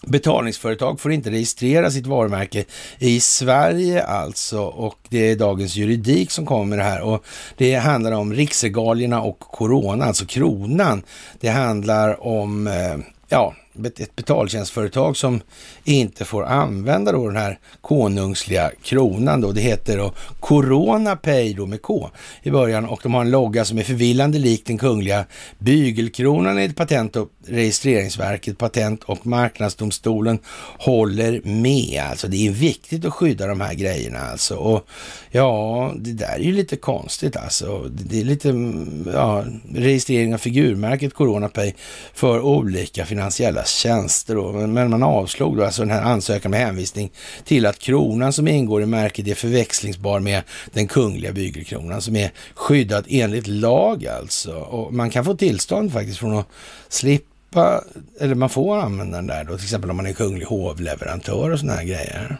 Betalningsföretag 0.07 0.99
får 0.99 1.11
inte 1.11 1.31
registrera 1.31 1.91
sitt 1.91 2.07
varumärke 2.07 2.65
i 2.99 3.19
Sverige 3.19 4.03
alltså 4.03 4.61
och 4.61 4.97
det 5.09 5.31
är 5.31 5.35
dagens 5.35 5.75
juridik 5.75 6.31
som 6.31 6.45
kommer 6.45 6.65
med 6.65 6.77
det 6.79 6.83
här 6.83 7.01
och 7.01 7.25
det 7.57 7.75
handlar 7.75 8.11
om 8.11 8.33
riksregalierna 8.33 9.21
och 9.21 9.39
corona, 9.39 10.05
alltså 10.05 10.25
kronan. 10.25 11.03
Det 11.39 11.49
handlar 11.49 12.27
om, 12.27 12.67
eh, 12.67 12.97
ja, 13.29 13.53
ett 13.85 14.15
betaltjänstföretag 14.15 15.17
som 15.17 15.41
inte 15.83 16.25
får 16.25 16.45
använda 16.45 17.11
då 17.11 17.27
den 17.27 17.37
här 17.37 17.59
konungsliga 17.81 18.71
kronan 18.83 19.41
då. 19.41 19.51
Det 19.51 19.61
heter 19.61 19.97
då 19.97 20.13
Corona 20.39 21.15
Pay 21.15 21.53
då 21.53 21.65
med 21.65 21.81
K 21.81 22.09
i 22.43 22.51
början 22.51 22.85
och 22.85 22.99
de 23.03 23.13
har 23.13 23.21
en 23.21 23.31
logga 23.31 23.65
som 23.65 23.77
är 23.77 23.83
förvillande 23.83 24.39
lik 24.39 24.65
den 24.65 24.77
kungliga 24.77 25.25
bygelkronan 25.59 26.57
enligt 26.57 26.77
Patent 26.77 27.15
och 27.15 27.29
registreringsverket. 27.47 28.57
Patent 28.57 29.03
och 29.03 29.27
marknadsdomstolen 29.27 30.39
håller 30.77 31.41
med. 31.43 32.03
Alltså 32.09 32.27
det 32.27 32.47
är 32.47 32.51
viktigt 32.51 33.05
att 33.05 33.13
skydda 33.13 33.47
de 33.47 33.61
här 33.61 33.73
grejerna 33.73 34.19
alltså. 34.19 34.55
Och 34.55 34.87
ja, 35.31 35.93
det 35.95 36.11
där 36.11 36.35
är 36.35 36.39
ju 36.39 36.51
lite 36.51 36.75
konstigt 36.75 37.37
alltså. 37.37 37.89
Det 37.89 38.21
är 38.21 38.25
lite, 38.25 38.49
mm, 38.49 39.09
ja, 39.13 39.45
registrering 39.73 40.33
av 40.33 40.37
figurmärket 40.37 41.13
Corona 41.13 41.49
Pay 41.49 41.73
för 42.13 42.39
olika 42.41 43.05
finansiella 43.05 43.63
tjänster 43.71 44.35
då. 44.35 44.51
Men 44.51 44.89
man 44.89 45.03
avslog 45.03 45.57
då 45.57 45.65
alltså 45.65 45.81
den 45.81 45.91
här 45.91 46.01
ansökan 46.01 46.51
med 46.51 46.59
hänvisning 46.59 47.11
till 47.45 47.65
att 47.65 47.79
kronan 47.79 48.33
som 48.33 48.47
ingår 48.47 48.81
i 48.81 48.85
märket 48.85 49.27
är 49.27 49.35
förväxlingsbar 49.35 50.19
med 50.19 50.41
den 50.73 50.87
kungliga 50.87 51.31
bygelkronan 51.31 52.01
som 52.01 52.15
är 52.15 52.31
skyddad 52.55 53.05
enligt 53.09 53.47
lag 53.47 54.07
alltså. 54.07 54.53
Och 54.53 54.93
man 54.93 55.09
kan 55.09 55.25
få 55.25 55.35
tillstånd 55.35 55.93
faktiskt 55.93 56.19
från 56.19 56.37
att 56.37 56.47
slippa, 56.89 57.83
eller 58.19 58.35
man 58.35 58.49
får 58.49 58.77
använda 58.77 59.17
den 59.17 59.27
där 59.27 59.43
då, 59.43 59.55
till 59.55 59.65
exempel 59.65 59.89
om 59.89 59.97
man 59.97 60.05
är 60.05 60.13
kunglig 60.13 60.45
hovleverantör 60.45 61.51
och 61.51 61.59
sådana 61.59 61.77
här 61.77 61.85
grejer. 61.85 62.37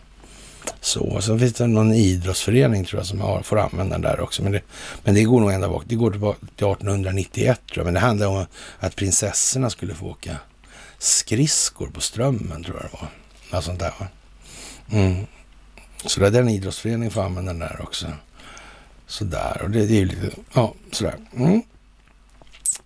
Så, 0.81 1.21
sen 1.21 1.39
finns 1.39 1.53
det 1.53 1.67
någon 1.67 1.93
idrottsförening 1.93 2.85
tror 2.85 2.99
jag 2.99 3.07
som 3.07 3.21
har, 3.21 3.41
får 3.41 3.59
använda 3.59 3.93
den 3.93 4.01
där 4.01 4.19
också. 4.19 4.43
Men 4.43 4.51
det, 4.51 4.61
men 5.03 5.15
det 5.15 5.23
går 5.23 5.39
nog 5.39 5.51
ända 5.51 5.69
bak. 5.69 5.83
Det 5.87 5.95
går 5.95 6.11
till 6.11 6.23
1891 6.23 7.59
tror 7.67 7.77
jag. 7.77 7.85
Men 7.85 7.93
det 7.93 7.99
handlar 7.99 8.27
om 8.27 8.45
att 8.79 8.95
prinsessorna 8.95 9.69
skulle 9.69 9.93
få 9.93 10.05
åka 10.05 10.37
skridskor 11.02 11.88
på 11.88 12.02
Strömmen 12.02 12.64
tror 12.64 12.78
jag 12.82 12.86
det 12.91 12.98
var. 13.02 13.10
Något 13.52 13.64
sånt 13.64 13.80
där 13.80 13.94
va. 13.99 14.07
Mm. 14.91 15.26
Så 16.06 16.19
det 16.19 16.28
är 16.28 16.32
den 16.32 16.49
idrottsföreningen 16.49 17.11
får 17.11 17.22
använda 17.22 17.53
den 17.53 17.60
där 17.60 17.82
också. 17.82 18.07
Sådär, 19.07 19.61
och 19.64 19.69
det, 19.69 19.86
det 19.86 19.94
är 19.94 19.99
ju 19.99 20.06
lite, 20.06 20.30
ja, 20.53 20.73
sådär. 20.91 21.15
Mm. 21.36 21.61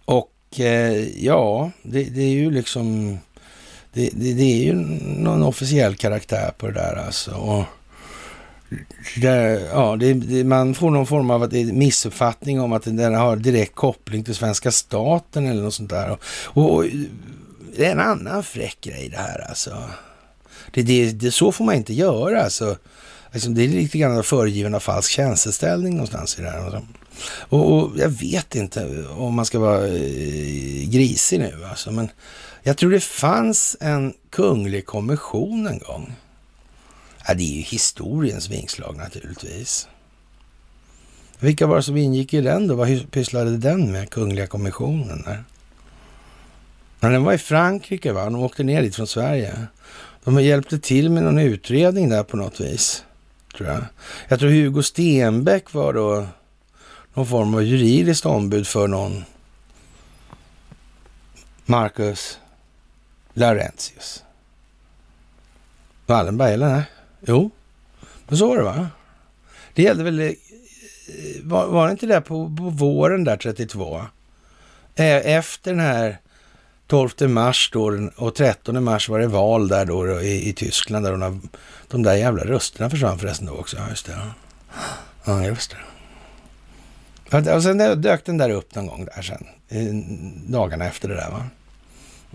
Och 0.05 0.59
eh, 0.59 1.23
ja, 1.25 1.71
det, 1.83 2.03
det, 2.03 2.21
är 2.21 2.29
ju 2.29 2.51
liksom, 2.51 3.17
det, 3.93 4.09
det, 4.13 4.33
det, 4.33 4.43
är 4.43 4.63
ju 4.63 4.73
någon 4.73 5.43
officiell 5.43 5.95
karaktär 5.95 6.51
på 6.57 6.67
det 6.67 6.73
där 6.73 6.95
alltså. 6.95 7.31
Och 7.31 7.63
det, 9.21 9.61
ja, 9.73 9.95
det, 9.95 10.43
man 10.43 10.73
får 10.73 10.91
någon 10.91 11.07
form 11.07 11.31
av 11.31 11.53
missuppfattning 11.53 12.61
om 12.61 12.73
att 12.73 12.83
den 12.83 13.15
har 13.15 13.35
direkt 13.35 13.75
koppling 13.75 14.23
till 14.23 14.35
svenska 14.35 14.71
staten 14.71 15.47
eller 15.47 15.63
något 15.63 15.73
sånt 15.73 15.89
där. 15.89 16.09
Och, 16.11 16.75
och 16.75 16.85
det 17.75 17.85
är 17.85 17.91
en 17.91 17.99
annan 17.99 18.43
fräck 18.43 18.81
grej 18.81 19.09
det 19.09 19.17
här 19.17 19.45
alltså. 19.49 19.83
Det, 20.71 20.83
det, 20.83 21.11
det, 21.11 21.31
så 21.31 21.51
får 21.51 21.65
man 21.65 21.75
inte 21.75 21.93
göra 21.93 22.43
alltså. 22.43 22.77
alltså 23.33 23.49
det 23.49 23.63
är 23.63 23.67
lite 23.67 23.97
grann 23.97 24.23
föregiven 24.23 24.75
av 24.75 24.79
falsk 24.79 25.11
tjänsteställning 25.11 25.93
någonstans 25.93 26.39
i 26.39 26.41
det 26.41 26.49
här. 26.49 26.59
Alltså. 26.59 26.81
Och, 27.39 27.73
och, 27.73 27.91
jag 27.97 28.09
vet 28.09 28.55
inte 28.55 29.05
om 29.07 29.33
man 29.33 29.45
ska 29.45 29.59
vara 29.59 29.87
eh, 29.87 30.89
grisig 30.89 31.39
nu 31.39 31.65
alltså, 31.69 31.91
men 31.91 32.09
jag 32.63 32.77
tror 32.77 32.91
det 32.91 33.03
fanns 33.03 33.77
en 33.79 34.13
kunglig 34.29 34.85
kommission 34.85 35.67
en 35.67 35.79
gång. 35.79 36.15
Ja, 37.27 37.33
det 37.33 37.43
är 37.43 37.55
ju 37.55 37.61
historiens 37.61 38.49
vingslag 38.49 38.97
naturligtvis. 38.97 39.87
Vilka 41.39 41.67
var 41.67 41.75
det 41.75 41.83
som 41.83 41.97
ingick 41.97 42.33
i 42.33 42.41
den 42.41 42.67
då? 42.67 42.75
Vad 42.75 43.11
pysslade 43.11 43.57
den 43.57 43.91
med, 43.91 44.09
Kungliga 44.09 44.47
kommissionen? 44.47 45.21
Där? 45.21 45.43
Men 46.99 47.11
den 47.11 47.23
var 47.23 47.33
i 47.33 47.37
Frankrike, 47.37 48.13
va? 48.13 48.23
De 48.23 48.35
åkte 48.35 48.63
ner 48.63 48.81
dit 48.81 48.95
från 48.95 49.07
Sverige. 49.07 49.67
De 50.23 50.43
hjälpte 50.43 50.79
till 50.79 51.09
med 51.09 51.23
någon 51.23 51.39
utredning 51.39 52.09
där 52.09 52.23
på 52.23 52.37
något 52.37 52.59
vis, 52.59 53.03
tror 53.57 53.69
jag. 53.69 53.83
Jag 54.27 54.39
tror 54.39 54.49
Hugo 54.49 54.83
Stenbeck 54.83 55.73
var 55.73 55.93
då 55.93 56.27
någon 57.13 57.27
form 57.27 57.53
av 57.53 57.63
juridiskt 57.63 58.25
ombud 58.25 58.67
för 58.67 58.87
någon 58.87 59.23
Marcus 61.65 62.39
Laurentius. 63.33 64.23
Wallenberg, 66.05 66.53
eller 66.53 66.69
nej? 66.69 66.83
Jo, 67.21 67.51
men 68.27 68.37
så 68.37 68.47
var 68.47 68.57
det 68.57 68.63
va? 68.63 68.89
Det 69.73 69.83
gällde 69.83 70.03
väl, 70.03 70.19
eh, 70.19 70.33
var, 71.43 71.67
var 71.67 71.85
det 71.85 71.91
inte 71.91 72.05
det 72.05 72.21
på, 72.21 72.55
på 72.57 72.69
våren 72.69 73.23
där 73.23 73.37
32? 73.37 74.05
Eh, 74.95 75.35
efter 75.35 75.71
den 75.71 75.79
här 75.79 76.17
12 76.87 77.29
mars 77.29 77.69
då 77.73 78.09
och 78.15 78.35
13 78.35 78.83
mars 78.83 79.09
var 79.09 79.19
det 79.19 79.27
val 79.27 79.67
där 79.67 79.85
då 79.85 80.21
i, 80.21 80.49
i 80.49 80.53
Tyskland 80.53 81.05
där 81.05 81.17
de, 81.17 81.49
de 81.87 82.03
där 82.03 82.15
jävla 82.15 82.43
rösterna 82.43 82.89
försvann 82.89 83.19
förresten 83.19 83.47
då 83.47 83.53
också. 83.53 83.77
Ja, 83.77 83.89
just 83.89 84.05
det. 84.05 84.17
Ja, 85.25 85.45
just 85.45 85.75
det. 87.31 87.55
Och 87.55 87.63
sen 87.63 88.01
dök 88.01 88.25
den 88.25 88.37
där 88.37 88.49
upp 88.49 88.75
någon 88.75 88.87
gång 88.87 89.05
där 89.05 89.21
sen, 89.21 89.45
dagarna 90.47 90.85
efter 90.85 91.09
det 91.09 91.15
där 91.15 91.31
va. 91.31 91.45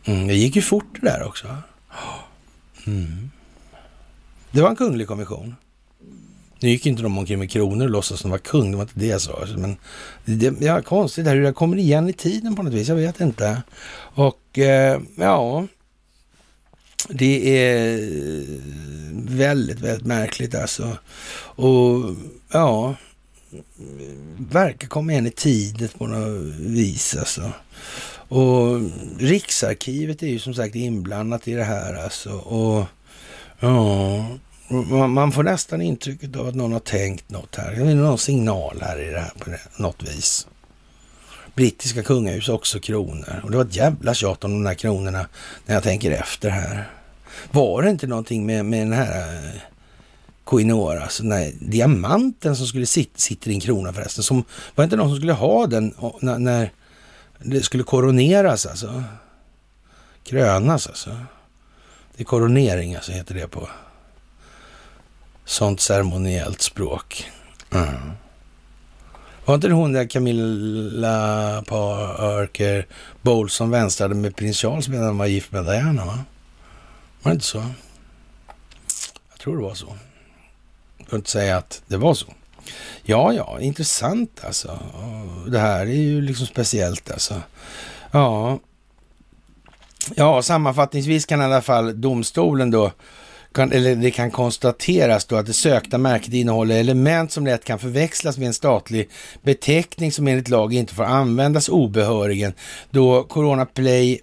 Mm, 0.05 0.27
det 0.27 0.35
gick 0.35 0.57
ju 0.57 0.63
fort 0.63 0.99
det 1.01 1.07
där 1.07 1.23
också. 1.23 1.57
Mm. 2.87 3.31
Det 4.51 4.63
var 4.63 4.71
en 4.71 4.77
kunglig 4.77 5.07
kommission. 5.07 5.57
Nu 6.61 6.69
gick 6.69 6.87
inte 6.87 7.03
de 7.03 7.19
omkring 7.19 7.39
med 7.39 7.51
kronor 7.51 7.85
och 7.85 7.91
låtsas 7.91 8.21
som 8.21 8.31
var 8.31 8.39
kung, 8.39 8.71
det 8.71 8.77
var 8.77 8.85
inte 8.85 9.01
det 9.01 9.07
jag 9.07 9.21
sa. 9.21 9.47
Men 9.57 9.77
det, 10.25 10.61
ja, 10.61 10.83
konstigt 10.83 11.25
det 11.25 11.31
här 11.31 11.37
hur 11.37 11.45
det 11.45 11.53
kommer 11.53 11.77
igen 11.77 12.09
i 12.09 12.13
tiden 12.13 12.57
på 12.57 12.63
något 12.63 12.73
vis, 12.73 12.89
jag 12.89 12.97
vet 12.97 13.21
inte. 13.21 13.63
Och 14.15 14.59
eh, 14.59 15.01
ja, 15.17 15.67
det 17.09 17.59
är 17.59 17.99
väldigt, 19.37 19.81
väldigt 19.81 20.07
märkligt 20.07 20.55
alltså. 20.55 20.99
Och 21.43 22.17
ja, 22.53 22.95
verkar 24.51 24.89
komma 24.89 25.13
igen 25.13 25.27
i 25.27 25.31
tiden 25.31 25.89
på 25.99 26.07
något 26.07 26.55
vis 26.59 27.17
alltså. 27.17 27.53
Och 28.13 28.81
Riksarkivet 29.19 30.23
är 30.23 30.27
ju 30.27 30.39
som 30.39 30.55
sagt 30.55 30.75
inblandat 30.75 31.49
i 31.49 31.53
det 31.53 31.65
här 31.65 31.95
alltså. 31.95 32.31
Och 32.31 32.87
ja, 33.61 34.27
man 35.09 35.33
får 35.33 35.43
nästan 35.43 35.83
intrycket 35.83 36.37
av 36.37 36.49
att 36.49 36.55
någon 36.55 36.73
har 36.73 36.81
tänkt 36.81 37.31
något 37.31 37.57
här. 37.57 37.73
Det 37.73 37.91
är 37.91 37.95
någon 37.95 38.19
signal 38.19 38.79
här 38.83 39.01
i 39.01 39.11
det 39.11 39.21
här 39.21 39.33
på 39.39 39.51
något 39.83 40.03
vis. 40.03 40.47
Brittiska 41.55 42.03
kungahus 42.03 42.49
också 42.49 42.81
kronor. 42.81 43.41
Och 43.45 43.51
det 43.51 43.57
var 43.57 43.65
ett 43.65 43.77
jävla 43.77 44.15
tjat 44.15 44.45
om 44.45 44.53
de 44.53 44.69
här 44.69 44.75
kronorna 44.75 45.27
när 45.67 45.75
jag 45.75 45.83
tänker 45.83 46.11
efter 46.11 46.51
här. 46.51 46.91
Var 47.51 47.83
det 47.83 47.91
inte 47.91 48.07
någonting 48.07 48.47
med, 48.47 48.65
med 48.65 48.81
den 48.81 48.93
här 48.93 49.35
eh, 49.35 49.61
Koinor, 50.45 50.97
alltså 50.97 51.23
den 51.23 51.33
här 51.33 51.53
diamanten 51.61 52.57
som 52.57 52.67
skulle 52.67 52.87
sitta, 52.87 53.19
sitter 53.19 53.51
i 53.51 53.55
en 53.55 53.61
krona 53.61 53.93
förresten. 53.93 54.25
Som, 54.25 54.37
var 54.75 54.83
det 54.83 54.85
inte 54.85 54.97
någon 54.97 55.09
som 55.09 55.17
skulle 55.17 55.33
ha 55.33 55.67
den 55.67 55.95
när, 56.21 56.39
när 56.39 56.71
det 57.39 57.63
skulle 57.63 57.83
koroneras 57.83 58.67
alltså? 58.67 59.03
Krönas 60.25 60.87
alltså. 60.87 61.11
Det 62.17 62.23
är 62.23 62.25
koronering 62.25 62.95
alltså 62.95 63.13
heter 63.13 63.35
det 63.35 63.49
på 63.49 63.69
sånt 65.51 65.81
ceremoniellt 65.81 66.63
språk. 66.63 67.31
Mm. 67.73 68.13
Var 69.45 69.55
inte 69.55 69.69
det 69.69 69.75
hon 69.75 69.93
där 69.93 70.07
Camilla 70.07 71.63
Parker 71.67 72.87
Bowles 73.23 73.53
som 73.53 73.71
vänstrade 73.71 74.15
med 74.15 74.37
prins 74.37 74.59
Charles 74.59 74.89
medan 74.89 75.07
han 75.07 75.19
var 75.19 75.27
gift 75.27 75.53
med 75.53 75.65
Diana? 75.65 76.05
Va? 76.05 76.19
Var 77.23 77.31
det 77.31 77.35
inte 77.35 77.47
så? 77.47 77.65
Jag 79.31 79.39
tror 79.41 79.57
det 79.57 79.63
var 79.63 79.75
så. 79.75 79.97
Jag 80.99 81.09
kan 81.09 81.19
inte 81.19 81.31
säga 81.31 81.57
att 81.57 81.83
det 81.87 81.97
var 81.97 82.15
så. 82.15 82.27
Ja, 83.03 83.33
ja, 83.33 83.61
intressant 83.61 84.41
alltså. 84.45 84.79
Det 85.47 85.59
här 85.59 85.81
är 85.81 85.95
ju 85.95 86.21
liksom 86.21 86.47
speciellt 86.47 87.11
alltså. 87.11 87.43
Ja, 88.11 88.59
ja 90.15 90.43
sammanfattningsvis 90.43 91.27
kan 91.27 91.41
i 91.41 91.45
alla 91.45 91.63
fall 91.63 92.01
domstolen 92.01 92.71
då 92.71 92.93
kan, 93.53 93.73
eller 93.73 93.97
det 93.97 94.11
kan 94.11 94.31
konstateras 94.31 95.25
då 95.25 95.37
att 95.37 95.47
det 95.47 95.53
sökta 95.53 95.99
märket 95.99 96.35
innehåller 96.35 96.81
element 96.81 97.33
som 97.33 97.47
lätt 97.47 97.65
kan 97.65 97.79
förväxlas 97.79 98.39
med 98.39 98.47
en 98.47 98.55
statlig 98.55 99.09
beteckning 99.43 100.13
som 100.13 100.29
enligt 100.29 100.49
lag 100.49 100.75
inte 100.75 100.95
får 100.95 101.05
användas 101.05 101.69
obehörigen 101.69 102.53
då 102.91 103.23
Corona 103.23 103.67
Play 103.67 104.21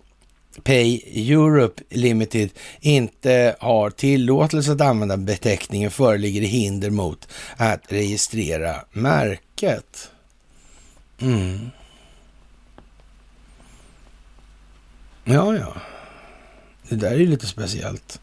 Pay 0.63 1.01
Europe 1.31 1.83
Limited 1.89 2.49
inte 2.79 3.55
har 3.59 3.89
tillåtelse 3.89 4.71
att 4.71 4.81
använda 4.81 5.17
beteckningen 5.17 5.91
föreligger 5.91 6.41
det 6.41 6.47
hinder 6.47 6.89
mot 6.89 7.27
att 7.57 7.91
registrera 7.91 8.75
märket. 8.91 10.11
Mm. 11.21 11.69
Ja, 15.23 15.55
ja. 15.55 15.75
Det 16.89 16.95
där 16.95 17.11
är 17.11 17.17
ju 17.17 17.27
lite 17.27 17.47
speciellt 17.47 18.21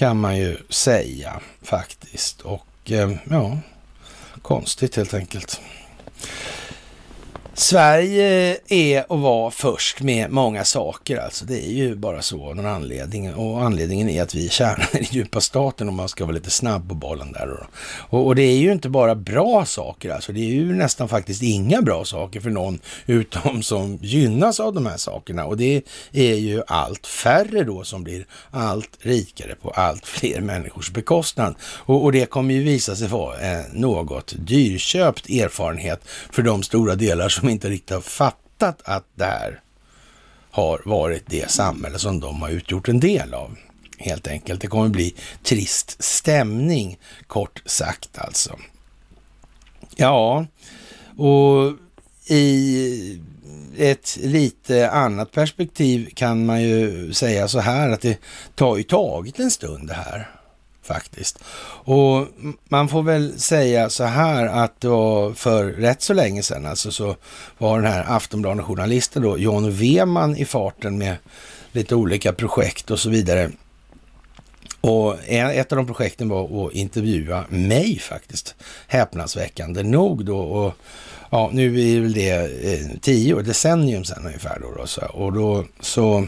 kan 0.00 0.20
man 0.20 0.36
ju 0.36 0.56
säga 0.68 1.40
faktiskt. 1.62 2.40
Och 2.40 2.90
eh, 2.90 3.10
ja, 3.30 3.58
konstigt 4.42 4.96
helt 4.96 5.14
enkelt. 5.14 5.60
Sverige 7.60 8.58
är 8.68 9.12
och 9.12 9.20
var 9.20 9.50
först 9.50 10.00
med 10.00 10.30
många 10.30 10.64
saker 10.64 11.16
alltså. 11.16 11.44
Det 11.44 11.66
är 11.66 11.72
ju 11.72 11.94
bara 11.94 12.22
så 12.22 12.44
av 12.44 12.56
någon 12.56 12.66
anledning. 12.66 13.34
Och 13.34 13.62
anledningen 13.62 14.08
är 14.08 14.22
att 14.22 14.34
vi 14.34 14.46
är 14.46 14.50
kärnan 14.50 14.86
i 14.92 14.96
den 14.96 15.06
djupa 15.10 15.40
staten 15.40 15.88
om 15.88 15.94
man 15.94 16.08
ska 16.08 16.24
vara 16.24 16.34
lite 16.34 16.50
snabb 16.50 16.88
på 16.88 16.94
bollen 16.94 17.32
där. 17.32 17.68
Och, 18.10 18.26
och, 18.26 18.34
det 18.34 18.42
är 18.42 18.56
ju 18.56 18.72
inte 18.72 18.88
bara 18.88 19.14
bra 19.14 19.64
saker 19.64 20.10
alltså. 20.10 20.32
Det 20.32 20.40
är 20.40 20.50
ju 20.50 20.74
nästan 20.74 21.08
faktiskt 21.08 21.42
inga 21.42 21.82
bra 21.82 22.04
saker 22.04 22.40
för 22.40 22.50
någon 22.50 22.80
utom 23.06 23.62
som 23.62 23.98
gynnas 24.02 24.60
av 24.60 24.74
de 24.74 24.86
här 24.86 24.96
sakerna. 24.96 25.44
Och 25.44 25.56
det 25.56 25.82
är 26.12 26.34
ju 26.34 26.62
allt 26.66 27.06
färre 27.06 27.64
då 27.64 27.84
som 27.84 28.04
blir 28.04 28.26
allt 28.50 28.98
rikare 29.00 29.54
på 29.54 29.70
allt 29.70 30.06
fler 30.06 30.40
människors 30.40 30.90
bekostnad. 30.90 31.54
Och, 31.62 32.04
och 32.04 32.12
det 32.12 32.30
kommer 32.30 32.54
ju 32.54 32.62
visa 32.62 32.96
sig 32.96 33.08
vara 33.08 33.38
en 33.38 33.64
något 33.72 34.34
dyrköpt 34.38 35.30
erfarenhet 35.30 36.00
för 36.32 36.42
de 36.42 36.62
stora 36.62 36.94
delar 36.94 37.28
som 37.28 37.49
inte 37.50 37.70
riktigt 37.70 37.90
har 37.90 38.00
fattat 38.00 38.82
att 38.84 39.04
det 39.14 39.24
här 39.24 39.60
har 40.50 40.82
varit 40.84 41.24
det 41.26 41.50
samhälle 41.50 41.98
som 41.98 42.20
de 42.20 42.42
har 42.42 42.50
utgjort 42.50 42.88
en 42.88 43.00
del 43.00 43.34
av. 43.34 43.56
Helt 43.98 44.28
enkelt. 44.28 44.60
Det 44.60 44.66
kommer 44.66 44.88
bli 44.88 45.14
trist 45.42 46.02
stämning, 46.02 46.98
kort 47.26 47.62
sagt 47.66 48.18
alltså. 48.18 48.58
Ja, 49.96 50.46
och 51.16 51.72
i 52.26 53.20
ett 53.76 54.18
lite 54.22 54.90
annat 54.90 55.32
perspektiv 55.32 56.10
kan 56.14 56.46
man 56.46 56.62
ju 56.62 57.12
säga 57.12 57.48
så 57.48 57.58
här 57.58 57.90
att 57.90 58.00
det 58.00 58.18
tar 58.54 58.76
ju 58.76 58.82
tagit 58.82 59.38
en 59.38 59.50
stund 59.50 59.88
det 59.88 59.94
här 59.94 60.39
faktiskt. 60.94 61.38
Och 61.84 62.26
man 62.68 62.88
får 62.88 63.02
väl 63.02 63.40
säga 63.40 63.90
så 63.90 64.04
här 64.04 64.46
att 64.46 64.80
det 64.80 64.88
var 64.88 65.32
för 65.32 65.64
rätt 65.64 66.02
så 66.02 66.14
länge 66.14 66.42
sedan 66.42 66.66
alltså 66.66 66.90
så 66.90 67.16
var 67.58 67.80
den 67.80 67.92
här 67.92 68.04
Aftonbladet-journalisten 68.08 69.22
då, 69.22 69.38
John 69.38 69.70
Weman 69.70 70.36
i 70.36 70.44
farten 70.44 70.98
med 70.98 71.16
lite 71.72 71.94
olika 71.94 72.32
projekt 72.32 72.90
och 72.90 72.98
så 72.98 73.10
vidare. 73.10 73.50
Och 74.80 75.16
ett 75.28 75.72
av 75.72 75.76
de 75.76 75.86
projekten 75.86 76.28
var 76.28 76.66
att 76.66 76.74
intervjua 76.74 77.44
mig 77.48 77.98
faktiskt, 77.98 78.54
häpnadsväckande 78.86 79.82
nog 79.82 80.24
då. 80.24 80.38
Och 80.38 80.74
ja, 81.30 81.50
nu 81.52 81.96
är 81.96 82.00
väl 82.00 82.12
det 82.12 82.30
eh, 82.72 82.86
tio 83.00 83.42
decennium 83.42 84.04
sedan 84.04 84.26
ungefär 84.26 84.58
då. 84.60 84.74
då 84.76 84.86
så, 84.86 85.06
och 85.06 85.32
då 85.32 85.64
så 85.80 86.26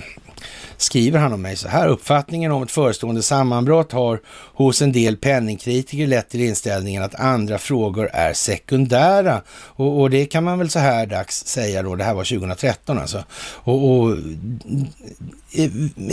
skriver 0.76 1.18
han 1.18 1.32
om 1.32 1.42
mig 1.42 1.56
så 1.56 1.68
här. 1.68 1.88
Uppfattningen 1.88 2.52
om 2.52 2.62
ett 2.62 2.70
förestående 2.70 3.22
sammanbrott 3.22 3.92
har 3.92 4.20
hos 4.54 4.82
en 4.82 4.92
del 4.92 5.16
penningkritiker 5.16 6.06
lett 6.06 6.28
till 6.28 6.40
inställningen 6.40 7.02
att 7.02 7.14
andra 7.14 7.58
frågor 7.58 8.10
är 8.12 8.32
sekundära. 8.32 9.42
Och, 9.50 10.00
och, 10.00 10.10
det 10.10 10.26
kan 10.26 10.44
man 10.44 10.58
väl 10.58 10.70
så 10.70 10.78
här 10.78 11.06
dags 11.06 11.46
säga 11.46 11.82
då, 11.82 11.96
det 11.96 12.04
här 12.04 12.14
var 12.14 12.24
2013 12.24 12.98
alltså. 12.98 13.24
Och, 13.40 13.90
och 13.90 14.16
eh, 15.52 15.70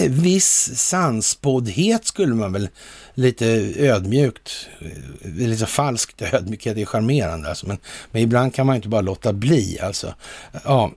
viss 0.10 0.72
sanspoddhet 0.76 2.06
skulle 2.06 2.36
man 2.36 2.54
väl 2.54 2.70
lite 3.14 3.46
ödmjukt, 3.78 4.68
eh, 4.82 5.30
lite 5.32 5.66
falskt 5.66 6.22
ödmjukhet 6.22 6.78
är 6.78 6.86
charmerande 6.86 7.50
alltså, 7.50 7.68
men, 7.68 7.78
men 8.12 8.22
ibland 8.22 8.56
kan 8.56 8.66
man 8.66 8.76
inte 8.76 8.90
bara 8.90 9.02
låta 9.02 9.34
bli 9.34 9.80
alltså. 9.80 10.14
Ja, 10.64 10.92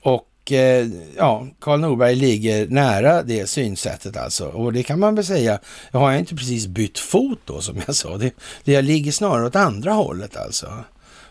och 0.00 0.28
och 0.42 0.52
eh, 0.52 0.86
ja, 1.16 1.46
Karl 1.60 1.80
Norberg 1.80 2.14
ligger 2.14 2.66
nära 2.68 3.22
det 3.22 3.46
synsättet 3.46 4.16
alltså. 4.16 4.46
Och 4.46 4.72
det 4.72 4.82
kan 4.82 4.98
man 4.98 5.14
väl 5.14 5.24
säga, 5.24 5.58
jag 5.90 6.00
har 6.00 6.12
inte 6.12 6.36
precis 6.36 6.66
bytt 6.66 6.98
fot 6.98 7.38
då 7.44 7.60
som 7.60 7.76
jag 7.86 7.96
sa. 7.96 8.16
Det, 8.16 8.32
det 8.64 8.72
jag 8.72 8.84
ligger 8.84 9.12
snarare 9.12 9.46
åt 9.46 9.56
andra 9.56 9.92
hållet 9.92 10.36
alltså. 10.36 10.66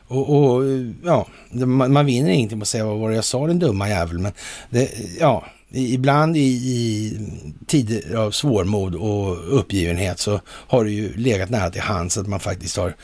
Och, 0.08 0.36
och 0.36 0.64
ja, 1.04 1.28
man, 1.52 1.94
man 1.94 2.06
vinner 2.06 2.30
ingenting 2.30 2.60
på 2.60 2.64
att 2.64 2.68
säga 2.68 2.86
vad 2.86 3.00
var 3.00 3.10
det 3.10 3.16
jag 3.16 3.26
sa 3.26 3.48
den 3.48 3.60
dumma 3.60 3.90
jävel. 3.90 4.20
Men 4.20 4.32
det, 4.70 4.90
ja, 5.20 5.46
ibland 5.72 6.38
i, 6.38 6.50
i 6.50 7.18
tider 7.68 8.16
av 8.16 8.32
svårmod 8.32 8.96
och 8.96 9.60
uppgivenhet 9.60 10.20
så 10.20 10.40
har 10.48 10.84
det 10.84 10.92
ju 10.92 11.18
legat 11.18 11.50
nära 11.50 11.70
till 11.70 11.82
hands 11.82 12.18
att 12.18 12.28
man 12.28 12.40
faktiskt 12.40 12.78
har 12.78 12.96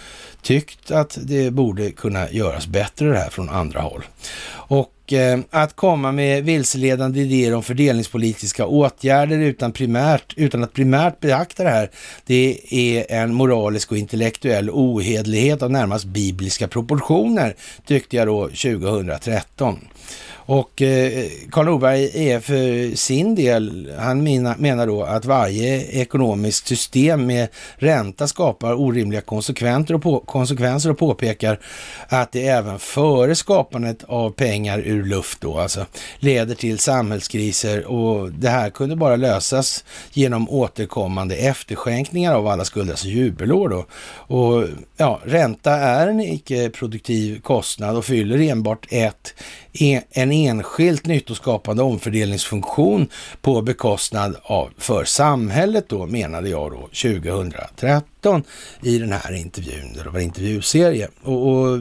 tyckt 0.42 0.92
att 0.92 1.18
det 1.22 1.52
borde 1.52 1.92
kunna 1.92 2.32
göras 2.32 2.68
bättre 2.68 3.10
det 3.10 3.18
här 3.18 3.30
från 3.30 3.50
andra 3.50 3.82
håll. 3.82 4.04
Och 4.50 4.94
Eh, 5.12 5.40
att 5.50 5.76
komma 5.76 6.12
med 6.12 6.44
vilseledande 6.44 7.20
idéer 7.20 7.54
om 7.54 7.64
fördelningspolitiska 7.64 8.66
åtgärder 8.66 9.40
utan, 9.40 9.72
primärt, 9.72 10.34
utan 10.38 10.64
att 10.64 10.74
primärt 10.74 11.20
beakta 11.20 11.64
det 11.64 11.70
här, 11.70 11.92
det 12.26 12.60
är 12.72 13.22
en 13.22 13.34
moralisk 13.34 13.92
och 13.92 13.98
intellektuell 13.98 14.70
ohedlighet 14.70 15.62
av 15.62 15.72
närmast 15.72 16.06
bibliska 16.06 16.68
proportioner, 16.68 17.56
tyckte 17.86 18.16
jag 18.16 18.28
då 18.28 18.48
2013. 18.48 19.80
Och 20.48 20.82
eh, 20.82 21.26
Karl 21.52 21.66
Norberg 21.66 22.30
är 22.30 22.40
för 22.40 22.96
sin 22.96 23.36
del, 23.36 23.92
han 24.00 24.24
menar 24.58 24.88
då 24.88 25.04
att 25.04 25.26
varje 25.26 25.82
ekonomiskt 25.82 26.68
system 26.68 27.26
med 27.26 27.48
ränta 27.76 28.28
skapar 28.28 28.82
orimliga 28.82 29.22
konsekvenser 29.22 29.94
och, 29.94 30.02
på, 30.02 30.20
konsekvenser 30.38 30.90
och 30.90 30.98
påpekar 30.98 31.60
att 32.10 32.32
det 32.32 32.48
även 32.48 32.80
före 32.80 33.36
skapandet 33.36 34.04
av 34.04 34.32
pengar 34.32 34.80
ur 34.80 35.04
luft 35.06 35.42
då, 35.42 35.60
alltså 35.60 35.86
leder 36.20 36.56
till 36.56 36.80
samhällskriser 36.80 37.86
och 37.86 38.32
det 38.32 38.50
här 38.50 38.70
kunde 38.70 38.96
bara 38.96 39.16
lösas 39.16 39.84
genom 40.14 40.50
återkommande 40.50 41.36
efterskänkningar 41.36 42.34
av 42.34 42.48
alla 42.48 42.66
skulder, 42.66 42.94
alltså 42.94 43.08
jubelår 43.08 43.70
då. 43.70 43.86
Och 44.36 44.68
ja, 44.98 45.20
ränta 45.24 45.72
är 45.72 46.08
en 46.08 46.20
icke-produktiv 46.20 47.42
kostnad 47.42 47.98
och 47.98 48.06
fyller 48.06 48.42
enbart 48.42 48.88
ett 48.90 49.34
en 50.12 50.32
enskilt 50.32 51.06
nyttoskapande 51.06 51.84
omfördelningsfunktion 51.84 53.08
på 53.41 53.62
bekostnad 53.62 54.36
av 54.44 54.70
för 54.78 55.06
samhället 55.06 55.90
då, 55.90 56.06
menade 56.06 56.49
jag 56.49 56.72
då, 56.72 56.82
2013 56.82 58.44
i 58.82 58.98
den 58.98 59.12
här 59.12 59.34
intervjun, 59.34 59.94
det 60.04 60.10
var 60.10 60.20
intervjuserie. 60.20 61.08
Och, 61.24 61.48
och 61.48 61.80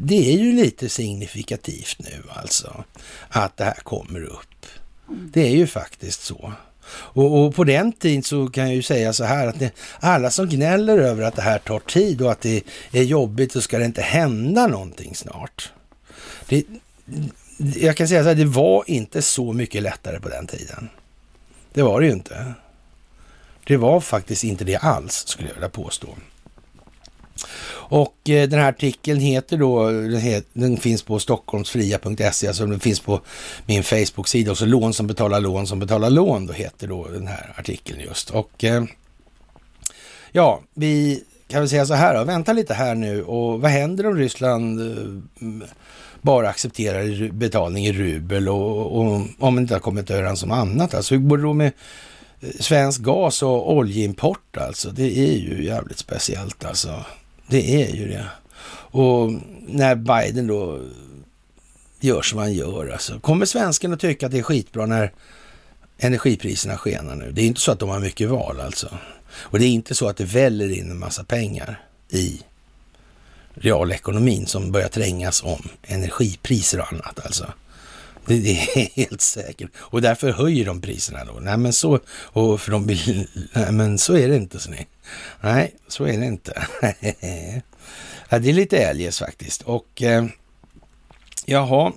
det 0.00 0.34
är 0.34 0.38
ju 0.38 0.52
lite 0.52 0.88
signifikativt 0.88 1.96
nu 1.98 2.22
alltså, 2.28 2.84
att 3.28 3.56
det 3.56 3.64
här 3.64 3.80
kommer 3.82 4.24
upp. 4.24 4.66
Det 5.08 5.46
är 5.46 5.56
ju 5.56 5.66
faktiskt 5.66 6.22
så. 6.22 6.52
Och, 6.90 7.44
och, 7.44 7.54
på 7.54 7.64
den 7.64 7.92
tiden 7.92 8.22
så 8.22 8.46
kan 8.46 8.64
jag 8.64 8.74
ju 8.74 8.82
säga 8.82 9.12
så 9.12 9.24
här 9.24 9.46
att 9.46 9.58
det, 9.58 9.70
alla 10.00 10.30
som 10.30 10.48
gnäller 10.48 10.98
över 10.98 11.22
att 11.22 11.36
det 11.36 11.42
här 11.42 11.58
tar 11.58 11.78
tid 11.78 12.22
och 12.22 12.32
att 12.32 12.40
det 12.40 12.62
är 12.92 13.02
jobbigt 13.02 13.52
så 13.52 13.60
ska 13.60 13.78
det 13.78 13.84
inte 13.84 14.02
hända 14.02 14.66
någonting 14.66 15.14
snart. 15.14 15.72
Det, 16.48 16.64
jag 17.56 17.96
kan 17.96 18.08
säga 18.08 18.22
så 18.22 18.28
här, 18.28 18.36
det 18.36 18.44
var 18.44 18.84
inte 18.86 19.22
så 19.22 19.52
mycket 19.52 19.82
lättare 19.82 20.20
på 20.20 20.28
den 20.28 20.46
tiden. 20.46 20.88
Det 21.72 21.82
var 21.82 22.00
det 22.00 22.06
ju 22.06 22.12
inte. 22.12 22.54
Det 23.66 23.76
var 23.76 24.00
faktiskt 24.00 24.44
inte 24.44 24.64
det 24.64 24.76
alls, 24.76 25.26
skulle 25.26 25.48
jag 25.48 25.54
vilja 25.54 25.68
påstå. 25.68 26.08
Och 27.72 28.30
eh, 28.30 28.48
den 28.48 28.60
här 28.60 28.68
artikeln 28.68 29.20
heter 29.20 29.56
då, 29.56 29.90
den, 29.90 30.20
het, 30.20 30.46
den 30.52 30.76
finns 30.76 31.02
på 31.02 31.18
stockholmsfria.se, 31.18 32.46
alltså 32.46 32.66
den 32.66 32.80
finns 32.80 33.00
på 33.00 33.20
min 33.66 33.82
Facebook-sida, 33.82 34.50
och 34.50 34.58
så 34.58 34.66
lån 34.66 34.94
som 34.94 35.06
betalar 35.06 35.40
lån 35.40 35.66
som 35.66 35.78
betalar 35.78 36.10
lån, 36.10 36.46
då 36.46 36.52
heter 36.52 36.86
då 36.86 37.08
den 37.08 37.26
här 37.26 37.54
artikeln 37.56 38.00
just. 38.00 38.30
Och 38.30 38.64
eh, 38.64 38.84
ja, 40.32 40.60
vi 40.74 41.24
kan 41.48 41.60
väl 41.60 41.68
säga 41.68 41.86
så 41.86 41.94
här 41.94 42.14
då, 42.14 42.24
vänta 42.24 42.52
lite 42.52 42.74
här 42.74 42.94
nu 42.94 43.22
och 43.22 43.60
vad 43.60 43.70
händer 43.70 44.06
om 44.06 44.16
Ryssland 44.16 44.80
eh, 44.80 45.68
bara 46.24 46.48
accepterar 46.48 47.32
betalning 47.32 47.86
i 47.86 47.92
rubel 47.92 48.48
och, 48.48 48.96
och 48.96 49.14
om 49.14 49.34
man 49.38 49.58
inte 49.58 49.74
har 49.74 49.80
kommit 49.80 50.10
överens 50.10 50.42
om 50.42 50.50
annat. 50.50 50.94
Alltså 50.94 51.14
hur 51.14 51.22
går 51.22 51.36
det 51.36 51.42
då 51.42 51.52
med 51.52 51.72
eh, 52.40 52.48
svensk 52.60 53.00
gas 53.00 53.42
och 53.42 53.72
oljeimport 53.72 54.56
alltså? 54.56 54.90
Det 54.90 55.18
är 55.18 55.38
ju 55.38 55.64
jävligt 55.64 55.98
speciellt 55.98 56.64
alltså. 56.64 57.04
Det 57.46 57.82
är 57.82 57.94
ju 57.94 58.08
det. 58.08 58.26
Och 58.90 59.32
när 59.66 59.94
Biden 59.94 60.46
då 60.46 60.80
gör 62.00 62.22
som 62.22 62.38
han 62.38 62.52
gör 62.52 62.88
alltså. 62.92 63.20
Kommer 63.20 63.46
svensken 63.46 63.92
att 63.92 64.00
tycka 64.00 64.26
att 64.26 64.32
det 64.32 64.38
är 64.38 64.42
skitbra 64.42 64.86
när 64.86 65.12
energipriserna 65.98 66.76
skenar 66.76 67.14
nu? 67.14 67.32
Det 67.32 67.42
är 67.42 67.46
inte 67.46 67.60
så 67.60 67.72
att 67.72 67.78
de 67.78 67.88
har 67.88 68.00
mycket 68.00 68.28
val 68.28 68.60
alltså. 68.60 68.98
Och 69.34 69.58
det 69.58 69.64
är 69.64 69.70
inte 69.70 69.94
så 69.94 70.08
att 70.08 70.16
det 70.16 70.24
väller 70.24 70.78
in 70.78 70.90
en 70.90 70.98
massa 70.98 71.24
pengar 71.24 71.80
i 72.10 72.42
realekonomin 73.54 74.46
som 74.46 74.72
börjar 74.72 74.88
trängas 74.88 75.42
om 75.42 75.68
energipriser 75.82 76.80
och 76.80 76.92
annat 76.92 77.20
alltså. 77.24 77.52
Det, 78.26 78.38
det, 78.38 78.50
är 78.50 78.88
helt 78.96 79.20
säkert. 79.20 79.70
Och 79.76 80.02
därför 80.02 80.32
höjer 80.32 80.64
de 80.64 80.80
priserna 80.80 81.24
då. 81.24 81.32
Nej 81.40 81.56
men 81.56 81.72
så, 81.72 82.00
och 82.08 82.60
för 82.60 82.70
de 82.70 82.86
vill, 82.86 83.26
nej 83.52 83.72
men 83.72 83.98
så 83.98 84.16
är 84.16 84.28
det 84.28 84.36
inte. 84.36 84.58
Så 84.58 84.70
ni. 84.70 84.86
nej, 85.40 85.74
så 85.88 86.04
är 86.04 86.18
det 86.18 86.26
inte. 86.26 86.66
ja, 88.28 88.38
det 88.38 88.48
är 88.48 88.52
lite 88.52 88.78
eljest 88.78 89.18
faktiskt. 89.18 89.62
Och 89.62 90.02
eh, 90.02 90.24
jaha, 91.44 91.92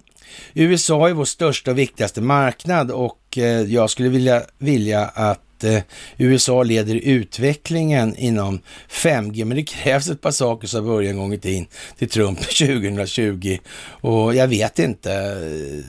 USA 0.54 1.10
är 1.10 1.14
vår 1.14 1.26
största 1.26 1.72
och 1.72 1.78
viktigaste 1.78 2.22
marknad 2.22 2.92
och 2.92 3.38
eh, 3.38 3.62
jag 3.62 3.90
skulle 3.90 4.10
vilja, 4.10 4.44
vilja 4.58 5.06
att 5.06 5.42
att 5.58 5.64
eh, 5.64 5.82
USA 6.18 6.64
leder 6.64 6.96
utvecklingen 6.96 8.16
inom 8.16 8.60
5G, 8.90 9.46
men 9.46 9.58
det 9.58 9.64
krävs 9.64 10.10
ett 10.10 10.22
par 10.22 10.32
saker 10.32 10.68
som 10.68 10.86
börjar 10.86 11.12
en 11.12 11.18
gång 11.18 11.34
i 11.34 11.38
tiden 11.38 11.68
till 11.98 12.10
Trump 12.10 12.40
2020 12.58 13.58
och 14.02 14.36
jag 14.36 14.48
vet 14.48 14.80
inte. 14.80 15.14
Eh, 15.14 15.84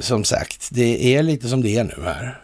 som 0.00 0.24
sagt, 0.24 0.68
det 0.70 1.16
är 1.16 1.22
lite 1.22 1.48
som 1.48 1.62
det 1.62 1.76
är 1.76 1.84
nu 1.84 2.04
här 2.04 2.40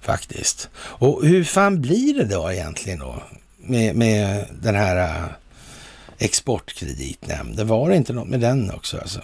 faktiskt. 0.00 0.68
Och 0.76 1.26
hur 1.26 1.44
fan 1.44 1.80
blir 1.80 2.14
det 2.14 2.24
då 2.24 2.52
egentligen 2.52 2.98
då 2.98 3.22
med, 3.58 3.96
med 3.96 4.46
den 4.62 4.74
här 4.74 4.96
eh, 4.96 5.28
exportkreditnämnden? 6.18 7.66
Var 7.66 7.90
det 7.90 7.96
inte 7.96 8.12
något 8.12 8.28
med 8.28 8.40
den 8.40 8.70
också 8.70 8.98
alltså? 8.98 9.20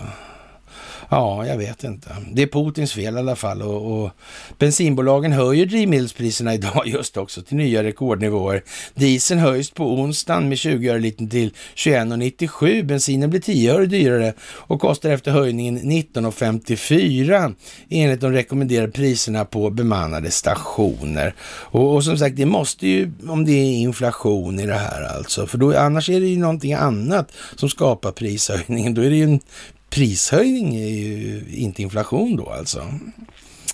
Ja, 1.14 1.46
jag 1.46 1.58
vet 1.58 1.84
inte. 1.84 2.16
Det 2.32 2.42
är 2.42 2.46
Putins 2.46 2.92
fel 2.92 3.14
i 3.14 3.18
alla 3.18 3.36
fall 3.36 3.62
och, 3.62 4.04
och 4.04 4.10
bensinbolagen 4.58 5.32
höjer 5.32 5.66
drivmedelspriserna 5.66 6.54
idag 6.54 6.82
just 6.86 7.16
också 7.16 7.42
till 7.42 7.56
nya 7.56 7.82
rekordnivåer. 7.82 8.62
Dieseln 8.94 9.40
höjs 9.40 9.70
på 9.70 9.84
onsdagen 9.84 10.48
med 10.48 10.58
20 10.58 10.88
öre 10.88 10.98
liten 10.98 11.30
till 11.30 11.50
21,97. 11.76 12.82
Bensinen 12.82 13.30
blir 13.30 13.40
10 13.40 13.74
öre 13.74 13.86
dyrare 13.86 14.32
och 14.42 14.80
kostar 14.80 15.10
efter 15.10 15.30
höjningen 15.30 15.78
19,54 15.78 17.54
enligt 17.88 18.20
de 18.20 18.32
rekommenderade 18.32 18.92
priserna 18.92 19.44
på 19.44 19.70
bemannade 19.70 20.30
stationer. 20.30 21.34
Och, 21.44 21.94
och, 21.94 22.04
som 22.04 22.18
sagt, 22.18 22.36
det 22.36 22.46
måste 22.46 22.88
ju, 22.88 23.12
om 23.28 23.44
det 23.44 23.52
är 23.52 23.76
inflation 23.76 24.60
i 24.60 24.66
det 24.66 24.74
här 24.74 25.02
alltså, 25.16 25.46
för 25.46 25.58
då, 25.58 25.78
annars 25.78 26.10
är 26.10 26.20
det 26.20 26.26
ju 26.26 26.38
någonting 26.38 26.72
annat 26.72 27.32
som 27.56 27.68
skapar 27.68 28.12
prishöjningen. 28.12 28.94
Då 28.94 29.02
är 29.02 29.10
det 29.10 29.16
ju 29.16 29.24
en 29.24 29.40
prishöjning 29.94 30.76
är 30.76 30.88
ju 30.88 31.44
inte 31.50 31.82
inflation 31.82 32.36
då 32.36 32.50
alltså. 32.50 32.94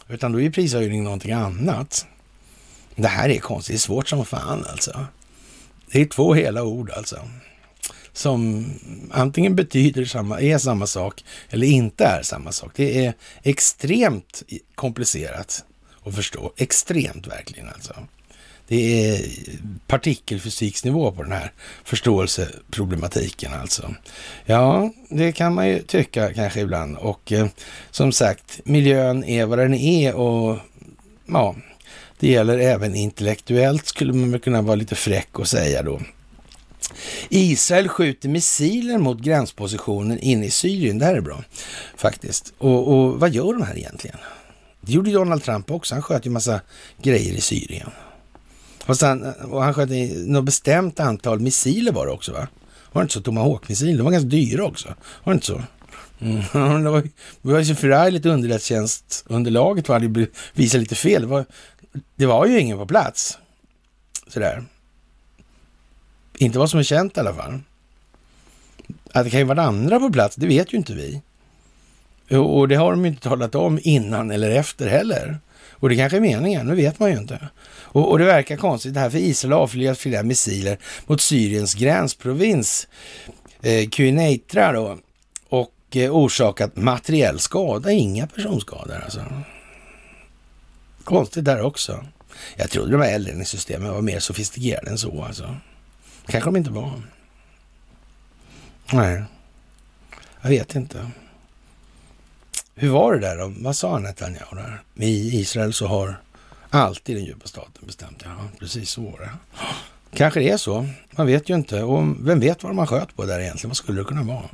Utan 0.09 0.33
då 0.33 0.41
är 0.41 0.51
prishöjning 0.51 1.05
någonting 1.05 1.33
annat. 1.33 2.07
Det 2.97 3.09
här 3.09 3.29
är 3.29 3.39
konstigt, 3.39 3.73
det 3.73 3.77
är 3.77 3.79
svårt 3.79 4.09
som 4.09 4.25
fan 4.25 4.65
alltså. 4.71 5.07
Det 5.93 6.01
är 6.01 6.07
två 6.07 6.35
hela 6.35 6.65
ord 6.65 6.91
alltså. 6.91 7.29
Som 8.13 8.67
antingen 9.11 9.57
betyder 9.57 10.05
samma, 10.05 10.41
är 10.41 10.59
samma 10.59 10.87
sak 10.87 11.25
eller 11.51 11.67
inte 11.67 12.05
är 12.05 12.23
samma 12.23 12.53
sak. 12.53 12.73
Det 12.75 13.07
är 13.07 13.15
extremt 13.43 14.43
komplicerat 14.75 15.65
att 16.05 16.15
förstå. 16.15 16.53
Extremt 16.57 17.27
verkligen 17.27 17.69
alltså. 17.69 17.95
Det 18.71 19.09
är 19.09 19.23
partikelfysiksnivå 19.87 21.13
på 21.13 21.23
den 21.23 21.33
här 21.33 21.53
förståelseproblematiken 21.85 23.55
alltså. 23.55 23.95
Ja, 24.45 24.93
det 25.09 25.33
kan 25.33 25.55
man 25.55 25.69
ju 25.69 25.83
tycka 25.83 26.35
kanske 26.35 26.61
ibland 26.61 26.97
och 26.97 27.33
eh, 27.33 27.47
som 27.91 28.13
sagt, 28.13 28.61
miljön 28.65 29.25
är 29.25 29.47
vad 29.47 29.59
den 29.59 29.75
är 29.75 30.15
och 30.15 30.59
ja, 31.27 31.55
det 32.19 32.29
gäller 32.29 32.59
även 32.59 32.95
intellektuellt 32.95 33.87
skulle 33.87 34.13
man 34.13 34.41
kunna 34.41 34.63
vara 34.63 34.77
lite 34.77 34.95
fräck 34.95 35.39
och 35.39 35.49
säga 35.49 35.83
då. 35.83 36.01
Israel 37.29 37.89
skjuter 37.89 38.29
missiler 38.29 38.99
mot 38.99 39.19
gränspositionen 39.19 40.19
inne 40.19 40.47
i 40.47 40.51
Syrien. 40.51 40.99
Det 40.99 41.05
här 41.05 41.15
är 41.15 41.21
bra 41.21 41.45
faktiskt. 41.97 42.53
Och, 42.59 42.89
och 42.89 43.21
vad 43.21 43.31
gör 43.31 43.53
de 43.53 43.63
här 43.63 43.79
egentligen? 43.79 44.19
Det 44.81 44.93
gjorde 44.93 45.13
Donald 45.13 45.45
Trump 45.45 45.71
också. 45.71 45.95
Han 45.95 46.03
sköt 46.03 46.27
ju 46.27 46.31
massa 46.31 46.61
grejer 47.03 47.35
i 47.35 47.41
Syrien. 47.41 47.91
Och, 48.91 48.97
sen, 48.97 49.35
och 49.35 49.63
han 49.63 49.75
sköt 49.75 49.91
något 50.27 50.45
bestämt 50.45 51.01
antal 51.01 51.41
missiler 51.41 51.93
var 51.93 52.07
det 52.07 52.13
också 52.13 52.33
va? 52.33 52.49
Var 52.93 53.03
det 53.03 53.05
inte 53.05 53.15
så? 53.15 53.21
Tomahawk-missiler, 53.21 53.97
de 53.97 54.03
var 54.03 54.11
ganska 54.11 54.29
dyra 54.29 54.65
också. 54.65 54.89
Var 55.25 55.33
det 55.33 55.35
inte 55.35 55.47
så? 55.47 55.63
Mm, 56.21 56.85
det 56.85 56.91
var, 56.91 57.01
det 57.43 57.53
var 57.53 57.59
ju 57.59 57.65
så 57.65 57.75
förargligt 57.75 58.27
underrättelsetjänstunderlaget 58.27 59.87
Det 59.87 60.27
visade 60.55 60.81
lite 60.81 60.95
fel. 60.95 61.23
Det 61.23 61.29
var, 61.29 61.45
det 62.17 62.27
var 62.27 62.47
ju 62.47 62.61
ingen 62.61 62.79
på 62.79 62.87
plats. 62.87 63.39
Sådär. 64.27 64.65
Inte 66.39 66.59
vad 66.59 66.71
som 66.71 66.79
är 66.79 66.85
känt 66.85 67.17
i 67.17 67.21
alla 67.21 67.35
fall. 67.35 67.61
Att 69.13 69.25
det 69.25 69.31
kan 69.31 69.41
ju 69.41 69.47
vara 69.47 69.63
andra 69.63 70.01
på 70.01 70.11
plats, 70.11 70.37
det 70.37 70.47
vet 70.47 70.73
ju 70.73 70.77
inte 70.77 70.93
vi. 70.95 71.23
Och 72.37 72.69
det 72.69 72.75
har 72.75 72.91
de 72.91 73.05
ju 73.05 73.11
inte 73.11 73.23
talat 73.23 73.55
om 73.55 73.81
innan 73.83 74.31
eller 74.31 74.51
efter 74.51 74.89
heller. 74.89 75.39
Och 75.81 75.89
det 75.89 75.97
kanske 75.97 76.17
är 76.17 76.21
meningen, 76.21 76.67
det 76.67 76.75
vet 76.75 76.99
man 76.99 77.11
ju 77.11 77.19
inte. 77.19 77.49
Och, 77.83 78.11
och 78.11 78.19
det 78.19 78.25
verkar 78.25 78.57
konstigt 78.57 78.95
det 78.95 79.01
här, 79.01 79.11
för 79.11 79.19
Israel 79.19 79.53
har 79.53 79.61
avfyrat 79.61 79.99
flera 79.99 80.23
missiler 80.23 80.79
mot 81.07 81.21
Syriens 81.21 81.75
gränsprovins 81.75 82.89
eh, 83.63 83.89
Quneitra 83.89 84.73
då 84.73 84.99
och 85.49 85.75
eh, 85.97 86.17
orsakat 86.17 86.77
materiell 86.77 87.39
skada, 87.39 87.93
inga 87.93 88.27
personskador 88.27 89.01
alltså. 89.05 89.25
Konstigt 91.05 91.45
där 91.45 91.63
också. 91.63 92.05
Jag 92.57 92.71
trodde 92.71 92.93
de 92.93 93.01
här 93.01 93.15
eldledningssystemen 93.15 93.93
var 93.93 94.03
mer 94.03 94.21
sofistikerade 94.21 94.91
än 94.91 94.99
så 94.99 95.25
alltså. 95.25 95.57
Kanske 96.27 96.49
de 96.49 96.57
inte 96.57 96.71
var. 96.71 97.03
Nej, 98.93 99.23
jag 100.43 100.51
vet 100.51 100.75
inte. 100.75 101.11
Hur 102.75 102.91
var 102.91 103.13
det 103.13 103.21
där 103.21 103.37
då? 103.37 103.53
Vad 103.57 103.77
sa 103.77 103.99
Netanyahu 103.99 104.57
där? 104.57 104.83
I 104.95 105.41
Israel 105.41 105.73
så 105.73 105.87
har 105.87 106.17
alltid 106.71 107.17
den 107.17 107.25
djupa 107.25 107.47
staten 107.47 107.87
bestämt. 107.87 108.23
Ja, 108.25 108.37
precis 108.59 108.91
så 108.91 109.01
var 109.01 109.19
det. 109.19 109.31
Kanske 110.15 110.41
det 110.41 110.51
är 110.51 110.57
så. 110.57 110.89
Man 111.11 111.27
vet 111.27 111.49
ju 111.49 111.55
inte. 111.55 111.83
Och 111.83 112.29
vem 112.29 112.41
vet 112.41 112.63
vad 112.63 112.75
man 112.75 112.87
sköt 112.87 113.17
på 113.17 113.25
där 113.25 113.41
egentligen? 113.41 113.69
Vad 113.71 113.77
skulle 113.77 114.01
det 114.01 114.05
kunna 114.05 114.23
vara? 114.23 114.45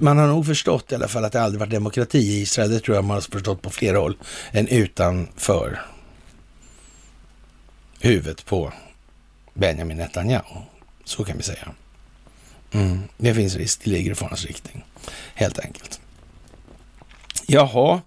Man 0.00 0.18
har 0.18 0.26
nog 0.26 0.46
förstått 0.46 0.92
i 0.92 0.94
alla 0.94 1.08
fall 1.08 1.24
att 1.24 1.32
det 1.32 1.42
aldrig 1.42 1.60
varit 1.60 1.70
demokrati 1.70 2.18
i 2.18 2.40
Israel. 2.40 2.70
Det 2.70 2.80
tror 2.80 2.96
jag 2.96 3.04
man 3.04 3.14
har 3.14 3.20
förstått 3.20 3.62
på 3.62 3.70
flera 3.70 3.98
håll 3.98 4.16
än 4.52 4.68
utanför 4.68 5.80
huvudet 8.00 8.46
på 8.46 8.72
Benjamin 9.54 9.96
Netanyahu. 9.96 10.60
Så 11.04 11.24
kan 11.24 11.36
vi 11.36 11.42
säga. 11.42 11.68
Mm, 12.72 13.02
det 13.16 13.34
finns 13.34 13.56
risk. 13.56 13.80
Det 13.84 13.90
ligger 13.90 14.12
i 14.12 14.14
farans 14.14 14.44
riktning, 14.44 14.84
helt 15.34 15.58
enkelt. 15.58 15.99
Jaha, 17.52 18.00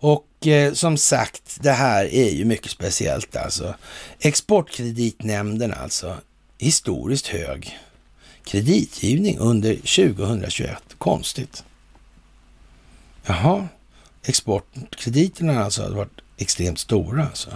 och 0.00 0.46
eh, 0.46 0.72
som 0.72 0.96
sagt, 0.96 1.58
det 1.60 1.72
här 1.72 2.04
är 2.04 2.30
ju 2.30 2.44
mycket 2.44 2.70
speciellt 2.70 3.36
alltså. 3.36 3.74
Exportkreditnämnden 4.20 5.72
alltså, 5.72 6.16
historiskt 6.58 7.26
hög 7.26 7.78
kreditgivning 8.44 9.38
under 9.38 9.74
2021. 9.74 10.82
Konstigt. 10.98 11.64
Jaha, 13.26 13.68
exportkrediterna 14.22 15.64
alltså 15.64 15.82
har 15.82 15.90
varit 15.90 16.20
extremt 16.38 16.78
stora 16.78 17.24
alltså. 17.24 17.50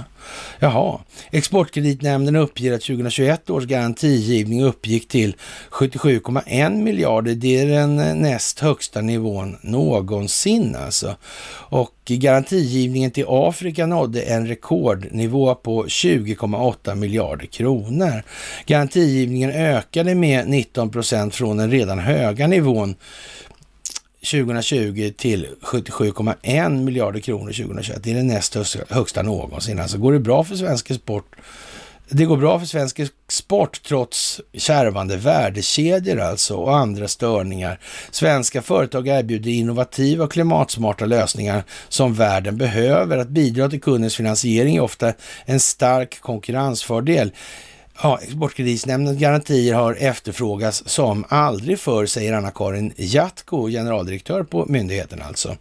Jaha, 0.58 0.98
Exportkreditnämnden 1.30 2.36
uppger 2.36 2.72
att 2.72 2.80
2021 2.80 3.50
års 3.50 3.64
garantigivning 3.64 4.64
uppgick 4.64 5.08
till 5.08 5.36
77,1 5.70 6.82
miljarder. 6.82 7.34
Det 7.34 7.60
är 7.60 7.66
den 7.66 7.98
eh, 7.98 8.14
näst 8.14 8.60
högsta 8.60 9.00
nivån 9.00 9.56
någonsin 9.62 10.76
alltså. 10.76 11.16
Och 11.54 11.94
garantigivningen 12.04 13.10
till 13.10 13.24
Afrika 13.28 13.86
nådde 13.86 14.22
en 14.22 14.46
rekordnivå 14.46 15.54
på 15.54 15.84
20,8 15.84 16.94
miljarder 16.94 17.46
kronor. 17.46 18.22
Garantigivningen 18.66 19.50
ökade 19.50 20.14
med 20.14 20.48
19 20.48 20.90
procent 20.90 21.34
från 21.34 21.56
den 21.56 21.70
redan 21.70 21.98
höga 21.98 22.46
nivån 22.46 22.94
2020 24.30 25.12
till 25.16 25.48
77,1 25.62 26.84
miljarder 26.84 27.20
kronor 27.20 27.52
2021. 27.52 28.02
Det 28.02 28.10
är 28.10 28.14
den 28.14 28.26
näst 28.26 28.56
högsta 28.88 29.22
någonsin. 29.22 29.80
Alltså 29.80 29.98
går 29.98 30.12
det 30.12 30.18
bra 30.18 30.44
för 30.44 30.56
svensk 30.56 30.90
export 30.90 31.36
det 32.14 32.24
går 32.24 32.36
bra 32.36 32.58
för 32.58 32.66
svensk 32.66 33.00
sport 33.28 33.82
trots 33.82 34.40
kärvande 34.54 35.16
värdekedjor 35.16 36.20
alltså 36.20 36.54
och 36.54 36.76
andra 36.76 37.08
störningar. 37.08 37.78
Svenska 38.10 38.62
företag 38.62 39.08
erbjuder 39.08 39.50
innovativa 39.50 40.24
och 40.24 40.32
klimatsmarta 40.32 41.06
lösningar 41.06 41.64
som 41.88 42.14
världen 42.14 42.56
behöver. 42.56 43.18
Att 43.18 43.28
bidra 43.28 43.68
till 43.68 43.80
kundens 43.80 44.16
finansiering 44.16 44.76
är 44.76 44.80
ofta 44.80 45.12
en 45.44 45.60
stark 45.60 46.20
konkurrensfördel. 46.20 47.32
Ja, 48.04 48.18
Exportkreditnämndens 48.22 49.18
garantier 49.18 49.74
har 49.74 49.94
efterfrågats 49.94 50.82
som 50.86 51.24
aldrig 51.28 51.78
förr, 51.78 52.06
säger 52.06 52.32
Anna-Karin 52.32 52.92
Jatko, 52.96 53.68
generaldirektör 53.68 54.42
på 54.42 54.66
myndigheten 54.68 55.22
alltså. 55.22 55.56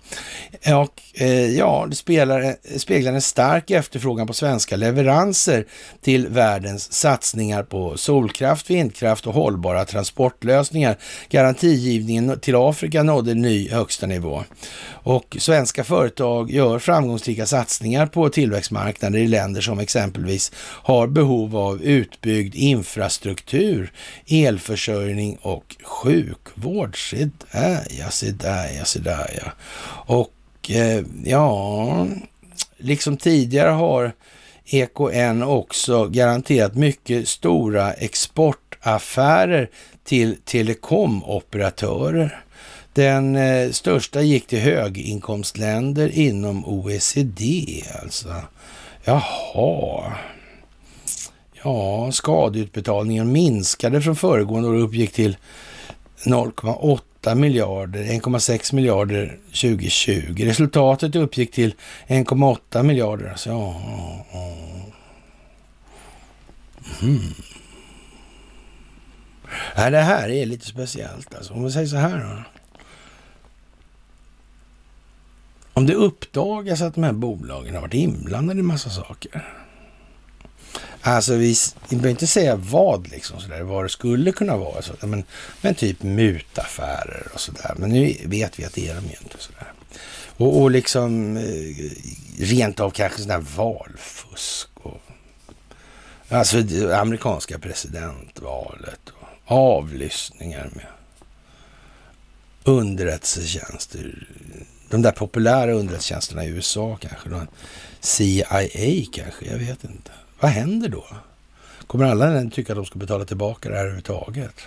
Och 0.85 1.21
eh, 1.21 1.49
ja, 1.57 1.87
det 1.89 1.95
spelar, 1.95 2.41
eh, 2.41 2.77
speglar 2.77 3.13
en 3.13 3.21
stark 3.21 3.71
efterfrågan 3.71 4.27
på 4.27 4.33
svenska 4.33 4.75
leveranser 4.75 5.65
till 6.01 6.27
världens 6.27 6.93
satsningar 6.93 7.63
på 7.63 7.97
solkraft, 7.97 8.69
vindkraft 8.69 9.27
och 9.27 9.33
hållbara 9.33 9.85
transportlösningar. 9.85 10.97
Garantigivningen 11.29 12.39
till 12.39 12.55
Afrika 12.55 13.03
nådde 13.03 13.33
ny 13.33 13.69
högsta 13.69 14.07
nivå. 14.07 14.43
Och 15.03 15.37
svenska 15.39 15.83
företag 15.83 16.51
gör 16.51 16.79
framgångsrika 16.79 17.45
satsningar 17.45 18.05
på 18.05 18.29
tillväxtmarknader 18.29 19.19
i 19.19 19.27
länder 19.27 19.61
som 19.61 19.79
exempelvis 19.79 20.51
har 20.83 21.07
behov 21.07 21.57
av 21.57 21.81
utbyggd 22.31 22.55
infrastruktur, 22.55 23.91
elförsörjning 24.27 25.37
och 25.41 25.75
sjukvård. 25.83 27.09
Se 27.09 27.29
där 27.51 27.87
ja, 27.99 28.09
se 28.09 28.31
där 28.31 28.69
ja, 28.77 28.85
se 28.85 28.99
där 28.99 29.39
ja. 29.43 29.51
Och 30.15 30.71
eh, 30.71 31.03
ja, 31.23 32.07
liksom 32.77 33.17
tidigare 33.17 33.69
har 33.69 34.11
EKN 34.65 35.43
också 35.43 36.07
garanterat 36.07 36.75
mycket 36.75 37.27
stora 37.27 37.93
exportaffärer 37.93 39.69
till 40.03 40.37
telekomoperatörer. 40.45 42.43
Den 42.93 43.35
eh, 43.35 43.71
största 43.71 44.21
gick 44.21 44.47
till 44.47 44.59
höginkomstländer 44.59 46.09
inom 46.09 46.65
OECD 46.65 47.65
alltså. 48.01 48.35
Jaha. 49.03 50.13
Ja, 51.63 52.11
skadeutbetalningen 52.11 53.31
minskade 53.31 54.01
från 54.01 54.15
föregående 54.15 54.69
år 54.69 54.73
och 54.73 54.83
uppgick 54.83 55.13
till 55.13 55.37
0,8 56.25 57.35
miljarder, 57.35 58.03
1,6 58.03 58.75
miljarder 58.75 59.37
2020. 59.45 60.35
Resultatet 60.37 61.15
uppgick 61.15 61.51
till 61.51 61.73
1,8 62.07 62.83
miljarder. 62.83 63.29
Alltså, 63.29 63.49
ja, 63.49 63.81
ja. 64.31 64.55
Mm. 67.01 67.19
Ja, 69.75 69.89
det 69.89 70.01
här 70.01 70.29
är 70.29 70.45
lite 70.45 70.65
speciellt 70.65 71.35
alltså. 71.35 71.53
Om 71.53 71.63
vi 71.63 71.71
säger 71.71 71.87
så 71.87 71.95
här 71.95 72.17
då. 72.17 72.43
Om 75.73 75.85
det 75.85 75.93
uppdagas 75.93 76.81
att 76.81 76.95
de 76.95 77.03
här 77.03 77.13
bolagen 77.13 77.75
har 77.75 77.81
varit 77.81 77.93
inblandade 77.93 78.59
i 78.59 78.63
massa 78.63 78.89
saker. 78.89 79.60
Alltså 81.01 81.35
vi, 81.35 81.55
vi 81.89 81.95
behöver 81.95 82.09
inte 82.09 82.27
säga 82.27 82.55
vad 82.55 83.11
liksom 83.11 83.39
sådär, 83.39 83.61
vad 83.61 83.85
det 83.85 83.89
skulle 83.89 84.31
kunna 84.31 84.57
vara. 84.57 84.75
Alltså, 84.75 84.95
Så, 84.99 85.07
men, 85.07 85.23
men 85.61 85.75
typ 85.75 86.03
mutaffärer 86.03 87.27
och 87.33 87.39
sådär. 87.39 87.73
Men 87.77 87.89
nu 87.89 88.15
vet 88.25 88.59
vi 88.59 88.65
att 88.65 88.73
det 88.73 88.89
är 88.89 88.95
de 88.95 89.03
ju 89.05 89.15
inte. 89.21 89.37
Sådär. 89.37 89.73
Och, 90.37 90.61
och 90.61 90.71
liksom 90.71 91.37
eh, 91.37 91.91
rent 92.39 92.79
av 92.79 92.89
kanske 92.91 93.21
sådär 93.21 93.45
valfusk. 93.55 94.69
Och, 94.73 95.01
alltså 96.29 96.61
det 96.61 96.99
amerikanska 96.99 97.59
presidentvalet. 97.59 98.99
Och 99.09 99.27
avlyssningar 99.45 100.69
med 100.73 100.85
underrättelsetjänster 102.63 104.27
de 104.91 105.01
där 105.01 105.11
populära 105.11 105.71
underrättelsetjänsterna 105.71 106.45
i 106.45 106.47
USA 106.47 106.97
kanske. 107.01 107.47
CIA 107.99 108.61
kanske, 109.13 109.45
jag 109.45 109.57
vet 109.57 109.83
inte. 109.83 110.11
Vad 110.41 110.51
händer 110.51 110.89
då? 110.89 111.05
Kommer 111.87 112.05
alla 112.05 112.49
tycka 112.49 112.73
att 112.73 112.77
de 112.77 112.85
ska 112.85 112.99
betala 112.99 113.25
tillbaka 113.25 113.69
det 113.69 113.75
här 113.75 113.81
överhuvudtaget? 113.81 114.61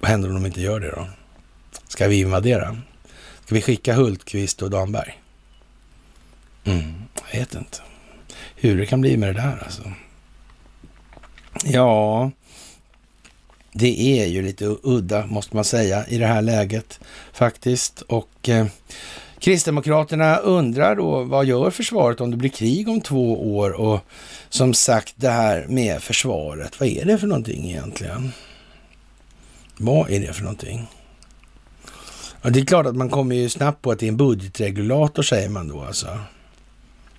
Vad 0.00 0.10
händer 0.10 0.28
om 0.28 0.34
de 0.34 0.46
inte 0.46 0.60
gör 0.60 0.80
det 0.80 0.90
då? 0.90 1.08
Ska 1.88 2.08
vi 2.08 2.20
invadera? 2.20 2.78
Ska 3.44 3.54
vi 3.54 3.62
skicka 3.62 3.94
Hultqvist 3.94 4.62
och 4.62 4.70
Damberg? 4.70 5.22
Mm, 6.64 6.94
jag 7.30 7.38
vet 7.38 7.54
inte 7.54 7.78
hur 8.56 8.78
det 8.78 8.86
kan 8.86 9.00
bli 9.00 9.16
med 9.16 9.28
det 9.28 9.40
där 9.40 9.62
alltså. 9.64 9.92
Ja, 11.64 12.30
det 13.72 14.20
är 14.20 14.26
ju 14.26 14.42
lite 14.42 14.76
udda, 14.82 15.26
måste 15.26 15.56
man 15.56 15.64
säga, 15.64 16.06
i 16.06 16.18
det 16.18 16.26
här 16.26 16.42
läget 16.42 17.00
faktiskt. 17.32 18.00
Och 18.00 18.48
eh, 18.48 18.66
Kristdemokraterna 19.40 20.36
undrar 20.36 20.96
då, 20.96 21.24
vad 21.24 21.44
gör 21.44 21.70
försvaret 21.70 22.20
om 22.20 22.30
det 22.30 22.36
blir 22.36 22.50
krig 22.50 22.88
om 22.88 23.00
två 23.00 23.56
år? 23.56 23.70
Och 23.70 24.00
som 24.48 24.74
sagt, 24.74 25.14
det 25.16 25.28
här 25.28 25.66
med 25.68 26.02
försvaret, 26.02 26.80
vad 26.80 26.88
är 26.88 27.04
det 27.04 27.18
för 27.18 27.26
någonting 27.26 27.70
egentligen? 27.70 28.32
Vad 29.76 30.10
är 30.10 30.20
det 30.20 30.32
för 30.32 30.42
någonting? 30.42 30.86
Ja, 32.42 32.50
det 32.50 32.60
är 32.60 32.64
klart 32.64 32.86
att 32.86 32.96
man 32.96 33.10
kommer 33.10 33.36
ju 33.36 33.48
snabbt 33.48 33.82
på 33.82 33.90
att 33.90 33.98
det 33.98 34.06
är 34.06 34.08
en 34.08 34.16
budgetregulator, 34.16 35.22
säger 35.22 35.48
man 35.48 35.68
då 35.68 35.82
alltså. 35.82 36.18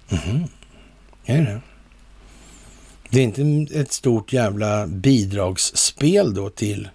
Mhm, 0.10 0.43
är 1.26 1.41
det? 1.41 1.61
Det 3.10 3.19
är 3.19 3.23
inte 3.23 3.76
ett 3.80 3.91
stort 3.91 4.34
jävla 4.34 4.88
bidragsspel 4.88 6.34
då 6.34 6.49
till 6.49 6.89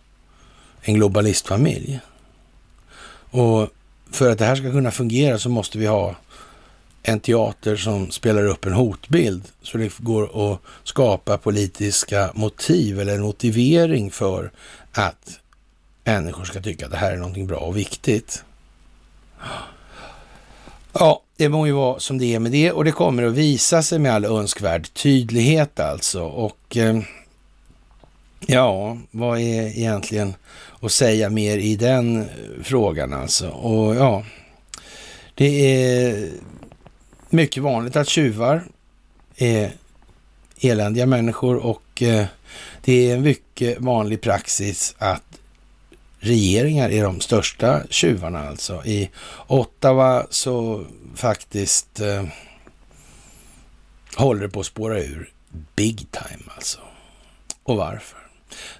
en 0.81 0.94
globalistfamilj. 0.94 2.01
Och 3.31 3.69
för 4.16 4.30
att 4.30 4.38
det 4.38 4.44
här 4.44 4.56
ska 4.56 4.70
kunna 4.70 4.90
fungera 4.90 5.38
så 5.38 5.48
måste 5.48 5.78
vi 5.78 5.86
ha 5.86 6.14
en 7.02 7.20
teater 7.20 7.76
som 7.76 8.10
spelar 8.10 8.47
upp 8.47 8.64
en 8.64 8.72
hotbild 8.72 9.44
så 9.62 9.78
det 9.78 9.98
går 9.98 10.52
att 10.52 10.60
skapa 10.84 11.38
politiska 11.38 12.30
motiv 12.34 13.01
eller 13.01 13.14
en 13.14 13.22
motivering 13.22 14.10
för 14.10 14.51
att 14.93 15.40
människor 16.05 16.44
ska 16.44 16.60
tycka 16.60 16.84
att 16.84 16.90
det 16.90 16.98
här 16.98 17.12
är 17.12 17.16
någonting 17.16 17.47
bra 17.47 17.59
och 17.59 17.76
viktigt. 17.76 18.44
Ja, 20.93 21.22
det 21.36 21.48
må 21.48 21.66
ju 21.66 21.72
vara 21.72 22.01
som 22.01 22.18
det 22.18 22.34
är 22.34 22.38
med 22.38 22.52
det 22.52 22.72
och 22.72 22.84
det 22.84 22.93
kommer 22.93 23.22
att 23.22 23.32
visa 23.32 23.82
sig 23.82 23.98
med 23.98 24.12
all 24.12 24.24
önskvärd 24.24 24.94
tydlighet 24.94 25.80
alltså. 25.80 26.22
Och 26.22 26.76
eh, 26.76 27.01
ja, 28.47 28.98
vad 29.10 29.38
är 29.38 29.78
egentligen 29.78 30.34
att 30.81 30.93
säga 30.93 31.31
mer 31.31 31.59
i 31.59 31.77
den 31.77 32.20
eh, 32.20 32.27
frågan 32.62 33.12
alltså? 33.12 33.48
Och 33.48 33.97
ja, 33.97 34.24
det 35.35 35.74
är 35.74 36.31
mycket 37.31 37.62
vanligt 37.62 37.97
att 37.97 38.09
tjuvar 38.09 38.65
är 39.36 39.73
eländiga 40.61 41.07
människor 41.07 41.57
och 41.57 42.03
eh, 42.03 42.27
det 42.85 43.11
är 43.11 43.16
en 43.16 43.23
mycket 43.23 43.81
vanlig 43.81 44.20
praxis 44.20 44.94
att 44.98 45.23
regeringar 46.19 46.90
är 46.90 47.03
de 47.03 47.20
största 47.20 47.82
tjuvarna 47.90 48.48
alltså. 48.48 48.85
I 48.85 49.11
Ottawa 49.47 50.27
så 50.31 50.86
faktiskt 51.15 52.01
eh, 52.01 52.24
håller 54.16 54.43
det 54.43 54.48
på 54.48 54.61
att 54.61 54.66
spåra 54.66 55.01
ur 55.01 55.32
big 55.77 55.97
time 55.97 56.53
alltså. 56.55 56.78
Och 57.62 57.77
varför? 57.77 58.19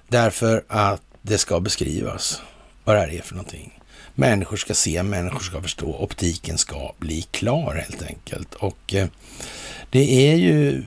Därför 0.07 0.63
att 0.67 1.06
det 1.27 1.37
ska 1.37 1.59
beskrivas 1.59 2.41
vad 2.83 2.95
det 2.95 2.99
här 2.99 3.13
är 3.13 3.21
för 3.21 3.35
någonting. 3.35 3.79
Människor 4.15 4.57
ska 4.57 4.73
se, 4.73 5.03
människor 5.03 5.39
ska 5.39 5.61
förstå, 5.61 5.95
optiken 5.99 6.57
ska 6.57 6.91
bli 6.97 7.21
klar 7.21 7.75
helt 7.75 8.03
enkelt. 8.03 8.53
Och 8.55 8.93
eh, 8.93 9.07
det 9.89 10.29
är 10.29 10.35
ju 10.35 10.83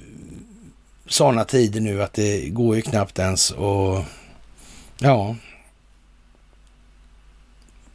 sådana 1.07 1.45
tider 1.45 1.81
nu 1.81 2.03
att 2.03 2.13
det 2.13 2.49
går 2.49 2.77
ju 2.77 2.83
knappt 2.83 3.19
ens 3.19 3.51
och 3.51 4.05
ja, 4.99 5.37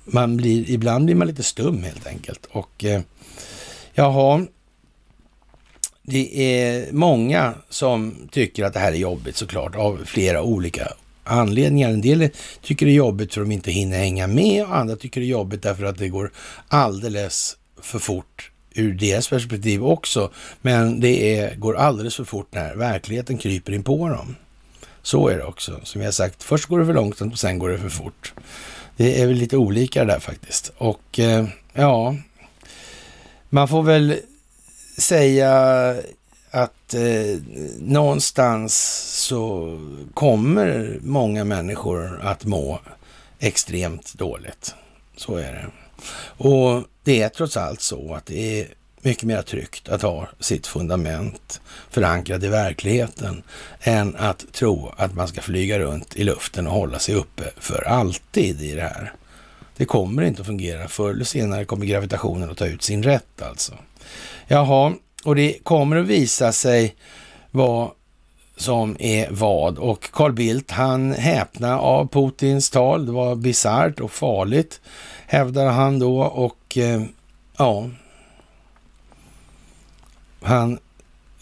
man 0.05 0.37
blir, 0.37 0.69
ibland 0.69 1.05
blir 1.05 1.15
man 1.15 1.27
lite 1.27 1.43
stum 1.43 1.83
helt 1.83 2.07
enkelt. 2.07 2.45
Och 2.45 2.83
eh, 2.85 3.01
jaha, 3.93 4.45
det 6.01 6.39
är 6.39 6.91
många 6.91 7.53
som 7.69 8.27
tycker 8.31 8.63
att 8.63 8.73
det 8.73 8.79
här 8.79 8.91
är 8.91 8.95
jobbigt 8.95 9.37
såklart 9.37 9.75
av 9.75 10.01
flera 10.05 10.41
olika 10.41 10.93
anledningar. 11.25 11.89
En 11.89 12.01
del 12.01 12.29
tycker 12.61 12.85
det 12.85 12.91
är 12.91 12.95
jobbigt 12.95 13.33
för 13.33 13.41
att 13.41 13.47
de 13.47 13.53
inte 13.53 13.71
hinner 13.71 13.97
hänga 13.97 14.27
med 14.27 14.63
och 14.63 14.77
andra 14.77 14.95
tycker 14.95 15.21
det 15.21 15.27
är 15.27 15.29
jobbigt 15.29 15.61
därför 15.61 15.85
att 15.85 15.97
det 15.97 16.09
går 16.09 16.31
alldeles 16.67 17.57
för 17.81 17.99
fort 17.99 18.51
ur 18.73 18.93
deras 18.93 19.29
perspektiv 19.29 19.85
också. 19.85 20.31
Men 20.61 20.99
det 20.99 21.37
är, 21.37 21.55
går 21.55 21.77
alldeles 21.77 22.15
för 22.15 22.23
fort 22.23 22.47
när 22.51 22.75
verkligheten 22.75 23.37
kryper 23.37 23.73
in 23.73 23.83
på 23.83 24.09
dem. 24.09 24.35
Så 25.01 25.27
är 25.27 25.37
det 25.37 25.43
också. 25.43 25.79
Som 25.83 26.01
jag 26.01 26.13
sagt, 26.13 26.43
först 26.43 26.65
går 26.65 26.79
det 26.79 26.85
för 26.85 26.93
långsamt 26.93 27.33
och 27.33 27.39
sen 27.39 27.59
går 27.59 27.69
det 27.69 27.79
för 27.79 27.89
fort. 27.89 28.33
Det 28.97 29.21
är 29.21 29.27
väl 29.27 29.35
lite 29.35 29.57
olika 29.57 30.05
där 30.05 30.19
faktiskt. 30.19 30.71
Och 30.77 31.19
eh, 31.19 31.45
ja, 31.73 32.15
man 33.49 33.67
får 33.67 33.83
väl 33.83 34.19
säga 34.97 35.95
att 36.85 36.93
eh, 36.93 37.41
någonstans 37.79 38.75
så 39.27 39.79
kommer 40.13 40.99
många 41.01 41.43
människor 41.43 42.19
att 42.21 42.45
må 42.45 42.79
extremt 43.39 44.13
dåligt. 44.13 44.75
Så 45.17 45.35
är 45.35 45.53
det. 45.53 45.67
Och 46.43 46.83
det 47.03 47.21
är 47.21 47.29
trots 47.29 47.57
allt 47.57 47.81
så 47.81 48.13
att 48.13 48.25
det 48.25 48.61
är 48.61 48.67
mycket 49.01 49.23
mer 49.23 49.41
tryggt 49.41 49.89
att 49.89 50.01
ha 50.01 50.27
sitt 50.39 50.67
fundament 50.67 51.61
förankrat 51.89 52.43
i 52.43 52.47
verkligheten 52.47 53.43
än 53.79 54.15
att 54.15 54.45
tro 54.51 54.93
att 54.97 55.15
man 55.15 55.27
ska 55.27 55.41
flyga 55.41 55.79
runt 55.79 56.15
i 56.15 56.23
luften 56.23 56.67
och 56.67 56.73
hålla 56.73 56.99
sig 56.99 57.15
uppe 57.15 57.43
för 57.57 57.87
alltid 57.87 58.61
i 58.61 58.75
det 58.75 58.81
här. 58.81 59.13
Det 59.77 59.85
kommer 59.85 60.23
inte 60.23 60.41
att 60.41 60.47
fungera. 60.47 60.87
Förr 60.87 61.09
eller 61.09 61.25
senare 61.25 61.65
kommer 61.65 61.85
gravitationen 61.85 62.51
att 62.51 62.57
ta 62.57 62.65
ut 62.65 62.83
sin 62.83 63.03
rätt 63.03 63.41
alltså. 63.41 63.73
Jaha, 64.47 64.93
och 65.25 65.35
det 65.35 65.63
kommer 65.63 65.95
att 65.95 66.07
visa 66.07 66.51
sig 66.51 66.95
vad 67.51 67.91
som 68.57 68.95
är 68.99 69.27
vad. 69.31 69.77
Och 69.77 70.11
Carl 70.11 70.33
Bildt, 70.33 70.71
han 70.71 71.13
häpna 71.13 71.79
av 71.79 72.07
Putins 72.07 72.69
tal. 72.69 73.05
Det 73.05 73.11
var 73.11 73.35
bisarrt 73.35 73.99
och 73.99 74.11
farligt, 74.11 74.81
hävdar 75.27 75.65
han 75.65 75.99
då. 75.99 76.21
Och 76.21 76.77
eh, 76.77 77.03
ja, 77.57 77.89
han 80.41 80.79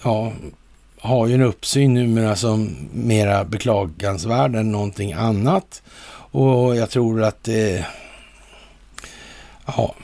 ja, 0.03 0.31
har 0.99 1.27
ju 1.27 1.33
en 1.33 1.41
uppsyn 1.41 1.93
numera 1.93 2.35
som 2.35 2.75
mera 2.93 3.43
beklagansvärd 3.43 4.55
än 4.55 4.71
någonting 4.71 5.13
annat. 5.13 5.81
Och 6.31 6.75
jag 6.75 6.89
tror 6.89 7.23
att 7.23 7.43
det... 7.43 7.85
Ja, 9.65 9.95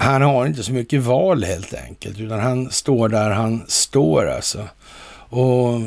han 0.00 0.22
har 0.22 0.46
inte 0.46 0.62
så 0.62 0.72
mycket 0.72 1.02
val 1.02 1.44
helt 1.44 1.74
enkelt, 1.74 2.20
utan 2.20 2.40
han 2.40 2.70
står 2.70 3.08
där 3.08 3.30
han 3.30 3.64
står 3.68 4.30
alltså. 4.30 4.68
Och 5.30 5.80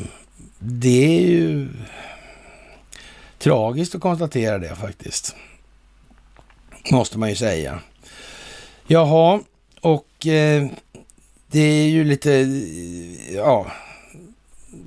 det 0.59 1.17
är 1.17 1.21
ju 1.21 1.69
tragiskt 3.39 3.95
att 3.95 4.01
konstatera 4.01 4.57
det 4.57 4.75
faktiskt. 4.75 5.35
Måste 6.91 7.19
man 7.19 7.29
ju 7.29 7.35
säga. 7.35 7.79
Jaha, 8.87 9.39
och 9.81 10.27
eh, 10.27 10.67
det 11.47 11.59
är 11.59 11.87
ju 11.87 12.03
lite, 12.03 12.31
ja, 13.35 13.67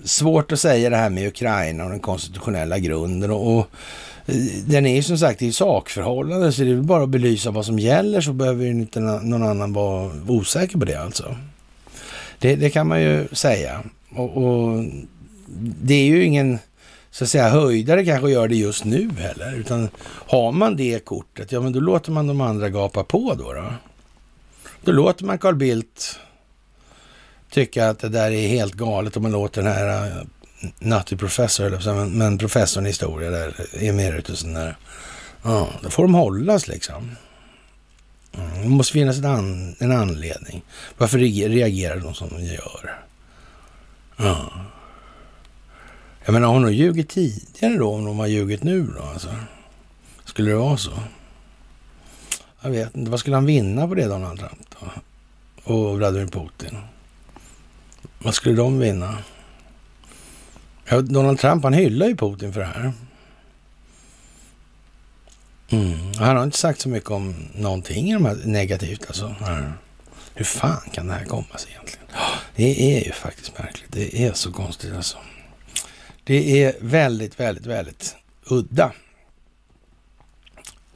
svårt 0.05 0.53
att 0.53 0.61
säga 0.61 0.91
det 0.91 0.97
här 0.97 1.11
med 1.11 1.29
Ukraina 1.29 1.85
och 1.85 1.91
den 1.91 2.01
konstitutionella 2.01 2.79
grunden. 2.79 3.31
Och, 3.31 3.59
och 3.59 3.67
Eh, 4.27 4.37
den 4.67 4.87
är 4.87 4.95
ju 4.95 5.03
som 5.03 5.19
sagt 5.19 5.43
i 5.43 5.53
sakförhållande, 5.53 6.53
så 6.53 6.63
det 6.63 6.71
är 6.71 6.77
bara 6.77 7.03
att 7.03 7.09
belysa 7.09 7.51
vad 7.51 7.67
som 7.67 7.79
gäller 7.79 8.21
så 8.21 8.33
behöver 8.33 8.65
ju 8.65 8.71
inte 8.71 9.01
någon 9.01 9.43
annan 9.43 9.73
vara 9.73 10.11
osäker 10.29 10.79
på 10.79 10.85
det 10.85 10.95
alltså. 10.95 11.37
Det, 12.39 12.57
det 12.57 12.71
kan 12.71 12.89
man 12.89 13.03
ju 13.03 13.29
säga. 13.33 13.83
Och, 14.17 14.37
och, 14.37 14.85
det 15.83 15.95
är 15.95 16.05
ju 16.05 16.25
ingen 16.25 16.59
så 17.11 17.25
att 17.25 17.31
säga 17.31 17.49
höjdare 17.49 18.05
kanske 18.05 18.27
att 18.27 18.33
göra 18.33 18.49
det 18.49 18.57
just 18.57 18.85
nu 18.85 19.11
heller, 19.19 19.55
utan 19.55 19.89
har 20.05 20.53
man 20.53 20.77
det 20.77 21.05
kortet, 21.05 21.53
ja 21.53 21.61
men 21.61 21.73
då 21.73 21.81
låter 21.81 22.13
man 22.13 22.27
de 22.27 22.41
andra 22.41 22.69
gapa 22.69 23.05
på 23.05 23.35
då. 23.35 23.53
Då, 23.53 23.73
då 24.85 24.93
låter 24.93 25.25
man 25.25 25.39
Carl 25.39 25.55
Bildt 25.55 26.19
tycka 27.51 27.89
att 27.89 27.99
det 27.99 28.09
där 28.09 28.31
är 28.31 28.49
helt 28.49 28.75
galet 28.75 29.17
om 29.17 29.23
man 29.23 29.33
låter 29.33 29.63
den 29.63 29.73
här 29.73 30.07
eh, 30.07 30.23
Nutty 30.79 31.17
Professor, 31.17 31.95
men, 31.95 32.19
men 32.19 32.39
professorn 32.39 32.87
i 32.87 32.89
historia 32.89 33.31
där, 33.31 33.55
emeritusen 33.81 34.55
där, 34.55 34.77
ja, 35.43 35.69
då 35.83 35.91
får 35.91 36.03
de 36.03 36.15
hållas 36.15 36.69
liksom. 36.69 37.17
Mm, 38.39 38.63
det 38.63 38.69
måste 38.69 38.93
finnas 38.93 39.19
en, 39.19 39.25
an, 39.25 39.77
en 39.79 39.93
anledning. 39.93 40.63
Varför 40.99 41.19
reagerar 41.19 42.01
de 42.01 42.15
som 42.15 42.29
de 42.29 42.45
gör? 42.45 43.03
Ja. 44.17 44.53
Jag 46.25 46.33
menar, 46.33 46.49
har 46.49 46.61
de 46.61 46.73
ljugit 46.73 47.09
tidigare 47.09 47.77
då, 47.77 47.95
om 47.95 48.05
de 48.05 48.19
har 48.19 48.27
ljugit 48.27 48.63
nu 48.63 48.87
då? 48.97 49.03
Alltså? 49.03 49.35
Skulle 50.25 50.51
det 50.51 50.57
vara 50.57 50.77
så? 50.77 50.93
Jag 52.61 52.71
vet 52.71 52.97
inte. 52.97 53.11
Vad 53.11 53.21
skulle 53.21 53.37
han 53.37 53.47
vinna 53.47 53.89
på 53.89 53.95
det, 53.95 54.07
Donald 54.07 54.39
Trump 54.39 54.67
då? 54.81 54.91
Och 55.73 55.97
Vladimir 55.97 56.27
Putin? 56.27 56.79
Vad 58.19 58.35
skulle 58.35 58.57
de 58.57 58.79
vinna? 58.79 59.19
Ja, 60.95 61.01
Donald 61.01 61.39
Trump, 61.39 61.65
han 61.65 61.73
hyllar 61.73 62.07
ju 62.07 62.17
Putin 62.17 62.53
för 62.53 62.61
det 62.61 62.67
här. 62.67 62.93
Mm. 65.69 66.13
Han 66.19 66.37
har 66.37 66.45
inte 66.45 66.59
sagt 66.59 66.81
så 66.81 66.89
mycket 66.89 67.11
om 67.11 67.35
någonting 67.55 68.11
i 68.11 68.13
de 68.13 68.25
här 68.25 68.37
negativt 68.45 69.07
alltså. 69.07 69.35
Hur 70.35 70.45
fan 70.45 70.91
kan 70.93 71.07
det 71.07 71.13
här 71.13 71.25
komma 71.25 71.59
sig 71.59 71.71
egentligen? 71.71 72.07
Det 72.57 72.97
är 72.97 73.05
ju 73.05 73.13
faktiskt 73.13 73.59
märkligt. 73.59 73.93
Det 73.93 74.25
är 74.25 74.33
så 74.33 74.53
konstigt 74.53 74.95
alltså. 74.95 75.19
Det 76.25 76.65
är 76.65 76.75
väldigt, 76.81 77.41
väldigt, 77.41 77.67
väldigt 77.67 78.17
udda. 78.45 78.93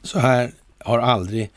Så 0.03 0.19
här 0.19 0.51
har 0.79 0.99
aldrig 0.99 1.51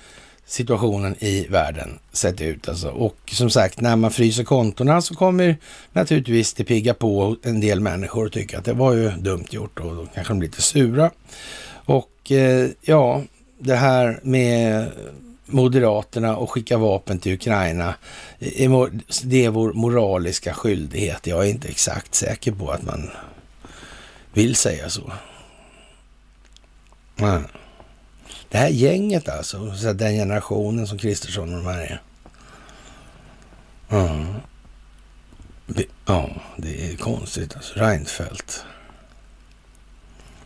situationen 0.53 1.17
i 1.19 1.47
världen 1.51 1.99
sett 2.13 2.41
ut. 2.41 2.69
Alltså. 2.69 2.89
Och 2.89 3.17
som 3.33 3.51
sagt, 3.51 3.81
när 3.81 3.97
man 3.97 4.11
fryser 4.11 4.45
kontona 4.45 5.03
så 5.03 5.15
kommer 5.15 5.57
naturligtvis 5.93 6.55
det 6.55 6.65
pigga 6.65 6.95
på 6.95 7.37
en 7.43 7.61
del 7.61 7.81
människor 7.81 8.27
och 8.27 8.33
tycka 8.33 8.59
att 8.59 8.65
det 8.65 8.73
var 8.73 8.93
ju 8.93 9.11
dumt 9.11 9.47
gjort 9.51 9.81
och 9.81 9.97
då 9.97 10.07
kanske 10.15 10.33
de 10.33 10.39
blir 10.39 10.49
lite 10.49 10.63
sura. 10.63 11.11
Och 11.85 12.33
eh, 12.33 12.71
ja, 12.81 13.23
det 13.59 13.77
här 13.77 14.21
med 14.23 14.91
Moderaterna 15.47 16.37
och 16.37 16.51
skicka 16.51 16.79
vapen 16.79 17.19
till 17.19 17.35
Ukraina, 17.35 17.95
det 19.23 19.45
är 19.45 19.51
vår 19.51 19.73
moraliska 19.73 20.55
skyldighet. 20.55 21.27
Jag 21.27 21.45
är 21.47 21.51
inte 21.51 21.69
exakt 21.69 22.15
säker 22.15 22.53
på 22.53 22.71
att 22.71 22.83
man 22.83 23.11
vill 24.33 24.57
säga 24.57 24.89
så. 24.89 25.13
Mm. 27.19 27.43
Det 28.53 28.59
här 28.59 28.69
gänget 28.69 29.29
alltså, 29.29 29.59
den 29.93 30.13
generationen 30.13 30.87
som 30.87 30.99
Kristersson 30.99 31.55
och 31.55 31.65
de 31.65 31.67
här 31.67 31.81
är. 31.81 32.03
Ja. 33.89 34.27
ja, 36.07 36.31
det 36.57 36.93
är 36.93 36.97
konstigt 36.97 37.57
alltså. 37.57 37.75
Reinfeldt. 37.75 38.65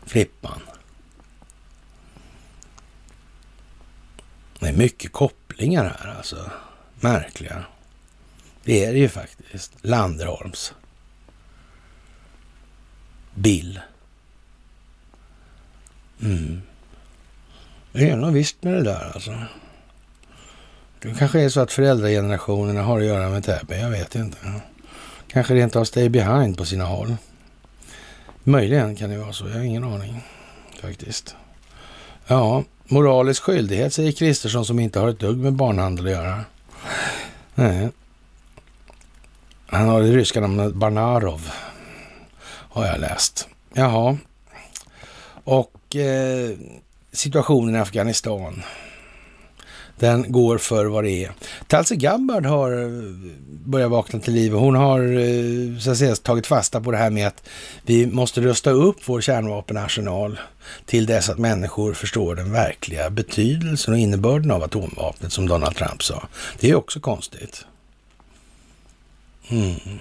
Flippan. 0.04 0.60
Det 4.58 4.68
är 4.68 4.72
mycket 4.72 5.12
kopplingar 5.12 5.96
här 5.98 6.14
alltså. 6.16 6.50
Märkliga. 7.00 7.64
Det 8.64 8.84
är 8.84 8.92
det 8.92 8.98
ju 8.98 9.08
faktiskt. 9.08 9.72
Landerholms. 9.80 10.74
Bill. 13.34 13.80
Mm. 16.22 16.62
Det 17.96 18.10
är 18.10 18.16
nog 18.16 18.32
visst 18.32 18.62
med 18.62 18.74
det 18.74 18.82
där 18.82 19.10
alltså. 19.14 19.34
Det 21.02 21.14
kanske 21.18 21.40
är 21.40 21.48
så 21.48 21.60
att 21.60 21.72
föräldragenerationerna 21.72 22.82
har 22.82 22.98
att 22.98 23.04
göra 23.04 23.28
med 23.28 23.44
Täby, 23.44 23.74
jag 23.74 23.90
vet 23.90 24.14
inte. 24.14 24.38
Kanske 25.28 25.54
rent 25.54 25.76
av 25.76 25.84
stay 25.84 26.08
behind 26.08 26.58
på 26.58 26.64
sina 26.64 26.84
håll. 26.84 27.16
Möjligen 28.44 28.96
kan 28.96 29.10
det 29.10 29.18
vara 29.18 29.32
så, 29.32 29.48
jag 29.48 29.54
har 29.54 29.60
ingen 29.60 29.84
aning 29.84 30.24
faktiskt. 30.80 31.36
Ja, 32.26 32.64
moralisk 32.84 33.42
skyldighet 33.42 33.92
säger 33.92 34.12
Kristersson 34.12 34.64
som 34.64 34.78
inte 34.78 35.00
har 35.00 35.08
ett 35.08 35.20
dugg 35.20 35.38
med 35.38 35.52
barnhandel 35.52 36.06
att 36.06 36.12
göra. 36.12 36.44
Nej. 37.54 37.88
Han 39.66 39.88
har 39.88 40.02
det 40.02 40.12
ryska 40.12 40.40
namnet 40.40 40.74
Barnarov, 40.74 41.50
har 42.46 42.86
jag 42.86 43.00
läst. 43.00 43.48
Jaha. 43.72 44.18
Och 45.44 45.96
eh, 45.96 46.56
situationen 47.16 47.74
i 47.74 47.78
Afghanistan. 47.78 48.62
Den 49.98 50.32
går 50.32 50.58
för 50.58 50.86
vad 50.86 51.04
det 51.04 51.24
är. 51.24 51.32
Talsi 51.66 51.96
Gabbard 51.96 52.46
har 52.46 52.82
eh, 52.82 52.90
börjat 53.64 53.90
vakna 53.90 54.20
till 54.20 54.34
liv. 54.34 54.52
Hon 54.52 54.74
har 54.74 55.00
eh, 55.00 55.78
så 55.78 55.90
att 55.90 55.98
säga, 55.98 56.16
tagit 56.16 56.46
fasta 56.46 56.80
på 56.80 56.90
det 56.90 56.96
här 56.96 57.10
med 57.10 57.26
att 57.26 57.48
vi 57.82 58.06
måste 58.06 58.40
rusta 58.40 58.70
upp 58.70 58.96
vår 59.04 59.20
kärnvapenarsenal 59.20 60.38
till 60.84 61.06
dess 61.06 61.28
att 61.28 61.38
människor 61.38 61.94
förstår 61.94 62.34
den 62.34 62.52
verkliga 62.52 63.10
betydelsen 63.10 63.94
och 63.94 64.00
innebörden 64.00 64.50
av 64.50 64.62
atomvapnet, 64.62 65.32
som 65.32 65.48
Donald 65.48 65.76
Trump 65.76 66.02
sa. 66.02 66.28
Det 66.60 66.70
är 66.70 66.74
också 66.74 67.00
konstigt. 67.00 67.64
Mm. 69.48 69.98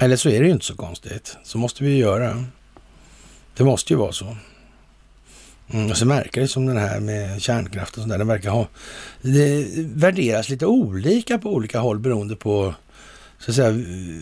Eller 0.00 0.16
så 0.16 0.28
är 0.28 0.40
det 0.40 0.46
ju 0.46 0.52
inte 0.52 0.66
så 0.66 0.76
konstigt. 0.76 1.36
Så 1.42 1.58
måste 1.58 1.84
vi 1.84 1.96
göra. 1.96 2.44
Det 3.56 3.64
måste 3.64 3.92
ju 3.92 3.96
vara 3.96 4.12
så. 4.12 4.36
Mm, 5.70 5.90
och 5.90 5.96
så 5.96 6.06
verkar 6.06 6.40
det 6.40 6.48
som 6.48 6.66
den 6.66 6.76
här 6.76 7.00
med 7.00 7.42
kärnkraft 7.42 7.96
och 7.96 8.00
sånt 8.00 8.10
där, 8.10 8.18
den 8.18 8.26
verkar 8.26 8.50
ha... 8.50 8.68
Det 9.22 9.66
värderas 9.78 10.48
lite 10.48 10.66
olika 10.66 11.38
på 11.38 11.54
olika 11.54 11.78
håll 11.78 11.98
beroende 11.98 12.36
på 12.36 12.74
så 13.38 13.50
att 13.50 13.54
säga, 13.54 13.70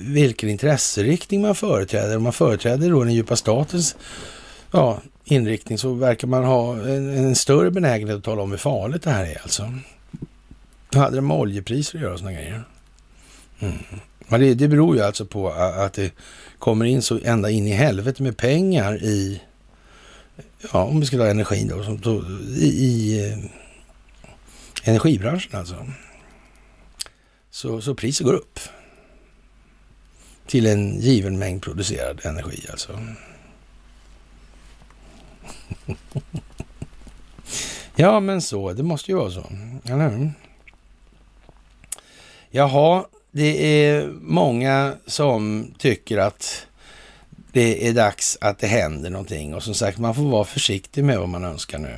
vilken 0.00 0.48
intresseriktning 0.48 1.42
man 1.42 1.54
företräder. 1.54 2.16
Om 2.16 2.22
man 2.22 2.32
företräder 2.32 2.90
då 2.90 3.04
den 3.04 3.14
djupa 3.14 3.36
statens 3.36 3.96
ja, 4.70 5.00
inriktning 5.24 5.78
så 5.78 5.94
verkar 5.94 6.28
man 6.28 6.44
ha 6.44 6.72
en, 6.74 7.16
en, 7.16 7.36
större 7.36 7.70
benägenhet 7.70 8.16
att 8.16 8.24
tala 8.24 8.42
om 8.42 8.50
hur 8.50 8.58
farligt 8.58 9.02
det 9.02 9.10
här 9.10 9.24
är 9.24 9.42
alltså. 9.42 9.72
Då 10.90 10.98
hade 10.98 11.16
det 11.16 11.20
med 11.20 11.36
oljepriser 11.36 11.98
att 11.98 12.02
göra 12.02 12.12
och 12.12 12.18
sådana 12.18 12.36
grejer. 12.36 12.62
Mm. 13.58 13.74
Men 14.28 14.40
det, 14.40 14.54
det 14.54 14.68
beror 14.68 14.96
ju 14.96 15.02
alltså 15.02 15.26
på 15.26 15.48
att 15.50 15.92
det 15.92 16.12
kommer 16.58 16.84
in 16.84 17.02
så 17.02 17.20
ända 17.24 17.50
in 17.50 17.66
i 17.66 17.72
helvete 17.72 18.22
med 18.22 18.36
pengar 18.36 19.02
i 19.02 19.42
ja, 20.72 20.84
om 20.84 21.00
vi 21.00 21.06
ska 21.06 21.16
ta 21.16 21.26
energin 21.26 21.68
då, 21.68 21.82
som, 21.82 22.00
då 22.00 22.24
i, 22.56 22.66
i 22.66 23.24
eh, 23.28 23.38
energibranschen 24.84 25.58
alltså. 25.58 25.86
Så, 27.50 27.80
så 27.80 27.94
priset 27.94 28.26
går 28.26 28.34
upp 28.34 28.60
till 30.46 30.66
en 30.66 31.00
given 31.00 31.38
mängd 31.38 31.62
producerad 31.62 32.20
energi 32.24 32.66
alltså. 32.70 33.00
ja, 37.96 38.20
men 38.20 38.42
så, 38.42 38.72
det 38.72 38.82
måste 38.82 39.10
ju 39.10 39.16
vara 39.16 39.30
så, 39.30 39.46
eller 39.84 40.08
hur? 40.08 40.32
Jaha, 42.50 43.06
det 43.30 43.84
är 43.84 44.08
många 44.20 44.96
som 45.06 45.70
tycker 45.78 46.18
att 46.18 46.66
det 47.56 47.88
är 47.88 47.92
dags 47.92 48.38
att 48.40 48.58
det 48.58 48.66
händer 48.66 49.10
någonting. 49.10 49.54
Och 49.54 49.62
som 49.62 49.74
sagt, 49.74 49.98
man 49.98 50.14
får 50.14 50.22
vara 50.22 50.44
försiktig 50.44 51.04
med 51.04 51.18
vad 51.18 51.28
man 51.28 51.44
önskar 51.44 51.78
nu. 51.78 51.94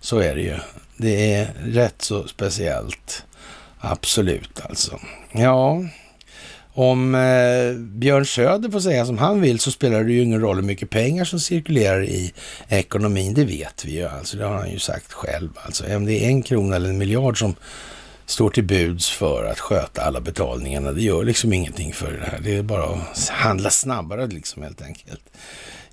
Så 0.00 0.18
är 0.18 0.34
det 0.34 0.40
ju. 0.40 0.56
Det 0.96 1.34
är 1.34 1.54
rätt 1.64 2.02
så 2.02 2.28
speciellt. 2.28 3.24
Absolut 3.78 4.60
alltså. 4.68 5.00
Ja, 5.32 5.84
om 6.74 7.14
eh, 7.14 7.74
Björn 7.78 8.26
Söder 8.26 8.70
får 8.70 8.80
säga 8.80 9.06
som 9.06 9.18
han 9.18 9.40
vill 9.40 9.60
så 9.60 9.70
spelar 9.70 10.04
det 10.04 10.12
ju 10.12 10.22
ingen 10.22 10.40
roll 10.40 10.56
hur 10.56 10.62
mycket 10.62 10.90
pengar 10.90 11.24
som 11.24 11.40
cirkulerar 11.40 12.04
i 12.04 12.32
ekonomin. 12.68 13.34
Det 13.34 13.44
vet 13.44 13.84
vi 13.84 13.92
ju 13.92 14.06
alltså. 14.08 14.36
Det 14.36 14.44
har 14.44 14.54
han 14.54 14.70
ju 14.70 14.78
sagt 14.78 15.12
själv. 15.12 15.50
Alltså 15.54 15.96
om 15.96 16.04
det 16.04 16.24
är 16.24 16.28
en 16.28 16.42
krona 16.42 16.76
eller 16.76 16.88
en 16.88 16.98
miljard 16.98 17.38
som 17.38 17.54
står 18.26 18.50
till 18.50 18.64
buds 18.64 19.10
för 19.10 19.44
att 19.44 19.60
sköta 19.60 20.02
alla 20.02 20.20
betalningarna. 20.20 20.92
Det 20.92 21.02
gör 21.02 21.24
liksom 21.24 21.52
ingenting 21.52 21.92
för 21.92 22.12
det 22.12 22.26
här. 22.26 22.40
Det 22.42 22.56
är 22.56 22.62
bara 22.62 22.84
att 22.84 23.28
handla 23.28 23.70
snabbare 23.70 24.26
liksom 24.26 24.62
helt 24.62 24.82
enkelt. 24.82 25.22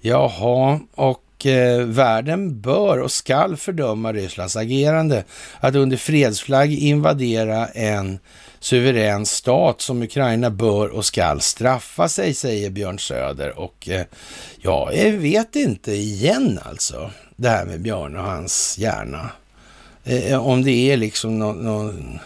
Jaha, 0.01 0.79
och 0.95 1.45
eh, 1.45 1.85
världen 1.85 2.61
bör 2.61 2.97
och 2.97 3.11
skall 3.11 3.57
fördöma 3.57 4.13
Rysslands 4.13 4.55
agerande 4.55 5.23
att 5.59 5.75
under 5.75 5.97
fredsflagg 5.97 6.73
invadera 6.73 7.67
en 7.67 8.19
suverän 8.59 9.25
stat 9.25 9.81
som 9.81 10.01
Ukraina 10.01 10.49
bör 10.49 10.87
och 10.87 11.05
skall 11.05 11.41
straffa 11.41 12.09
sig, 12.09 12.33
säger 12.33 12.69
Björn 12.69 12.99
Söder. 12.99 13.59
Och 13.59 13.89
eh, 13.89 14.05
ja, 14.61 14.93
jag 14.93 15.11
vet 15.11 15.55
inte 15.55 15.91
igen 15.91 16.59
alltså, 16.63 17.11
det 17.35 17.49
här 17.49 17.65
med 17.65 17.81
Björn 17.81 18.17
och 18.17 18.23
hans 18.23 18.77
hjärna. 18.77 19.29
Eh, 20.03 20.47
om 20.47 20.63
det 20.63 20.91
är 20.91 20.97
liksom 20.97 21.39
någon, 21.39 21.57
någon, 21.57 22.19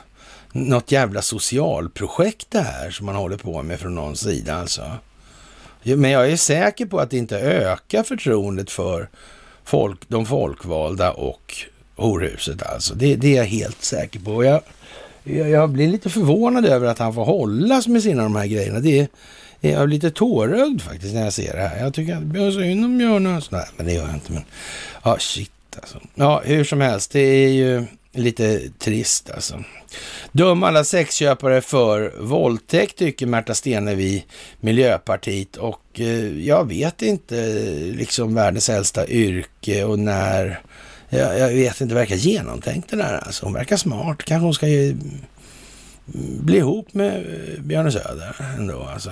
något 0.51 0.91
jävla 0.91 1.21
socialprojekt 1.21 2.47
det 2.51 2.61
här 2.61 2.91
som 2.91 3.05
man 3.05 3.15
håller 3.15 3.37
på 3.37 3.63
med 3.63 3.79
från 3.79 3.95
någon 3.95 4.15
sida 4.15 4.55
alltså. 4.55 4.91
Men 5.83 6.11
jag 6.11 6.31
är 6.31 6.37
säker 6.37 6.85
på 6.85 6.99
att 6.99 7.09
det 7.09 7.17
inte 7.17 7.39
ökar 7.39 8.03
förtroendet 8.03 8.71
för 8.71 9.09
folk, 9.63 9.99
de 10.07 10.25
folkvalda 10.25 11.11
och 11.11 11.55
horhuset 11.95 12.63
alltså. 12.63 12.95
Det, 12.95 13.15
det 13.15 13.27
är 13.27 13.37
jag 13.37 13.45
helt 13.45 13.83
säker 13.83 14.19
på. 14.19 14.43
Jag, 14.43 14.61
jag, 15.23 15.49
jag, 15.49 15.69
blir 15.69 15.87
lite 15.87 16.09
förvånad 16.09 16.65
över 16.65 16.87
att 16.87 16.99
han 16.99 17.13
får 17.13 17.25
hållas 17.25 17.87
med 17.87 18.03
sina 18.03 18.23
de 18.23 18.35
här 18.35 18.47
grejerna. 18.47 18.79
Det 18.79 18.99
är, 18.99 19.07
jag 19.59 19.83
är 19.83 19.87
lite 19.87 20.11
tårögd 20.11 20.81
faktiskt 20.81 21.13
när 21.13 21.23
jag 21.23 21.33
ser 21.33 21.53
det 21.53 21.67
här. 21.67 21.83
Jag 21.83 21.93
tycker 21.93 22.15
att 22.15 22.23
Björn 22.23 22.53
synd 22.53 22.85
om 22.85 22.97
Björn. 22.97 23.27
och 23.27 23.43
Nej, 23.51 23.65
men 23.77 23.85
det 23.85 23.93
gör 23.93 24.05
jag 24.05 24.13
inte. 24.13 24.31
Men, 24.31 24.43
ja, 25.03 25.17
shit 25.19 25.51
alltså. 25.81 25.99
Ja, 26.15 26.41
hur 26.45 26.63
som 26.63 26.81
helst, 26.81 27.11
det 27.11 27.19
är 27.19 27.49
ju 27.49 27.85
lite 28.11 28.69
trist 28.79 29.29
alltså. 29.29 29.63
Döm 30.31 30.63
alla 30.63 30.83
sexköpare 30.83 31.61
för 31.61 32.13
våldtäkt 32.19 32.97
tycker 32.97 33.25
Märta 33.25 33.53
Stenevi, 33.53 34.25
Miljöpartiet. 34.59 35.57
Och 35.57 35.99
eh, 35.99 36.39
jag 36.45 36.67
vet 36.67 37.01
inte 37.01 37.35
liksom 37.95 38.35
världens 38.35 38.69
äldsta 38.69 39.07
yrke 39.07 39.83
och 39.83 39.99
när. 39.99 40.59
Jag, 41.09 41.39
jag 41.39 41.47
vet 41.47 41.81
inte, 41.81 41.93
det 41.93 41.99
verkar 41.99 42.15
genomtänkt 42.15 42.89
det 42.89 42.97
där 42.97 43.21
alltså. 43.25 43.45
Hon 43.45 43.53
verkar 43.53 43.77
smart. 43.77 44.23
Kanske 44.23 44.45
hon 44.45 44.53
ska 44.53 44.67
ju 44.67 44.89
mm, 44.89 45.19
bli 46.39 46.57
ihop 46.57 46.93
med 46.93 47.15
eh, 47.15 47.61
Björn 47.61 47.91
Söder 47.91 48.35
ändå 48.57 48.83
alltså. 48.83 49.09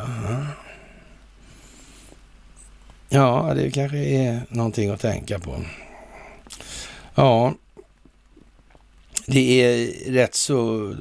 Ja. 3.09 3.47
ja, 3.47 3.53
det 3.55 3.71
kanske 3.71 3.97
är 3.97 4.41
någonting 4.49 4.89
att 4.89 5.01
tänka 5.01 5.39
på. 5.39 5.61
Ja, 7.15 7.53
det 9.25 9.61
är 9.61 10.11
rätt 10.11 10.35
så 10.35 10.95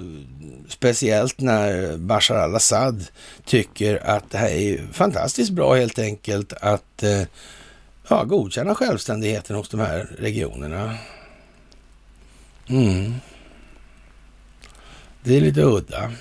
speciellt 0.69 1.41
när 1.41 1.97
Bashar 1.97 2.37
al-Assad 2.37 3.07
tycker 3.45 4.07
att 4.07 4.31
det 4.31 4.39
här 4.39 4.49
är 4.49 4.87
fantastiskt 4.93 5.51
bra 5.51 5.75
helt 5.75 5.99
enkelt 5.99 6.53
att 6.53 7.03
eh, 7.03 7.23
ja, 8.09 8.25
godkänna 8.25 8.75
självständigheten 8.75 9.57
hos 9.57 9.69
de 9.69 9.81
här 9.81 10.17
regionerna. 10.19 10.97
Mm. 12.69 13.15
Det 15.23 15.37
är 15.37 15.41
lite 15.41 15.63
udda. 15.63 16.13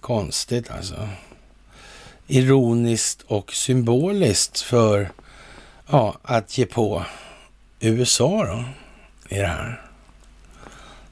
Konstigt 0.00 0.70
alltså. 0.70 1.08
Ironiskt 2.26 3.22
och 3.22 3.54
symboliskt 3.54 4.60
för 4.60 5.10
ja, 5.90 6.18
att 6.22 6.58
ge 6.58 6.66
på 6.66 7.04
USA 7.84 8.46
då 8.46 8.64
i 9.36 9.38
det 9.38 9.46
här. 9.46 9.80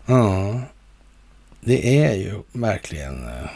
Ja, 0.06 0.60
det 1.60 2.04
är 2.04 2.14
ju 2.14 2.42
verkligen... 2.52 3.28
Eh, 3.28 3.50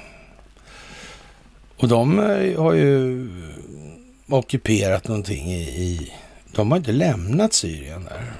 och 1.77 1.89
de 1.89 2.19
eh, 2.19 2.63
har 2.63 2.73
ju 2.73 3.29
ockuperat 4.29 5.09
någonting 5.09 5.53
i, 5.53 5.63
i... 5.63 6.13
De 6.55 6.71
har 6.71 6.79
inte 6.79 6.93
lämnat 6.93 7.53
Syrien 7.53 8.05
där. 8.05 8.33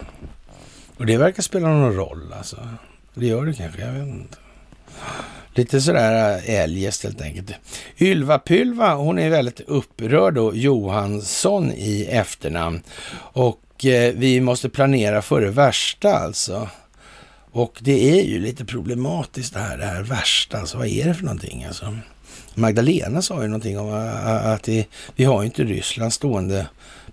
Och 0.97 1.07
det 1.07 1.17
verkar 1.17 1.43
spela 1.43 1.69
någon 1.69 1.95
roll 1.95 2.33
alltså. 2.33 2.69
Det 3.15 3.27
gör 3.27 3.47
det 3.47 3.55
kanske, 3.55 3.81
jag 3.81 3.93
vet 3.93 4.09
inte. 4.09 4.39
Lite 5.55 5.81
sådär 5.81 6.37
eh, 6.37 6.55
eljest 6.55 7.03
helt 7.03 7.21
enkelt. 7.21 7.53
Ylva 7.99 8.39
Pylva, 8.39 8.95
hon 8.95 9.19
är 9.19 9.31
väldigt 9.31 9.61
upprörd 9.61 10.35
då, 10.35 10.55
Johansson 10.55 11.73
i 11.73 12.07
efternamn. 12.11 12.83
Och 13.19 13.61
Eh, 13.85 14.15
vi 14.15 14.41
måste 14.41 14.69
planera 14.69 15.23
för 15.23 15.41
det 15.41 15.51
värsta 15.51 16.19
alltså. 16.19 16.69
Och 17.51 17.79
det 17.81 18.19
är 18.19 18.25
ju 18.25 18.39
lite 18.39 18.65
problematiskt 18.65 19.55
det 19.55 19.61
här, 19.61 19.79
det 19.79 19.87
här 19.87 20.03
värsta. 20.03 20.59
Alltså 20.59 20.79
vad 20.79 20.87
är 20.87 21.09
det 21.09 21.15
för 21.15 21.25
någonting 21.25 21.65
alltså? 21.65 21.99
Magdalena 22.55 23.23
sa 23.23 23.43
ju 23.43 23.49
någonting 23.49 23.79
om 23.79 23.89
eh, 23.89 24.31
eh, 24.31 24.53
att 24.53 24.63
det, 24.63 24.87
vi 25.17 25.25
har 25.25 25.43
ju 25.43 25.47
inte 25.47 25.65
Ryssland 25.65 26.13
stående 26.13 26.67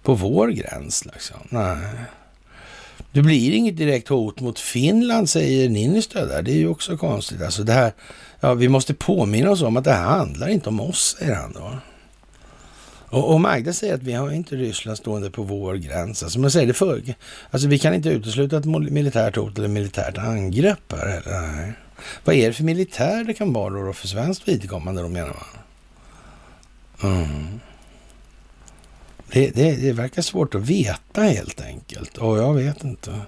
på 0.04 0.14
vår 0.14 0.48
gräns. 0.48 1.06
Liksom. 1.06 1.38
Nej. 1.50 1.78
Det 3.12 3.22
blir 3.22 3.52
inget 3.52 3.78
direkt 3.78 4.08
hot 4.08 4.40
mot 4.40 4.60
Finland, 4.60 5.30
säger 5.30 5.70
Niinistö 5.70 6.26
där. 6.26 6.42
Det 6.42 6.52
är 6.52 6.58
ju 6.58 6.68
också 6.68 6.98
konstigt. 6.98 7.42
Alltså 7.42 7.64
det 7.64 7.74
här, 7.74 7.94
ja, 8.40 8.54
vi 8.54 8.70
måste 8.70 8.94
påminna 8.94 9.52
oss 9.52 9.62
om 9.62 9.78
att 9.78 9.84
det 9.84 9.94
här 9.94 10.04
handlar 10.04 10.48
inte 10.48 10.70
om 10.70 10.80
oss, 10.80 11.16
säger 11.20 11.36
han 11.36 11.54
då. 11.54 11.72
Och, 13.14 13.34
och 13.34 13.42
Magda 13.42 13.74
säger 13.74 13.94
att 13.94 14.04
vi 14.04 14.14
har 14.14 14.32
inte 14.32 14.56
Ryssland 14.56 14.98
stående 14.98 15.32
på 15.32 15.44
vår 15.44 15.76
gräns. 15.76 16.24
Alltså 16.24 16.40
man 16.40 16.52
säger 16.52 16.68
det 16.68 16.74
för, 16.74 17.02
alltså 17.52 17.68
vi 17.68 17.80
kan 17.80 17.94
inte 17.94 18.10
utesluta 18.10 18.58
ett 18.58 18.66
militärt 18.66 19.36
hot 19.36 19.58
eller 19.58 19.68
militärt 19.68 20.18
angrepp 20.18 20.92
här. 20.92 21.08
Eller, 21.08 21.42
nej. 21.42 21.74
Vad 22.24 22.36
är 22.36 22.48
det 22.48 22.54
för 22.54 22.64
militär 22.64 23.24
det 23.24 23.34
kan 23.34 23.54
vara 23.54 23.86
då 23.86 23.94
för 23.94 24.08
svenskt 24.08 24.48
vidkommande 24.48 25.02
då 25.02 25.08
menar 25.08 25.28
man? 25.28 25.54
Mm. 27.12 27.60
Det, 29.32 29.52
det, 29.56 29.76
det, 29.76 29.94
verkar 29.94 30.22
svårt 30.22 30.56
att 30.56 30.62
veta 30.62 31.22
helt 31.22 31.62
enkelt. 31.62 32.18
Och 32.18 32.38
jag 32.38 32.54
vet 32.54 32.84
inte 32.84 33.22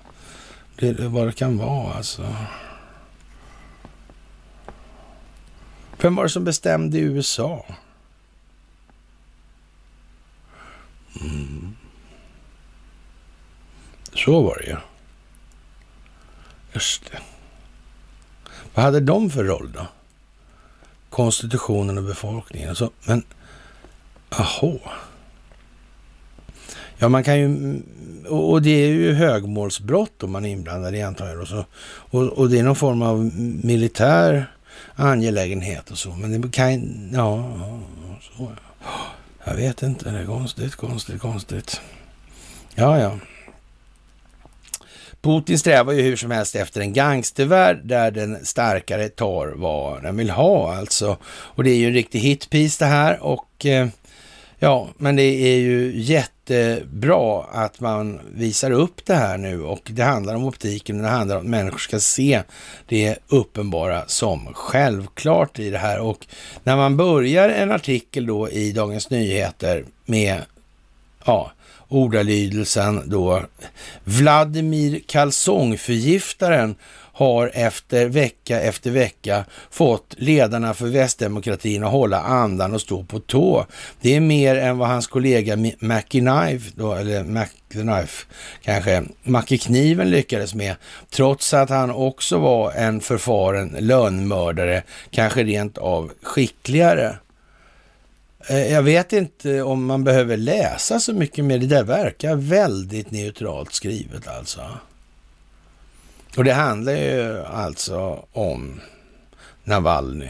det, 0.75 0.93
vad 0.99 1.27
det 1.27 1.33
kan 1.33 1.57
vara 1.57 1.93
alltså. 1.93 2.35
Vem 6.01 6.15
var 6.15 6.23
det 6.23 6.29
som 6.29 6.43
bestämde 6.43 6.97
i 6.97 7.01
USA? 7.01 7.65
Mm. 11.21 11.75
Så 14.13 14.41
var 14.41 14.57
det 14.57 14.65
ju. 14.65 14.77
Just 16.73 17.11
det. 17.11 17.19
Vad 18.73 18.85
hade 18.85 18.99
de 18.99 19.29
för 19.29 19.43
roll 19.43 19.71
då? 19.71 19.87
Konstitutionen 21.09 21.97
och 21.97 22.03
befolkningen. 22.03 22.69
Alltså, 22.69 22.91
men, 23.05 23.23
aha. 24.29 24.79
Ja, 26.97 27.09
man 27.09 27.23
kan 27.23 27.39
ju... 27.39 27.81
Och 28.29 28.61
det 28.61 28.69
är 28.69 28.87
ju 28.87 29.13
högmålsbrott 29.13 30.23
om 30.23 30.31
man 30.31 30.45
är 30.45 30.49
inblandad 30.49 30.95
i 30.95 31.01
antar 31.01 31.27
jag. 31.27 31.41
Och, 31.41 31.47
så, 31.47 31.65
och, 31.85 32.23
och 32.23 32.49
det 32.49 32.59
är 32.59 32.63
någon 32.63 32.75
form 32.75 33.01
av 33.01 33.31
militär 33.63 34.55
angelägenhet 34.95 35.91
och 35.91 35.97
så. 35.97 36.09
Men 36.09 36.41
det 36.41 36.51
kan... 36.51 37.09
Ja, 37.13 37.53
så. 38.37 38.51
Jag 39.47 39.55
vet 39.55 39.83
inte. 39.83 40.11
Det 40.11 40.19
är 40.19 40.25
konstigt, 40.25 40.75
konstigt, 40.75 41.21
konstigt. 41.21 41.81
Ja, 42.75 42.99
ja. 42.99 43.19
Putin 45.21 45.59
strävar 45.59 45.93
ju 45.93 46.01
hur 46.01 46.15
som 46.15 46.31
helst 46.31 46.55
efter 46.55 46.81
en 46.81 46.93
gangstervärld 46.93 47.79
där 47.83 48.11
den 48.11 48.45
starkare 48.45 49.09
tar 49.09 49.47
vad 49.47 50.03
den 50.03 50.17
vill 50.17 50.29
ha 50.29 50.75
alltså. 50.75 51.17
Och 51.25 51.63
det 51.63 51.71
är 51.71 51.77
ju 51.77 51.87
en 51.87 51.93
riktig 51.93 52.19
hitpiece 52.19 52.77
det 52.77 52.85
här 52.85 53.23
och 53.23 53.65
eh, 53.65 53.87
ja, 54.59 54.89
men 54.97 55.15
det 55.15 55.23
är 55.23 55.57
ju 55.57 55.91
jättebra 55.95 57.43
att 57.43 57.79
man 57.79 58.19
visar 58.33 58.71
upp 58.71 59.05
det 59.05 59.15
här 59.15 59.37
nu 59.37 59.61
och 59.63 59.81
det 59.93 60.03
handlar 60.03 60.35
om 60.35 60.45
optiken, 60.45 61.01
det 61.01 61.07
handlar 61.07 61.35
om 61.35 61.41
att 61.41 61.49
människor 61.49 61.77
ska 61.77 61.99
se 61.99 62.43
det 62.87 63.17
uppenbara 63.27 64.03
som 64.07 64.53
självklart 64.53 65.59
i 65.59 65.69
det 65.69 65.77
här 65.77 65.99
och 65.99 66.27
när 66.63 66.75
man 66.75 66.97
börjar 66.97 67.49
en 67.49 67.71
artikel 67.71 68.25
då 68.25 68.49
i 68.49 68.71
Dagens 68.71 69.09
Nyheter 69.09 69.85
med 70.05 70.41
ja, 71.25 71.51
ordalydelsen 71.87 73.09
då. 73.09 73.41
Vladimir 74.03 75.01
kalsongförgiftaren 75.07 76.75
har 77.15 77.51
efter 77.53 78.07
vecka 78.07 78.61
efter 78.61 78.91
vecka 78.91 79.45
fått 79.69 80.15
ledarna 80.17 80.73
för 80.73 80.85
västdemokratin 80.85 81.83
att 81.83 81.91
hålla 81.91 82.21
andan 82.21 82.73
och 82.73 82.81
stå 82.81 83.03
på 83.03 83.19
tå. 83.19 83.65
Det 84.01 84.15
är 84.15 84.19
mer 84.19 84.55
än 84.55 84.77
vad 84.77 84.87
hans 84.87 85.07
kollega 85.07 85.55
McKnife, 85.79 86.71
då, 86.75 86.93
eller 86.93 87.23
McKnife 87.23 88.25
kanske, 88.61 89.03
Macke 89.23 89.57
Kniven 89.57 90.09
lyckades 90.09 90.55
med, 90.55 90.75
trots 91.09 91.53
att 91.53 91.69
han 91.69 91.91
också 91.91 92.37
var 92.37 92.71
en 92.71 93.01
förfaren 93.01 93.75
lönnmördare, 93.79 94.83
kanske 95.09 95.43
rent 95.43 95.77
av 95.77 96.11
skickligare. 96.23 97.15
Eh, 98.47 98.71
jag 98.73 98.83
vet 98.83 99.13
inte 99.13 99.61
om 99.61 99.85
man 99.85 100.03
behöver 100.03 100.37
läsa 100.37 100.99
så 100.99 101.13
mycket 101.13 101.45
mer. 101.45 101.57
Det 101.57 101.67
där 101.67 101.83
verkar 101.83 102.35
väldigt 102.35 103.11
neutralt 103.11 103.73
skrivet 103.73 104.27
alltså. 104.27 104.61
Och 106.37 106.43
det 106.43 106.53
handlar 106.53 106.93
ju 106.93 107.45
alltså 107.45 108.25
om 108.31 108.81
Navalny. 109.63 110.29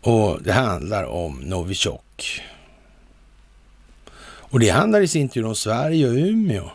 Och 0.00 0.42
det 0.42 0.52
handlar 0.52 1.04
om 1.04 1.40
Novichok. 1.40 2.42
Och 4.22 4.60
det 4.60 4.68
handlar 4.68 5.00
i 5.00 5.08
sin 5.08 5.28
tur 5.28 5.46
om 5.46 5.54
Sverige 5.54 6.08
och 6.08 6.14
Umeå. 6.14 6.70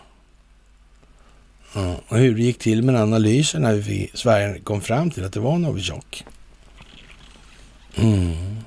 Ja, 1.76 1.96
och 2.08 2.18
hur 2.18 2.36
det 2.36 2.42
gick 2.42 2.60
till 2.60 2.84
med 2.84 2.96
analysen 2.96 3.62
när 3.62 3.74
vi, 3.74 4.12
Sverige 4.14 4.60
kom 4.60 4.82
fram 4.82 5.12
till 5.12 5.26
att 5.26 5.34
det 5.34 5.40
var 5.40 5.58
Novichok. 5.58 6.26
Mm. 7.96 8.58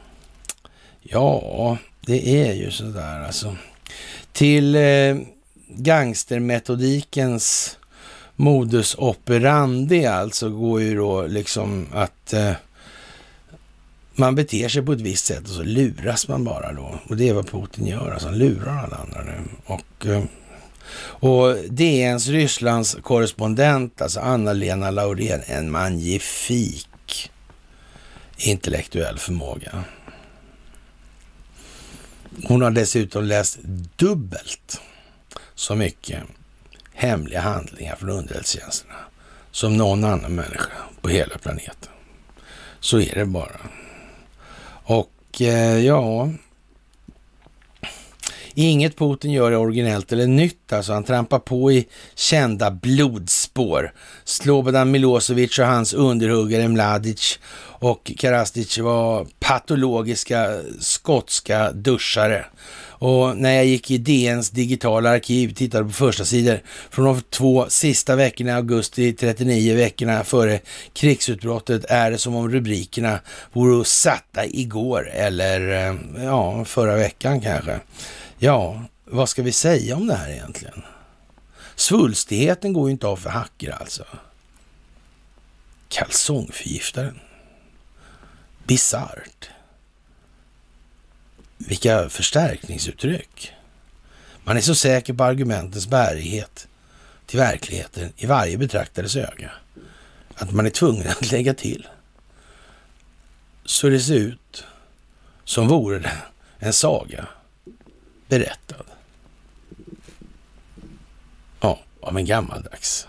Ja, 1.02 1.78
det 2.00 2.46
är 2.46 2.52
ju 2.52 2.70
sådär 2.70 3.20
alltså. 3.20 3.56
Till 4.32 4.74
eh, 4.74 5.16
gangstermetodikens 5.68 7.78
modus 8.43 8.94
operandi 8.98 10.06
alltså 10.06 10.51
går 10.51 10.82
ju 10.82 10.97
då 10.97 11.27
liksom 11.27 11.86
att 11.93 12.32
eh, 12.32 12.52
man 14.14 14.35
beter 14.35 14.69
sig 14.69 14.82
på 14.82 14.93
ett 14.93 15.01
visst 15.01 15.24
sätt 15.24 15.43
och 15.43 15.55
så 15.55 15.62
luras 15.62 16.28
man 16.28 16.44
bara 16.44 16.73
då. 16.73 16.98
Och 17.09 17.16
det 17.16 17.28
är 17.28 17.35
vad 17.35 17.51
Putin 17.51 17.86
gör, 17.86 18.10
alltså 18.10 18.28
han 18.28 18.39
lurar 18.39 18.78
alla 18.78 18.97
andra 18.97 19.23
nu. 19.23 19.43
Och, 19.64 20.06
eh, 20.06 20.24
och 21.05 21.56
DNs 21.70 22.28
Rysslands 22.28 22.97
korrespondent, 23.02 24.02
alltså 24.02 24.20
Anna-Lena 24.20 24.90
Laurén, 24.90 25.43
en 25.47 25.70
magnifik 25.70 27.31
intellektuell 28.36 29.19
förmåga. 29.19 29.85
Hon 32.44 32.62
har 32.62 32.70
dessutom 32.70 33.24
läst 33.24 33.59
dubbelt 33.97 34.81
så 35.55 35.74
mycket 35.74 36.23
hemliga 37.02 37.40
handlingar 37.40 37.96
från 37.96 38.10
underrättelsetjänsterna 38.10 38.94
som 39.50 39.76
någon 39.76 40.04
annan 40.04 40.34
människa 40.34 40.72
på 41.00 41.08
hela 41.08 41.38
planeten. 41.38 41.90
Så 42.80 43.00
är 43.00 43.14
det 43.14 43.26
bara. 43.26 43.60
Och 44.84 45.40
eh, 45.40 45.78
ja, 45.78 46.30
inget 48.54 48.96
Putin 48.96 49.32
gör 49.32 49.52
är 49.52 49.56
originellt 49.56 50.12
eller 50.12 50.26
nytt. 50.26 50.72
Alltså 50.72 50.92
han 50.92 51.04
trampar 51.04 51.38
på 51.38 51.72
i 51.72 51.88
kända 52.14 52.70
blodspår. 52.70 53.92
Slobodan 54.24 54.90
Milosevic 54.90 55.58
och 55.58 55.66
hans 55.66 55.94
underhuggare 55.94 56.68
Mladic 56.68 57.38
och 57.64 58.12
Karastic 58.18 58.78
var 58.78 59.26
patologiska 59.40 60.60
skotska 60.80 61.72
duschare. 61.72 62.46
Och 63.02 63.36
när 63.36 63.52
jag 63.52 63.64
gick 63.64 63.90
i 63.90 63.98
DNs 63.98 64.50
digitala 64.50 65.10
arkiv, 65.10 65.54
tittade 65.54 65.84
på 65.84 65.90
första 65.90 66.24
sidor 66.24 66.60
från 66.90 67.04
de 67.04 67.22
två 67.30 67.66
sista 67.68 68.16
veckorna 68.16 68.50
i 68.50 68.54
augusti, 68.54 69.12
39 69.12 69.76
veckorna 69.76 70.24
före 70.24 70.60
krigsutbrottet, 70.92 71.84
är 71.88 72.10
det 72.10 72.18
som 72.18 72.34
om 72.36 72.50
rubrikerna 72.50 73.20
vore 73.52 73.84
satta 73.84 74.46
igår 74.46 75.10
eller 75.10 75.88
eh, 75.88 76.24
ja, 76.24 76.64
förra 76.64 76.96
veckan 76.96 77.40
kanske. 77.40 77.80
Ja, 78.38 78.82
vad 79.04 79.28
ska 79.28 79.42
vi 79.42 79.52
säga 79.52 79.96
om 79.96 80.06
det 80.06 80.14
här 80.14 80.30
egentligen? 80.30 80.82
Svulstigheten 81.76 82.72
går 82.72 82.88
ju 82.88 82.92
inte 82.92 83.06
av 83.06 83.16
för 83.16 83.30
hacker 83.30 83.76
alltså. 83.80 84.04
Kalsongförgiftaren. 85.88 87.18
Bisarrt. 88.66 89.51
Vilka 91.68 92.09
förstärkningsuttryck. 92.09 93.52
Man 94.44 94.56
är 94.56 94.60
så 94.60 94.74
säker 94.74 95.12
på 95.12 95.24
argumentens 95.24 95.86
bärighet 95.86 96.68
till 97.26 97.39
verkligheten 97.39 98.12
i 98.16 98.26
varje 98.26 98.59
betraktares 98.59 99.16
öga 99.16 99.51
att 100.34 100.52
man 100.52 100.66
är 100.66 100.70
tvungen 100.70 101.09
att 101.09 101.32
lägga 101.32 101.55
till. 101.55 101.89
Så 103.64 103.89
det 103.89 104.01
ser 104.01 104.14
ut 104.14 104.64
som 105.44 105.68
vore 105.68 105.98
det 105.98 106.16
en 106.59 106.72
saga 106.72 107.28
berättad. 108.28 108.84
Ja, 111.60 111.80
av 112.01 112.18
en 112.18 112.24
gammaldags 112.24 113.06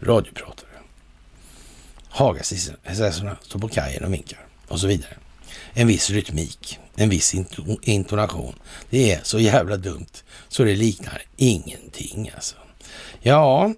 radiopratare. 0.00 0.68
Hagasisarna 2.08 3.36
står 3.42 3.58
på 3.58 3.68
kajen 3.68 4.04
och 4.04 4.12
vinkar 4.12 4.46
och 4.68 4.80
så 4.80 4.86
vidare. 4.86 5.16
En 5.72 5.86
viss 5.86 6.10
rytmik, 6.10 6.78
en 6.96 7.08
viss 7.08 7.34
intonation. 7.82 8.54
Det 8.90 9.12
är 9.12 9.20
så 9.22 9.38
jävla 9.38 9.76
dumt 9.76 10.22
så 10.48 10.64
det 10.64 10.76
liknar 10.76 11.22
ingenting 11.36 12.30
alltså. 12.34 12.56
Ja, 13.20 13.72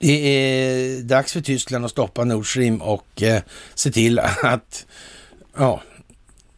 det 0.00 0.12
är 0.12 1.02
dags 1.02 1.32
för 1.32 1.40
Tyskland 1.40 1.84
att 1.84 1.90
stoppa 1.90 2.24
Nord 2.24 2.50
Stream 2.50 2.82
och 2.82 3.22
eh, 3.22 3.42
se 3.74 3.90
till 3.90 4.18
att, 4.18 4.86
ja, 5.56 5.82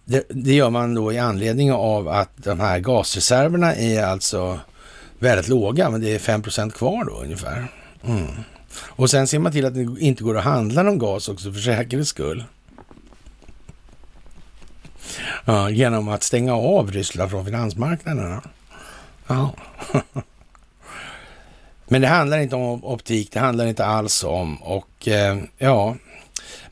det, 0.05 0.27
det, 0.29 0.55
gör 0.55 0.71
man 0.71 0.95
då 0.95 1.13
i 1.13 1.19
anledning 1.19 1.73
av 1.73 2.09
att 2.09 2.31
de 2.37 2.61
här 2.61 2.79
gasreserverna 2.79 3.75
är 3.75 4.03
alltså 4.03 4.61
väldigt 5.19 5.49
låga, 5.49 5.91
men 5.91 6.01
det 6.01 6.15
är 6.15 6.19
5% 6.19 6.71
kvar 6.71 7.05
då 7.05 7.21
ungefär. 7.23 7.73
Mm. 8.07 8.27
Och 8.79 9.11
sen 9.11 9.27
ser 9.27 9.39
man 9.39 9.53
till 9.53 9.67
att 9.67 9.75
det 9.75 9.87
inte 9.99 10.25
går 10.25 10.39
att 10.39 10.45
handla 10.45 10.83
någon 10.83 10.99
gas 10.99 11.29
också 11.29 11.53
för 11.53 11.61
säkerhets 11.61 12.11
skull. 12.11 12.45
Ja, 15.45 15.71
genom 15.71 16.09
att 16.09 16.23
stänga 16.23 16.55
av 16.55 16.93
Ryssland 16.93 17.31
från 17.31 17.45
finansmarknaderna. 17.45 18.43
Ja. 19.27 19.55
Men 21.89 22.01
det 22.01 22.09
handlar 22.09 22.39
inte 22.39 22.57
om 22.57 22.85
optik, 22.85 23.33
det 23.33 23.41
handlar 23.41 23.67
inte 23.67 23.85
alls 23.85 24.25
om 24.25 24.57
och 24.57 25.09
eh, 25.09 25.39
ja, 25.59 25.97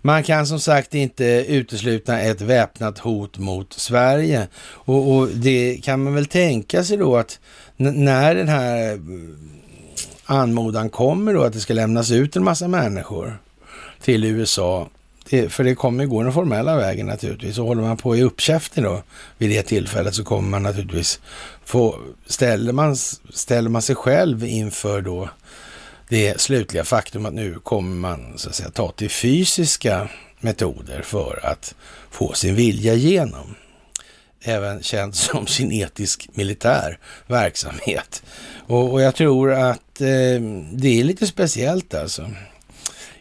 man 0.03 0.23
kan 0.23 0.47
som 0.47 0.61
sagt 0.61 0.95
inte 0.95 1.25
utesluta 1.49 2.21
ett 2.21 2.41
väpnat 2.41 2.99
hot 2.99 3.39
mot 3.39 3.73
Sverige 3.73 4.49
och, 4.65 5.17
och 5.17 5.29
det 5.29 5.81
kan 5.85 6.03
man 6.03 6.15
väl 6.15 6.27
tänka 6.27 6.85
sig 6.85 6.97
då 6.97 7.17
att 7.17 7.41
när 7.77 8.35
den 8.35 8.49
här 8.49 8.93
eh, 8.93 8.99
anmodan 10.25 10.91
kommer 10.91 11.35
då 11.35 11.43
att 11.43 11.53
det 11.53 11.61
ska 11.61 11.75
lämnas 11.75 12.11
ut 12.11 12.37
en 12.37 12.45
massa 12.45 12.69
människor 12.69 13.39
till 14.01 14.25
USA 14.25 14.89
det, 15.31 15.49
för 15.49 15.65
det 15.65 15.75
kommer 15.75 16.07
gå 16.07 16.23
den 16.23 16.33
formella 16.33 16.77
vägen 16.77 17.07
naturligtvis. 17.07 17.59
Och 17.59 17.67
håller 17.67 17.83
man 17.83 17.97
på 17.97 18.17
i 18.17 18.23
uppkäften 18.23 18.85
då 18.85 19.03
vid 19.39 19.51
det 19.51 19.63
tillfället 19.63 20.15
så 20.15 20.25
kommer 20.25 20.49
man 20.49 20.63
naturligtvis 20.63 21.21
få, 21.65 21.99
ställer 22.27 22.73
man, 22.73 22.97
ställer 23.33 23.71
man 23.71 23.83
sig 23.83 23.97
själv 23.97 24.45
inför 24.45 25.01
då 25.01 25.29
det 26.09 26.41
slutliga 26.41 26.85
faktum 26.85 27.27
att 27.27 27.35
nu 27.35 27.55
kommer 27.63 27.97
man 27.97 28.39
så 28.39 28.49
att 28.49 28.55
säga 28.55 28.71
ta 28.71 28.91
till 28.91 29.11
fysiska 29.11 30.09
metoder 30.41 31.03
för 31.03 31.41
att 31.43 31.75
få 32.11 32.33
sin 32.33 32.55
vilja 32.55 32.95
igenom. 32.95 33.55
Även 34.47 34.83
känd 34.83 35.15
som 35.15 35.47
kinetisk 35.47 36.29
militär 36.33 36.99
verksamhet. 37.27 38.23
Och, 38.67 38.93
och 38.93 39.03
jag 39.03 39.15
tror 39.15 39.53
att 39.53 40.01
eh, 40.01 40.41
det 40.73 41.01
är 41.01 41.05
lite 41.05 41.27
speciellt 41.27 41.95
alltså. 41.95 42.31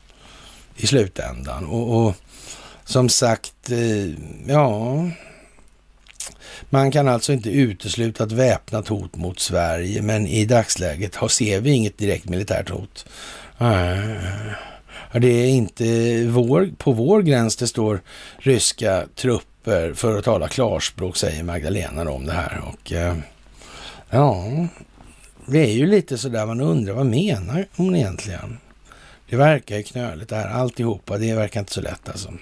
i 0.77 0.87
slutändan. 0.87 1.67
Och, 1.67 2.07
och 2.07 2.15
som 2.85 3.09
sagt, 3.09 3.71
eh, 3.71 4.15
ja, 4.47 4.97
man 6.71 6.91
kan 6.91 7.09
alltså 7.09 7.33
inte 7.33 7.51
utesluta 7.51 8.25
ett 8.25 8.33
väpnat 8.33 8.89
hot 8.89 9.17
mot 9.17 9.41
Sverige, 9.41 10.03
men 10.03 10.27
i 10.27 10.45
dagsläget 10.45 11.17
ser 11.31 11.61
vi 11.61 11.71
inget 11.71 11.99
direkt 11.99 12.29
militärt 12.29 12.71
hot. 12.71 13.07
Eh, 13.59 15.21
det 15.21 15.29
är 15.29 15.49
inte 15.49 15.85
vår, 16.27 16.71
på 16.79 16.93
vår 16.93 17.23
gräns 17.23 17.57
det 17.57 17.67
står 17.67 18.01
ryska 18.39 19.07
trupper 19.15 19.95
för 19.95 20.19
att 20.19 20.25
tala 20.25 20.49
klarspråk, 20.49 21.17
säger 21.17 21.43
Magdalena 21.43 22.11
om 22.11 22.27
det 22.27 22.33
här. 22.33 22.63
Och 22.69 22.93
eh, 22.93 23.17
ja, 24.11 24.45
det 25.47 25.59
är 25.59 25.73
ju 25.73 25.87
lite 25.87 26.19
sådär 26.19 26.47
man 26.47 26.61
undrar, 26.61 26.95
vad 26.95 27.07
menar 27.07 27.67
hon 27.77 27.97
egentligen? 27.97 28.59
Det 29.29 29.37
verkar 29.37 29.77
ju 29.77 29.83
knöligt 29.83 30.29
det 30.29 30.37
här 30.37 30.49
alltihopa, 30.49 31.19
det 31.19 31.35
verkar 31.35 31.61
inte 31.61 31.73
så 31.73 31.81
lätt 31.81 32.09
alltså. 32.09 32.33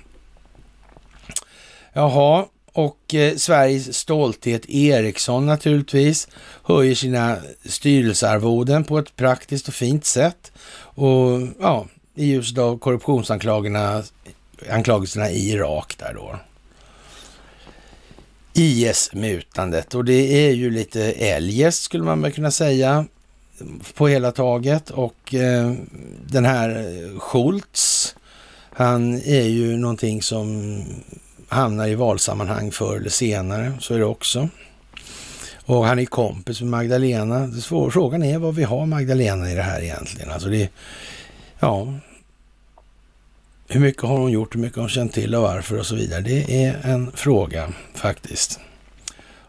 Jaha, 1.92 2.46
och 2.72 3.14
eh, 3.14 3.36
Sveriges 3.36 3.96
stolthet 3.96 4.68
Ericsson 4.68 5.46
naturligtvis 5.46 6.28
höjer 6.62 6.94
sina 6.94 7.36
styrelsearvoden 7.64 8.84
på 8.84 8.98
ett 8.98 9.16
praktiskt 9.16 9.68
och 9.68 9.74
fint 9.74 10.04
sätt. 10.04 10.52
Och 10.94 11.40
ja, 11.60 11.86
i 12.14 12.26
ljuset 12.26 12.58
av 12.58 12.78
korruptionsanklagelserna 12.78 15.30
i 15.30 15.50
Irak 15.50 15.94
där 15.98 16.14
då. 16.14 16.38
IS-mutandet 18.54 19.94
och 19.94 20.04
det 20.04 20.46
är 20.46 20.52
ju 20.52 20.70
lite 20.70 21.12
eljest 21.12 21.82
skulle 21.82 22.04
man 22.04 22.22
väl 22.22 22.32
kunna 22.32 22.50
säga 22.50 23.06
på 23.94 24.08
hela 24.08 24.32
taget 24.32 24.90
och 24.90 25.34
eh, 25.34 25.72
den 26.26 26.44
här 26.44 26.84
Schultz, 27.18 28.14
han 28.70 29.14
är 29.14 29.46
ju 29.46 29.76
någonting 29.76 30.22
som 30.22 30.82
hamnar 31.52 31.88
i 31.88 31.94
valsammanhang 31.94 32.70
förr 32.70 32.96
eller 32.96 33.10
senare, 33.10 33.72
så 33.80 33.94
är 33.94 33.98
det 33.98 34.04
också. 34.04 34.48
Och 35.64 35.86
han 35.86 35.98
är 35.98 36.04
kompis 36.04 36.60
med 36.60 36.70
Magdalena. 36.70 37.48
Frågan 37.90 38.22
är 38.22 38.38
vad 38.38 38.54
vi 38.54 38.64
har 38.64 38.86
Magdalena 38.86 39.50
i 39.50 39.54
det 39.54 39.62
här 39.62 39.82
egentligen. 39.82 40.30
Alltså 40.30 40.48
det, 40.48 40.70
ja, 41.60 41.94
hur 43.68 43.80
mycket 43.80 44.02
har 44.02 44.18
hon 44.18 44.30
gjort, 44.30 44.54
hur 44.54 44.60
mycket 44.60 44.76
har 44.76 44.82
hon 44.82 44.90
känt 44.90 45.12
till 45.12 45.34
och 45.34 45.42
varför 45.42 45.78
och 45.78 45.86
så 45.86 45.94
vidare. 45.94 46.20
Det 46.20 46.64
är 46.64 46.80
en 46.82 47.12
fråga 47.12 47.72
faktiskt. 47.94 48.60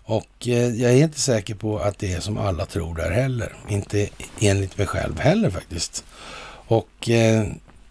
Och 0.06 0.48
eh, 0.48 0.76
jag 0.76 0.92
är 0.92 1.04
inte 1.04 1.20
säker 1.20 1.56
på 1.56 1.80
att 1.80 2.00
det 2.00 2.14
är 2.14 2.20
som 2.20 2.38
alla 2.38 2.66
tror 2.66 2.96
där 2.96 3.12
heller. 3.12 3.56
Inte 3.70 4.10
enligt 4.40 4.78
mig 4.78 4.88
själv 4.88 5.20
heller 5.20 5.50
faktiskt. 5.50 6.04
Och 6.68 7.10
eh, 7.10 7.48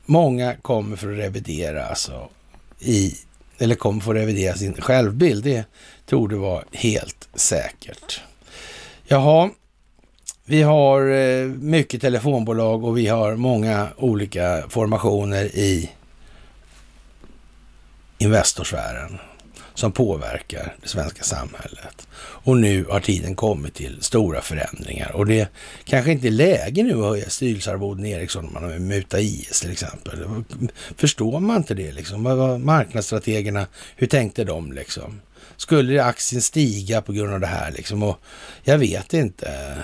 många 0.07 0.55
kommer 0.55 0.97
för 0.97 1.13
att 1.13 1.19
revidera 1.19 1.87
alltså 1.87 2.29
i, 2.79 3.17
eller 3.63 3.75
kommer 3.75 4.01
få 4.01 4.15
revidera 4.15 4.55
sin 4.55 4.75
självbild. 4.75 5.45
Det 5.45 5.65
tror 6.07 6.29
det 6.29 6.37
vara 6.37 6.65
helt 6.73 7.29
säkert. 7.35 8.21
Jaha, 9.05 9.51
vi 10.45 10.63
har 10.63 11.11
eh, 11.11 11.47
mycket 11.47 12.01
telefonbolag 12.01 12.85
och 12.85 12.99
vi 12.99 13.07
har 13.07 13.37
många 13.37 13.89
olika 13.97 14.63
formationer 14.69 15.45
i 15.45 15.91
Investorsfären 18.19 19.19
som 19.75 19.93
påverkar 19.93 20.75
det 20.83 20.89
svenska 20.89 21.23
samhället. 21.23 22.09
Och 22.19 22.57
nu 22.57 22.85
har 22.85 23.01
tiden 23.01 23.37
kommit 23.37 23.75
till 23.75 24.03
stora 24.03 24.41
förändringar 24.41 25.13
och 25.17 25.27
det 25.27 25.49
kanske 25.85 26.13
inte 26.13 26.27
är 26.27 26.31
läge 26.31 26.83
nu 26.83 26.93
att 26.93 27.09
höja 27.09 27.31
styrelsearvoden 27.31 28.07
i 28.07 28.11
Ericsson 28.11 28.47
om 28.47 28.53
man 28.53 28.63
har 28.63 28.79
muta 28.79 29.21
IS 29.21 29.61
till 29.61 29.73
exempel. 29.73 30.45
Förstår 30.97 31.41
man 31.41 31.57
inte 31.57 31.75
det 31.75 31.93
liksom? 31.93 32.23
Vad 32.23 32.37
var 32.37 32.59
marknadsstrategerna, 32.59 33.67
hur 33.97 34.07
tänkte 34.07 34.45
de 34.45 34.73
liksom? 34.73 35.21
Skulle 35.57 36.05
aktien 36.05 36.43
stiga 36.43 37.03
på 37.03 37.13
grund 37.13 37.35
av 37.35 37.41
det 37.41 37.47
här 37.47 37.73
liksom? 37.73 38.03
Och 38.03 38.19
jag 38.63 38.79
vet 38.79 39.15
inte. 39.15 39.79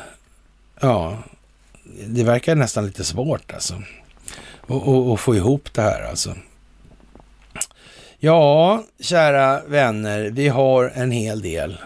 Ja, 0.81 1.19
det 2.07 2.25
verkar 2.25 2.55
nästan 2.55 2.87
lite 2.87 3.05
svårt 3.05 3.53
alltså. 3.53 3.83
Och, 4.67 5.21
få 5.21 5.37
ihop 5.37 5.69
det 5.75 5.83
här 5.83 6.03
alltså. 6.03 6.35
Ja, 8.21 8.85
kära 9.01 9.63
vänner, 9.67 10.31
vi 10.31 10.49
har 10.49 10.93
en 10.95 11.11
hel 11.11 11.43
del 11.43 11.79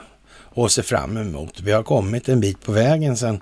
att 0.55 0.73
se 0.73 0.83
fram 0.83 1.17
emot. 1.17 1.61
Vi 1.61 1.73
har 1.73 1.83
kommit 1.83 2.29
en 2.29 2.41
bit 2.41 2.63
på 2.63 2.73
vägen 2.73 3.17
sen 3.17 3.41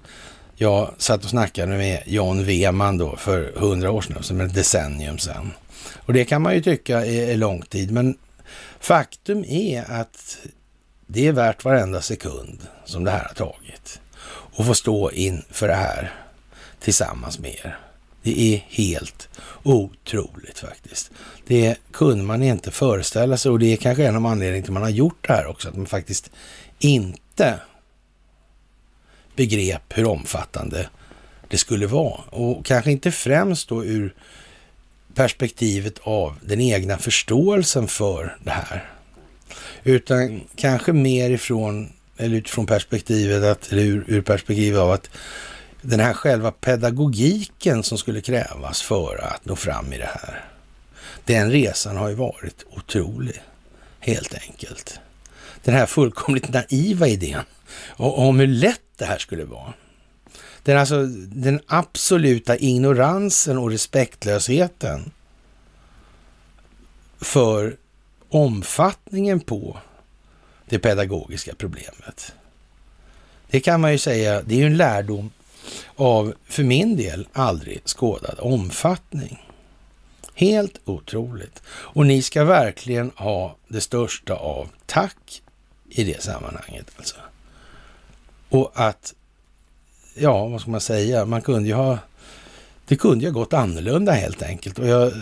jag 0.55 0.95
satt 0.99 1.25
och 1.25 1.31
snackade 1.31 1.77
med 1.77 2.03
John 2.07 2.45
Weman 2.45 2.99
då 2.99 3.17
för 3.17 3.53
hundra 3.57 3.91
år 3.91 4.01
sedan, 4.01 4.23
som 4.23 4.41
ett 4.41 4.55
decennium 4.55 5.19
sedan. 5.19 5.53
Och 6.07 6.13
det 6.13 6.25
kan 6.25 6.43
man 6.43 6.55
ju 6.55 6.63
tycka 6.63 7.07
är, 7.07 7.31
är 7.31 7.37
lång 7.37 7.63
tid, 7.63 7.91
men 7.91 8.19
faktum 8.81 9.45
är 9.49 9.91
att 9.91 10.39
det 11.07 11.27
är 11.27 11.33
värt 11.33 11.65
varenda 11.65 12.01
sekund 12.01 12.59
som 12.85 13.05
det 13.05 13.11
här 13.11 13.25
har 13.29 13.35
tagit. 13.35 14.01
Och 14.29 14.67
få 14.67 14.75
stå 14.75 15.11
inför 15.11 15.69
det 15.69 15.75
här 15.75 16.15
tillsammans 16.81 17.39
med 17.39 17.51
er. 17.51 17.79
Det 18.23 18.55
är 18.55 18.65
helt 18.69 19.29
otroligt 19.63 20.59
faktiskt. 20.59 21.11
Det 21.47 21.77
kunde 21.93 22.25
man 22.25 22.43
inte 22.43 22.71
föreställa 22.71 23.37
sig 23.37 23.51
och 23.51 23.59
det 23.59 23.73
är 23.73 23.77
kanske 23.77 24.07
en 24.07 24.17
av 24.17 24.27
anledningarna 24.27 24.63
till 24.63 24.71
att 24.71 24.75
man 24.75 24.83
har 24.83 24.91
gjort 24.91 25.27
det 25.27 25.33
här 25.33 25.47
också, 25.47 25.69
att 25.69 25.77
man 25.77 25.87
faktiskt 25.87 26.31
inte 26.79 27.61
begrep 29.37 29.83
hur 29.89 30.05
omfattande 30.05 30.89
det 31.49 31.59
skulle 31.59 31.87
vara. 31.87 32.21
Och 32.31 32.67
kanske 32.67 32.91
inte 32.91 33.11
främst 33.13 33.69
då 33.69 33.85
ur 33.85 34.15
perspektivet 35.15 35.99
av 36.03 36.37
den 36.43 36.61
egna 36.61 36.99
förståelsen 36.99 37.89
för 37.89 38.37
det 38.45 38.51
här. 38.51 38.91
Utan 39.85 40.41
kanske 40.57 40.93
mer 40.93 41.31
ifrån, 41.31 41.93
eller 42.17 42.37
utifrån 42.37 42.67
perspektivet 42.67 43.43
att, 43.43 43.73
eller 43.73 43.83
ur, 43.83 44.05
ur 44.09 44.23
perspektivet 44.23 44.81
av 44.81 44.91
att 44.91 45.11
den 45.83 46.01
här 46.01 46.15
själva 46.15 46.51
pedagogiken 46.51 47.83
som 47.83 47.99
skulle 47.99 48.21
krävas 48.21 48.83
för 48.83 49.25
att 49.25 49.45
nå 49.45 49.57
fram 49.57 49.93
i 49.93 49.99
det 49.99 50.11
här. 50.21 50.45
Den 51.25 51.51
resan 51.51 51.97
har 51.97 52.09
ju 52.09 52.15
varit 52.15 52.65
otrolig, 52.71 53.43
helt 54.01 54.35
enkelt. 54.35 55.01
Den 55.65 55.75
här 55.75 55.87
fullkomligt 55.87 56.49
naiva 56.49 57.07
idén 57.07 57.45
om 57.97 58.41
hur 58.41 58.47
lätt 58.47 58.81
det 58.97 59.05
här 59.05 59.19
skulle 59.19 59.45
vara. 59.45 59.73
Den, 60.63 60.79
alltså, 60.79 61.07
den 61.27 61.61
absoluta 61.67 62.57
ignoransen 62.57 63.59
och 63.59 63.71
respektlösheten 63.71 65.11
för 67.21 67.77
omfattningen 68.29 69.41
på 69.41 69.79
det 70.69 70.79
pedagogiska 70.79 71.55
problemet. 71.55 72.33
Det 73.51 73.61
kan 73.61 73.81
man 73.81 73.93
ju 73.93 73.99
säga, 73.99 74.43
det 74.43 74.55
är 74.55 74.59
ju 74.59 74.67
en 74.67 74.77
lärdom 74.77 75.31
av, 75.97 76.35
för 76.45 76.63
min 76.63 76.97
del, 76.97 77.29
aldrig 77.33 77.81
skådad 77.85 78.39
omfattning. 78.39 79.47
Helt 80.35 80.81
otroligt. 80.85 81.63
Och 81.69 82.07
ni 82.07 82.23
ska 82.23 82.45
verkligen 82.45 83.11
ha 83.17 83.57
det 83.69 83.81
största 83.81 84.35
av 84.35 84.69
tack 84.87 85.43
i 85.89 86.05
det 86.05 86.23
sammanhanget. 86.23 86.87
Alltså. 86.97 87.17
Och 88.49 88.73
att, 88.75 89.15
ja, 90.15 90.47
vad 90.47 90.61
ska 90.61 90.71
man 90.71 90.81
säga, 90.81 91.25
man 91.25 91.43
kunde 91.43 91.69
ju 91.69 91.75
ha, 91.75 91.99
det 92.87 92.97
kunde 92.97 93.25
ju 93.25 93.31
ha 93.31 93.41
gått 93.41 93.53
annorlunda 93.53 94.13
helt 94.13 94.43
enkelt. 94.43 94.79
Och 94.79 94.87
jag 94.87 95.07
eh, 95.07 95.13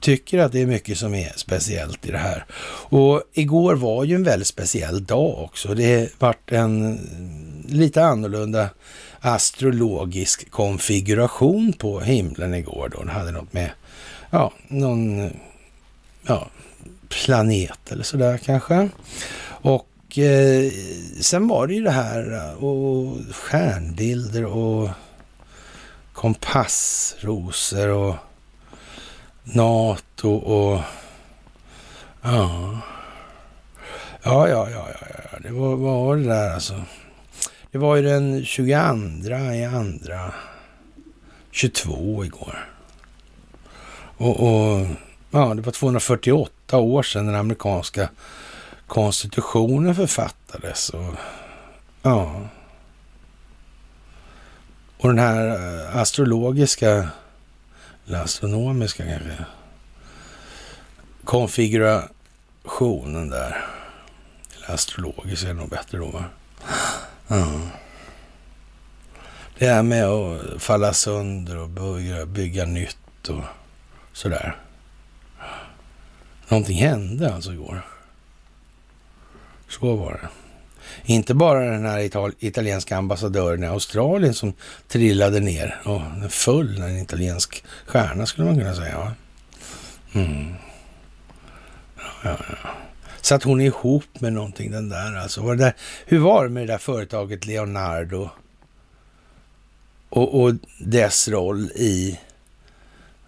tycker 0.00 0.38
att 0.38 0.52
det 0.52 0.62
är 0.62 0.66
mycket 0.66 0.98
som 0.98 1.14
är 1.14 1.32
speciellt 1.36 2.06
i 2.06 2.10
det 2.10 2.18
här. 2.18 2.44
Och 2.88 3.22
igår 3.32 3.74
var 3.74 4.04
ju 4.04 4.14
en 4.14 4.24
väldigt 4.24 4.48
speciell 4.48 5.04
dag 5.04 5.38
också. 5.44 5.74
Det 5.74 6.20
vart 6.20 6.52
en 6.52 7.00
lite 7.68 8.04
annorlunda 8.04 8.68
astrologisk 9.24 10.50
konfiguration 10.50 11.72
på 11.72 12.00
himlen 12.00 12.54
igår 12.54 12.88
då. 12.92 12.98
Den 12.98 13.08
hade 13.08 13.30
något 13.30 13.52
med, 13.52 13.70
ja, 14.30 14.52
någon 14.68 15.30
ja, 16.26 16.48
planet 17.08 17.92
eller 17.92 18.04
sådär 18.04 18.38
kanske. 18.38 18.88
Och 19.46 20.18
eh, 20.18 20.72
sen 21.20 21.48
var 21.48 21.66
det 21.66 21.74
ju 21.74 21.82
det 21.82 21.90
här 21.90 22.32
eh, 22.32 22.64
och 22.64 23.16
stjärnbilder 23.32 24.44
och 24.44 24.90
kompassrosor 26.12 27.88
och 27.88 28.14
NATO 29.42 30.30
och 30.30 30.80
ja, 32.22 32.78
ja, 34.22 34.48
ja, 34.48 34.70
ja, 34.70 34.88
ja, 35.00 35.06
ja, 35.32 35.38
det 35.42 35.50
var, 35.50 35.76
var 35.76 36.16
det 36.16 36.24
där 36.24 36.54
alltså? 36.54 36.82
Det 37.74 37.78
var 37.78 37.96
ju 37.96 38.02
den 38.02 38.44
22 38.44 38.74
i 39.54 39.64
andra 39.64 40.34
22 41.50 42.24
igår. 42.24 42.68
Och, 44.16 44.40
och, 44.40 44.86
ja, 45.30 45.54
det 45.54 45.62
var 45.62 45.72
248 45.72 46.78
år 46.78 47.02
sedan 47.02 47.26
den 47.26 47.34
amerikanska 47.34 48.08
konstitutionen 48.86 49.94
författades. 49.94 50.90
Och, 50.90 51.14
ja. 52.02 52.48
Och 54.98 55.08
den 55.08 55.18
här 55.18 55.48
eh, 55.48 55.96
astrologiska, 55.96 57.08
eller 58.06 58.22
astronomiska 58.22 59.04
kanske, 59.04 59.44
konfigurationen 61.24 63.30
där. 63.30 63.66
Eller 64.56 64.74
astrologisk 64.74 65.44
är 65.44 65.54
nog 65.54 65.68
bättre 65.68 65.98
då 65.98 66.06
va? 66.06 66.24
Ja. 67.28 67.60
Det 69.58 69.66
här 69.66 69.82
med 69.82 70.04
att 70.04 70.62
falla 70.62 70.92
sönder 70.92 71.58
och 71.58 71.68
börja 71.68 72.26
bygga 72.26 72.64
nytt 72.64 73.28
och 73.28 73.44
sådär. 74.12 74.56
Någonting 76.48 76.78
hände 76.78 77.34
alltså 77.34 77.52
igår. 77.52 77.82
Så 79.68 79.96
var 79.96 80.12
det. 80.12 80.28
Inte 81.12 81.34
bara 81.34 81.70
den 81.70 81.86
här 81.86 81.98
ital 81.98 82.32
italienska 82.38 82.96
ambassadören 82.96 83.64
i 83.64 83.66
Australien 83.66 84.34
som 84.34 84.52
trillade 84.88 85.40
ner 85.40 85.80
och 85.84 86.00
den 86.00 86.30
föll, 86.30 86.82
en 86.82 86.98
italiensk 86.98 87.64
stjärna 87.86 88.26
skulle 88.26 88.46
man 88.46 88.58
kunna 88.58 88.74
säga. 88.74 88.98
Va? 88.98 89.12
Mm. 90.12 90.54
Ja, 91.96 92.04
ja, 92.24 92.36
ja. 92.62 92.70
Satt 93.24 93.42
hon 93.42 93.60
ihop 93.60 94.20
med 94.20 94.32
någonting 94.32 94.70
den 94.70 94.88
där 94.88 95.16
alltså? 95.16 95.42
Var 95.42 95.56
det 95.56 95.64
där, 95.64 95.74
hur 96.06 96.18
var 96.18 96.44
det 96.44 96.50
med 96.50 96.62
det 96.62 96.72
där 96.72 96.78
företaget 96.78 97.46
Leonardo 97.46 98.28
och, 100.08 100.42
och 100.42 100.54
dess 100.78 101.28
roll 101.28 101.70
i 101.74 102.20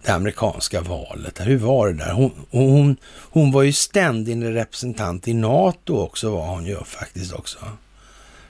det 0.03 0.11
amerikanska 0.11 0.81
valet? 0.81 1.39
Hur 1.39 1.57
var 1.57 1.87
det 1.87 1.93
där? 1.93 2.11
Hon, 2.11 2.31
hon, 2.51 2.97
hon 3.07 3.51
var 3.51 3.63
ju 3.63 3.73
ständig 3.73 4.55
representant 4.55 5.27
i 5.27 5.33
NATO 5.33 5.97
också 5.97 6.31
var 6.31 6.47
hon 6.47 6.65
ju 6.65 6.83
faktiskt 6.83 7.33
också. 7.33 7.57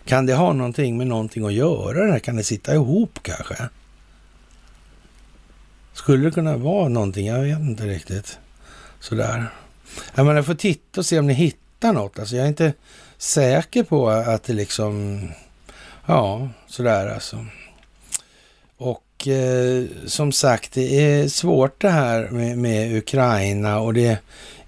Kan 0.05 0.25
det 0.25 0.33
ha 0.33 0.53
någonting 0.53 0.97
med 0.97 1.07
någonting 1.07 1.45
att 1.45 1.53
göra 1.53 2.05
det 2.05 2.11
här? 2.11 2.19
Kan 2.19 2.35
det 2.35 2.43
sitta 2.43 2.73
ihop 2.73 3.19
kanske? 3.21 3.55
Skulle 5.93 6.25
det 6.25 6.31
kunna 6.31 6.57
vara 6.57 6.87
någonting? 6.87 7.27
Jag 7.27 7.41
vet 7.41 7.59
inte 7.59 7.85
riktigt. 7.85 8.39
Sådär. 8.99 9.49
Jag 10.15 10.25
menar, 10.25 10.35
jag 10.35 10.45
får 10.45 10.55
titta 10.55 11.01
och 11.01 11.05
se 11.05 11.19
om 11.19 11.27
ni 11.27 11.33
hittar 11.33 11.93
något. 11.93 12.19
Alltså 12.19 12.35
jag 12.35 12.43
är 12.43 12.47
inte 12.47 12.73
säker 13.17 13.83
på 13.83 14.09
att 14.09 14.43
det 14.43 14.53
liksom... 14.53 15.21
Ja, 16.05 16.49
sådär 16.67 17.07
alltså. 17.07 17.45
Och 18.77 19.27
eh, 19.27 19.85
som 20.05 20.31
sagt, 20.31 20.71
det 20.73 21.01
är 21.01 21.27
svårt 21.27 21.81
det 21.81 21.89
här 21.89 22.29
med, 22.29 22.57
med, 22.57 22.97
Ukraina 22.97 23.79
och 23.79 23.93
det 23.93 24.17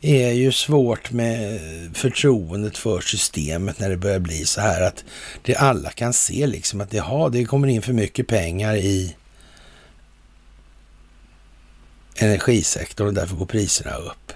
är 0.02 0.32
ju 0.32 0.52
svårt 0.52 1.12
med 1.12 1.60
förtroendet 1.94 2.78
för 2.78 3.02
systemet 3.02 3.80
när 3.80 3.90
det 3.90 3.98
börjar 3.98 4.20
bli 4.20 4.46
så 4.46 4.62
här 4.62 4.82
att 4.82 5.04
det 5.42 5.56
alla 5.56 5.90
kan 5.90 6.14
se 6.14 6.48
liksom 6.48 6.82
att 6.82 6.94
jaha, 6.94 7.30
det 7.30 7.46
kommer 7.46 7.68
in 7.68 7.82
för 7.82 7.94
mycket 7.94 8.28
pengar 8.28 8.76
i 8.76 9.16
energisektorn 12.16 13.08
och 13.08 13.14
därför 13.14 13.36
går 13.36 13.46
priserna 13.46 13.96
upp. 13.96 14.34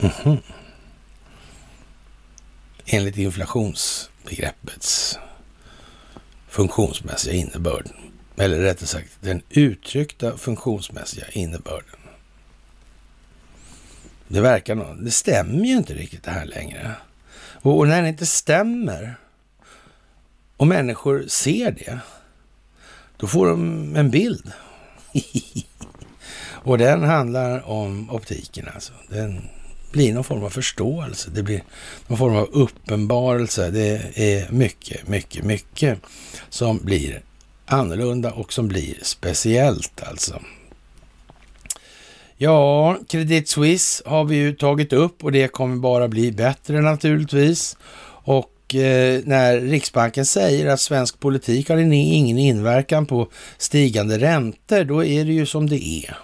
Mm 0.00 0.12
-hmm. 0.12 0.38
Enligt 2.86 3.16
inflationsbegreppets 3.16 5.18
funktionsmässiga 6.48 7.34
innebörd. 7.34 7.90
Eller 8.36 8.58
rättare 8.58 8.86
sagt 8.86 9.10
den 9.20 9.42
uttryckta 9.50 10.36
funktionsmässiga 10.36 11.26
innebörden. 11.32 11.98
Det 14.28 14.40
verkar 14.40 14.74
nog, 14.74 15.04
det 15.04 15.10
stämmer 15.10 15.64
ju 15.64 15.76
inte 15.76 15.94
riktigt 15.94 16.22
det 16.22 16.30
här 16.30 16.46
längre. 16.46 16.94
Och, 17.38 17.78
och 17.78 17.88
när 17.88 18.02
det 18.02 18.08
inte 18.08 18.26
stämmer 18.26 19.16
och 20.56 20.66
människor 20.66 21.24
ser 21.28 21.70
det, 21.70 21.98
då 23.16 23.26
får 23.26 23.46
de 23.46 23.96
en 23.96 24.10
bild. 24.10 24.52
och 26.50 26.78
den 26.78 27.02
handlar 27.02 27.68
om 27.68 28.10
optiken 28.10 28.68
alltså. 28.74 28.92
Den 29.08 29.48
blir 29.90 30.14
någon 30.14 30.24
form 30.24 30.44
av 30.44 30.50
förståelse. 30.50 31.30
Det 31.34 31.42
blir 31.42 31.62
någon 32.06 32.18
form 32.18 32.36
av 32.36 32.48
uppenbarelse. 32.52 33.70
Det 33.70 34.10
är 34.14 34.52
mycket, 34.52 35.08
mycket, 35.08 35.44
mycket 35.44 35.98
som 36.48 36.78
blir 36.78 37.22
annorlunda 37.66 38.32
och 38.32 38.52
som 38.52 38.68
blir 38.68 38.98
speciellt 39.02 40.02
alltså. 40.02 40.40
Ja, 42.36 42.98
Credit 43.08 43.48
Suisse 43.48 44.02
har 44.06 44.24
vi 44.24 44.36
ju 44.36 44.52
tagit 44.52 44.92
upp 44.92 45.24
och 45.24 45.32
det 45.32 45.48
kommer 45.48 45.76
bara 45.76 46.08
bli 46.08 46.32
bättre 46.32 46.80
naturligtvis. 46.80 47.76
Och 48.24 48.74
eh, 48.74 49.20
när 49.24 49.60
Riksbanken 49.60 50.26
säger 50.26 50.66
att 50.66 50.80
svensk 50.80 51.20
politik 51.20 51.68
har 51.68 51.76
ingen 51.76 52.38
inverkan 52.38 53.06
på 53.06 53.28
stigande 53.58 54.18
räntor, 54.18 54.84
då 54.84 55.04
är 55.04 55.24
det 55.24 55.32
ju 55.32 55.46
som 55.46 55.68
det 55.68 55.84
är. 55.84 56.16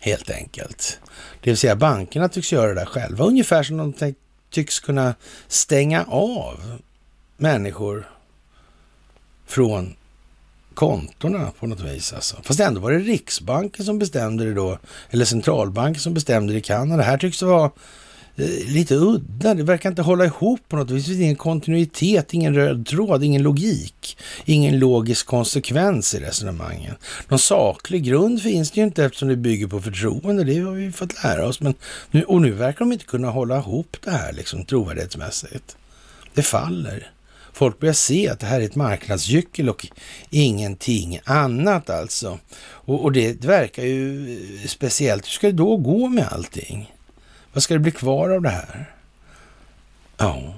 Helt 0.00 0.30
enkelt. 0.30 0.98
Det 1.44 1.50
vill 1.50 1.58
säga 1.58 1.76
bankerna 1.76 2.28
tycks 2.28 2.52
göra 2.52 2.68
det 2.68 2.74
där 2.74 2.86
själva, 2.86 3.24
ungefär 3.24 3.62
som 3.62 3.76
de 3.76 4.14
tycks 4.50 4.80
kunna 4.80 5.14
stänga 5.48 6.04
av 6.04 6.78
människor 7.36 8.10
från 9.46 9.94
kontorna 10.74 11.52
på 11.58 11.66
något 11.66 11.80
vis. 11.80 12.12
Alltså. 12.12 12.36
Fast 12.42 12.60
ändå 12.60 12.80
var 12.80 12.92
det 12.92 12.98
Riksbanken 12.98 13.84
som 13.84 13.98
bestämde 13.98 14.44
det 14.44 14.54
då, 14.54 14.78
eller 15.10 15.24
centralbanken 15.24 16.00
som 16.00 16.14
bestämde 16.14 16.52
det 16.52 16.58
i 16.58 16.62
Kanada. 16.62 17.02
Här 17.02 17.18
tycks 17.18 17.38
det 17.38 17.46
vara 17.46 17.70
Eh, 18.36 18.66
lite 18.66 18.94
udda. 18.94 19.54
Det 19.54 19.62
verkar 19.62 19.88
inte 19.88 20.02
hålla 20.02 20.24
ihop 20.24 20.60
på 20.68 20.76
något 20.76 20.90
vis. 20.90 21.04
Det 21.04 21.08
finns 21.08 21.20
ingen 21.20 21.36
kontinuitet, 21.36 22.34
ingen 22.34 22.54
röd 22.54 22.86
tråd, 22.86 23.24
ingen 23.24 23.42
logik, 23.42 24.18
ingen 24.44 24.78
logisk 24.78 25.26
konsekvens 25.26 26.14
i 26.14 26.20
resonemangen. 26.20 26.94
Någon 27.28 27.38
saklig 27.38 28.04
grund 28.04 28.42
finns 28.42 28.70
det 28.70 28.80
ju 28.80 28.86
inte 28.86 29.04
eftersom 29.04 29.28
det 29.28 29.36
bygger 29.36 29.66
på 29.66 29.80
förtroende. 29.80 30.44
Det 30.44 30.58
har 30.58 30.72
vi 30.72 30.92
fått 30.92 31.24
lära 31.24 31.46
oss. 31.46 31.60
Men 31.60 31.74
nu, 32.10 32.22
och 32.22 32.42
nu 32.42 32.50
verkar 32.50 32.78
de 32.78 32.92
inte 32.92 33.04
kunna 33.04 33.30
hålla 33.30 33.58
ihop 33.58 33.96
det 34.04 34.10
här 34.10 34.32
liksom 34.32 34.64
trovärdighetsmässigt. 34.64 35.76
Det 36.34 36.42
faller. 36.42 37.10
Folk 37.52 37.80
börjar 37.80 37.94
se 37.94 38.28
att 38.28 38.40
det 38.40 38.46
här 38.46 38.60
är 38.60 38.64
ett 38.64 38.74
marknadsgyckel 38.74 39.68
och 39.68 39.86
ingenting 40.30 41.20
annat 41.24 41.90
alltså. 41.90 42.38
Och, 42.60 43.02
och 43.02 43.12
det 43.12 43.44
verkar 43.44 43.82
ju 43.82 44.38
speciellt. 44.66 45.26
Hur 45.26 45.30
ska 45.30 45.46
det 45.46 45.52
då 45.52 45.76
gå 45.76 46.08
med 46.08 46.28
allting? 46.30 46.93
Vad 47.54 47.62
ska 47.62 47.74
det 47.74 47.80
bli 47.80 47.92
kvar 47.92 48.30
av 48.30 48.42
det 48.42 48.50
här? 48.50 48.90
Ja, 50.16 50.54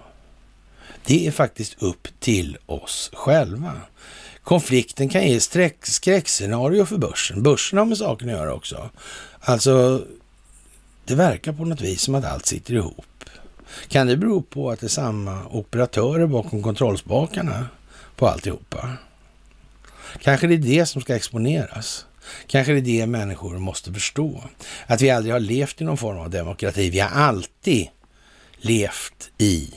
det 1.05 1.27
är 1.27 1.31
faktiskt 1.31 1.83
upp 1.83 2.09
till 2.21 2.59
oss 2.67 3.11
själva. 3.15 3.73
Konflikten 4.43 5.09
kan 5.09 5.29
ge 5.29 5.41
skräckscenario 5.83 6.85
för 6.85 6.99
börsen. 6.99 7.43
Börsen 7.43 7.79
har 7.79 7.87
med 7.87 7.99
saken 7.99 8.29
att 8.29 8.35
göra 8.35 8.55
också. 8.55 8.91
Alltså, 9.41 10.05
det 11.05 11.15
verkar 11.15 11.53
på 11.53 11.65
något 11.65 11.81
vis 11.81 12.03
som 12.03 12.15
att 12.15 12.25
allt 12.25 12.47
sitter 12.47 12.75
ihop. 12.75 13.25
Kan 13.89 14.07
det 14.07 14.17
bero 14.17 14.43
på 14.43 14.71
att 14.71 14.81
det 14.81 14.87
är 14.87 14.89
samma 14.89 15.47
operatörer 15.47 16.27
bakom 16.27 16.63
kontrollspakarna 16.63 17.69
på 18.17 18.29
alltihopa? 18.29 18.97
Kanske 20.23 20.47
det 20.47 20.55
är 20.55 20.59
det 20.59 20.87
som 20.87 21.03
ska 21.03 21.17
exponeras. 21.17 22.07
Kanske 22.47 22.73
det 22.73 22.79
är 22.79 22.83
det 22.83 23.07
människor 23.07 23.59
måste 23.59 23.93
förstå. 23.93 24.45
Att 24.87 25.01
vi 25.01 25.11
aldrig 25.11 25.33
har 25.33 25.41
levt 25.41 25.81
i 25.81 25.85
någon 25.85 25.97
form 25.97 26.19
av 26.19 26.31
demokrati. 26.31 26.91
Vi 26.91 27.01
har 27.01 27.11
alltid 27.11 27.89
levt 28.57 29.31
i 29.39 29.75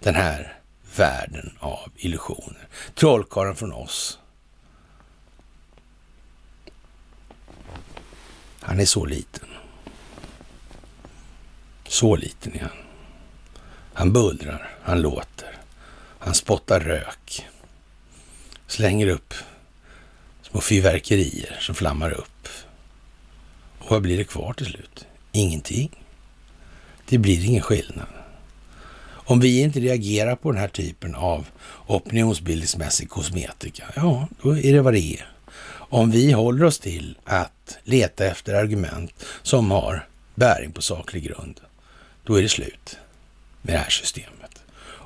den 0.00 0.14
här 0.14 0.58
världen 0.96 1.56
av 1.58 1.90
illusioner. 1.96 2.68
Trollkarlen 2.94 3.56
från 3.56 3.72
oss. 3.72 4.18
Han 8.60 8.80
är 8.80 8.84
så 8.84 9.04
liten. 9.04 9.48
Så 11.88 12.16
liten 12.16 12.54
är 12.54 12.60
han. 12.60 12.70
Han 13.94 14.12
bullrar, 14.12 14.70
han 14.82 15.00
låter, 15.00 15.58
han 16.18 16.34
spottar 16.34 16.80
rök, 16.80 17.48
slänger 18.66 19.06
upp 19.06 19.34
små 20.50 20.60
fyrverkerier 20.60 21.56
som 21.60 21.74
flammar 21.74 22.10
upp. 22.10 22.48
Och 23.78 23.90
vad 23.90 24.02
blir 24.02 24.18
det 24.18 24.24
kvar 24.24 24.52
till 24.52 24.66
slut? 24.66 25.06
Ingenting. 25.32 26.04
Det 27.08 27.18
blir 27.18 27.44
ingen 27.44 27.62
skillnad. 27.62 28.06
Om 29.30 29.40
vi 29.40 29.60
inte 29.60 29.80
reagerar 29.80 30.36
på 30.36 30.52
den 30.52 30.60
här 30.60 30.68
typen 30.68 31.14
av 31.14 31.46
opinionsbildningsmässig 31.86 33.08
kosmetika, 33.10 33.84
ja, 33.96 34.28
då 34.42 34.58
är 34.58 34.72
det 34.72 34.80
vad 34.80 34.94
det 34.94 35.00
är. 35.00 35.26
Om 35.92 36.10
vi 36.10 36.32
håller 36.32 36.64
oss 36.64 36.78
till 36.78 37.18
att 37.24 37.78
leta 37.84 38.26
efter 38.26 38.54
argument 38.54 39.24
som 39.42 39.70
har 39.70 40.08
bäring 40.34 40.72
på 40.72 40.82
saklig 40.82 41.24
grund, 41.24 41.60
då 42.24 42.34
är 42.34 42.42
det 42.42 42.48
slut 42.48 42.98
med 43.62 43.74
det 43.74 43.78
här 43.78 43.90
systemet. 43.90 44.62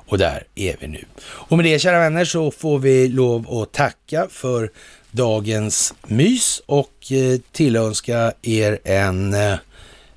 Och 0.07 0.17
där 0.17 0.43
är 0.55 0.75
vi 0.79 0.87
nu. 0.87 1.05
Och 1.21 1.57
med 1.57 1.65
det, 1.65 1.79
kära 1.79 1.99
vänner, 1.99 2.25
så 2.25 2.51
får 2.51 2.79
vi 2.79 3.07
lov 3.07 3.61
att 3.61 3.71
tacka 3.71 4.27
för 4.31 4.71
dagens 5.15 5.93
mys 6.07 6.61
och 6.65 7.11
eh, 7.11 7.39
tillönska 7.51 8.33
er 8.41 8.79
en 8.83 9.33
eh, 9.33 9.55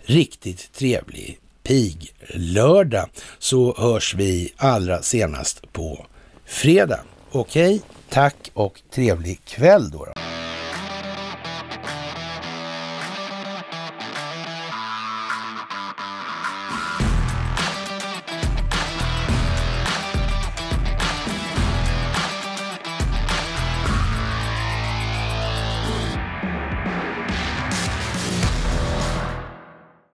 riktigt 0.02 0.72
trevlig 0.72 1.38
piglördag. 1.62 3.08
så 3.38 3.74
hörs 3.78 4.14
vi 4.14 4.52
allra 4.56 5.02
senast 5.02 5.72
på 5.72 6.06
fredag. 6.46 7.00
Okej, 7.30 7.80
tack 8.08 8.50
och 8.54 8.80
trevlig 8.94 9.44
kväll 9.44 9.90
då. 9.90 10.04
då. 10.04 10.37